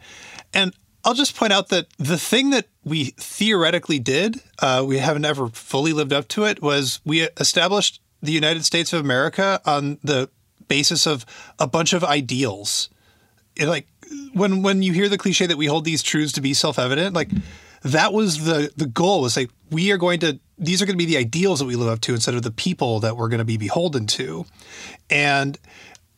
and. 0.52 0.74
I'll 1.02 1.14
just 1.14 1.34
point 1.34 1.50
out 1.50 1.70
that 1.70 1.86
the 1.96 2.18
thing 2.18 2.50
that 2.50 2.66
we 2.84 3.14
theoretically 3.16 3.98
did, 3.98 4.38
uh, 4.58 4.84
we 4.86 4.98
haven't 4.98 5.24
ever 5.24 5.48
fully 5.48 5.94
lived 5.94 6.12
up 6.12 6.28
to 6.28 6.44
it, 6.44 6.60
was 6.60 7.00
we 7.06 7.22
established 7.38 8.02
the 8.22 8.32
United 8.32 8.66
States 8.66 8.92
of 8.92 9.00
America 9.00 9.62
on 9.64 9.98
the 10.02 10.28
basis 10.68 11.06
of 11.06 11.24
a 11.58 11.66
bunch 11.66 11.94
of 11.94 12.04
ideals. 12.04 12.90
Like 13.60 13.86
when 14.32 14.62
when 14.62 14.82
you 14.82 14.92
hear 14.92 15.08
the 15.08 15.18
cliche 15.18 15.46
that 15.46 15.56
we 15.56 15.66
hold 15.66 15.84
these 15.84 16.02
truths 16.02 16.32
to 16.32 16.40
be 16.40 16.54
self-evident, 16.54 17.14
like 17.14 17.30
that 17.82 18.12
was 18.12 18.44
the 18.44 18.72
the 18.76 18.86
goal 18.86 19.22
was 19.22 19.36
like 19.36 19.50
we 19.70 19.90
are 19.92 19.98
going 19.98 20.20
to 20.20 20.38
these 20.58 20.82
are 20.82 20.86
going 20.86 20.98
to 20.98 21.04
be 21.04 21.10
the 21.10 21.16
ideals 21.16 21.58
that 21.60 21.66
we 21.66 21.76
live 21.76 21.88
up 21.88 22.00
to 22.02 22.14
instead 22.14 22.34
of 22.34 22.42
the 22.42 22.50
people 22.50 23.00
that 23.00 23.16
we're 23.16 23.28
going 23.28 23.38
to 23.38 23.44
be 23.44 23.56
beholden 23.56 24.06
to. 24.06 24.44
And 25.08 25.58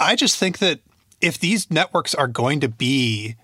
I 0.01 0.16
just 0.16 0.36
think 0.36 0.59
that 0.59 0.80
if 1.20 1.38
these 1.38 1.70
networks 1.70 2.14
are 2.14 2.26
going 2.26 2.61
to 2.61 2.68
be 2.68 3.36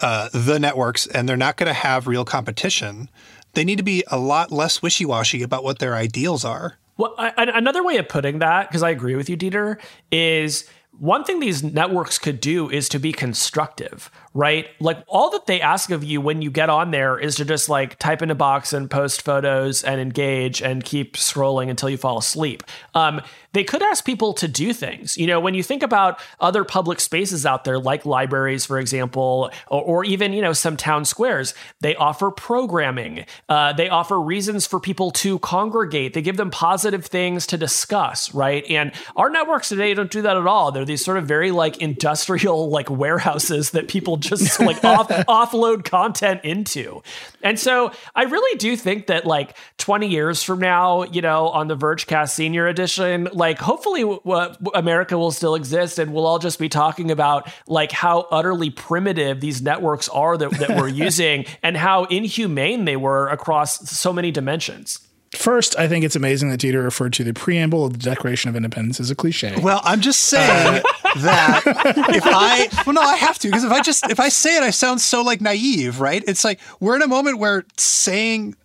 uh, 0.00 0.28
the 0.32 0.58
networks 0.60 1.06
and 1.06 1.28
they're 1.28 1.36
not 1.36 1.56
going 1.56 1.66
to 1.66 1.72
have 1.72 2.06
real 2.06 2.24
competition, 2.24 3.08
they 3.54 3.64
need 3.64 3.78
to 3.78 3.84
be 3.84 4.04
a 4.10 4.18
lot 4.18 4.52
less 4.52 4.80
wishy 4.80 5.04
washy 5.04 5.42
about 5.42 5.64
what 5.64 5.80
their 5.80 5.94
ideals 5.94 6.44
are. 6.44 6.78
Well, 6.96 7.14
I, 7.18 7.32
another 7.36 7.82
way 7.82 7.96
of 7.96 8.08
putting 8.08 8.38
that, 8.38 8.68
because 8.68 8.84
I 8.84 8.90
agree 8.90 9.16
with 9.16 9.28
you, 9.28 9.36
Dieter, 9.36 9.80
is 10.12 10.68
one 10.98 11.24
thing 11.24 11.40
these 11.40 11.62
networks 11.62 12.18
could 12.18 12.40
do 12.40 12.70
is 12.70 12.88
to 12.90 12.98
be 12.98 13.12
constructive, 13.12 14.10
right? 14.34 14.66
Like 14.80 14.98
all 15.06 15.30
that 15.30 15.46
they 15.46 15.60
ask 15.60 15.90
of 15.90 16.02
you 16.02 16.20
when 16.20 16.42
you 16.42 16.50
get 16.50 16.68
on 16.68 16.90
there 16.90 17.16
is 17.16 17.36
to 17.36 17.44
just 17.44 17.68
like 17.68 17.98
type 18.00 18.20
in 18.20 18.30
a 18.30 18.34
box 18.34 18.72
and 18.72 18.90
post 18.90 19.22
photos 19.22 19.84
and 19.84 20.00
engage 20.00 20.60
and 20.60 20.84
keep 20.84 21.16
scrolling 21.16 21.70
until 21.70 21.88
you 21.88 21.96
fall 21.96 22.18
asleep. 22.18 22.64
Um, 22.94 23.22
they 23.52 23.62
could 23.62 23.82
ask 23.82 24.04
people 24.04 24.34
to 24.34 24.48
do 24.48 24.72
things. 24.72 25.16
You 25.16 25.28
know, 25.28 25.38
when 25.38 25.54
you 25.54 25.62
think 25.62 25.84
about 25.84 26.20
other 26.40 26.64
public 26.64 26.98
spaces 26.98 27.46
out 27.46 27.62
there, 27.62 27.78
like 27.78 28.04
libraries, 28.04 28.66
for 28.66 28.80
example, 28.80 29.52
or, 29.68 29.82
or 29.82 30.04
even, 30.04 30.32
you 30.32 30.42
know, 30.42 30.52
some 30.52 30.76
town 30.76 31.04
squares, 31.04 31.54
they 31.80 31.94
offer 31.94 32.32
programming. 32.32 33.26
Uh, 33.48 33.72
they 33.72 33.88
offer 33.88 34.20
reasons 34.20 34.66
for 34.66 34.80
people 34.80 35.12
to 35.12 35.38
congregate. 35.38 36.14
They 36.14 36.22
give 36.22 36.36
them 36.36 36.50
positive 36.50 37.06
things 37.06 37.46
to 37.46 37.56
discuss, 37.56 38.34
right? 38.34 38.64
And 38.68 38.90
our 39.14 39.30
networks 39.30 39.68
today 39.68 39.94
don't 39.94 40.10
do 40.10 40.22
that 40.22 40.36
at 40.36 40.46
all. 40.48 40.72
They're 40.72 40.84
these 40.84 41.04
sort 41.04 41.18
of 41.18 41.26
very 41.26 41.52
like 41.52 41.76
industrial 41.76 42.68
like 42.70 42.90
warehouses 42.90 43.70
that 43.70 43.86
people 43.86 44.16
just 44.24 44.60
like 44.60 44.82
off, 44.84 45.08
offload 45.28 45.84
content 45.84 46.40
into. 46.44 47.02
And 47.42 47.58
so 47.58 47.92
I 48.14 48.24
really 48.24 48.58
do 48.58 48.76
think 48.76 49.06
that 49.06 49.26
like 49.26 49.56
20 49.78 50.08
years 50.08 50.42
from 50.42 50.60
now, 50.60 51.04
you 51.04 51.20
know, 51.20 51.48
on 51.48 51.68
the 51.68 51.76
Vergecast 51.76 52.30
Senior 52.30 52.66
Edition, 52.66 53.28
like 53.32 53.58
hopefully 53.58 54.02
w- 54.02 54.54
America 54.74 55.18
will 55.18 55.32
still 55.32 55.54
exist 55.54 55.98
and 55.98 56.12
we'll 56.12 56.26
all 56.26 56.38
just 56.38 56.58
be 56.58 56.68
talking 56.68 57.10
about 57.10 57.50
like 57.66 57.92
how 57.92 58.26
utterly 58.30 58.70
primitive 58.70 59.40
these 59.40 59.62
networks 59.62 60.08
are 60.08 60.36
that, 60.36 60.50
that 60.52 60.70
we're 60.70 60.88
using 61.04 61.44
and 61.62 61.76
how 61.76 62.04
inhumane 62.04 62.84
they 62.84 62.96
were 62.96 63.28
across 63.28 63.90
so 63.90 64.12
many 64.12 64.30
dimensions. 64.30 65.03
First, 65.36 65.78
I 65.78 65.88
think 65.88 66.04
it's 66.04 66.16
amazing 66.16 66.50
that 66.50 66.60
Dieter 66.60 66.82
referred 66.82 67.12
to 67.14 67.24
the 67.24 67.34
preamble 67.34 67.84
of 67.84 67.92
the 67.94 67.98
Declaration 67.98 68.48
of 68.48 68.56
Independence 68.56 69.00
as 69.00 69.10
a 69.10 69.14
cliche. 69.14 69.54
Well, 69.60 69.80
I'm 69.84 70.00
just 70.00 70.20
saying 70.20 70.82
that 71.16 71.62
if 71.66 72.24
I, 72.26 72.68
well, 72.86 72.94
no, 72.94 73.00
I 73.00 73.16
have 73.16 73.38
to 73.40 73.48
because 73.48 73.64
if 73.64 73.72
I 73.72 73.80
just 73.80 74.08
if 74.10 74.20
I 74.20 74.28
say 74.28 74.56
it, 74.56 74.62
I 74.62 74.70
sound 74.70 75.00
so 75.00 75.22
like 75.22 75.40
naive, 75.40 76.00
right? 76.00 76.22
It's 76.26 76.44
like 76.44 76.60
we're 76.80 76.96
in 76.96 77.02
a 77.02 77.08
moment 77.08 77.38
where 77.38 77.64
saying, 77.76 78.56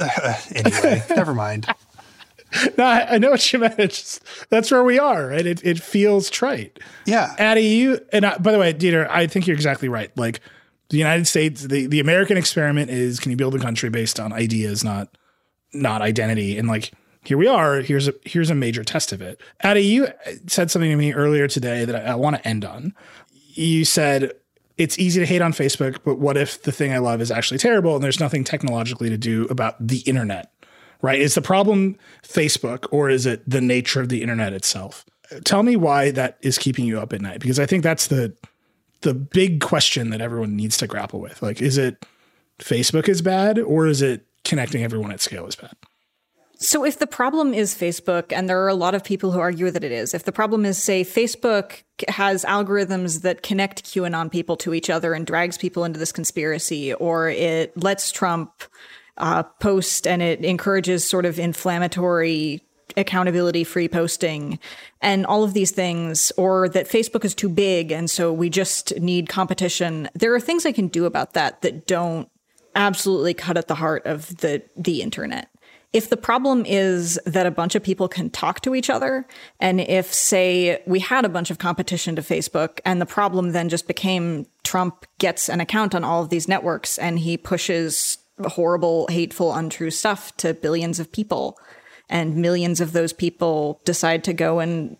uh, 0.00 0.34
anyway, 0.54 1.02
never 1.10 1.34
mind. 1.34 1.66
No, 2.78 2.84
I, 2.84 3.14
I 3.14 3.18
know 3.18 3.30
what 3.30 3.52
you 3.52 3.58
meant. 3.58 3.78
It's 3.78 3.98
just, 3.98 4.48
that's 4.48 4.70
where 4.70 4.84
we 4.84 4.98
are, 4.98 5.28
right? 5.28 5.44
It 5.44 5.64
it 5.64 5.80
feels 5.80 6.30
trite. 6.30 6.78
Yeah, 7.04 7.34
Adi, 7.38 7.62
you 7.62 8.00
and 8.12 8.24
I, 8.24 8.38
by 8.38 8.52
the 8.52 8.58
way, 8.58 8.72
Dieter, 8.72 9.08
I 9.10 9.26
think 9.26 9.46
you're 9.46 9.56
exactly 9.56 9.88
right. 9.88 10.16
Like 10.16 10.40
the 10.90 10.98
United 10.98 11.26
States, 11.26 11.62
the 11.62 11.86
the 11.86 12.00
American 12.00 12.36
experiment 12.36 12.90
is 12.90 13.18
can 13.18 13.30
you 13.30 13.36
build 13.36 13.54
a 13.54 13.58
country 13.58 13.90
based 13.90 14.20
on 14.20 14.32
ideas, 14.32 14.84
not 14.84 15.08
not 15.74 16.02
identity, 16.02 16.58
and 16.58 16.68
like 16.68 16.92
here 17.24 17.38
we 17.38 17.48
are. 17.48 17.80
Here's 17.80 18.08
a 18.08 18.14
here's 18.24 18.50
a 18.50 18.54
major 18.54 18.84
test 18.84 19.12
of 19.12 19.22
it. 19.22 19.40
Adi, 19.62 19.80
you 19.80 20.08
said 20.46 20.70
something 20.70 20.90
to 20.90 20.96
me 20.96 21.12
earlier 21.12 21.48
today 21.48 21.84
that 21.84 21.96
I, 21.96 22.12
I 22.12 22.14
want 22.14 22.36
to 22.36 22.46
end 22.46 22.64
on. 22.64 22.94
You 23.54 23.84
said 23.84 24.32
it's 24.76 24.98
easy 24.98 25.20
to 25.20 25.26
hate 25.26 25.40
on 25.40 25.52
Facebook, 25.52 25.98
but 26.04 26.18
what 26.18 26.36
if 26.36 26.62
the 26.62 26.72
thing 26.72 26.92
I 26.92 26.98
love 26.98 27.20
is 27.20 27.30
actually 27.30 27.58
terrible 27.58 27.94
and 27.94 28.04
there's 28.04 28.20
nothing 28.20 28.44
technologically 28.44 29.08
to 29.08 29.16
do 29.16 29.44
about 29.44 29.74
the 29.84 30.00
internet? 30.00 30.50
Right? 31.00 31.20
Is 31.20 31.34
the 31.34 31.42
problem 31.42 31.96
Facebook 32.22 32.86
or 32.90 33.10
is 33.10 33.26
it 33.26 33.48
the 33.48 33.60
nature 33.60 34.00
of 34.00 34.08
the 34.08 34.22
internet 34.22 34.52
itself? 34.52 35.04
Tell 35.44 35.62
me 35.62 35.76
why 35.76 36.10
that 36.12 36.38
is 36.42 36.58
keeping 36.58 36.86
you 36.86 36.98
up 37.00 37.12
at 37.12 37.20
night 37.20 37.40
because 37.40 37.58
I 37.58 37.66
think 37.66 37.82
that's 37.82 38.08
the 38.08 38.34
the 39.00 39.14
big 39.14 39.60
question 39.60 40.10
that 40.10 40.22
everyone 40.22 40.56
needs 40.56 40.76
to 40.78 40.86
grapple 40.86 41.20
with. 41.20 41.42
Like 41.42 41.62
is 41.62 41.78
it 41.78 42.04
Facebook 42.58 43.08
is 43.08 43.22
bad 43.22 43.58
or 43.58 43.86
is 43.86 44.02
it 44.02 44.26
connecting 44.44 44.82
everyone 44.82 45.10
at 45.10 45.20
scale 45.20 45.46
is 45.46 45.56
bad? 45.56 45.74
So, 46.56 46.84
if 46.84 46.98
the 46.98 47.06
problem 47.06 47.52
is 47.52 47.74
Facebook, 47.74 48.32
and 48.32 48.48
there 48.48 48.62
are 48.62 48.68
a 48.68 48.74
lot 48.74 48.94
of 48.94 49.02
people 49.02 49.32
who 49.32 49.40
argue 49.40 49.70
that 49.70 49.82
it 49.82 49.90
is, 49.90 50.14
if 50.14 50.24
the 50.24 50.32
problem 50.32 50.64
is, 50.64 50.82
say, 50.82 51.04
Facebook 51.04 51.82
has 52.08 52.44
algorithms 52.44 53.22
that 53.22 53.42
connect 53.42 53.84
QAnon 53.84 54.30
people 54.30 54.56
to 54.58 54.72
each 54.72 54.88
other 54.88 55.14
and 55.14 55.26
drags 55.26 55.58
people 55.58 55.84
into 55.84 55.98
this 55.98 56.12
conspiracy, 56.12 56.94
or 56.94 57.28
it 57.28 57.76
lets 57.76 58.12
Trump 58.12 58.52
uh, 59.16 59.42
post 59.42 60.06
and 60.06 60.22
it 60.22 60.44
encourages 60.44 61.06
sort 61.06 61.24
of 61.24 61.38
inflammatory 61.38 62.62
accountability 62.96 63.64
free 63.64 63.88
posting 63.88 64.58
and 65.00 65.26
all 65.26 65.42
of 65.42 65.54
these 65.54 65.72
things, 65.72 66.30
or 66.36 66.68
that 66.68 66.88
Facebook 66.88 67.24
is 67.24 67.34
too 67.34 67.48
big 67.48 67.90
and 67.90 68.08
so 68.08 68.32
we 68.32 68.48
just 68.48 68.96
need 69.00 69.28
competition. 69.28 70.08
There 70.14 70.34
are 70.34 70.40
things 70.40 70.64
I 70.64 70.72
can 70.72 70.88
do 70.88 71.04
about 71.04 71.32
that 71.34 71.62
that 71.62 71.86
don't 71.86 72.28
absolutely 72.74 73.34
cut 73.34 73.56
at 73.56 73.68
the 73.68 73.74
heart 73.76 74.06
of 74.06 74.36
the 74.38 74.62
the 74.76 75.02
internet. 75.02 75.48
If 75.92 76.10
the 76.10 76.16
problem 76.16 76.64
is 76.66 77.20
that 77.24 77.46
a 77.46 77.52
bunch 77.52 77.76
of 77.76 77.82
people 77.84 78.08
can 78.08 78.28
talk 78.28 78.60
to 78.62 78.74
each 78.74 78.90
other, 78.90 79.28
and 79.60 79.80
if, 79.80 80.12
say, 80.12 80.82
we 80.86 80.98
had 80.98 81.24
a 81.24 81.28
bunch 81.28 81.52
of 81.52 81.58
competition 81.58 82.16
to 82.16 82.22
Facebook, 82.22 82.80
and 82.84 83.00
the 83.00 83.06
problem 83.06 83.52
then 83.52 83.68
just 83.68 83.86
became 83.86 84.46
Trump 84.64 85.06
gets 85.18 85.48
an 85.48 85.60
account 85.60 85.94
on 85.94 86.02
all 86.02 86.20
of 86.20 86.30
these 86.30 86.48
networks 86.48 86.98
and 86.98 87.20
he 87.20 87.36
pushes 87.36 88.18
horrible, 88.42 89.06
hateful, 89.08 89.54
untrue 89.54 89.92
stuff 89.92 90.36
to 90.38 90.52
billions 90.52 90.98
of 90.98 91.12
people, 91.12 91.56
and 92.10 92.34
millions 92.34 92.80
of 92.80 92.90
those 92.90 93.12
people 93.12 93.80
decide 93.84 94.24
to 94.24 94.32
go 94.32 94.58
and 94.58 94.96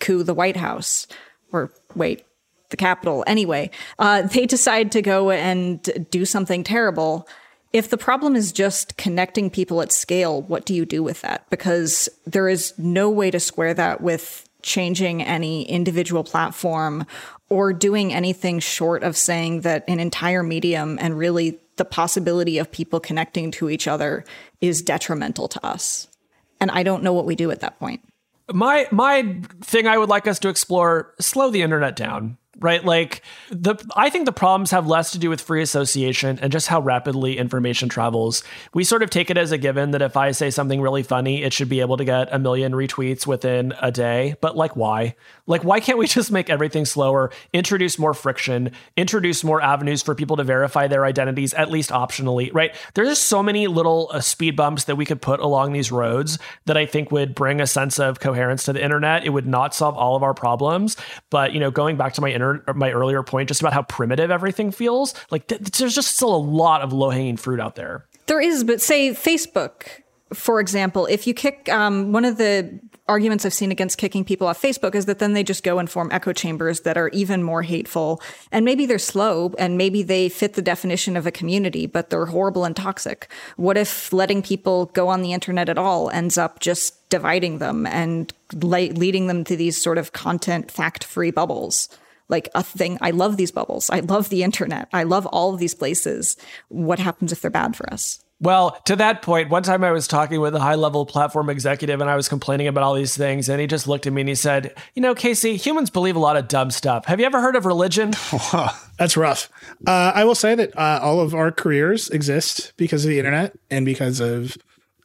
coup 0.00 0.24
the 0.24 0.34
White 0.34 0.56
House, 0.56 1.06
or 1.52 1.70
wait, 1.94 2.24
the 2.70 2.76
Capitol 2.76 3.24
Anyway, 3.26 3.70
uh, 3.98 4.22
they 4.22 4.46
decide 4.46 4.92
to 4.92 5.02
go 5.02 5.30
and 5.30 6.08
do 6.10 6.24
something 6.24 6.64
terrible 6.64 7.28
if 7.72 7.90
the 7.90 7.98
problem 7.98 8.34
is 8.34 8.52
just 8.52 8.96
connecting 8.96 9.50
people 9.50 9.82
at 9.82 9.92
scale, 9.92 10.42
what 10.42 10.64
do 10.64 10.74
you 10.74 10.86
do 10.86 11.02
with 11.02 11.20
that? 11.20 11.48
Because 11.50 12.08
there 12.26 12.48
is 12.48 12.72
no 12.78 13.10
way 13.10 13.30
to 13.30 13.38
square 13.38 13.74
that 13.74 14.00
with 14.00 14.48
changing 14.62 15.22
any 15.22 15.68
individual 15.68 16.24
platform 16.24 17.06
or 17.48 17.72
doing 17.72 18.12
anything 18.12 18.58
short 18.58 19.02
of 19.02 19.16
saying 19.16 19.62
that 19.62 19.84
an 19.86 20.00
entire 20.00 20.42
medium 20.42 20.98
and 21.00 21.18
really 21.18 21.58
the 21.76 21.84
possibility 21.84 22.58
of 22.58 22.70
people 22.72 23.00
connecting 23.00 23.50
to 23.50 23.70
each 23.70 23.86
other 23.86 24.24
is 24.60 24.82
detrimental 24.82 25.46
to 25.48 25.64
us. 25.64 26.08
And 26.60 26.70
I 26.70 26.82
don't 26.82 27.02
know 27.02 27.12
what 27.12 27.26
we 27.26 27.36
do 27.36 27.50
at 27.50 27.60
that 27.60 27.78
point. 27.78 28.00
My 28.52 28.88
my 28.90 29.36
thing 29.60 29.86
I 29.86 29.98
would 29.98 30.08
like 30.08 30.26
us 30.26 30.38
to 30.40 30.48
explore 30.48 31.14
slow 31.20 31.50
the 31.50 31.62
internet 31.62 31.96
down 31.96 32.38
right? 32.60 32.84
Like 32.84 33.22
the 33.50 33.76
I 33.96 34.10
think 34.10 34.26
the 34.26 34.32
problems 34.32 34.70
have 34.70 34.86
less 34.86 35.12
to 35.12 35.18
do 35.18 35.30
with 35.30 35.40
free 35.40 35.62
association 35.62 36.38
and 36.40 36.52
just 36.52 36.66
how 36.66 36.80
rapidly 36.80 37.38
information 37.38 37.88
travels. 37.88 38.42
We 38.74 38.84
sort 38.84 39.02
of 39.02 39.10
take 39.10 39.30
it 39.30 39.38
as 39.38 39.52
a 39.52 39.58
given 39.58 39.92
that 39.92 40.02
if 40.02 40.16
I 40.16 40.32
say 40.32 40.50
something 40.50 40.80
really 40.80 41.02
funny, 41.02 41.42
it 41.42 41.52
should 41.52 41.68
be 41.68 41.80
able 41.80 41.96
to 41.96 42.04
get 42.04 42.28
a 42.32 42.38
million 42.38 42.72
retweets 42.72 43.26
within 43.26 43.74
a 43.80 43.90
day. 43.90 44.36
But 44.40 44.56
like 44.56 44.76
why? 44.76 45.14
Like 45.46 45.64
why 45.64 45.80
can't 45.80 45.98
we 45.98 46.06
just 46.06 46.30
make 46.30 46.50
everything 46.50 46.84
slower, 46.84 47.30
introduce 47.52 47.98
more 47.98 48.14
friction, 48.14 48.72
introduce 48.96 49.44
more 49.44 49.62
avenues 49.62 50.02
for 50.02 50.14
people 50.14 50.36
to 50.36 50.44
verify 50.44 50.88
their 50.88 51.04
identities 51.04 51.54
at 51.54 51.70
least 51.70 51.90
optionally, 51.90 52.52
right? 52.52 52.74
There's 52.94 53.08
just 53.08 53.24
so 53.24 53.42
many 53.42 53.66
little 53.66 54.10
uh, 54.12 54.20
speed 54.20 54.56
bumps 54.56 54.84
that 54.84 54.96
we 54.96 55.04
could 55.04 55.22
put 55.22 55.40
along 55.40 55.72
these 55.72 55.92
roads 55.92 56.38
that 56.66 56.76
I 56.76 56.86
think 56.86 57.12
would 57.12 57.34
bring 57.34 57.60
a 57.60 57.66
sense 57.66 57.98
of 57.98 58.20
coherence 58.20 58.64
to 58.64 58.72
the 58.72 58.82
internet. 58.82 59.24
It 59.24 59.30
would 59.30 59.46
not 59.46 59.74
solve 59.74 59.96
all 59.96 60.16
of 60.16 60.22
our 60.22 60.34
problems, 60.34 60.96
but 61.30 61.52
you 61.52 61.60
know, 61.60 61.70
going 61.70 61.96
back 61.96 62.14
to 62.14 62.20
my 62.20 62.30
my 62.74 62.90
earlier 62.90 63.22
point 63.22 63.48
just 63.48 63.60
about 63.60 63.72
how 63.72 63.82
primitive 63.82 64.30
everything 64.30 64.70
feels. 64.70 65.14
Like 65.30 65.46
th- 65.48 65.60
there's 65.60 65.94
just 65.94 66.14
still 66.14 66.34
a 66.34 66.36
lot 66.36 66.82
of 66.82 66.92
low 66.92 67.10
hanging 67.10 67.36
fruit 67.36 67.60
out 67.60 67.74
there. 67.74 68.06
There 68.26 68.40
is, 68.40 68.64
but 68.64 68.80
say 68.80 69.10
Facebook, 69.10 69.88
for 70.32 70.60
example, 70.60 71.06
if 71.06 71.26
you 71.26 71.34
kick 71.34 71.68
um, 71.70 72.12
one 72.12 72.24
of 72.24 72.36
the 72.36 72.78
arguments 73.08 73.46
I've 73.46 73.54
seen 73.54 73.72
against 73.72 73.98
kicking 73.98 74.24
people 74.24 74.46
off 74.46 74.60
Facebook 74.60 74.94
is 74.94 75.06
that 75.06 75.18
then 75.18 75.32
they 75.32 75.42
just 75.42 75.64
go 75.64 75.78
and 75.78 75.90
form 75.90 76.10
echo 76.12 76.32
chambers 76.32 76.80
that 76.80 76.98
are 76.98 77.08
even 77.08 77.42
more 77.42 77.62
hateful. 77.62 78.20
And 78.52 78.64
maybe 78.64 78.86
they're 78.86 78.98
slow 78.98 79.54
and 79.58 79.78
maybe 79.78 80.02
they 80.02 80.28
fit 80.28 80.54
the 80.54 80.62
definition 80.62 81.16
of 81.16 81.26
a 81.26 81.30
community, 81.30 81.86
but 81.86 82.10
they're 82.10 82.26
horrible 82.26 82.64
and 82.64 82.76
toxic. 82.76 83.32
What 83.56 83.78
if 83.78 84.12
letting 84.12 84.42
people 84.42 84.86
go 84.86 85.08
on 85.08 85.22
the 85.22 85.32
internet 85.32 85.68
at 85.68 85.78
all 85.78 86.10
ends 86.10 86.36
up 86.36 86.60
just 86.60 87.08
dividing 87.08 87.58
them 87.58 87.86
and 87.86 88.32
le- 88.52 88.92
leading 88.92 89.26
them 89.26 89.44
to 89.44 89.56
these 89.56 89.82
sort 89.82 89.98
of 89.98 90.12
content 90.12 90.70
fact 90.70 91.04
free 91.04 91.30
bubbles? 91.30 91.88
Like 92.28 92.48
a 92.54 92.62
thing. 92.62 92.98
I 93.00 93.10
love 93.10 93.36
these 93.36 93.50
bubbles. 93.50 93.90
I 93.90 94.00
love 94.00 94.28
the 94.28 94.42
internet. 94.42 94.88
I 94.92 95.04
love 95.04 95.26
all 95.26 95.54
of 95.54 95.60
these 95.60 95.74
places. 95.74 96.36
What 96.68 96.98
happens 96.98 97.32
if 97.32 97.40
they're 97.40 97.50
bad 97.50 97.76
for 97.76 97.90
us? 97.92 98.22
Well, 98.40 98.78
to 98.84 98.94
that 98.96 99.22
point, 99.22 99.50
one 99.50 99.64
time 99.64 99.82
I 99.82 99.90
was 99.90 100.06
talking 100.06 100.40
with 100.40 100.54
a 100.54 100.60
high 100.60 100.76
level 100.76 101.04
platform 101.04 101.50
executive 101.50 102.00
and 102.00 102.08
I 102.08 102.14
was 102.14 102.28
complaining 102.28 102.68
about 102.68 102.84
all 102.84 102.94
these 102.94 103.16
things. 103.16 103.48
And 103.48 103.60
he 103.60 103.66
just 103.66 103.88
looked 103.88 104.06
at 104.06 104.12
me 104.12 104.22
and 104.22 104.28
he 104.28 104.36
said, 104.36 104.76
You 104.94 105.02
know, 105.02 105.14
Casey, 105.14 105.56
humans 105.56 105.90
believe 105.90 106.14
a 106.14 106.20
lot 106.20 106.36
of 106.36 106.46
dumb 106.46 106.70
stuff. 106.70 107.06
Have 107.06 107.18
you 107.18 107.26
ever 107.26 107.40
heard 107.40 107.56
of 107.56 107.66
religion? 107.66 108.12
That's 108.98 109.16
rough. 109.16 109.50
Uh, 109.84 110.12
I 110.14 110.22
will 110.22 110.36
say 110.36 110.54
that 110.54 110.76
uh, 110.78 111.00
all 111.02 111.20
of 111.20 111.34
our 111.34 111.50
careers 111.50 112.10
exist 112.10 112.74
because 112.76 113.04
of 113.04 113.08
the 113.08 113.18
internet 113.18 113.58
and 113.70 113.84
because 113.84 114.20
of 114.20 114.56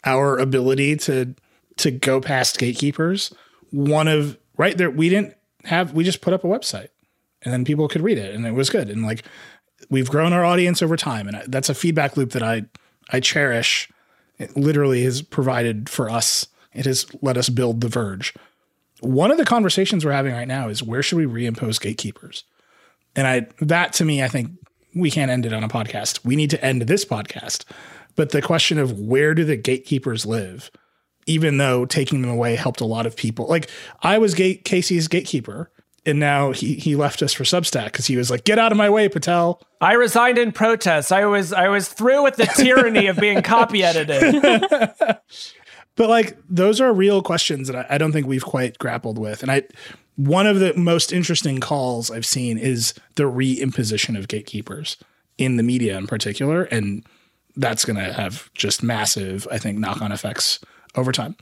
our 0.04 0.38
ability 0.38 0.98
to 0.98 1.34
to 1.78 1.90
go 1.90 2.22
past 2.22 2.60
gatekeepers. 2.60 3.34
One 3.72 4.08
of 4.08 4.38
right 4.58 4.78
there, 4.78 4.91
we 4.91 5.10
didn't 5.10 5.36
have. 5.64 5.94
We 5.94 6.04
just 6.04 6.22
put 6.22 6.34
up 6.34 6.44
a 6.44 6.48
website, 6.48 6.90
and 7.44 7.53
then 7.53 7.65
people 7.65 7.88
could 7.88 8.02
read 8.02 8.18
it, 8.18 8.34
and 8.34 8.45
it 8.45 8.53
was 8.53 8.70
good. 8.70 8.90
And 8.90 9.03
like 9.03 9.24
we've 9.90 10.10
grown 10.10 10.34
our 10.34 10.45
audience 10.45 10.82
over 10.82 10.98
time, 10.98 11.28
and 11.28 11.44
that's 11.52 11.70
a 11.70 11.76
feedback 11.76 12.18
loop 12.18 12.32
that 12.32 12.44
I 12.44 12.64
I 13.11 13.20
cherish. 13.20 13.90
It 14.38 14.57
literally 14.57 15.03
has 15.03 15.22
provided 15.22 15.90
for 15.90 16.10
us. 16.10 16.48
It 16.74 16.86
has 16.86 17.06
let 17.22 17.38
us 17.38 17.49
build 17.49 17.82
the 17.82 17.88
Verge. 17.88 18.34
One 19.02 19.32
of 19.32 19.38
the 19.38 19.45
conversations 19.45 20.06
we're 20.06 20.11
having 20.11 20.34
right 20.34 20.48
now 20.48 20.70
is 20.70 20.82
where 20.82 21.03
should 21.03 21.18
we 21.18 21.26
reimpose 21.26 21.80
gatekeepers? 21.80 22.44
And 23.15 23.28
I 23.28 23.48
that 23.60 23.94
to 23.94 24.06
me, 24.06 24.24
I 24.24 24.28
think 24.28 24.52
we 24.95 25.11
can't 25.11 25.32
end 25.32 25.45
it 25.45 25.53
on 25.53 25.64
a 25.64 25.70
podcast. 25.70 26.24
We 26.26 26.36
need 26.36 26.49
to 26.52 26.64
end 26.64 26.84
this 26.84 27.06
podcast. 27.06 27.65
But 28.15 28.30
the 28.30 28.41
question 28.41 28.78
of 28.78 28.99
where 28.99 29.34
do 29.34 29.44
the 29.44 29.57
gatekeepers 29.57 30.26
live, 30.26 30.70
even 31.26 31.57
though 31.57 31.86
taking 31.86 32.22
them 32.22 32.32
away 32.32 32.56
helped 32.56 32.82
a 32.82 32.86
lot 32.86 33.06
of 33.06 33.15
people. 33.15 33.48
Like 33.48 33.70
I 34.02 34.18
was 34.18 34.34
gate 34.34 34.65
Casey's 34.65 35.07
gatekeeper, 35.07 35.72
and 36.05 36.19
now 36.19 36.51
he 36.51 36.75
he 36.75 36.95
left 36.95 37.21
us 37.21 37.34
for 37.34 37.43
Substack 37.43 37.85
because 37.85 38.07
he 38.07 38.17
was 38.17 38.30
like, 38.30 38.43
"Get 38.43 38.59
out 38.59 38.71
of 38.71 38.77
my 38.77 38.89
way, 38.89 39.07
Patel." 39.09 39.61
I 39.80 39.93
resigned 39.93 40.38
in 40.38 40.51
protest. 40.51 41.11
I 41.11 41.25
was 41.25 41.53
I 41.53 41.69
was 41.69 41.88
through 41.89 42.23
with 42.23 42.35
the 42.35 42.45
tyranny 42.45 43.07
of 43.07 43.17
being 43.17 43.41
copy 43.41 43.84
edited. 43.84 44.41
but 45.95 46.09
like 46.09 46.38
those 46.49 46.81
are 46.81 46.93
real 46.93 47.21
questions 47.21 47.67
that 47.67 47.75
I, 47.75 47.95
I 47.95 47.97
don't 47.97 48.11
think 48.11 48.27
we've 48.27 48.43
quite 48.43 48.77
grappled 48.77 49.17
with, 49.17 49.41
and 49.41 49.51
I 49.51 49.63
one 50.15 50.45
of 50.45 50.59
the 50.59 50.73
most 50.75 51.11
interesting 51.11 51.59
calls 51.59 52.11
I've 52.11 52.25
seen 52.25 52.57
is 52.57 52.93
the 53.15 53.23
reimposition 53.23 54.17
of 54.17 54.27
gatekeepers 54.27 54.97
in 55.38 55.57
the 55.57 55.63
media 55.63 55.97
in 55.97 56.07
particular, 56.07 56.63
and 56.63 57.05
that's 57.55 57.85
going 57.85 57.97
to 57.97 58.13
have 58.13 58.51
just 58.53 58.84
massive, 58.84 59.47
I 59.51 59.57
think, 59.57 59.80
knock 59.80 60.01
on 60.01 60.11
effects 60.11 60.59
over 60.95 61.11
time. 61.11 61.35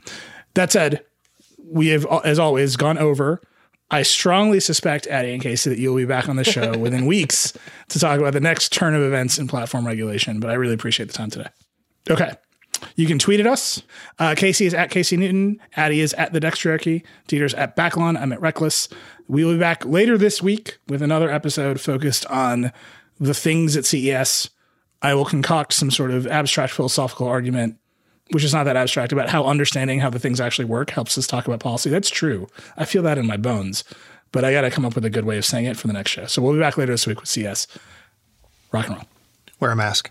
That 0.54 0.72
said, 0.72 1.04
we 1.64 1.88
have, 1.88 2.06
as 2.24 2.38
always, 2.38 2.76
gone 2.76 2.98
over. 2.98 3.42
I 3.92 4.02
strongly 4.02 4.58
suspect, 4.58 5.06
Adi 5.06 5.34
and 5.34 5.42
Casey, 5.42 5.68
that 5.68 5.78
you'll 5.78 5.96
be 5.96 6.06
back 6.06 6.28
on 6.28 6.36
the 6.36 6.44
show 6.44 6.76
within 6.78 7.04
weeks 7.04 7.52
to 7.90 7.98
talk 7.98 8.18
about 8.18 8.32
the 8.32 8.40
next 8.40 8.72
turn 8.72 8.94
of 8.94 9.02
events 9.02 9.38
in 9.38 9.46
platform 9.46 9.86
regulation. 9.86 10.40
But 10.40 10.50
I 10.50 10.54
really 10.54 10.72
appreciate 10.72 11.06
the 11.06 11.12
time 11.12 11.28
today. 11.28 11.48
Okay. 12.10 12.32
You 12.96 13.06
can 13.06 13.18
tweet 13.18 13.38
at 13.38 13.46
us. 13.46 13.82
Uh, 14.18 14.34
Casey 14.34 14.66
is 14.66 14.74
at 14.74 14.90
Casey 14.90 15.16
Newton. 15.16 15.60
Adi 15.76 16.00
is 16.00 16.14
at 16.14 16.32
the 16.32 16.40
Dextriarchy. 16.40 17.04
Dieter's 17.28 17.54
at 17.54 17.76
Backlon. 17.76 18.16
I'm 18.16 18.32
at 18.32 18.40
Reckless. 18.40 18.88
We 19.28 19.44
will 19.44 19.52
be 19.52 19.60
back 19.60 19.84
later 19.84 20.18
this 20.18 20.42
week 20.42 20.78
with 20.88 21.02
another 21.02 21.30
episode 21.30 21.80
focused 21.80 22.26
on 22.26 22.72
the 23.20 23.34
things 23.34 23.76
at 23.76 23.84
CES. 23.84 24.50
I 25.02 25.14
will 25.14 25.24
concoct 25.24 25.74
some 25.74 25.90
sort 25.90 26.10
of 26.10 26.26
abstract 26.26 26.72
philosophical 26.72 27.28
argument, 27.28 27.76
which 28.32 28.44
is 28.44 28.52
not 28.52 28.64
that 28.64 28.76
abstract, 28.76 29.12
about 29.12 29.28
how 29.28 29.44
understanding 29.44 30.00
how 30.00 30.10
the 30.10 30.18
things 30.18 30.40
actually 30.40 30.64
work 30.64 30.90
helps 30.90 31.16
us 31.16 31.26
talk 31.26 31.46
about 31.46 31.60
policy. 31.60 31.90
That's 31.90 32.10
true. 32.10 32.48
I 32.76 32.84
feel 32.84 33.02
that 33.02 33.18
in 33.18 33.26
my 33.26 33.36
bones, 33.36 33.84
but 34.32 34.44
I 34.44 34.52
got 34.52 34.62
to 34.62 34.70
come 34.70 34.84
up 34.84 34.94
with 34.94 35.04
a 35.04 35.10
good 35.10 35.24
way 35.24 35.38
of 35.38 35.44
saying 35.44 35.66
it 35.66 35.76
for 35.76 35.86
the 35.86 35.92
next 35.92 36.10
show. 36.10 36.26
So 36.26 36.42
we'll 36.42 36.54
be 36.54 36.58
back 36.58 36.76
later 36.76 36.92
this 36.92 37.06
week 37.06 37.20
with 37.20 37.28
CES. 37.28 37.66
Rock 38.72 38.88
and 38.88 38.96
roll. 38.96 39.06
Wear 39.60 39.70
a 39.70 39.76
mask. 39.76 40.10